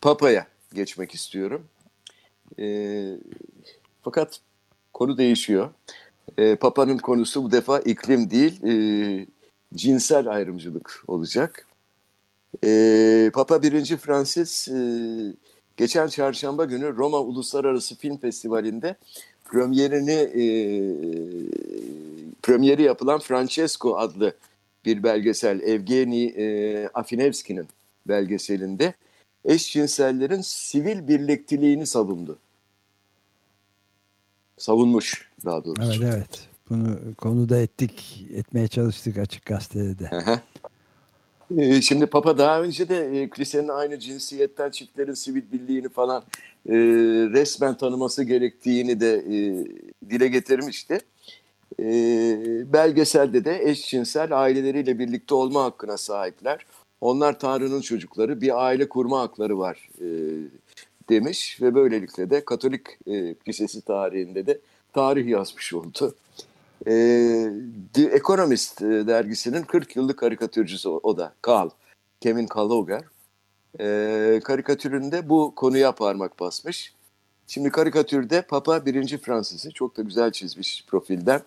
Papa'ya 0.00 0.46
geçmek 0.74 1.14
istiyorum. 1.14 1.66
E, 2.58 2.66
fakat 4.02 4.40
konu 4.92 5.18
değişiyor. 5.18 5.70
E, 6.36 6.56
Papa'nın 6.56 6.98
konusu 6.98 7.44
bu 7.44 7.52
defa 7.52 7.78
iklim 7.78 8.30
değil, 8.30 8.64
e, 8.64 9.26
cinsel 9.74 10.28
ayrımcılık 10.28 11.04
olacak. 11.06 11.66
E, 12.64 13.30
Papa 13.34 13.62
1. 13.62 13.96
Francis 13.96 14.68
e, 14.68 14.78
geçen 15.76 16.06
çarşamba 16.06 16.64
günü 16.64 16.96
Roma 16.96 17.18
Uluslararası 17.20 17.96
Film 17.96 18.16
Festivali'nde 18.18 18.96
premierini 19.44 20.12
e, 20.12 20.44
premieri 22.42 22.82
yapılan 22.82 23.18
Francesco 23.20 23.96
adlı 23.96 24.32
bir 24.84 25.02
belgesel 25.02 25.60
Evgeni 25.60 26.24
e, 26.24 26.88
Afinevski'nin 26.88 27.66
belgeselinde 28.08 28.94
eşcinsellerin 29.44 30.40
sivil 30.40 31.08
birlikteliğini 31.08 31.86
savundu. 31.86 32.38
Savunmuş 34.58 35.27
daha 35.44 35.64
doğrusu. 35.64 35.82
Evet 35.82 36.14
evet. 36.14 36.48
Bunu 36.70 37.14
konuda 37.18 37.60
ettik, 37.60 38.26
etmeye 38.34 38.68
çalıştık 38.68 39.18
açık 39.18 39.46
gazetede 39.46 39.98
de. 39.98 40.10
Ee, 41.56 41.80
şimdi 41.82 42.06
Papa 42.06 42.38
daha 42.38 42.62
önce 42.62 42.88
de 42.88 43.20
e, 43.22 43.30
kilisenin 43.30 43.68
aynı 43.68 43.98
cinsiyetten 43.98 44.70
çiftlerin 44.70 45.14
sivil 45.14 45.42
birliğini 45.52 45.88
falan 45.88 46.22
e, 46.68 46.74
resmen 47.32 47.76
tanıması 47.76 48.24
gerektiğini 48.24 49.00
de 49.00 49.14
e, 49.14 49.66
dile 50.10 50.28
getirmişti. 50.28 51.00
E, 51.80 51.84
belgeselde 52.72 53.44
de 53.44 53.60
eşcinsel 53.70 54.42
aileleriyle 54.42 54.98
birlikte 54.98 55.34
olma 55.34 55.64
hakkına 55.64 55.96
sahipler. 55.96 56.66
Onlar 57.00 57.38
Tanrı'nın 57.38 57.80
çocukları, 57.80 58.40
bir 58.40 58.64
aile 58.64 58.88
kurma 58.88 59.20
hakları 59.20 59.58
var 59.58 59.88
e, 60.00 60.08
demiş 61.08 61.58
ve 61.62 61.74
böylelikle 61.74 62.30
de 62.30 62.44
Katolik 62.44 62.86
e, 63.06 63.34
Kilisesi 63.34 63.80
tarihinde 63.80 64.46
de 64.46 64.58
tarih 64.92 65.26
yazmış 65.26 65.74
oldu. 65.74 66.14
E, 66.86 66.92
The 67.94 68.02
Economist 68.02 68.82
e, 68.82 69.06
dergisinin 69.06 69.62
40 69.62 69.96
yıllık 69.96 70.18
karikatürcüsü 70.18 70.88
o, 70.88 71.16
da 71.16 71.34
Karl, 71.42 71.70
Kevin 72.20 72.46
Kaloger. 72.46 73.02
E, 73.80 74.40
karikatüründe 74.44 75.28
bu 75.28 75.52
konuya 75.56 75.92
parmak 75.92 76.40
basmış. 76.40 76.94
Şimdi 77.46 77.70
karikatürde 77.70 78.42
Papa 78.42 78.86
1. 78.86 79.18
Francis'i 79.18 79.72
çok 79.72 79.96
da 79.96 80.02
güzel 80.02 80.32
çizmiş 80.32 80.84
profilden. 80.86 81.40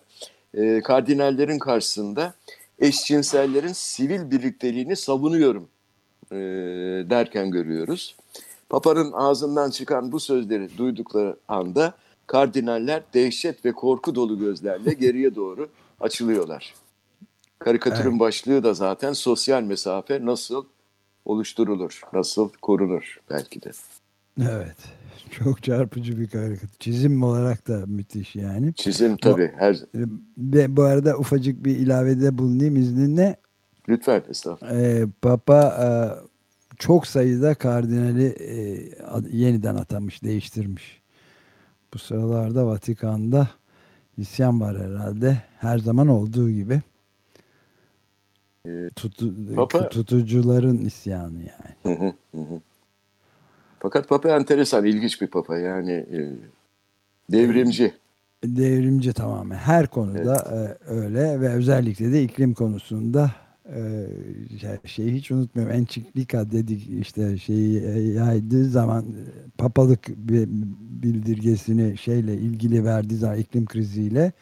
E, 0.54 0.80
kardinallerin 0.80 1.58
karşısında 1.58 2.34
eşcinsellerin 2.78 3.72
sivil 3.72 4.30
birlikteliğini 4.30 4.96
savunuyorum 4.96 5.68
e, 6.32 6.36
derken 7.10 7.50
görüyoruz. 7.50 8.16
Papa'nın 8.68 9.12
ağzından 9.12 9.70
çıkan 9.70 10.12
bu 10.12 10.20
sözleri 10.20 10.78
duydukları 10.78 11.36
anda 11.48 11.94
kardinaller 12.26 13.02
dehşet 13.14 13.64
ve 13.64 13.72
korku 13.72 14.14
dolu 14.14 14.38
gözlerle 14.38 14.92
geriye 15.00 15.34
doğru 15.34 15.68
açılıyorlar. 16.00 16.74
Karikatürün 17.58 18.10
evet. 18.10 18.20
başlığı 18.20 18.64
da 18.64 18.74
zaten 18.74 19.12
sosyal 19.12 19.62
mesafe 19.62 20.26
nasıl 20.26 20.64
oluşturulur, 21.24 22.00
nasıl 22.12 22.48
korunur 22.62 23.20
belki 23.30 23.62
de. 23.62 23.70
Evet. 24.40 24.76
Çok 25.30 25.62
çarpıcı 25.62 26.20
bir 26.20 26.28
karikatür. 26.28 26.78
Çizim 26.78 27.22
olarak 27.22 27.68
da 27.68 27.86
müthiş 27.86 28.36
yani. 28.36 28.74
Çizim 28.74 29.16
tabii. 29.16 29.52
Her... 29.56 29.76
Ve 30.38 30.76
bu 30.76 30.82
arada 30.82 31.18
ufacık 31.18 31.64
bir 31.64 31.76
ilavede 31.76 32.38
bulunayım 32.38 32.76
izninle. 32.76 33.36
Lütfen 33.88 34.22
estağfurullah. 34.30 34.74
Ee, 34.74 35.06
Papa 35.22 35.62
e, 35.82 35.88
çok 36.78 37.06
sayıda 37.06 37.54
kardinali 37.54 38.26
e, 38.26 38.78
yeniden 39.32 39.74
atamış, 39.74 40.22
değiştirmiş. 40.22 41.01
Bu 41.94 41.98
sıralarda 41.98 42.66
Vatikan'da 42.66 43.48
isyan 44.18 44.60
var 44.60 44.78
herhalde. 44.78 45.42
Her 45.58 45.78
zaman 45.78 46.08
olduğu 46.08 46.50
gibi. 46.50 46.80
Ee, 48.66 48.90
Tutu, 48.96 49.54
Papa, 49.54 49.88
tutucuların 49.88 50.78
isyanı 50.78 51.38
yani. 51.38 51.98
Hı 51.98 52.04
hı 52.04 52.38
hı. 52.38 52.60
Fakat 53.78 54.08
Papa 54.08 54.28
enteresan, 54.28 54.84
ilginç 54.84 55.20
bir 55.20 55.26
Papa 55.26 55.58
yani 55.58 55.92
e, 55.92 56.18
devrimci. 57.32 57.94
Devrimci 58.44 59.12
tamamen 59.12 59.56
her 59.56 59.86
konuda 59.86 60.46
evet. 60.52 60.78
e, 60.88 60.94
öyle 60.94 61.40
ve 61.40 61.48
özellikle 61.48 62.12
de 62.12 62.22
iklim 62.22 62.54
konusunda 62.54 63.30
e, 63.68 64.06
şeyi 64.84 65.14
hiç 65.14 65.30
unutmuyorum. 65.30 65.74
Ençiklika 65.74 66.50
dedik 66.50 66.88
işte 67.00 67.38
şeyi 67.38 67.82
e, 67.84 68.00
yaydığı 68.00 68.64
zaman 68.64 69.04
papalık 69.58 70.08
bildirgesini 71.02 71.98
şeyle 71.98 72.34
ilgili 72.34 72.84
verdiği 72.84 73.16
zaman 73.16 73.38
iklim 73.38 73.66
kriziyle 73.66 74.32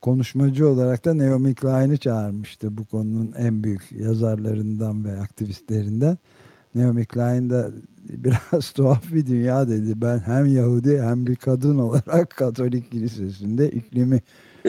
konuşmacı 0.00 0.68
olarak 0.68 1.04
da 1.04 1.18
Naomi 1.18 1.54
Klein'i 1.54 1.98
çağırmıştı 1.98 2.78
bu 2.78 2.84
konunun 2.84 3.32
en 3.38 3.64
büyük 3.64 3.92
yazarlarından 3.92 5.04
ve 5.04 5.20
aktivistlerinden. 5.20 6.18
Naomi 6.74 7.06
Klein 7.06 7.50
de 7.50 7.70
biraz 8.08 8.70
tuhaf 8.70 9.12
bir 9.12 9.26
dünya 9.26 9.68
dedi. 9.68 10.00
Ben 10.00 10.18
hem 10.18 10.46
Yahudi 10.46 11.02
hem 11.02 11.26
bir 11.26 11.36
kadın 11.36 11.78
olarak 11.78 12.30
Katolik 12.30 12.90
Kilisesi'nde 12.90 13.70
iklimi 13.70 14.20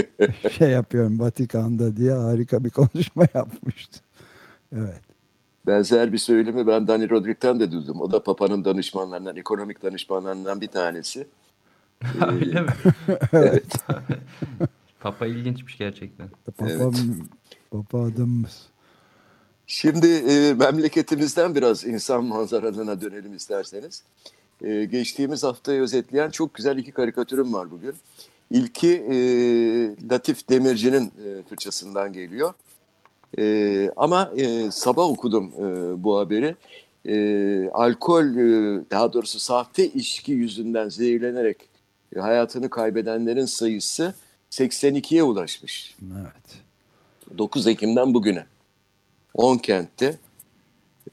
şey 0.51 0.69
yapıyorum 0.69 1.19
Vatikan'da 1.19 1.97
diye 1.97 2.11
harika 2.11 2.63
bir 2.63 2.69
konuşma 2.69 3.23
yapmıştı. 3.33 3.99
Evet. 4.75 5.01
Benzer 5.67 6.13
bir 6.13 6.17
söylemi 6.17 6.67
ben 6.67 6.87
Dani 6.87 7.09
Rodrik'ten 7.09 7.59
de 7.59 7.71
duydum. 7.71 8.01
O 8.01 8.11
da 8.11 8.23
Papa'nın 8.23 8.65
danışmanlarından, 8.65 9.35
ekonomik 9.35 9.83
danışmanlarından 9.83 10.61
bir 10.61 10.67
tanesi. 10.67 11.27
Öyle 12.27 12.61
mi? 12.61 12.69
evet. 13.33 13.65
Papa 14.99 15.25
ilginçmiş 15.25 15.77
gerçekten. 15.77 16.27
Papa, 16.45 16.69
evet. 16.69 16.95
Papa 17.71 18.01
adamımız. 18.01 18.67
Şimdi 19.67 20.07
e, 20.07 20.53
memleketimizden 20.53 21.55
biraz 21.55 21.85
insan 21.85 22.23
manzaralarına 22.23 23.01
dönelim 23.01 23.35
isterseniz. 23.35 24.03
E, 24.61 24.85
geçtiğimiz 24.85 25.43
haftayı 25.43 25.81
özetleyen 25.81 26.29
çok 26.29 26.53
güzel 26.53 26.77
iki 26.77 26.91
karikatürüm 26.91 27.53
var 27.53 27.71
bugün. 27.71 27.95
İlki 28.51 28.87
e, 28.87 29.17
Latif 30.11 30.49
Demirci'nin 30.49 31.05
e, 31.05 31.43
fırçasından 31.49 32.13
geliyor. 32.13 32.53
E, 33.39 33.91
ama 33.95 34.31
e, 34.37 34.71
sabah 34.71 35.03
okudum 35.03 35.51
e, 35.57 35.63
bu 36.03 36.19
haberi. 36.19 36.55
E, 37.05 37.69
alkol, 37.69 38.25
e, 38.25 38.81
daha 38.91 39.13
doğrusu 39.13 39.39
sahte 39.39 39.87
içki 39.87 40.31
yüzünden 40.31 40.89
zehirlenerek 40.89 41.57
e, 42.15 42.19
hayatını 42.19 42.69
kaybedenlerin 42.69 43.45
sayısı 43.45 44.13
82'ye 44.51 45.23
ulaşmış. 45.23 45.95
Evet. 46.21 46.61
9 47.37 47.67
Ekim'den 47.67 48.13
bugüne. 48.13 48.45
10 49.33 49.57
kentte. 49.57 50.17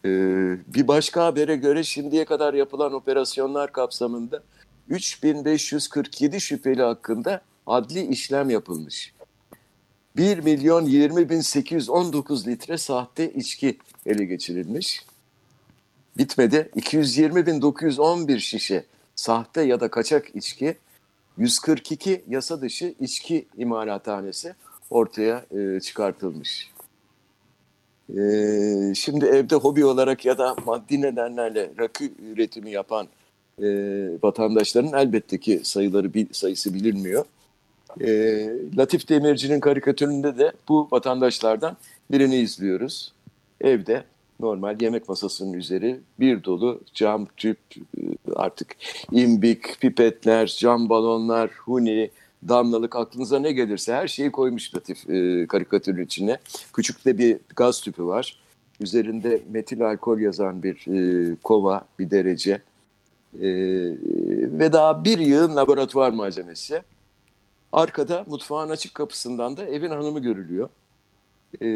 Ee, 0.05 0.57
bir 0.75 0.89
başka 0.89 1.25
habere 1.25 1.57
göre 1.57 1.85
şimdiye 1.85 2.25
kadar 2.25 2.55
yapılan 2.55 2.93
operasyonlar 2.93 3.73
kapsamında 3.73 4.43
3547 4.89 6.41
şüpheli 6.41 6.83
hakkında 6.83 7.41
adli 7.67 8.07
işlem 8.07 8.51
yapılmış. 8.51 9.15
1 10.17 10.39
milyon 10.39 10.85
20 10.85 11.31
bin 11.31 11.41
819 11.41 12.47
litre 12.47 12.79
sahte 12.79 13.33
içki 13.33 13.79
ele 14.07 14.25
geçirilmiş. 14.25 15.07
Bitmedi. 16.19 16.71
220 16.75 17.47
bin 17.47 17.63
911 17.63 18.39
şişe 18.39 18.85
sahte 19.15 19.63
ya 19.63 19.81
da 19.81 19.91
kaçak 19.91 20.37
içki, 20.37 20.77
142 21.39 22.25
yasa 22.29 22.61
dışı 22.61 22.95
içki 23.01 23.47
imalathanesi 23.57 24.55
ortaya 24.91 25.47
e, 25.51 25.81
çıkartılmış. 25.81 26.71
E, 28.09 28.21
şimdi 28.95 29.25
evde 29.25 29.55
hobi 29.55 29.85
olarak 29.85 30.25
ya 30.25 30.39
da 30.39 30.57
maddi 30.67 31.01
nedenlerle 31.01 31.71
rakı 31.79 32.05
üretimi 32.05 32.71
yapan 32.71 33.09
e, 33.63 33.69
vatandaşların 34.23 34.93
elbette 34.93 35.41
ki 35.41 35.61
sayıları 35.63 36.11
sayısı 36.33 36.75
bilinmiyor. 36.75 37.25
E, 38.01 38.09
Latif 38.77 39.09
Demirci'nin 39.09 39.61
karikatüründe 39.61 40.39
de 40.39 40.53
bu 40.69 40.89
vatandaşlardan 40.93 41.77
birini 42.11 42.37
izliyoruz. 42.37 43.13
Evde 43.61 44.05
normal 44.41 44.83
yemek 44.83 45.09
masasının 45.09 45.53
üzeri 45.53 46.01
bir 46.21 46.45
dolu 46.45 46.81
cam, 46.95 47.27
tüp, 47.37 47.59
e, 47.77 48.01
artık 48.37 48.77
imbik, 49.13 49.81
pipetler, 49.81 50.57
cam 50.59 50.89
balonlar, 50.89 51.51
huni, 51.51 52.11
damlalık 52.49 52.97
aklınıza 52.97 53.39
ne 53.39 53.53
gelirse 53.53 53.95
her 53.95 54.09
şeyi 54.09 54.33
koymuş 54.33 54.75
Latif 54.75 55.11
e, 55.11 55.47
karikatürün 55.47 56.05
içine. 56.05 56.39
Küçük 56.73 57.05
de 57.05 57.19
bir 57.19 57.37
gaz 57.57 57.81
tüpü 57.81 58.05
var. 58.07 58.39
Üzerinde 58.81 59.43
metil 59.51 59.87
alkol 59.87 60.19
yazan 60.19 60.63
bir 60.63 60.87
e, 60.89 61.37
kova, 61.43 61.85
bir 61.99 62.11
derece 62.11 62.61
e, 63.41 63.49
ve 64.59 64.73
daha 64.73 65.05
bir 65.05 65.19
yığın 65.19 65.57
laboratuvar 65.57 66.11
malzemesi. 66.11 66.83
Arkada 67.73 68.25
mutfağın 68.29 68.71
açık 68.71 68.95
kapısından 68.95 69.57
da 69.57 69.65
evin 69.65 69.91
hanımı 69.91 70.21
görülüyor. 70.21 70.69
E, 71.63 71.67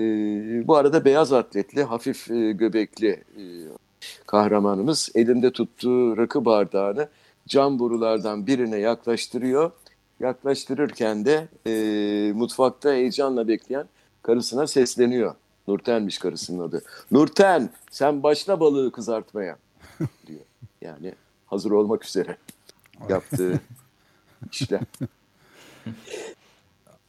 bu 0.66 0.76
arada 0.76 1.04
beyaz 1.04 1.32
atletli, 1.32 1.82
hafif 1.82 2.30
e, 2.30 2.52
göbekli 2.52 3.08
e, 3.08 3.42
kahramanımız 4.26 5.10
elinde 5.14 5.52
tuttuğu 5.52 6.16
rakı 6.16 6.44
bardağını 6.44 7.08
cam 7.48 7.78
borulardan 7.78 8.46
birine 8.46 8.78
yaklaştırıyor. 8.78 9.70
Yaklaştırırken 10.20 11.24
de 11.24 11.48
e, 11.66 12.32
mutfakta 12.32 12.92
heyecanla 12.92 13.48
bekleyen 13.48 13.86
karısına 14.22 14.66
sesleniyor. 14.66 15.34
Nurten'miş 15.68 16.18
karısının 16.18 16.68
adı. 16.68 16.82
Nurten 17.10 17.70
sen 17.90 18.22
başla 18.22 18.60
balığı 18.60 18.92
kızartmaya 18.92 19.56
diyor. 20.26 20.40
Yani 20.80 21.14
hazır 21.50 21.70
olmak 21.70 22.04
üzere 22.04 22.36
yaptığı 23.08 23.60
işlem. 24.52 24.86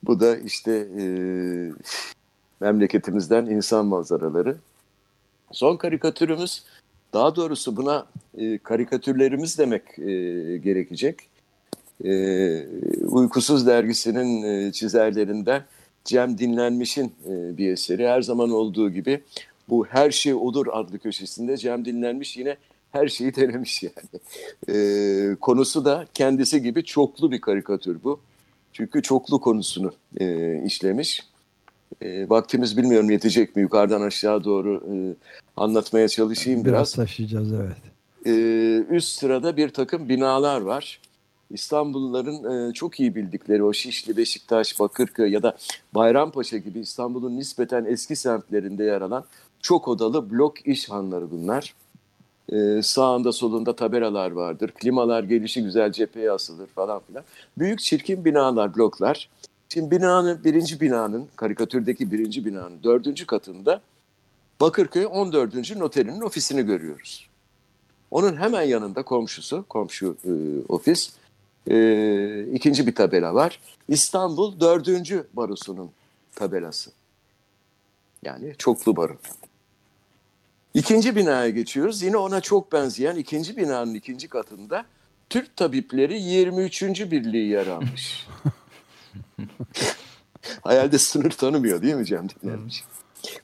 Bu 0.03 0.19
da 0.19 0.37
işte 0.37 0.87
e, 0.99 1.03
memleketimizden 2.59 3.45
insan 3.45 3.85
manzaraları. 3.85 4.57
Son 5.51 5.77
karikatürümüz, 5.77 6.63
daha 7.13 7.35
doğrusu 7.35 7.77
buna 7.77 8.05
e, 8.37 8.57
karikatürlerimiz 8.57 9.57
demek 9.57 9.99
e, 9.99 10.11
gerekecek. 10.57 11.19
E, 12.05 12.11
Uykusuz 13.07 13.67
dergisinin 13.67 14.43
e, 14.43 14.71
çizerlerinden 14.71 15.63
Cem 16.05 16.37
Dinlenmiş'in 16.37 17.13
e, 17.25 17.57
bir 17.57 17.71
eseri. 17.71 18.07
Her 18.07 18.21
zaman 18.21 18.51
olduğu 18.51 18.89
gibi 18.89 19.23
bu 19.69 19.85
Her 19.85 20.11
Şey 20.11 20.33
Olur 20.33 20.67
adlı 20.71 20.99
köşesinde 20.99 21.57
Cem 21.57 21.85
Dinlenmiş 21.85 22.37
yine 22.37 22.57
her 22.91 23.07
şeyi 23.07 23.35
denemiş 23.35 23.83
yani. 23.83 24.21
E, 24.69 25.35
konusu 25.35 25.85
da 25.85 26.05
kendisi 26.13 26.61
gibi 26.61 26.83
çoklu 26.83 27.31
bir 27.31 27.41
karikatür 27.41 28.03
bu. 28.03 28.19
Çünkü 28.73 29.01
çoklu 29.01 29.41
konusunu 29.41 29.93
e, 30.19 30.55
işlemiş. 30.65 31.23
E, 32.01 32.29
vaktimiz 32.29 32.77
bilmiyorum 32.77 33.09
yetecek 33.09 33.55
mi 33.55 33.61
yukarıdan 33.61 34.01
aşağı 34.01 34.43
doğru 34.43 34.83
e, 34.93 34.93
anlatmaya 35.57 36.07
çalışayım 36.07 36.65
biraz. 36.65 36.73
Biraz 36.73 36.93
taşıyacağız 36.93 37.53
evet. 37.53 37.77
E, 38.25 38.95
üst 38.95 39.19
sırada 39.19 39.57
bir 39.57 39.69
takım 39.69 40.09
binalar 40.09 40.61
var. 40.61 40.99
İstanbulluların 41.51 42.69
e, 42.69 42.73
çok 42.73 42.99
iyi 42.99 43.15
bildikleri 43.15 43.63
o 43.63 43.73
Şişli, 43.73 44.17
Beşiktaş, 44.17 44.79
Bakırköy 44.79 45.31
ya 45.31 45.43
da 45.43 45.57
Bayrampaşa 45.95 46.57
gibi 46.57 46.79
İstanbul'un 46.79 47.37
nispeten 47.37 47.85
eski 47.85 48.15
semtlerinde 48.15 48.83
yer 48.83 49.01
alan 49.01 49.25
çok 49.61 49.87
odalı 49.87 50.31
blok 50.31 50.67
iş 50.67 50.89
hanları 50.89 51.31
bunlar. 51.31 51.73
Ee, 52.51 52.81
sağında 52.83 53.31
solunda 53.31 53.75
tabelalar 53.75 54.31
vardır. 54.31 54.71
Klimalar 54.71 55.23
gelişi 55.23 55.63
güzel 55.63 55.91
cepheye 55.91 56.31
asılır 56.31 56.67
falan 56.67 57.01
filan. 57.07 57.23
Büyük 57.57 57.79
çirkin 57.79 58.25
binalar, 58.25 58.75
bloklar. 58.75 59.29
Şimdi 59.69 59.91
binanın, 59.91 60.43
birinci 60.43 60.81
binanın, 60.81 61.27
karikatürdeki 61.35 62.11
birinci 62.11 62.45
binanın 62.45 62.83
dördüncü 62.83 63.25
katında 63.25 63.81
Bakırköy 64.61 65.05
14. 65.05 65.75
noterinin 65.75 66.21
ofisini 66.21 66.65
görüyoruz. 66.65 67.29
Onun 68.11 68.35
hemen 68.35 68.61
yanında 68.61 69.03
komşusu, 69.03 69.65
komşu 69.69 70.17
e, 70.25 70.31
ofis, 70.69 71.13
e, 71.69 72.45
ikinci 72.53 72.87
bir 72.87 72.95
tabela 72.95 73.33
var. 73.33 73.59
İstanbul 73.87 74.59
4. 74.59 75.35
barosunun 75.35 75.91
tabelası. 76.35 76.91
Yani 78.23 78.55
çoklu 78.57 78.95
baro. 78.95 79.17
İkinci 80.73 81.15
binaya 81.15 81.49
geçiyoruz. 81.49 82.01
Yine 82.01 82.17
ona 82.17 82.41
çok 82.41 82.71
benzeyen 82.71 83.15
ikinci 83.15 83.57
binanın 83.57 83.93
ikinci 83.93 84.27
katında 84.27 84.85
Türk 85.29 85.55
tabipleri 85.55 86.21
23. 86.21 86.83
birliği 86.83 87.49
yer 87.49 87.67
almış. 87.67 88.27
Hayalde 90.61 90.97
sınır 90.97 91.31
tanımıyor 91.31 91.81
değil 91.81 91.95
mi 91.95 92.05
Cem 92.05 92.27
Dinlermiş? 92.29 92.83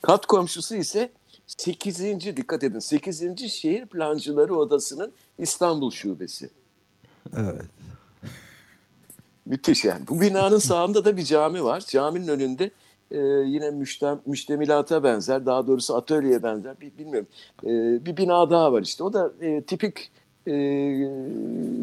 Kat 0.01 0.25
komşusu 0.25 0.75
ise 0.75 1.11
8. 1.47 1.99
dikkat 2.37 2.63
edin 2.63 2.79
8. 2.79 3.51
Şehir 3.51 3.85
Plancıları 3.85 4.55
Odası'nın 4.55 5.13
İstanbul 5.37 5.91
Şubesi. 5.91 6.49
Evet. 7.37 7.65
Müthiş 9.45 9.85
yani. 9.85 10.07
Bu 10.07 10.21
binanın 10.21 10.59
sağında 10.59 11.05
da 11.05 11.17
bir 11.17 11.23
cami 11.23 11.63
var. 11.63 11.83
Caminin 11.87 12.27
önünde 12.27 12.71
e, 13.15 13.19
yine 13.47 13.71
müştem, 13.71 14.19
müştemilata 14.25 15.03
benzer, 15.03 15.45
daha 15.45 15.67
doğrusu 15.67 15.95
atölyeye 15.95 16.43
benzer, 16.43 16.81
bir, 16.81 16.97
bilmiyorum. 16.97 17.27
E, 17.63 17.69
bir 18.05 18.17
bina 18.17 18.49
daha 18.49 18.73
var 18.73 18.81
işte. 18.81 19.03
O 19.03 19.13
da 19.13 19.31
e, 19.41 19.61
tipik 19.61 20.11
e, 20.47 20.51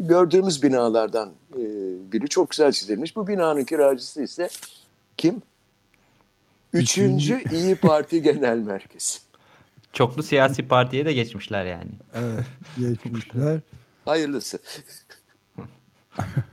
gördüğümüz 0.07 0.63
binalardan 0.63 1.31
e, 1.53 1.61
biri. 2.11 2.27
Çok 2.27 2.49
güzel 2.49 2.71
çizilmiş. 2.71 3.15
Bu 3.15 3.27
binanın 3.27 3.63
kiracısı 3.63 4.23
ise 4.23 4.49
kim? 5.17 5.41
Üçüncü 6.73 7.43
İyi 7.51 7.75
Parti 7.75 8.21
Genel 8.21 8.57
Merkezi. 8.57 9.19
Çoklu 9.93 10.23
siyasi 10.23 10.67
partiye 10.67 11.05
de 11.05 11.13
geçmişler 11.13 11.65
yani. 11.65 11.91
Evet, 12.15 12.45
geçmişler. 12.77 13.59
Hayırlısı. 14.05 14.59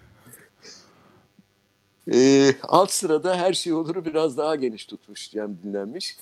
E, 2.13 2.51
alt 2.63 2.91
sırada 2.91 3.37
her 3.37 3.53
şey 3.53 3.73
oluru 3.73 4.05
biraz 4.05 4.37
daha 4.37 4.57
geniş 4.57 4.85
tutmuş 4.85 5.31
Cem 5.31 5.59
dinlenmiş. 5.65 6.17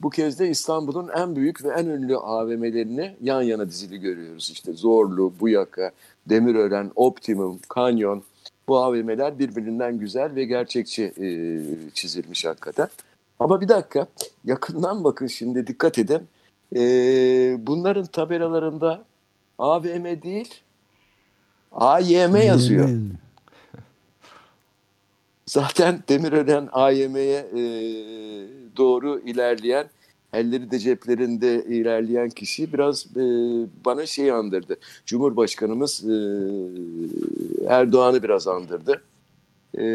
Bu 0.00 0.10
kez 0.10 0.38
de 0.38 0.48
İstanbul'un 0.48 1.08
en 1.08 1.36
büyük 1.36 1.64
ve 1.64 1.68
en 1.68 1.86
ünlü 1.86 2.16
AVM'lerini 2.16 3.16
yan 3.22 3.42
yana 3.42 3.68
dizili 3.68 3.98
görüyoruz. 3.98 4.50
İşte 4.50 4.72
Zorlu, 4.72 5.32
Buyaka, 5.40 5.90
Demirören, 6.26 6.90
Optimum, 6.96 7.58
Kanyon. 7.68 8.22
Bu 8.68 8.78
AVM'ler 8.78 9.38
birbirinden 9.38 9.98
güzel 9.98 10.34
ve 10.34 10.44
gerçekçi 10.44 11.12
e, 11.20 11.26
çizilmiş 11.94 12.44
hakikaten. 12.44 12.88
Ama 13.38 13.60
bir 13.60 13.68
dakika 13.68 14.06
yakından 14.44 15.04
bakın 15.04 15.26
şimdi 15.26 15.66
dikkat 15.66 15.98
edin. 15.98 16.22
E, 16.76 16.80
bunların 17.66 18.06
tabelalarında 18.06 19.04
AVM 19.58 20.04
değil 20.22 20.54
AYM 21.72 22.36
yazıyor. 22.36 22.88
Zaten 25.48 26.02
Demirören 26.08 26.68
AYM'ye 26.72 27.38
e, 27.38 27.62
doğru 28.76 29.20
ilerleyen, 29.20 29.86
elleri 30.32 30.70
de 30.70 30.78
ceplerinde 30.78 31.64
ilerleyen 31.64 32.30
kişi 32.30 32.72
biraz 32.72 33.06
e, 33.16 33.22
bana 33.84 34.06
şey 34.06 34.32
andırdı. 34.32 34.76
Cumhurbaşkanımız 35.06 36.04
e, 36.04 36.14
Erdoğan'ı 37.68 38.22
biraz 38.22 38.48
andırdı. 38.48 39.02
E, 39.78 39.86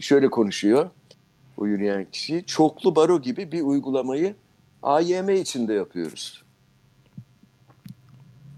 şöyle 0.00 0.30
konuşuyor 0.30 0.90
o 1.56 1.66
yürüyen 1.66 2.06
kişi. 2.12 2.44
Çoklu 2.46 2.96
baro 2.96 3.20
gibi 3.20 3.52
bir 3.52 3.62
uygulamayı 3.62 4.34
AYM 4.82 5.28
içinde 5.28 5.74
yapıyoruz. 5.74 6.42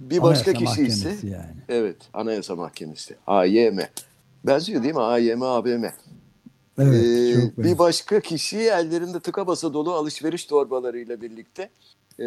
Bir 0.01 0.23
başka 0.23 0.51
Anayasa 0.51 0.75
kişi 0.75 0.87
ise 0.87 1.27
yani. 1.27 1.57
evet 1.69 1.97
Anayasa 2.15 2.57
Mahkemesi 2.57 3.17
AYM. 3.27 3.79
Benziyor 4.45 4.83
değil 4.83 4.95
mi? 4.95 5.01
AYM, 5.01 5.43
ABM. 5.43 5.85
Evet, 6.79 7.05
ee, 7.05 7.35
çok 7.41 7.59
bir 7.59 7.79
başka 7.79 8.21
kişi 8.21 8.59
ellerinde 8.59 9.21
tıka 9.21 9.47
basa 9.47 9.75
dolu 9.75 9.93
alışveriş 9.93 10.45
torbalarıyla 10.45 11.21
birlikte 11.21 11.71
e, 12.19 12.27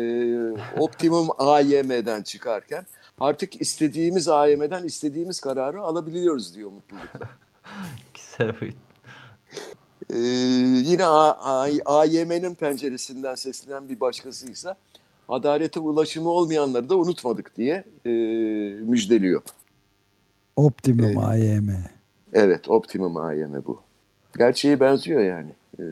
Optimum 0.80 1.28
AYM'den 1.38 2.22
çıkarken 2.22 2.86
artık 3.20 3.62
istediğimiz 3.62 4.28
AYM'den 4.28 4.84
istediğimiz 4.84 5.40
kararı 5.40 5.82
alabiliyoruz 5.82 6.56
diyor 6.56 6.72
mutlulukla. 6.72 7.30
Güzel 8.14 8.62
bir 8.62 8.74
Ee, 10.14 10.18
yine 10.90 11.06
AYM'nin 11.86 12.56
penceresinden 12.56 13.36
seslenen 13.36 13.90
bir 13.90 14.00
başkasıysa 14.00 14.76
adalete 15.30 15.80
ulaşımı 15.80 16.30
olmayanları 16.30 16.90
da 16.90 16.98
unutmadık 16.98 17.58
diye 17.58 17.84
e, 18.06 18.10
müjdeliyor. 18.82 19.42
Optimum 20.56 21.34
Ee, 21.34 21.56
IM. 21.56 21.97
Evet, 22.38 22.70
Optimum 22.70 23.18
AYM 23.18 23.64
bu. 23.66 23.82
Gerçeği 24.38 24.80
benziyor 24.80 25.22
yani. 25.22 25.52
Ee, 25.80 25.84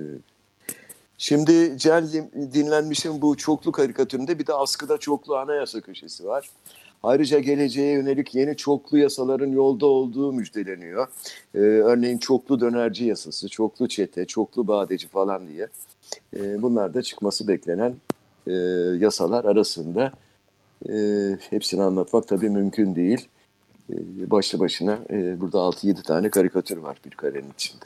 Şimdi 1.18 1.78
Cel 1.78 2.08
dinlenmişin 2.54 3.22
bu 3.22 3.38
çoklu 3.38 3.72
karikatüründe 3.72 4.40
bir 4.40 4.48
de 4.48 4.54
askıda 4.54 4.98
çoklu 4.98 5.36
anayasa 5.36 5.82
köşesi 5.82 6.26
var. 6.26 6.50
Ayrıca 7.04 7.40
geleceğe 7.40 7.94
yönelik 7.94 8.36
yeni 8.36 8.58
çoklu 8.58 8.98
yasaların 8.98 9.48
yolda 9.48 9.86
olduğu 9.86 10.34
müjdeleniyor. 10.34 11.08
Ee, 11.56 11.60
örneğin 11.60 12.18
çoklu 12.18 12.60
dönerci 12.60 13.06
yasası, 13.06 13.50
çoklu 13.50 13.88
çete, 13.88 14.26
çoklu 14.26 14.68
badeci 14.68 15.08
falan 15.08 15.48
diye. 15.48 15.68
Ee, 16.36 16.62
bunlar 16.62 16.94
da 16.94 17.02
çıkması 17.02 17.48
beklenen 17.48 17.96
e, 18.48 18.54
yasalar 19.00 19.46
arasında. 19.46 20.12
Ee, 20.90 21.38
hepsini 21.50 21.84
anlatmak 21.84 22.28
tabii 22.28 22.50
mümkün 22.50 22.96
değil. 22.96 23.28
Ee, 23.94 24.32
başlı 24.32 24.60
başına 24.60 25.00
e, 25.10 25.42
burada 25.42 25.58
6-7 25.58 26.04
tane 26.04 26.30
karikatür 26.30 26.78
var 26.78 26.98
bir 27.06 27.12
karenin 27.12 27.52
içinde. 27.54 27.84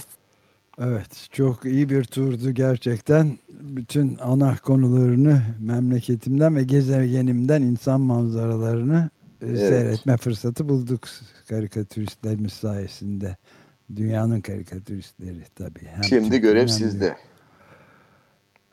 Evet, 0.82 1.28
çok 1.32 1.66
iyi 1.66 1.90
bir 1.90 2.04
turdu 2.04 2.52
gerçekten. 2.52 3.38
Bütün 3.50 4.18
ana 4.22 4.58
konularını 4.58 5.42
memleketimden 5.60 6.56
ve 6.56 6.64
gezegenimden 6.64 7.62
insan 7.62 8.02
manzaralarını 8.02 9.10
e, 9.42 9.46
Evet. 9.48 9.60
seyretme 9.60 10.18
fırsatı 10.18 10.70
bulduk 10.70 11.02
karikatüristlerimiz 11.50 12.54
sayesinde. 12.54 13.38
Dünyanın 13.96 14.42
karikatüristleri 14.42 15.44
tabii. 15.56 15.86
Hem 15.86 16.04
Şimdi 16.04 16.40
görev 16.40 16.64
de- 16.64 16.68
sizde. 16.68 17.16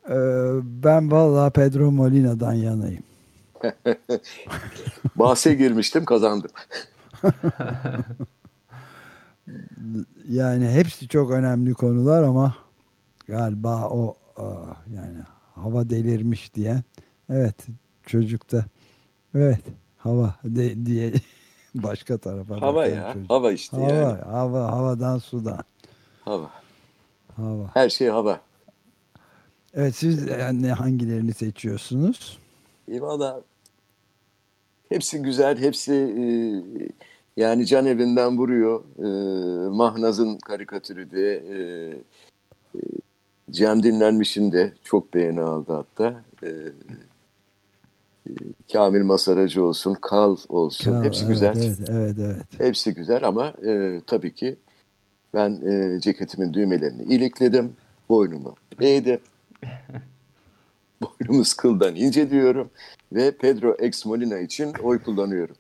Ee, 0.09 0.15
ben 0.62 1.11
vallahi 1.11 1.53
Pedro 1.53 1.90
Molina'dan 1.90 2.53
yanayım. 2.53 3.03
Bahse 5.16 5.55
girmiştim 5.55 6.05
kazandım. 6.05 6.51
Yani 10.28 10.69
hepsi 10.69 11.09
çok 11.09 11.31
önemli 11.31 11.74
konular 11.74 12.23
ama 12.23 12.57
galiba 13.27 13.89
o 13.89 14.16
aa, 14.36 14.74
yani 14.94 15.19
hava 15.55 15.90
delirmiş 15.90 16.55
diye. 16.55 16.82
Evet 17.31 17.66
çocukta 18.07 18.65
evet 19.35 19.61
hava 19.97 20.35
de, 20.44 20.86
diye 20.86 21.12
başka 21.74 22.19
tarafa 22.19 22.61
Hava 22.61 22.86
ya. 22.86 23.12
çocuk. 23.12 23.31
Hava 23.31 23.53
işte 23.53 23.77
Hava, 23.77 23.93
yani. 23.93 24.23
hava, 24.23 24.73
havadan 24.73 25.19
sudan. 25.19 25.65
Hava. 26.24 26.51
Hava. 27.36 27.70
Her 27.74 27.89
şey 27.89 28.09
hava. 28.09 28.40
Evet 29.74 29.94
siz 29.97 30.27
yani 30.28 30.73
hangilerini 30.73 31.35
seçiyorsunuz? 31.35 32.39
E 32.89 33.01
valla 33.01 33.40
hepsi 34.89 35.23
güzel. 35.23 35.59
Hepsi 35.59 35.93
e, 35.94 36.24
yani 37.37 37.67
can 37.67 37.87
evinden 37.87 38.39
vuruyor. 38.39 38.83
E, 38.99 39.09
Mahnaz'ın 39.69 40.39
karikatürü 40.39 41.11
de 41.11 41.35
e, 41.35 41.59
e, 42.75 42.81
Cem 43.51 43.83
Dinlenmiş'in 43.83 44.53
de 44.53 44.73
çok 44.85 45.15
beğeni 45.15 45.41
aldı 45.41 45.73
hatta. 45.73 46.23
E, 46.43 46.49
e, 48.27 48.33
Kamil 48.73 49.03
Masaracı 49.03 49.65
olsun, 49.65 49.95
Kal 49.95 50.37
olsun. 50.49 50.93
Ya, 50.93 51.05
hepsi 51.05 51.25
evet, 51.25 51.33
güzel. 51.33 51.57
Evet, 51.57 51.79
evet, 51.91 52.17
evet. 52.21 52.47
Hepsi 52.59 52.95
güzel 52.95 53.25
ama 53.25 53.47
e, 53.67 54.01
tabii 54.07 54.35
ki 54.35 54.57
ben 55.35 55.51
e, 55.51 56.01
ceketimin 56.01 56.55
düğmelerini 56.55 57.03
ilikledim. 57.03 57.73
Boynumu 58.09 58.55
eğdim. 58.81 59.21
Boynumuz 61.03 61.55
kıldan 61.55 61.97
ince 61.97 62.31
diyorum. 62.31 62.71
Ve 63.13 63.31
Pedro 63.31 63.77
Ex 63.79 64.07
Molina 64.07 64.39
için 64.39 64.73
oy 64.83 64.99
kullanıyorum. 64.99 65.57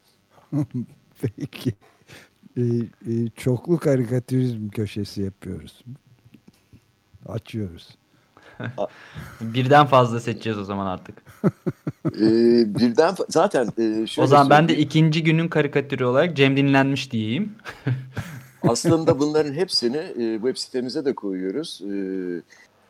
Peki. 1.36 1.74
Ee, 2.56 2.62
e, 3.06 3.28
çoklu 3.36 3.78
karikatürizm 3.78 4.68
köşesi 4.68 5.22
yapıyoruz. 5.22 5.84
Açıyoruz. 7.26 7.88
Birden 9.40 9.86
fazla 9.86 10.20
seçeceğiz 10.20 10.58
o 10.58 10.64
zaman 10.64 10.86
artık. 10.86 11.22
E, 12.06 12.28
birden 12.74 13.14
zaten 13.28 13.64
e, 13.78 14.06
şöyle 14.06 14.24
o 14.24 14.26
zaman 14.26 14.50
ben 14.50 14.68
de 14.68 14.76
ikinci 14.76 15.22
günün 15.22 15.48
karikatürü 15.48 16.04
olarak 16.04 16.36
Cem 16.36 16.56
dinlenmiş 16.56 17.12
diyeyim. 17.12 17.54
Aslında 18.62 19.18
bunların 19.18 19.52
hepsini 19.52 19.96
e, 19.96 20.34
web 20.34 20.56
sitemize 20.56 21.04
de 21.04 21.14
koyuyoruz. 21.14 21.80
E, 21.82 21.92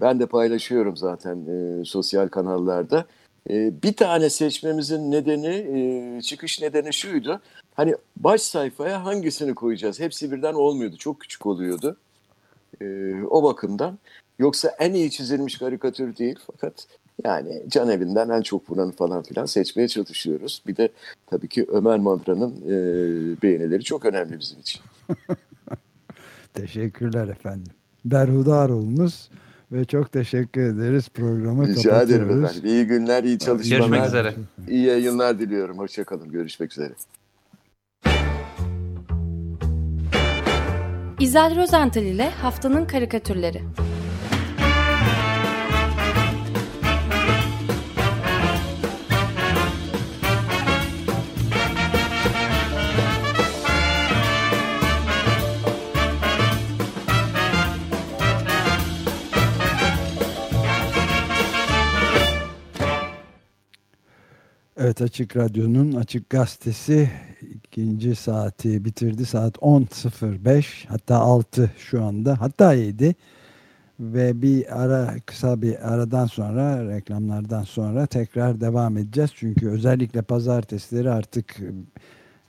ben 0.01 0.21
de 0.21 0.27
paylaşıyorum 0.27 0.97
zaten 0.97 1.37
e, 1.47 1.85
sosyal 1.85 2.29
kanallarda. 2.29 3.07
E, 3.51 3.83
bir 3.83 3.93
tane 3.93 4.31
seçmemizin 4.31 5.11
nedeni, 5.11 5.47
e, 6.19 6.23
çıkış 6.23 6.61
nedeni 6.61 6.93
şuydu. 6.93 7.41
Hani 7.77 7.95
baş 8.17 8.41
sayfaya 8.41 9.05
hangisini 9.05 9.55
koyacağız? 9.55 10.01
Hepsi 10.01 10.33
birden 10.33 10.55
olmuyordu. 10.55 10.97
Çok 10.97 11.21
küçük 11.21 11.47
oluyordu. 11.47 11.97
E, 12.81 13.15
o 13.31 13.43
bakımdan. 13.43 13.99
Yoksa 14.39 14.69
en 14.79 14.95
iyi 14.95 15.11
çizilmiş 15.11 15.59
karikatür 15.59 16.17
değil. 16.17 16.39
Fakat 16.47 16.87
yani 17.25 17.63
can 17.69 17.89
evinden 17.89 18.29
en 18.29 18.43
çok 18.43 18.71
vuranı 18.71 18.93
falan 18.93 19.23
filan 19.23 19.47
seçmeye 19.47 19.89
çalışıyoruz. 19.89 20.63
Bir 20.67 20.77
de 20.77 20.89
tabii 21.27 21.49
ki 21.49 21.67
Ömer 21.69 21.99
Madra'nın 21.99 22.55
e, 22.67 22.73
beğenileri 23.43 23.85
çok 23.85 24.05
önemli 24.05 24.39
bizim 24.41 24.61
için. 24.61 24.81
Teşekkürler 26.55 27.29
efendim. 27.29 27.73
Berhudar 28.05 28.69
olunuz 28.69 29.31
ve 29.73 29.85
çok 29.85 30.13
teşekkür 30.13 30.61
ederiz. 30.61 31.09
Programı 31.09 31.69
Rica 31.69 32.03
ederim 32.03 32.45
efendim. 32.45 32.63
İyi 32.65 32.87
günler, 32.87 33.25
iyi 33.25 33.39
çalışmalar. 33.39 33.79
Görüşmek 33.79 34.07
üzere. 34.07 34.35
İyi 34.69 34.87
yayınlar 34.87 35.39
diliyorum. 35.39 35.79
Hoşçakalın. 35.79 36.31
Görüşmek 36.31 36.73
üzere. 36.73 36.93
İzel 41.27 41.57
Rozental 41.57 42.03
ile 42.03 42.31
Haftanın 42.31 42.85
Karikatürleri. 42.85 43.63
Evet 64.77 65.03
Açık 65.03 65.37
Radyo'nun 65.37 65.93
Açık 65.93 66.31
Gazetesi 66.31 67.11
ikinci 67.77 68.15
saati 68.15 68.85
bitirdi. 68.85 69.27
Saat 69.27 69.57
10.05 69.57 70.89
hatta 70.89 71.17
6 71.17 71.71
şu 71.79 72.05
anda 72.05 72.41
hatta 72.41 72.73
7 72.73 73.15
ve 74.01 74.43
bir 74.43 74.83
ara 74.83 75.15
kısa 75.27 75.63
bir 75.63 75.93
aradan 75.93 76.27
sonra 76.27 76.89
reklamlardan 76.89 77.63
sonra 77.63 78.07
tekrar 78.07 78.61
devam 78.61 78.99
edeceğiz. 78.99 79.31
Çünkü 79.35 79.69
özellikle 79.69 80.23
pazartesileri 80.23 81.11
artık 81.11 81.57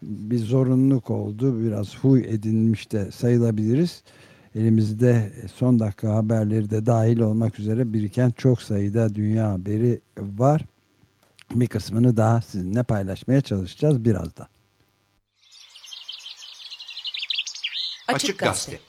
bir 0.02 0.40
zorunluluk 0.40 1.10
oldu. 1.10 1.64
Biraz 1.64 1.96
huy 1.96 2.22
edinmiş 2.28 2.92
de 2.92 3.12
sayılabiliriz. 3.12 4.04
Elimizde 4.56 5.32
son 5.56 5.80
dakika 5.80 6.16
haberleri 6.16 6.70
de 6.70 6.86
dahil 6.86 7.20
olmak 7.20 7.60
üzere 7.60 7.94
biriken 7.94 8.32
çok 8.38 8.62
sayıda 8.62 9.16
dünya 9.16 9.52
haberi 9.52 10.02
var. 10.18 10.66
Bir 11.56 11.68
kısmını 11.68 12.18
daha 12.18 12.42
sizinle 12.42 12.84
paylaşmaya 12.84 13.42
çalışacağız 13.42 14.06
birazdan. 14.06 14.48
Açık 18.08 18.40
Gazete. 18.40 18.80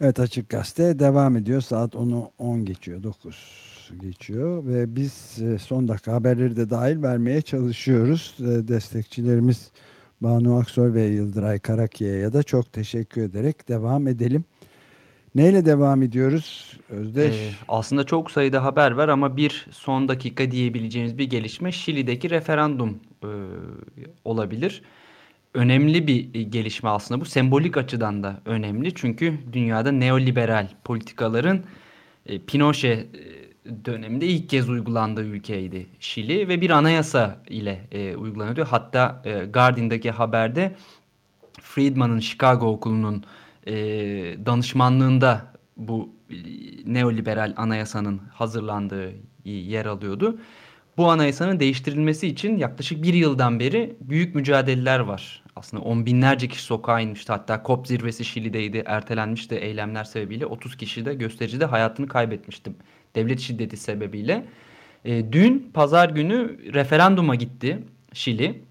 Evet 0.00 0.20
Açık 0.20 0.48
Gazete 0.48 0.98
devam 0.98 1.36
ediyor. 1.36 1.60
Saat 1.60 1.94
10'u 1.94 2.30
10 2.38 2.64
geçiyor. 2.64 3.02
9 3.02 3.60
geçiyor. 4.02 4.66
Ve 4.66 4.96
biz 4.96 5.42
e, 5.42 5.58
son 5.58 5.88
dakika 5.88 6.12
haberleri 6.12 6.56
de 6.56 6.70
dahil 6.70 7.02
vermeye 7.02 7.42
çalışıyoruz. 7.42 8.34
E, 8.40 8.68
Destekçilerimiz 8.68 9.70
Banu 10.20 10.58
Aksoy 10.58 10.94
ve 10.94 11.02
Yıldıray 11.02 11.58
Karakiya'ya 11.58 12.32
da 12.32 12.42
çok 12.42 12.72
teşekkür 12.72 13.22
ederek 13.22 13.68
devam 13.68 14.08
edelim. 14.08 14.44
Neyle 15.34 15.64
devam 15.64 16.02
ediyoruz 16.02 16.78
Özdeş? 16.88 17.34
Ee, 17.34 17.50
aslında 17.68 18.04
çok 18.04 18.30
sayıda 18.30 18.64
haber 18.64 18.90
var 18.90 19.08
ama 19.08 19.36
bir 19.36 19.66
son 19.72 20.08
dakika 20.08 20.50
diyebileceğimiz 20.50 21.18
bir 21.18 21.24
gelişme 21.24 21.72
Şili'deki 21.72 22.30
referandum 22.30 23.00
e, 23.24 23.30
olabilir. 24.24 24.82
Önemli 25.54 26.06
bir 26.06 26.34
e, 26.34 26.42
gelişme 26.42 26.88
aslında 26.88 27.20
bu. 27.20 27.24
Sembolik 27.24 27.76
açıdan 27.76 28.22
da 28.22 28.40
önemli. 28.44 28.94
Çünkü 28.94 29.38
dünyada 29.52 29.92
neoliberal 29.92 30.68
politikaların 30.84 31.60
e, 32.26 32.38
Pinochet 32.38 33.14
e, 33.14 33.84
döneminde 33.84 34.26
ilk 34.26 34.48
kez 34.48 34.68
uygulandığı 34.68 35.24
ülkeydi 35.24 35.86
Şili 36.00 36.48
ve 36.48 36.60
bir 36.60 36.70
anayasa 36.70 37.42
ile 37.48 37.88
e, 37.92 38.16
uygulanıyordu. 38.16 38.64
Hatta 38.70 39.22
e, 39.24 39.44
Guardian'daki 39.44 40.10
haberde 40.10 40.76
Friedman'ın 41.62 42.20
Chicago 42.20 42.66
okulunun 42.66 43.24
e, 43.66 43.72
danışmanlığında 44.46 45.52
bu 45.76 46.14
neoliberal 46.86 47.54
anayasanın 47.56 48.18
hazırlandığı 48.18 49.12
yer 49.44 49.86
alıyordu. 49.86 50.38
Bu 50.96 51.10
anayasanın 51.10 51.60
değiştirilmesi 51.60 52.26
için 52.28 52.56
yaklaşık 52.56 53.02
bir 53.02 53.14
yıldan 53.14 53.60
beri 53.60 53.96
büyük 54.00 54.34
mücadeleler 54.34 54.98
var. 54.98 55.39
Aslında 55.56 55.82
on 55.82 56.06
binlerce 56.06 56.48
kişi 56.48 56.62
sokağa 56.62 57.00
inmişti. 57.00 57.32
Hatta 57.32 57.62
COP 57.66 57.86
zirvesi 57.86 58.24
Şili'deydi. 58.24 58.82
Ertelenmişti 58.86 59.54
eylemler 59.54 60.04
sebebiyle. 60.04 60.46
30 60.46 60.76
kişi 60.76 61.04
de 61.04 61.14
göstericide 61.14 61.64
hayatını 61.64 62.08
kaybetmişti. 62.08 62.72
Devlet 63.14 63.40
şiddeti 63.40 63.76
sebebiyle. 63.76 64.46
E, 65.04 65.32
dün 65.32 65.70
pazar 65.74 66.08
günü 66.08 66.58
referanduma 66.74 67.34
gitti 67.34 67.78
Şili. 68.12 68.62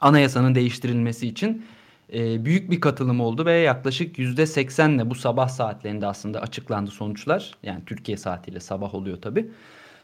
Anayasanın 0.00 0.54
değiştirilmesi 0.54 1.28
için 1.28 1.66
e, 2.12 2.44
büyük 2.44 2.70
bir 2.70 2.80
katılım 2.80 3.20
oldu 3.20 3.46
ve 3.46 3.52
yaklaşık 3.52 4.18
%80'le 4.18 5.10
bu 5.10 5.14
sabah 5.14 5.48
saatlerinde 5.48 6.06
aslında 6.06 6.40
açıklandı 6.40 6.90
sonuçlar. 6.90 7.52
Yani 7.62 7.84
Türkiye 7.86 8.16
saatiyle 8.16 8.60
sabah 8.60 8.94
oluyor 8.94 9.22
tabii. 9.22 9.50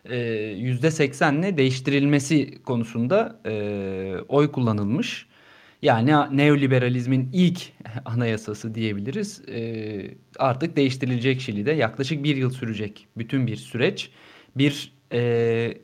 E, 0.05 0.17
%80'le 0.17 1.57
değiştirilmesi 1.57 2.63
konusunda 2.63 3.41
e, 3.47 4.15
oy 4.29 4.53
kullanılmış. 4.53 5.27
Yani 5.83 6.37
neoliberalizmin 6.37 7.31
ilk 7.33 7.73
anayasası 8.05 8.75
diyebiliriz. 8.75 9.49
E, 9.49 10.15
artık 10.39 10.77
değiştirilecek 10.77 11.41
Şili'de 11.41 11.73
yaklaşık 11.73 12.25
bir 12.25 12.37
yıl 12.37 12.51
sürecek 12.51 13.09
bütün 13.17 13.47
bir 13.47 13.57
süreç. 13.57 14.11
Bir 14.57 14.93
e, 15.13 15.79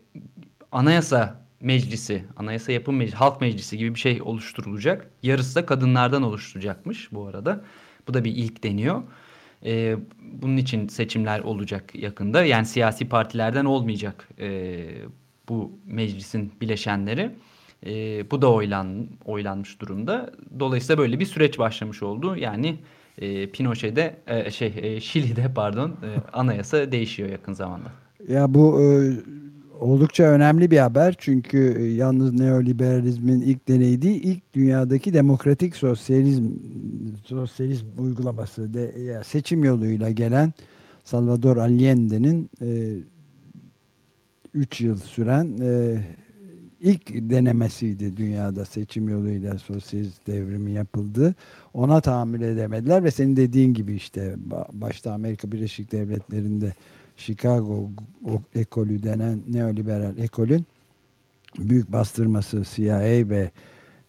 anayasa 0.72 1.44
meclisi, 1.60 2.24
anayasa 2.36 2.72
yapım 2.72 2.96
meclisi, 2.96 3.16
halk 3.16 3.40
meclisi 3.40 3.78
gibi 3.78 3.94
bir 3.94 4.00
şey 4.00 4.22
oluşturulacak. 4.22 5.10
Yarısı 5.22 5.54
da 5.54 5.66
kadınlardan 5.66 6.22
oluşturacakmış 6.22 7.12
bu 7.12 7.26
arada. 7.26 7.64
Bu 8.08 8.14
da 8.14 8.24
bir 8.24 8.36
ilk 8.36 8.64
deniyor. 8.64 9.02
Ee, 9.64 9.96
bunun 10.20 10.56
için 10.56 10.88
seçimler 10.88 11.40
olacak 11.40 11.94
yakında. 11.94 12.44
Yani 12.44 12.66
siyasi 12.66 13.08
partilerden 13.08 13.64
olmayacak 13.64 14.28
e, 14.38 14.86
bu 15.48 15.78
meclisin 15.86 16.52
bileşenleri. 16.60 17.30
E, 17.86 18.30
bu 18.30 18.42
da 18.42 18.52
oylan, 18.52 19.06
oylanmış 19.24 19.80
durumda. 19.80 20.30
Dolayısıyla 20.60 20.98
böyle 20.98 21.20
bir 21.20 21.26
süreç 21.26 21.58
başlamış 21.58 22.02
oldu. 22.02 22.36
Yani 22.36 22.78
e, 23.18 23.50
Pinochet'de, 23.50 24.16
e, 24.26 24.50
şey 24.50 24.74
e, 24.76 25.00
Şili'de 25.00 25.52
pardon 25.54 25.88
e, 25.88 26.08
anayasa 26.32 26.92
değişiyor 26.92 27.28
yakın 27.28 27.52
zamanda. 27.52 27.92
Ya 28.28 28.54
bu 28.54 28.82
e, 28.82 28.86
oldukça 29.80 30.24
önemli 30.24 30.70
bir 30.70 30.78
haber 30.78 31.14
çünkü 31.18 31.76
e, 31.78 31.84
yalnız 31.84 32.32
neoliberalizmin 32.32 33.40
ilk 33.40 33.68
deneyi 33.68 34.02
değil, 34.02 34.20
ilk 34.24 34.54
dünyadaki 34.54 35.14
demokratik 35.14 35.76
sosyalizm 35.76 36.44
sosyalizm 37.24 37.86
uygulaması 37.98 38.74
de, 38.74 39.00
ya 39.00 39.24
seçim 39.24 39.64
yoluyla 39.64 40.10
gelen 40.10 40.52
Salvador 41.04 41.56
Allende'nin 41.56 42.50
3 44.54 44.80
e, 44.80 44.84
yıl 44.84 44.96
süren 44.96 45.58
e, 45.62 45.98
ilk 46.84 47.30
denemesiydi 47.30 48.16
dünyada 48.16 48.64
seçim 48.64 49.08
yoluyla 49.08 49.58
sosyalist 49.58 50.26
devrimi 50.26 50.72
yapıldı. 50.72 51.34
Ona 51.74 52.00
tahammül 52.00 52.42
edemediler 52.42 53.04
ve 53.04 53.10
senin 53.10 53.36
dediğin 53.36 53.74
gibi 53.74 53.94
işte 53.94 54.34
başta 54.72 55.12
Amerika 55.12 55.52
Birleşik 55.52 55.92
Devletleri'nde 55.92 56.74
Chicago 57.16 57.90
ekolü 58.54 59.02
denen 59.02 59.40
neoliberal 59.48 60.18
ekolün 60.18 60.66
büyük 61.58 61.92
bastırması 61.92 62.62
CIA 62.74 63.28
ve 63.28 63.50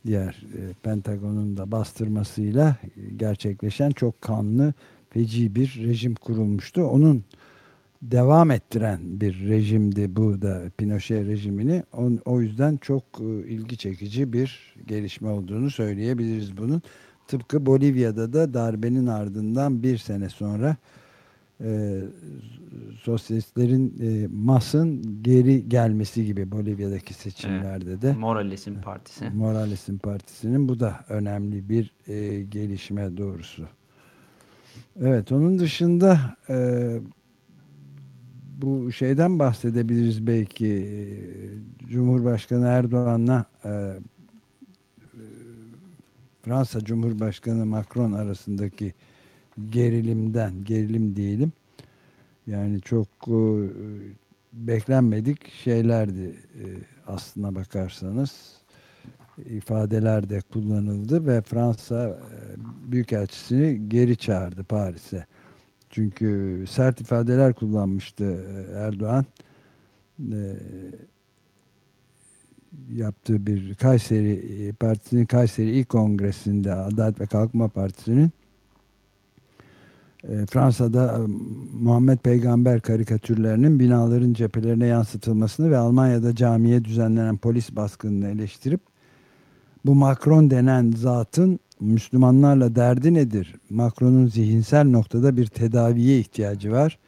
diğer 0.06 0.44
e, 0.58 0.62
Pentagon'un 0.84 1.58
da 1.58 1.72
bastırmasıyla 1.72 2.76
gerçekleşen 3.18 3.92
çok 3.92 4.22
kanlı 4.22 4.74
feci 5.10 5.56
bir 5.56 5.82
rejim 5.84 6.16
kurulmuştu. 6.16 6.84
Onun 6.84 7.24
devam 8.12 8.52
ettiren 8.52 9.00
bir 9.04 9.50
rejimdi 9.50 10.16
bu 10.16 10.42
da 10.42 10.62
Pinochet 10.78 11.28
rejimini. 11.28 11.84
O, 11.94 12.10
o 12.26 12.42
yüzden 12.42 12.78
çok 12.78 13.04
e, 13.20 13.24
ilgi 13.24 13.78
çekici 13.78 14.34
bir 14.34 14.76
gelişme 14.88 15.30
olduğunu 15.30 15.70
söyleyebiliriz 15.72 16.58
bunun. 16.58 16.82
Tıpkı 17.28 17.66
Bolivya'da 17.66 18.34
da 18.34 18.54
darbenin 18.54 19.08
ardından 19.08 19.84
bir 19.84 19.98
sene 19.98 20.30
sonra 20.30 20.78
e, 21.64 22.02
sosyalistlerin 23.02 23.96
e, 24.02 24.28
MAS'ın 24.28 25.24
geri 25.24 25.70
gelmesi 25.70 26.26
gibi 26.26 26.52
Bolivya'daki 26.52 27.14
seçimlerde 27.14 27.90
evet. 27.90 28.02
de. 28.02 28.14
Morales'in 28.14 28.76
partisi. 28.76 29.30
Morales'in 29.30 29.98
partisinin 29.98 30.70
bu 30.70 30.80
da 30.80 31.00
önemli 31.10 31.70
bir 31.70 31.92
e, 32.08 32.44
gelişme 32.44 33.18
doğrusu. 33.18 33.68
Evet 35.02 35.32
onun 35.32 35.60
dışında 35.60 36.20
e, 36.50 37.00
bu 38.62 38.92
şeyden 38.92 39.40
bahsedebiliriz 39.40 40.28
belki 40.28 40.68
e, 40.68 41.88
Cumhurbaşkanı 41.90 42.66
Erdoğan'la 42.66 43.46
e, 43.66 43.94
Fransa 46.42 46.80
Cumhurbaşkanı 46.82 47.66
Macron 47.66 48.12
arasındaki 48.12 48.94
gerilimden, 49.70 50.64
gerilim 50.64 51.16
diyelim. 51.16 51.52
Yani 52.48 52.82
çok 52.82 53.08
e, 53.28 53.40
beklenmedik 54.54 55.52
şeylerdi 55.52 56.36
e, 56.62 56.66
aslına 57.08 57.56
bakarsanız. 57.56 58.56
ifadeler 59.38 60.30
de 60.30 60.42
kullanıldı 60.42 61.28
ve 61.28 61.42
Fransa 61.42 62.10
e, 62.10 62.12
Büyükelçisini 62.92 63.90
geri 63.90 64.18
çağırdı 64.18 64.64
Paris'e. 64.64 65.26
Çünkü 65.96 66.64
sert 66.70 67.02
ifadeler 67.02 67.54
kullanmıştı 67.54 68.24
e, 68.24 68.80
Erdoğan. 68.80 69.26
E, 70.20 70.40
yaptığı 72.94 73.46
bir 73.46 73.76
Kayseri 73.76 74.32
e, 74.32 74.72
Partisi'nin 74.72 75.26
Kayseri 75.26 75.72
İl 75.72 75.86
Kongresi'nde 75.86 76.74
Adalet 76.74 77.20
ve 77.20 77.26
Kalkınma 77.26 77.68
Partisi'nin 77.68 78.32
e, 80.24 80.46
Fransa'da 80.46 81.22
Muhammed 81.74 82.18
Peygamber 82.18 82.82
karikatürlerinin 82.82 83.80
binaların 83.80 84.34
cephelerine 84.34 84.88
yansıtılmasını 84.88 85.72
ve 85.72 85.78
Almanya'da 85.78 86.36
camiye 86.36 86.86
düzenlenen 86.86 87.38
polis 87.38 87.76
baskınını 87.76 88.28
eleştirip 88.28 88.82
bu 89.86 89.96
Macron 89.96 90.50
denen 90.50 90.92
zatın 90.92 91.60
Müslümanlarla 91.80 92.76
derdi 92.76 93.14
nedir? 93.14 93.56
Macron'un 93.70 94.28
zihinsel 94.28 94.90
noktada 94.90 95.38
bir 95.38 95.46
tedaviye 95.46 96.20
ihtiyacı 96.20 96.72
var. 96.72 97.00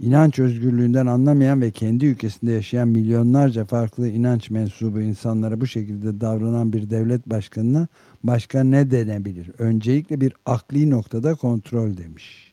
İnanç 0.00 0.38
özgürlüğünden 0.38 1.06
anlamayan 1.06 1.60
ve 1.60 1.70
kendi 1.70 2.06
ülkesinde 2.06 2.52
yaşayan 2.52 2.88
milyonlarca 2.88 3.64
farklı 3.64 4.08
inanç 4.08 4.50
mensubu 4.50 5.00
insanlara 5.00 5.60
bu 5.60 5.66
şekilde 5.66 6.20
davranan 6.20 6.72
bir 6.72 6.90
devlet 6.90 7.26
başkanına 7.26 7.88
başka 8.24 8.64
ne 8.64 8.90
denebilir? 8.90 9.50
Öncelikle 9.58 10.20
bir 10.20 10.32
akli 10.46 10.90
noktada 10.90 11.34
kontrol 11.34 11.96
demiş. 11.96 12.52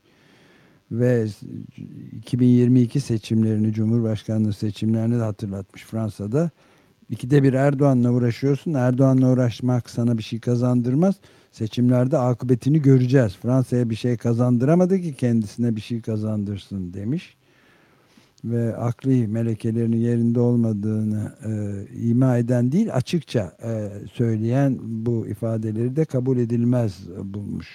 Ve 0.92 1.28
2022 2.18 3.00
seçimlerini, 3.00 3.74
Cumhurbaşkanlığı 3.74 4.54
seçimlerini 4.54 5.20
de 5.20 5.24
hatırlatmış 5.24 5.86
Fransa'da. 5.86 6.50
İkide 7.10 7.44
bir 7.44 7.54
Erdoğan'la 7.54 8.12
uğraşıyorsun. 8.12 8.74
Erdoğan'la 8.74 9.32
uğraşmak 9.32 9.90
sana 9.90 10.18
bir 10.18 10.24
şey 10.24 10.40
kazandırmaz. 10.40 11.16
Seçimlerde 11.52 12.18
akıbetini 12.18 12.82
göreceğiz. 12.82 13.36
Fransa'ya 13.42 13.90
bir 13.90 13.96
şey 13.96 14.18
kazandıramadı 14.18 15.02
ki 15.02 15.14
kendisine 15.14 15.76
bir 15.76 15.82
şey 15.82 16.02
kazandırsın 16.02 16.94
demiş. 16.94 17.36
Ve 18.46 18.76
akli 18.76 19.28
melekelerinin 19.28 19.98
yerinde 19.98 20.40
olmadığını 20.40 21.36
e, 21.46 21.52
ima 21.98 22.38
eden 22.38 22.72
değil 22.72 22.96
açıkça 22.96 23.58
e, 23.64 23.90
söyleyen 24.14 24.80
bu 24.82 25.28
ifadeleri 25.28 25.96
de 25.96 26.06
kabul 26.06 26.38
edilmez 26.38 27.08
bulmuş 27.24 27.68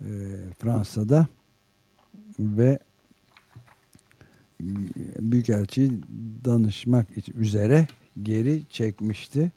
e, 0.00 0.08
Fransa'da 0.58 1.26
ve 2.38 2.78
Büyükelçi 5.20 5.90
danışmak 6.44 7.06
üzere 7.34 7.86
geri 8.22 8.62
çekmişti. 8.70 9.52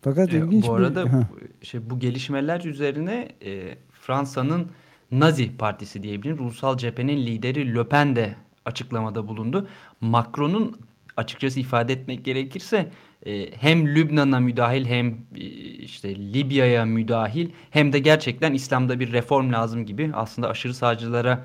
Fakat 0.00 0.34
e, 0.34 0.38
ilginç 0.38 0.66
bu 0.66 0.74
arada 0.74 1.06
bir... 1.06 1.66
şey, 1.66 1.90
bu 1.90 1.98
gelişmeler 1.98 2.60
üzerine 2.64 3.28
e, 3.44 3.78
Fransa'nın 3.92 4.70
Nazi 5.10 5.56
Partisi 5.56 6.02
diyebilirim. 6.02 6.40
Ulusal 6.40 6.78
Cephe'nin 6.78 7.26
lideri 7.26 7.74
Le 7.74 7.88
Pen 7.88 8.16
de 8.16 8.34
açıklamada 8.64 9.28
bulundu. 9.28 9.68
Macron'un 10.00 10.80
açıkçası 11.16 11.60
ifade 11.60 11.92
etmek 11.92 12.24
gerekirse 12.24 12.90
e, 13.26 13.60
hem 13.60 13.86
Lübnan'a 13.86 14.40
müdahil 14.40 14.86
hem 14.86 15.06
e, 15.34 15.40
işte 15.78 16.16
Libya'ya 16.16 16.84
müdahil 16.84 17.48
hem 17.70 17.92
de 17.92 17.98
gerçekten 17.98 18.52
İslam'da 18.52 19.00
bir 19.00 19.12
reform 19.12 19.52
lazım 19.52 19.86
gibi 19.86 20.10
aslında 20.14 20.48
aşırı 20.48 20.74
sağcılara 20.74 21.44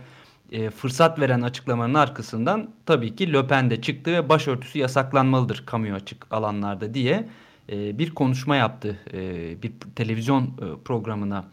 e, 0.51 0.69
fırsat 0.69 1.19
veren 1.19 1.41
açıklamanın 1.41 1.93
arkasından 1.93 2.69
tabii 2.85 3.15
ki 3.15 3.33
Le 3.33 3.47
Pen 3.47 3.69
de 3.69 3.81
çıktı 3.81 4.13
ve 4.13 4.29
başörtüsü 4.29 4.79
yasaklanmalıdır 4.79 5.63
kamuya 5.65 5.95
açık 5.95 6.27
alanlarda 6.31 6.93
diye 6.93 7.29
e, 7.71 7.99
bir 7.99 8.11
konuşma 8.11 8.55
yaptı. 8.55 8.99
E, 9.13 9.61
bir 9.63 9.71
televizyon 9.95 10.43
e, 10.43 10.83
programına 10.85 11.45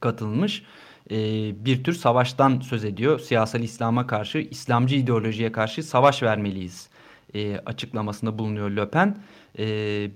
katılmış. 0.00 0.62
E, 1.10 1.16
bir 1.64 1.84
tür 1.84 1.92
savaştan 1.92 2.60
söz 2.60 2.84
ediyor. 2.84 3.18
Siyasal 3.18 3.62
İslam'a 3.62 4.06
karşı, 4.06 4.38
İslamcı 4.38 4.96
ideolojiye 4.96 5.52
karşı 5.52 5.82
savaş 5.82 6.22
vermeliyiz 6.22 6.90
e, 7.34 7.56
açıklamasında 7.66 8.38
bulunuyor 8.38 8.70
Löpen. 8.70 9.16
E, 9.58 9.64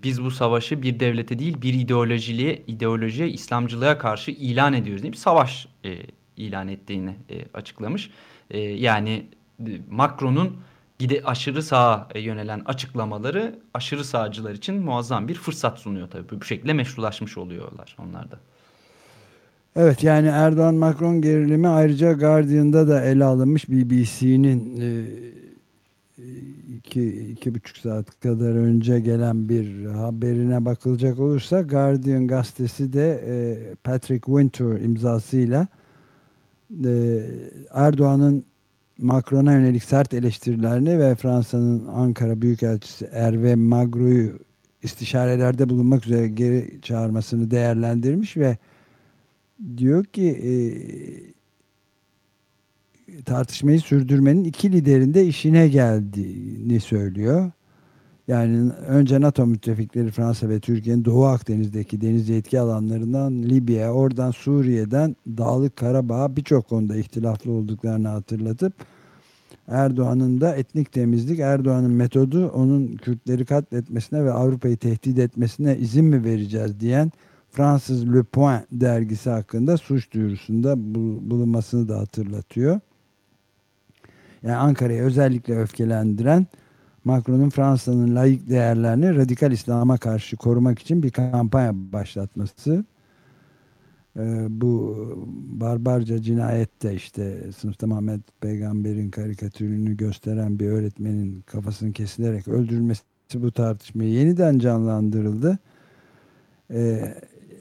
biz 0.03 0.25
bu 0.25 0.31
savaşı 0.31 0.83
bir 0.83 1.01
devlete 1.01 1.39
değil 1.39 1.63
bir 1.63 1.75
ideolojiliğe, 1.75 2.63
ideolojiye, 2.67 3.29
İslamcılığa 3.29 3.99
karşı 3.99 4.31
ilan 4.31 4.73
ediyoruz 4.73 5.03
diye 5.03 5.13
bir 5.13 5.19
savaş 5.19 5.69
e, 5.85 5.99
ilan 6.37 6.69
ettiğini 6.69 7.15
e, 7.31 7.45
açıklamış. 7.55 8.11
E, 8.51 8.59
yani 8.61 9.27
e, 9.61 9.71
Macron'un 9.91 10.57
gide 10.99 11.23
aşırı 11.25 11.63
sağa 11.63 12.09
yönelen 12.15 12.63
açıklamaları 12.67 13.59
aşırı 13.75 14.05
sağcılar 14.05 14.53
için 14.53 14.75
muazzam 14.83 15.29
bir 15.29 15.35
fırsat 15.35 15.79
sunuyor 15.79 16.09
tabii. 16.11 16.41
Bu 16.41 16.45
şekilde 16.45 16.73
meşrulaşmış 16.73 17.39
oluyorlar 17.39 17.97
onlar 17.99 18.31
da. 18.31 18.39
Evet 19.77 20.03
yani 20.03 20.29
Erdoğan-Macron 20.29 21.21
gerilimi 21.21 21.69
ayrıca 21.69 22.13
Guardian'da 22.13 22.89
da 22.89 23.05
ele 23.05 23.25
alınmış 23.25 23.69
BBC'nin 23.69 24.81
e, 24.81 25.05
iki, 26.77 27.31
iki 27.33 27.55
buçuk 27.55 27.77
saat 27.77 28.21
kadar 28.21 28.55
önce 28.55 29.01
gelen 29.01 29.49
bir 29.49 29.87
haberine 29.87 30.65
bakılacak 30.65 31.19
olursa 31.19 31.63
Guardian 31.63 32.27
gazetesi 32.27 32.93
de 32.93 33.25
e, 33.27 33.35
Patrick 33.85 34.27
Winter 34.27 34.81
imzasıyla 34.81 35.67
e, 36.85 37.23
Erdoğan'ın 37.73 38.45
Macron'a 38.99 39.53
yönelik 39.53 39.85
sert 39.85 40.15
eleştirilerini 40.15 40.99
ve 40.99 41.15
Fransa'nın 41.15 41.87
Ankara 41.87 42.43
Büyükelçisi 42.43 43.05
Hervé 43.05 43.57
Magro'yu 43.57 44.39
istişarelerde 44.83 45.69
bulunmak 45.69 46.07
üzere 46.07 46.29
geri 46.29 46.81
çağırmasını 46.83 47.51
değerlendirmiş 47.51 48.37
ve 48.37 48.57
diyor 49.77 50.05
ki 50.05 50.29
e, 50.29 50.53
tartışmayı 53.23 53.81
sürdürmenin 53.81 54.45
iki 54.45 54.73
liderin 54.73 55.15
de 55.15 55.27
işine 55.27 55.69
geldiğini 55.69 56.81
söylüyor. 56.81 57.51
Yani 58.29 58.73
önce 58.73 59.21
NATO 59.21 59.47
müttefikleri 59.47 60.11
Fransa 60.11 60.49
ve 60.49 60.61
Türkiye'nin 60.61 61.05
Doğu 61.05 61.25
Akdeniz'deki 61.25 62.01
deniz 62.01 62.29
yetki 62.29 62.61
alanlarından 62.61 63.43
Libya, 63.43 63.93
oradan 63.93 64.31
Suriye'den 64.31 65.17
Dağlık 65.27 65.77
Karabağ 65.77 66.37
birçok 66.37 66.69
konuda 66.69 66.97
ihtilaflı 66.97 67.53
olduklarını 67.53 68.09
hatırlatıp 68.09 68.73
Erdoğan'ın 69.69 70.41
da 70.41 70.57
etnik 70.57 70.93
temizlik, 70.93 71.41
Erdoğan'ın 71.41 71.91
metodu 71.91 72.49
onun 72.49 72.97
Kürtleri 72.97 73.45
katletmesine 73.45 74.25
ve 74.25 74.33
Avrupa'yı 74.33 74.77
tehdit 74.77 75.19
etmesine 75.19 75.79
izin 75.79 76.05
mi 76.05 76.25
vereceğiz 76.25 76.81
diyen 76.81 77.13
Fransız 77.51 78.15
Le 78.15 78.23
Point 78.23 78.63
dergisi 78.73 79.31
hakkında 79.31 79.77
suç 79.77 80.13
duyurusunda 80.13 80.75
bulunmasını 81.31 81.89
da 81.89 81.99
hatırlatıyor. 81.99 82.81
Yani 84.43 84.57
Ankara'yı 84.57 85.03
özellikle 85.03 85.59
öfkelendiren 85.59 86.47
Macron'un 87.05 87.51
Fransa'nın 87.51 88.15
layık 88.17 88.51
değerlerini 88.51 89.17
radikal 89.17 89.53
İslam'a 89.53 89.97
karşı 89.97 90.37
korumak 90.37 90.79
için 90.79 91.03
bir 91.03 91.11
kampanya 91.11 91.73
başlatması. 91.75 92.85
Ee, 94.19 94.47
bu 94.49 94.97
barbarca 95.61 96.23
cinayette 96.23 96.95
işte 96.95 97.53
sınıfta 97.59 97.87
Muhammed 97.87 98.21
Peygamber'in 98.41 99.11
karikatürünü 99.11 99.97
gösteren 99.97 100.59
bir 100.59 100.67
öğretmenin 100.67 101.43
kafasının 101.47 101.93
kesilerek 101.93 102.49
öldürülmesi 102.49 103.03
bu 103.35 103.53
tartışmayı 103.53 104.11
yeniden 104.11 104.59
canlandırıldı. 104.59 105.59
Ee, 106.71 107.15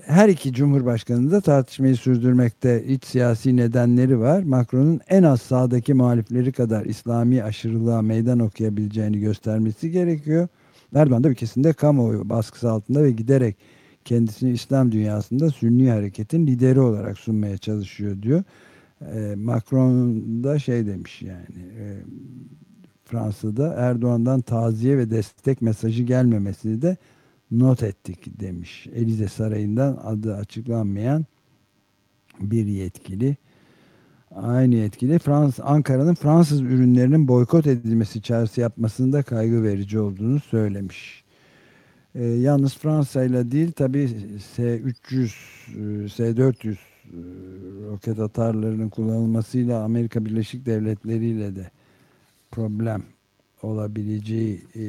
her 0.05 0.29
iki 0.29 0.53
cumhurbaşkanı 0.53 1.31
da 1.31 1.41
tartışmayı 1.41 1.95
sürdürmekte 1.95 2.83
iç 2.85 3.05
siyasi 3.05 3.57
nedenleri 3.57 4.19
var. 4.19 4.43
Macron'un 4.43 5.01
en 5.09 5.23
az 5.23 5.41
sağdaki 5.41 5.93
muhalifleri 5.93 6.51
kadar 6.51 6.85
İslami 6.85 7.43
aşırılığa 7.43 8.01
meydan 8.01 8.39
okuyabileceğini 8.39 9.19
göstermesi 9.19 9.91
gerekiyor. 9.91 10.47
Erdoğan 10.95 11.23
da 11.23 11.29
ülkesinde 11.29 11.73
kamuoyu 11.73 12.29
baskısı 12.29 12.71
altında 12.71 13.03
ve 13.03 13.11
giderek 13.11 13.57
kendisini 14.05 14.51
İslam 14.51 14.91
dünyasında 14.91 15.49
Sünni 15.49 15.89
hareketin 15.89 16.47
lideri 16.47 16.79
olarak 16.79 17.19
sunmaya 17.19 17.57
çalışıyor 17.57 18.21
diyor. 18.21 18.43
E, 19.15 19.35
Macron 19.35 20.23
da 20.43 20.59
şey 20.59 20.85
demiş 20.85 21.21
yani 21.21 21.65
e, 21.79 21.85
Fransa'da 23.05 23.73
Erdoğan'dan 23.73 24.41
taziye 24.41 24.97
ve 24.97 25.09
destek 25.09 25.61
mesajı 25.61 26.03
gelmemesini 26.03 26.81
de 26.81 26.97
not 27.59 27.83
ettik 27.83 28.39
demiş. 28.39 28.87
Elize 28.95 29.27
Sarayı'ndan 29.27 29.99
adı 30.03 30.35
açıklanmayan 30.35 31.25
bir 32.39 32.65
yetkili. 32.65 33.37
Aynı 34.35 34.75
yetkili 34.75 35.19
Frans 35.19 35.59
Ankara'nın 35.59 36.15
Fransız 36.15 36.61
ürünlerinin 36.61 37.27
boykot 37.27 37.67
edilmesi 37.67 38.21
çağrısı 38.21 38.61
yapmasında 38.61 39.23
kaygı 39.23 39.63
verici 39.63 39.99
olduğunu 39.99 40.39
söylemiş. 40.39 41.23
E, 42.15 42.25
yalnız 42.25 42.77
Fransa 42.77 43.23
ile 43.23 43.51
değil 43.51 43.71
tabi 43.71 44.07
S-300, 44.55 46.09
S-400 46.09 46.71
e, 46.71 46.77
roket 47.91 48.19
atarlarının 48.19 48.89
kullanılmasıyla 48.89 49.83
Amerika 49.83 50.25
Birleşik 50.25 50.65
Devletleri 50.65 51.25
ile 51.25 51.55
de 51.55 51.71
problem 52.51 53.03
olabileceği 53.61 54.61
e, 54.75 54.83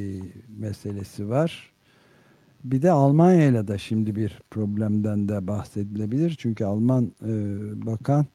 meselesi 0.59 1.29
var. 1.29 1.74
Bir 2.65 2.83
de 2.83 2.91
Almanya 2.91 3.47
ile 3.47 3.69
de 3.69 3.79
şimdi 3.79 4.17
bir 4.17 4.41
problemden 4.51 5.29
de 5.29 5.47
bahsedilebilir. 5.47 6.37
Çünkü 6.39 6.65
Alman 6.65 7.13
e, 7.23 7.33
bakan 7.87 8.27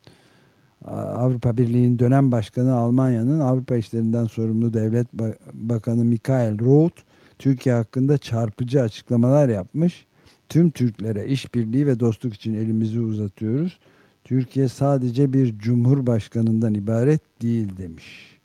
Avrupa 0.86 1.58
Birliği'nin 1.58 2.00
dönem 2.00 2.32
başkanı 2.32 2.76
Almanya'nın 2.76 3.40
Avrupa 3.40 3.76
işlerinden 3.76 4.26
sorumlu 4.26 4.74
devlet 4.74 5.08
bakanı 5.54 6.06
Michael 6.06 6.60
Roth 6.60 7.02
Türkiye 7.40 7.76
hakkında 7.76 8.18
çarpıcı 8.18 8.82
açıklamalar 8.82 9.50
yapmış. 9.50 10.06
Tüm 10.50 10.70
Türklere 10.70 11.28
işbirliği 11.28 11.88
ve 11.88 12.00
dostluk 12.00 12.34
için 12.34 12.54
elimizi 12.54 13.00
uzatıyoruz. 13.00 13.80
Türkiye 14.24 14.68
sadece 14.68 15.34
bir 15.34 15.60
cumhurbaşkanından 15.60 16.74
ibaret 16.74 17.22
değil 17.42 17.78
demiş. 17.78 18.38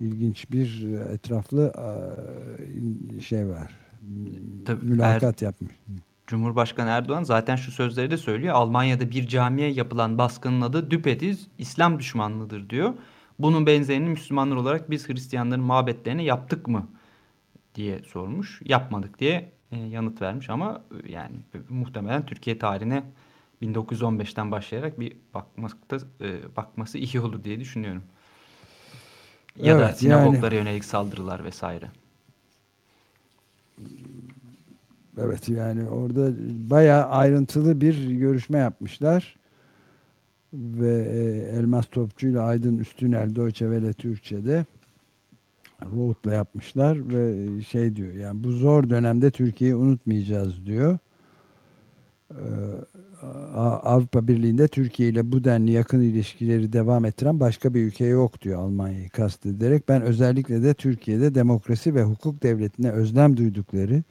İlginç 0.00 0.50
bir 0.50 0.84
etraflı 1.12 1.72
şey 3.20 3.48
var 3.48 3.81
Tabii, 4.66 4.86
mülakat 4.86 5.42
er, 5.42 5.46
yapmış. 5.46 5.72
Cumhurbaşkanı 6.26 6.90
Erdoğan 6.90 7.22
zaten 7.22 7.56
şu 7.56 7.72
sözleri 7.72 8.10
de 8.10 8.16
söylüyor. 8.16 8.54
Almanya'da 8.54 9.10
bir 9.10 9.26
camiye 9.26 9.68
yapılan 9.68 10.18
baskının 10.18 10.60
adı 10.60 10.90
düpedüz 10.90 11.48
İslam 11.58 11.98
düşmanlığıdır 11.98 12.70
diyor. 12.70 12.94
Bunun 13.38 13.66
benzerini 13.66 14.08
Müslümanlar 14.08 14.56
olarak 14.56 14.90
biz 14.90 15.08
Hristiyanların 15.08 15.64
mabetlerine 15.64 16.22
yaptık 16.22 16.68
mı 16.68 16.88
diye 17.74 18.02
sormuş. 18.02 18.60
Yapmadık 18.64 19.18
diye 19.18 19.52
e, 19.72 19.76
yanıt 19.78 20.22
vermiş 20.22 20.50
ama 20.50 20.82
e, 21.04 21.12
yani 21.12 21.36
muhtemelen 21.68 22.26
Türkiye 22.26 22.58
tarihine 22.58 23.04
1915'ten 23.62 24.50
başlayarak 24.50 25.00
bir 25.00 25.16
bakmakta 25.34 25.96
e, 26.20 26.56
bakması 26.56 26.98
iyi 26.98 27.20
olur 27.20 27.44
diye 27.44 27.60
düşünüyorum. 27.60 28.02
Ya 29.56 29.76
evet, 29.76 29.88
da 29.88 29.92
sinagoglara 29.92 30.54
yani... 30.54 30.66
yönelik 30.66 30.84
saldırılar 30.84 31.44
vesaire. 31.44 31.90
Evet 35.18 35.48
yani 35.48 35.88
orada 35.88 36.32
bayağı 36.70 37.04
ayrıntılı 37.04 37.80
bir 37.80 38.10
görüşme 38.10 38.58
yapmışlar. 38.58 39.36
Ve 40.52 41.02
e, 41.02 41.56
Elmas 41.58 41.86
Topçu 41.86 42.28
ile 42.28 42.40
Aydın 42.40 42.78
Üstünel 42.78 43.34
Deutsche 43.34 43.66
Welle 43.66 43.92
Türkçe'de 43.92 44.64
Roth'la 45.96 46.34
yapmışlar 46.34 46.98
ve 47.08 47.60
şey 47.62 47.96
diyor 47.96 48.14
yani 48.14 48.44
bu 48.44 48.52
zor 48.52 48.90
dönemde 48.90 49.30
Türkiye'yi 49.30 49.76
unutmayacağız 49.76 50.66
diyor. 50.66 50.98
Ee, 52.30 52.34
Avrupa 53.82 54.28
Birliği'nde 54.28 54.68
Türkiye 54.68 55.08
ile 55.08 55.32
bu 55.32 55.44
denli 55.44 55.72
yakın 55.72 56.00
ilişkileri 56.00 56.72
devam 56.72 57.04
ettiren 57.04 57.40
başka 57.40 57.74
bir 57.74 57.82
ülke 57.82 58.04
yok 58.04 58.42
diyor 58.42 58.60
Almanya'yı 58.60 59.08
kastederek. 59.08 59.88
Ben 59.88 60.02
özellikle 60.02 60.62
de 60.62 60.74
Türkiye'de 60.74 61.34
demokrasi 61.34 61.94
ve 61.94 62.02
hukuk 62.02 62.42
devletine 62.42 62.90
özlem 62.90 63.36
duydukları 63.36 64.02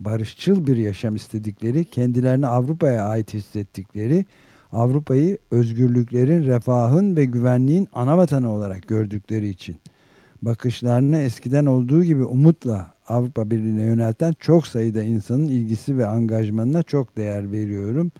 barışçıl 0.00 0.66
bir 0.66 0.76
yaşam 0.76 1.16
istedikleri, 1.16 1.84
kendilerini 1.84 2.46
Avrupa'ya 2.46 3.04
ait 3.04 3.34
hissettikleri, 3.34 4.24
Avrupa'yı 4.72 5.38
özgürlüklerin, 5.50 6.42
refahın 6.42 7.16
ve 7.16 7.24
güvenliğin 7.24 7.88
ana 7.92 8.18
vatanı 8.18 8.52
olarak 8.52 8.88
gördükleri 8.88 9.48
için 9.48 9.76
bakışlarını 10.42 11.18
eskiden 11.18 11.66
olduğu 11.66 12.04
gibi 12.04 12.24
umutla 12.24 12.94
Avrupa 13.08 13.50
Birliği'ne 13.50 13.82
yönelten 13.82 14.34
çok 14.40 14.66
sayıda 14.66 15.02
insanın 15.02 15.48
ilgisi 15.48 15.98
ve 15.98 16.06
angajmanına 16.06 16.82
çok 16.82 17.16
değer 17.16 17.52
veriyorum 17.52 18.12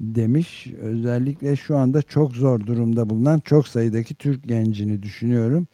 demiş. 0.00 0.66
Özellikle 0.80 1.56
şu 1.56 1.76
anda 1.76 2.02
çok 2.02 2.32
zor 2.32 2.66
durumda 2.66 3.10
bulunan 3.10 3.40
çok 3.40 3.68
sayıdaki 3.68 4.14
Türk 4.14 4.48
gencini 4.48 5.02
düşünüyorum. 5.02 5.66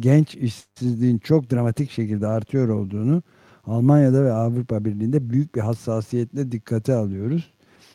Genç 0.00 0.34
işsizliğin 0.34 1.18
çok 1.18 1.52
dramatik 1.52 1.90
şekilde 1.90 2.26
artıyor 2.26 2.68
olduğunu 2.68 3.22
Almanya'da 3.66 4.24
ve 4.24 4.32
Avrupa 4.32 4.84
Birliği'nde 4.84 5.30
büyük 5.30 5.54
bir 5.54 5.60
hassasiyetle 5.60 6.52
dikkate 6.52 6.94
alıyoruz. 6.94 7.52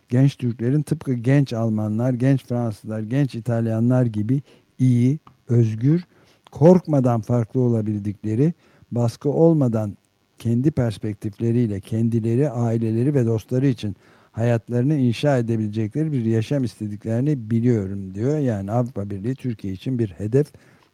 Genç 0.09 0.37
Türklerin 0.37 0.81
tıpkı 0.81 1.13
genç 1.13 1.53
Almanlar, 1.53 2.13
genç 2.13 2.45
Fransızlar, 2.45 2.99
genç 2.99 3.35
İtalyanlar 3.35 4.05
gibi 4.05 4.41
iyi, 4.79 5.19
özgür, 5.49 6.03
korkmadan 6.51 7.21
farklı 7.21 7.59
olabildikleri, 7.59 8.53
baskı 8.91 9.29
olmadan 9.29 9.97
kendi 10.39 10.71
perspektifleriyle 10.71 11.79
kendileri, 11.79 12.49
aileleri 12.49 13.13
ve 13.13 13.25
dostları 13.25 13.67
için 13.67 13.95
hayatlarını 14.37 14.95
inşa 14.95 15.37
edebilecekleri 15.37 16.11
bir 16.11 16.25
yaşam 16.25 16.63
istediklerini 16.63 17.51
biliyorum 17.51 18.15
diyor. 18.15 18.37
Yani 18.37 18.71
Avrupa 18.71 19.09
Birliği 19.09 19.35
Türkiye 19.35 19.73
için 19.73 19.99
bir 19.99 20.09
hedef 20.09 20.47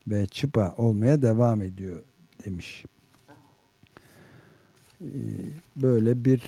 ve 0.08 0.26
çıpa 0.26 0.76
olmaya 0.78 1.22
devam 1.22 1.62
ediyor 1.62 2.04
demiş. 2.46 2.86
Ee, 5.02 5.08
böyle 5.76 6.26
bir 6.26 6.42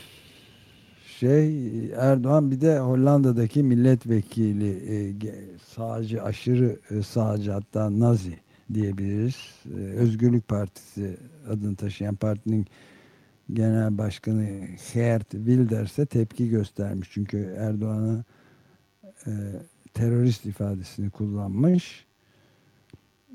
şey 1.19 1.89
Erdoğan 1.89 2.51
bir 2.51 2.61
de 2.61 2.79
Hollanda'daki 2.79 3.63
milletvekili 3.63 4.69
e, 4.69 5.15
sağcı 5.75 6.23
aşırı 6.23 6.79
e, 6.91 7.01
sağcı 7.01 7.51
hatta 7.51 7.99
Nazi 7.99 8.39
diyebiliriz. 8.73 9.35
E, 9.77 9.79
Özgürlük 9.79 10.47
Partisi 10.47 11.17
adını 11.49 11.75
taşıyan 11.75 12.15
partinin 12.15 12.67
genel 13.53 13.97
başkanı 13.97 14.47
Geert 14.93 15.31
Wilders'e 15.31 16.05
tepki 16.05 16.49
göstermiş. 16.49 17.09
Çünkü 17.11 17.55
Erdoğan'a 17.57 18.23
e, 19.27 19.31
terörist 19.93 20.45
ifadesini 20.45 21.09
kullanmış. 21.09 22.05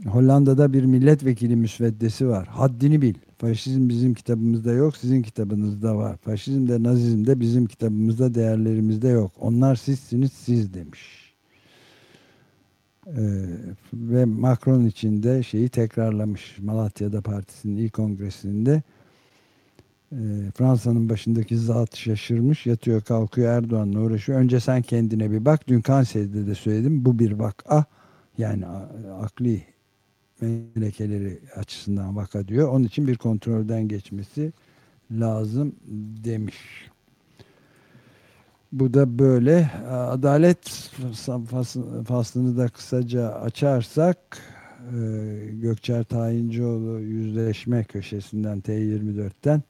Hollanda'da 0.06 0.72
bir 0.72 0.84
milletvekili 0.84 1.56
müsveddesi 1.56 2.28
var. 2.28 2.46
Haddini 2.48 3.02
bil. 3.02 3.14
Faşizm 3.38 3.88
bizim 3.88 4.14
kitabımızda 4.14 4.72
yok, 4.72 4.96
sizin 4.96 5.22
kitabınızda 5.22 5.96
var. 5.96 6.16
Faşizm 6.16 6.68
de 6.68 6.82
nazizm 6.82 7.26
de 7.26 7.40
bizim 7.40 7.66
kitabımızda, 7.66 8.34
değerlerimizde 8.34 9.08
yok. 9.08 9.32
Onlar 9.40 9.76
sizsiniz, 9.76 10.32
siz 10.32 10.74
demiş. 10.74 11.34
Ee, 13.06 13.46
ve 13.94 14.24
Macron 14.24 14.84
için 14.84 15.22
de 15.22 15.42
şeyi 15.42 15.68
tekrarlamış. 15.68 16.58
Malatya'da 16.58 17.20
partisinin 17.20 17.76
ilk 17.76 17.92
kongresinde 17.92 18.82
Fransa'nın 20.54 21.08
başındaki 21.08 21.58
zat 21.58 21.96
şaşırmış. 21.96 22.66
Yatıyor 22.66 23.02
kalkıyor 23.02 23.52
Erdoğan'la 23.52 24.00
uğraşıyor. 24.00 24.40
Önce 24.40 24.60
sen 24.60 24.82
kendine 24.82 25.30
bir 25.30 25.44
bak. 25.44 25.68
Dün 25.68 25.80
Kanseri'de 25.80 26.46
de 26.46 26.54
söyledim. 26.54 27.04
Bu 27.04 27.18
bir 27.18 27.32
vaka. 27.32 27.84
Yani 28.38 28.66
akli 29.22 29.62
melekeleri 30.40 31.38
açısından 31.56 32.16
vaka 32.16 32.48
diyor. 32.48 32.68
Onun 32.68 32.84
için 32.84 33.06
bir 33.06 33.16
kontrolden 33.16 33.88
geçmesi 33.88 34.52
lazım 35.10 35.72
demiş. 36.24 36.56
Bu 38.72 38.94
da 38.94 39.18
böyle. 39.18 39.70
Adalet 39.90 40.90
faslını 42.08 42.58
da 42.58 42.68
kısaca 42.68 43.32
açarsak 43.32 44.18
e, 44.80 44.98
Gökçer 45.52 46.04
Tayincioğlu 46.04 47.00
yüzleşme 47.00 47.84
köşesinden 47.84 48.60
T24'ten 48.60 49.62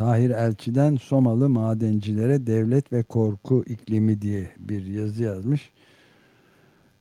Tahir 0.00 0.30
Elçi'den 0.30 0.96
Somalı 0.96 1.48
madencilere 1.48 2.46
devlet 2.46 2.92
ve 2.92 3.02
korku 3.02 3.64
iklimi 3.66 4.22
diye 4.22 4.50
bir 4.58 4.86
yazı 4.86 5.22
yazmış. 5.22 5.70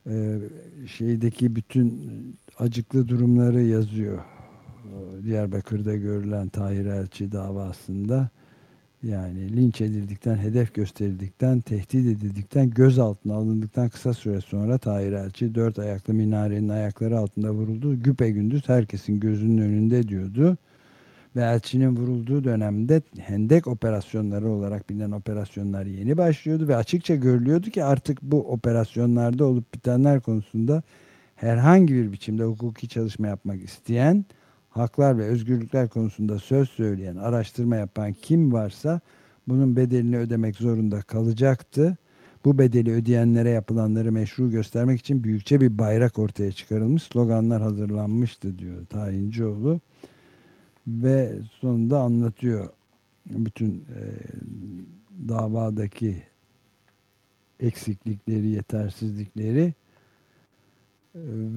Ee, 0.10 0.40
şeydeki 0.88 1.56
bütün 1.56 1.94
acıklı 2.58 3.08
durumları 3.08 3.62
yazıyor. 3.62 4.20
Diyarbakır'da 5.24 5.96
görülen 5.96 6.50
Tahir 6.50 6.86
Elçi 6.86 7.32
davasında 7.32 8.30
yani 9.04 9.58
linç 9.58 9.82
edildikten, 9.82 10.36
hedef 10.36 10.74
gösterildikten, 10.74 11.60
tehdit 11.60 12.06
edildikten, 12.06 12.70
gözaltına 12.70 13.34
alındıktan 13.34 13.90
kısa 13.90 14.14
süre 14.14 14.42
sonra 14.42 14.78
Tahir 14.78 15.12
Elçi 15.12 15.56
dört 15.56 15.80
ayaklı 15.80 16.14
minarenin 16.14 16.70
ayakları 16.70 17.18
altında 17.18 17.52
vuruldu. 17.52 18.04
Güpe 18.04 18.30
gündüz 18.32 18.70
herkesin 18.70 19.20
gözünün 19.20 19.58
önünde 19.58 20.08
diyordu 20.08 20.58
ve 21.40 21.44
elçinin 21.44 21.96
vurulduğu 21.96 22.44
dönemde 22.44 23.02
hendek 23.20 23.68
operasyonları 23.68 24.50
olarak 24.50 24.90
bilinen 24.90 25.12
operasyonlar 25.12 25.86
yeni 25.86 26.18
başlıyordu 26.18 26.68
ve 26.68 26.76
açıkça 26.76 27.16
görülüyordu 27.16 27.70
ki 27.70 27.84
artık 27.84 28.22
bu 28.22 28.52
operasyonlarda 28.52 29.46
olup 29.46 29.74
bitenler 29.74 30.22
konusunda 30.22 30.84
herhangi 31.36 31.94
bir 31.94 32.12
biçimde 32.12 32.44
hukuki 32.44 32.88
çalışma 32.88 33.28
yapmak 33.28 33.64
isteyen, 33.64 34.26
haklar 34.70 35.18
ve 35.18 35.26
özgürlükler 35.26 35.90
konusunda 35.90 36.40
söz 36.40 36.70
söyleyen, 36.70 37.16
araştırma 37.16 37.76
yapan 37.76 38.14
kim 38.14 38.54
varsa 38.54 39.00
bunun 39.48 39.76
bedelini 39.76 40.18
ödemek 40.18 40.56
zorunda 40.56 41.02
kalacaktı. 41.02 41.98
Bu 42.46 42.58
bedeli 42.58 42.92
ödeyenlere 42.92 43.50
yapılanları 43.50 44.12
meşru 44.12 44.52
göstermek 44.52 45.00
için 45.00 45.24
büyükçe 45.24 45.62
bir 45.62 45.78
bayrak 45.78 46.20
ortaya 46.20 46.52
çıkarılmış, 46.52 47.04
sloganlar 47.04 47.62
hazırlanmıştı 47.62 48.60
diyor 48.60 48.86
Tayincioğlu 48.86 49.80
ve 51.04 51.36
sonunda 51.62 52.00
anlatıyor 52.00 52.70
bütün 53.26 53.76
e, 53.76 54.02
davadaki 55.30 56.24
eksiklikleri, 57.60 58.48
yetersizlikleri 58.48 59.74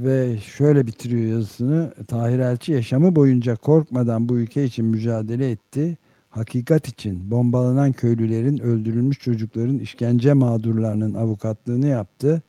ve 0.02 0.38
şöyle 0.38 0.86
bitiriyor 0.86 1.30
yazısını. 1.30 1.94
Tahir 2.09 2.38
Elçi 2.38 2.72
yaşamı 2.72 3.16
boyunca 3.16 3.56
korkmadan 3.56 4.28
bu 4.28 4.38
ülke 4.38 4.64
için 4.64 4.84
mücadele 4.84 5.50
etti. 5.50 5.98
Hakikat 6.30 6.88
için 6.88 7.30
bombalanan 7.30 7.92
köylülerin, 7.92 8.59
öldürülmüş 8.59 9.18
çocukların, 9.18 9.78
işkence 9.78 10.32
mağdurlarının 10.32 11.14
avukatlığını 11.14 11.86
yaptı. 11.86 12.42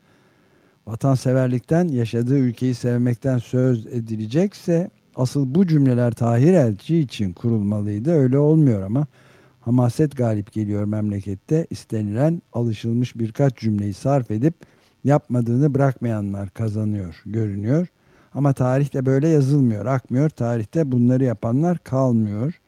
Vatanseverlikten, 0.88 1.88
yaşadığı 1.88 2.38
ülkeyi 2.38 2.76
sevmekten 2.76 3.38
söz 3.38 3.88
edilecekse 3.88 4.90
Asıl 5.16 5.56
bu 5.56 5.68
cümleler 5.68 6.12
Tahir 6.12 6.54
Elçi 6.54 7.00
için 7.00 7.34
kurulmalıydı. 7.34 8.12
Öyle 8.12 8.38
olmuyor 8.38 8.82
ama 8.82 9.08
hamaset 9.62 10.18
galip 10.18 10.52
geliyor 10.54 10.86
memlekette. 10.86 11.68
İstenilen 11.70 12.42
alışılmış 12.54 13.16
birkaç 13.16 13.58
cümleyi 13.58 13.94
sarf 13.94 14.32
edip 14.32 14.54
yapmadığını 15.04 15.74
bırakmayanlar 15.74 16.50
kazanıyor, 16.50 17.22
görünüyor. 17.26 17.88
Ama 18.34 18.54
tarihte 18.54 19.06
böyle 19.06 19.28
yazılmıyor, 19.28 19.86
akmıyor. 19.86 20.30
Tarihte 20.30 20.92
bunları 20.92 21.24
yapanlar 21.24 21.78
kalmıyor. 21.78 22.60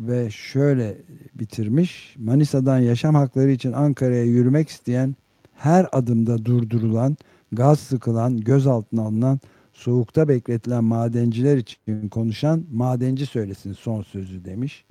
Ve 0.00 0.30
şöyle 0.30 0.96
bitirmiş. 1.34 2.16
Manisa'dan 2.18 2.78
yaşam 2.78 3.14
hakları 3.14 3.50
için 3.50 3.72
Ankara'ya 3.72 4.24
yürümek 4.24 4.68
isteyen, 4.68 5.16
her 5.54 5.86
adımda 5.92 6.44
durdurulan, 6.44 7.16
gaz 7.52 7.80
sıkılan, 7.80 8.40
gözaltına 8.40 9.02
alınan 9.02 9.40
soğukta 9.80 10.28
bekletilen 10.28 10.84
madenciler 10.84 11.56
için 11.56 12.08
konuşan 12.08 12.64
madenci 12.72 13.26
söylesin 13.26 13.72
son 13.72 14.02
sözü 14.02 14.44
demiş. 14.44 14.84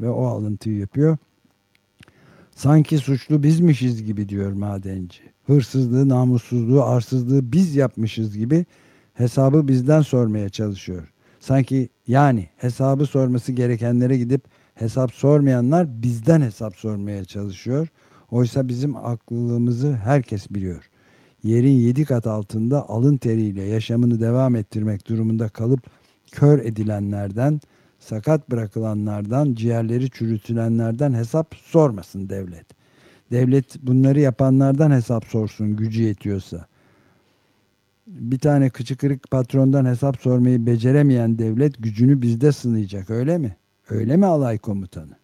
Ve 0.00 0.10
o 0.10 0.26
alıntıyı 0.26 0.78
yapıyor. 0.78 1.16
Sanki 2.54 2.98
suçlu 2.98 3.42
bizmişiz 3.42 4.04
gibi 4.04 4.28
diyor 4.28 4.52
madenci. 4.52 5.18
Hırsızlığı, 5.46 6.08
namussuzluğu, 6.08 6.82
arsızlığı 6.82 7.52
biz 7.52 7.76
yapmışız 7.76 8.38
gibi 8.38 8.66
hesabı 9.14 9.68
bizden 9.68 10.02
sormaya 10.02 10.48
çalışıyor. 10.48 11.12
Sanki 11.40 11.88
yani 12.08 12.48
hesabı 12.56 13.06
sorması 13.06 13.52
gerekenlere 13.52 14.18
gidip 14.18 14.42
hesap 14.74 15.14
sormayanlar 15.14 16.02
bizden 16.02 16.40
hesap 16.40 16.76
sormaya 16.76 17.24
çalışıyor. 17.24 17.88
Oysa 18.30 18.68
bizim 18.68 18.96
aklımızı 18.96 19.92
herkes 19.92 20.50
biliyor 20.50 20.87
yerin 21.42 21.72
yedi 21.72 22.04
kat 22.04 22.26
altında 22.26 22.88
alın 22.88 23.16
teriyle 23.16 23.62
yaşamını 23.62 24.20
devam 24.20 24.56
ettirmek 24.56 25.08
durumunda 25.08 25.48
kalıp 25.48 25.80
kör 26.32 26.58
edilenlerden, 26.58 27.60
sakat 27.98 28.50
bırakılanlardan, 28.50 29.54
ciğerleri 29.54 30.10
çürütülenlerden 30.10 31.12
hesap 31.12 31.54
sormasın 31.54 32.28
devlet. 32.28 32.66
Devlet 33.30 33.82
bunları 33.82 34.20
yapanlardan 34.20 34.90
hesap 34.90 35.24
sorsun 35.24 35.76
gücü 35.76 36.02
yetiyorsa. 36.02 36.66
Bir 38.06 38.38
tane 38.38 38.70
kıçı 38.70 38.96
kırık 38.96 39.30
patrondan 39.30 39.84
hesap 39.84 40.20
sormayı 40.20 40.66
beceremeyen 40.66 41.38
devlet 41.38 41.82
gücünü 41.82 42.22
bizde 42.22 42.52
sınayacak 42.52 43.10
öyle 43.10 43.38
mi? 43.38 43.56
Öyle 43.90 44.16
mi 44.16 44.26
alay 44.26 44.58
komutanı? 44.58 45.16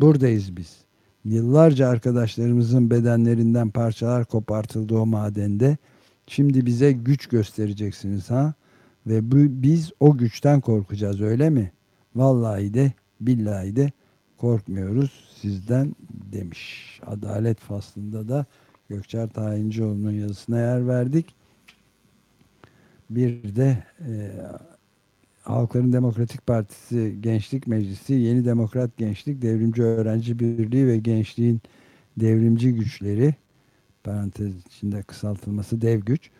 Buradayız 0.00 0.56
biz. 0.56 0.84
Yıllarca 1.24 1.88
arkadaşlarımızın 1.88 2.90
bedenlerinden 2.90 3.70
parçalar 3.70 4.24
kopartıldı 4.24 4.98
o 4.98 5.06
madende. 5.06 5.76
Şimdi 6.26 6.66
bize 6.66 6.92
güç 6.92 7.26
göstereceksiniz 7.26 8.30
ha? 8.30 8.54
Ve 9.06 9.32
bu, 9.32 9.36
biz 9.62 9.92
o 10.00 10.16
güçten 10.16 10.60
korkacağız 10.60 11.20
öyle 11.20 11.50
mi? 11.50 11.72
Vallahi 12.14 12.74
de 12.74 12.92
billahi 13.20 13.76
de 13.76 13.92
korkmuyoruz 14.36 15.38
sizden 15.40 15.96
demiş. 16.32 17.00
Adalet 17.06 17.60
faslında 17.60 18.28
da 18.28 18.46
Gökçer 18.88 19.28
Tayincioğlu'nun 19.28 20.12
yazısına 20.12 20.58
yer 20.58 20.88
verdik. 20.88 21.34
Bir 23.10 23.56
de 23.56 23.84
e, 24.00 24.32
Halkların 25.44 25.92
Demokratik 25.92 26.46
Partisi 26.46 27.16
Gençlik 27.20 27.66
Meclisi, 27.66 28.14
Yeni 28.14 28.44
Demokrat 28.44 28.96
Gençlik, 28.96 29.42
Devrimci 29.42 29.82
Öğrenci 29.82 30.38
Birliği 30.38 30.86
ve 30.86 30.98
Gençliğin 30.98 31.60
Devrimci 32.16 32.74
Güçleri 32.74 33.34
parantez 34.04 34.66
içinde 34.66 35.02
kısaltılması 35.02 35.80
dev 35.80 36.00
güç 36.00 36.30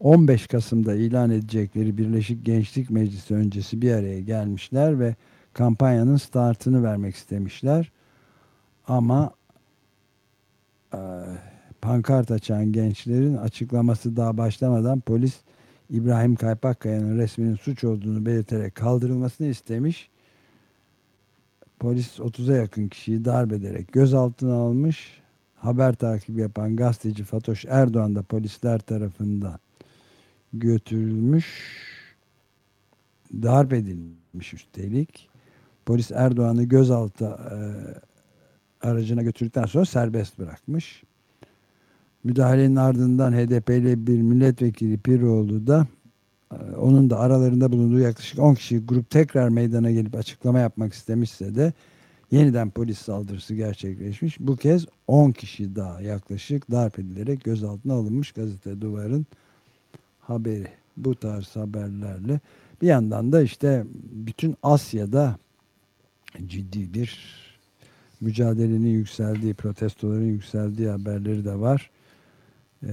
15 0.00 0.46
Kasım'da 0.46 0.94
ilan 0.94 1.30
edecekleri 1.30 1.98
Birleşik 1.98 2.44
Gençlik 2.44 2.90
Meclisi 2.90 3.34
öncesi 3.34 3.82
bir 3.82 3.92
araya 3.92 4.20
gelmişler 4.20 5.00
ve 5.00 5.14
kampanyanın 5.52 6.16
startını 6.16 6.82
vermek 6.82 7.14
istemişler. 7.14 7.92
Ama 8.88 9.32
e, 10.94 11.00
pankart 11.80 12.30
açan 12.30 12.72
gençlerin 12.72 13.36
açıklaması 13.36 14.16
daha 14.16 14.38
başlamadan 14.38 15.00
polis 15.00 15.34
İbrahim 15.90 16.34
Kaypakkaya'nın 16.36 17.18
resminin 17.18 17.54
suç 17.54 17.84
olduğunu 17.84 18.26
belirterek 18.26 18.74
kaldırılmasını 18.74 19.46
istemiş. 19.46 20.10
Polis 21.78 22.18
30'a 22.18 22.56
yakın 22.56 22.88
kişiyi 22.88 23.24
darp 23.24 23.52
ederek 23.52 23.92
gözaltına 23.92 24.54
almış. 24.54 25.22
Haber 25.56 25.94
takibi 25.94 26.40
yapan 26.40 26.76
gazeteci 26.76 27.24
Fatoş 27.24 27.64
Erdoğan 27.68 28.14
da 28.14 28.22
polisler 28.22 28.78
tarafından 28.78 29.58
götürülmüş. 30.52 31.46
Darp 33.32 33.72
edilmiş 33.72 34.54
üstelik. 34.54 35.28
Polis 35.86 36.10
Erdoğan'ı 36.10 36.64
gözaltı 36.64 37.24
e, 37.24 37.58
aracına 38.88 39.22
götürdükten 39.22 39.64
sonra 39.64 39.84
serbest 39.84 40.38
bırakmış. 40.38 41.02
Müdahalenin 42.24 42.76
ardından 42.76 43.32
HDP'li 43.32 44.06
bir 44.06 44.22
milletvekili 44.22 44.98
Piroğlu 44.98 45.66
da 45.66 45.86
e, 46.52 46.76
onun 46.76 47.10
da 47.10 47.18
aralarında 47.18 47.72
bulunduğu 47.72 47.98
yaklaşık 47.98 48.38
10 48.38 48.54
kişi 48.54 48.78
grup 48.78 49.10
tekrar 49.10 49.48
meydana 49.48 49.90
gelip 49.90 50.16
açıklama 50.16 50.58
yapmak 50.58 50.92
istemişse 50.92 51.54
de 51.54 51.72
yeniden 52.30 52.70
polis 52.70 52.98
saldırısı 52.98 53.54
gerçekleşmiş. 53.54 54.40
Bu 54.40 54.56
kez 54.56 54.86
10 55.06 55.32
kişi 55.32 55.76
daha 55.76 56.00
yaklaşık 56.00 56.70
darp 56.70 56.98
edilerek 56.98 57.44
gözaltına 57.44 57.94
alınmış 57.94 58.32
gazete 58.32 58.80
duvarın 58.80 59.26
haberi. 60.20 60.68
Bu 60.96 61.14
tarz 61.14 61.56
haberlerle 61.56 62.40
bir 62.82 62.86
yandan 62.86 63.32
da 63.32 63.42
işte 63.42 63.84
bütün 64.12 64.56
Asya'da 64.62 65.36
ciddi 66.46 66.94
bir 66.94 67.18
mücadelenin 68.20 68.90
yükseldiği, 68.90 69.54
protestoların 69.54 70.24
yükseldiği 70.24 70.88
haberleri 70.88 71.44
de 71.44 71.60
var. 71.60 71.90
Ee, 72.84 72.90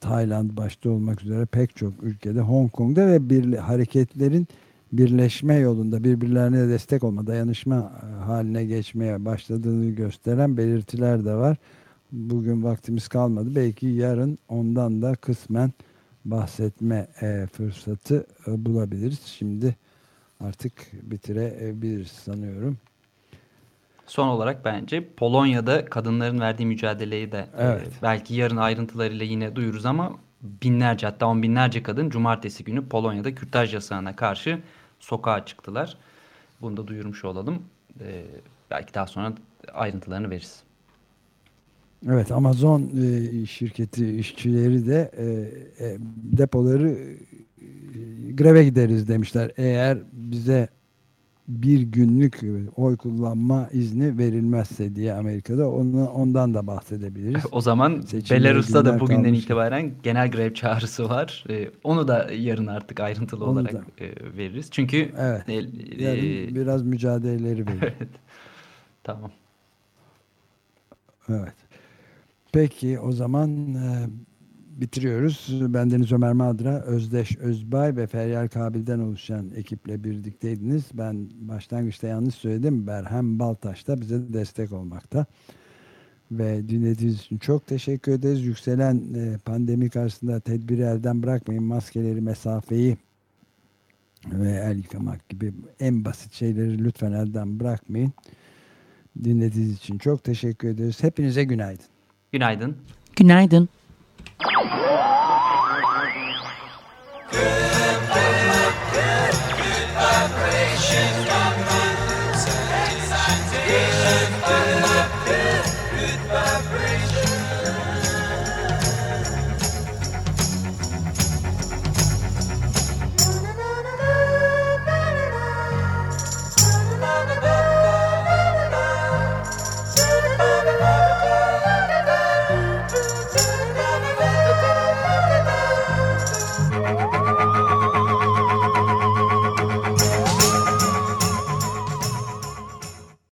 Tayland 0.00 0.56
başta 0.56 0.90
olmak 0.90 1.22
üzere 1.22 1.46
pek 1.46 1.76
çok 1.76 2.02
ülkede, 2.02 2.40
Hong 2.40 2.72
Kong'da 2.72 3.06
ve 3.06 3.30
bir 3.30 3.54
hareketlerin 3.54 4.48
birleşme 4.92 5.54
yolunda 5.54 6.04
birbirlerine 6.04 6.68
destek 6.68 7.04
olma, 7.04 7.26
dayanışma 7.26 7.92
haline 8.26 8.64
geçmeye 8.64 9.24
başladığını 9.24 9.90
gösteren 9.90 10.56
belirtiler 10.56 11.24
de 11.24 11.34
var. 11.34 11.56
Bugün 12.12 12.62
vaktimiz 12.62 13.08
kalmadı. 13.08 13.54
Belki 13.54 13.86
yarın 13.86 14.38
ondan 14.48 15.02
da 15.02 15.14
kısmen 15.14 15.72
bahsetme 16.24 17.08
e, 17.22 17.46
fırsatı 17.52 18.26
e, 18.46 18.64
bulabiliriz. 18.64 19.20
Şimdi 19.20 19.76
artık 20.40 20.72
bitirebiliriz 21.02 22.08
sanıyorum. 22.08 22.78
Son 24.06 24.28
olarak 24.28 24.64
bence 24.64 25.08
Polonya'da 25.16 25.84
kadınların 25.84 26.40
verdiği 26.40 26.66
mücadeleyi 26.66 27.32
de 27.32 27.46
evet. 27.58 27.86
e, 27.86 28.02
belki 28.02 28.34
yarın 28.34 28.56
ayrıntılarıyla 28.56 29.24
yine 29.24 29.56
duyuruz 29.56 29.86
ama 29.86 30.12
binlerce 30.42 31.06
hatta 31.06 31.26
on 31.26 31.42
binlerce 31.42 31.82
kadın 31.82 32.10
cumartesi 32.10 32.64
günü 32.64 32.88
Polonya'da 32.88 33.34
kürtaj 33.34 33.74
yasağına 33.74 34.16
karşı 34.16 34.58
sokağa 35.00 35.44
çıktılar. 35.44 35.96
Bunu 36.60 36.76
da 36.76 36.86
duyurmuş 36.86 37.24
olalım. 37.24 37.62
E, 38.00 38.24
belki 38.70 38.94
daha 38.94 39.06
sonra 39.06 39.32
ayrıntılarını 39.72 40.30
veririz. 40.30 40.62
Evet 42.08 42.32
Amazon 42.32 42.90
e, 43.02 43.46
şirketi 43.46 44.16
işçileri 44.16 44.86
de 44.86 45.10
e, 45.16 45.24
e, 45.86 45.96
depoları 46.38 46.90
e, 46.90 48.32
greve 48.32 48.64
gideriz 48.64 49.08
demişler. 49.08 49.50
Eğer 49.56 49.98
bize 50.12 50.68
bir 51.48 51.80
günlük 51.80 52.40
oy 52.76 52.96
kullanma 52.96 53.68
izni 53.72 54.18
verilmezse 54.18 54.94
diye 54.94 55.12
Amerika'da 55.12 55.70
onu, 55.70 56.08
ondan 56.08 56.54
da 56.54 56.66
bahsedebiliriz. 56.66 57.44
O 57.52 57.60
zaman 57.60 58.04
Belarus'ta 58.30 58.84
da 58.84 59.00
bugünden 59.00 59.22
kalmış. 59.22 59.44
itibaren 59.44 59.92
genel 60.02 60.30
grev 60.30 60.54
çağrısı 60.54 61.08
var. 61.08 61.44
Ee, 61.50 61.70
onu 61.84 62.08
da 62.08 62.30
yarın 62.32 62.66
artık 62.66 63.00
ayrıntılı 63.00 63.44
onu 63.44 63.50
olarak 63.50 63.72
da. 63.72 63.84
e, 63.98 64.36
veririz. 64.36 64.70
Çünkü 64.70 65.12
evet, 65.18 65.48
e, 65.48 65.52
yarın 66.02 66.54
biraz 66.54 66.82
mücadeleleri 66.82 67.66
verir. 67.66 67.80
evet. 67.82 68.08
Tamam. 69.04 69.30
Evet. 71.28 71.54
Peki 72.52 72.98
o 72.98 73.12
zaman 73.12 73.74
e, 73.74 74.08
bitiriyoruz. 74.80 75.48
Bendeniz 75.74 76.12
Ömer 76.12 76.32
Madra, 76.32 76.82
Özdeş 76.82 77.36
Özbay 77.36 77.96
ve 77.96 78.06
Feryal 78.06 78.48
Kabil'den 78.48 78.98
oluşan 78.98 79.50
ekiple 79.56 80.04
birlikteydiniz. 80.04 80.84
Ben 80.94 81.28
başlangıçta 81.40 82.06
yanlış 82.06 82.34
söyledim. 82.34 82.86
Berhem 82.86 83.38
Baltaş 83.38 83.88
da 83.88 84.00
bize 84.00 84.32
destek 84.32 84.72
olmakta. 84.72 85.26
Ve 86.30 86.68
dinlediğiniz 86.68 87.20
için 87.20 87.38
çok 87.38 87.66
teşekkür 87.66 88.12
ederiz. 88.12 88.44
Yükselen 88.44 89.02
e, 89.14 89.38
pandemi 89.38 89.90
karşısında 89.90 90.40
tedbiri 90.40 90.82
elden 90.82 91.22
bırakmayın. 91.22 91.64
Maskeleri, 91.64 92.20
mesafeyi 92.20 92.96
ve 94.32 94.50
el 94.50 94.76
yıkamak 94.76 95.28
gibi 95.28 95.52
en 95.80 96.04
basit 96.04 96.32
şeyleri 96.32 96.84
lütfen 96.84 97.12
elden 97.12 97.60
bırakmayın. 97.60 98.12
Dinlediğiniz 99.24 99.76
için 99.76 99.98
çok 99.98 100.24
teşekkür 100.24 100.68
ederiz. 100.68 101.02
Hepinize 101.02 101.44
günaydın. 101.44 101.86
Günaydın. 102.32 102.76
Günaydın. 103.16 103.68
Good. 107.30 107.63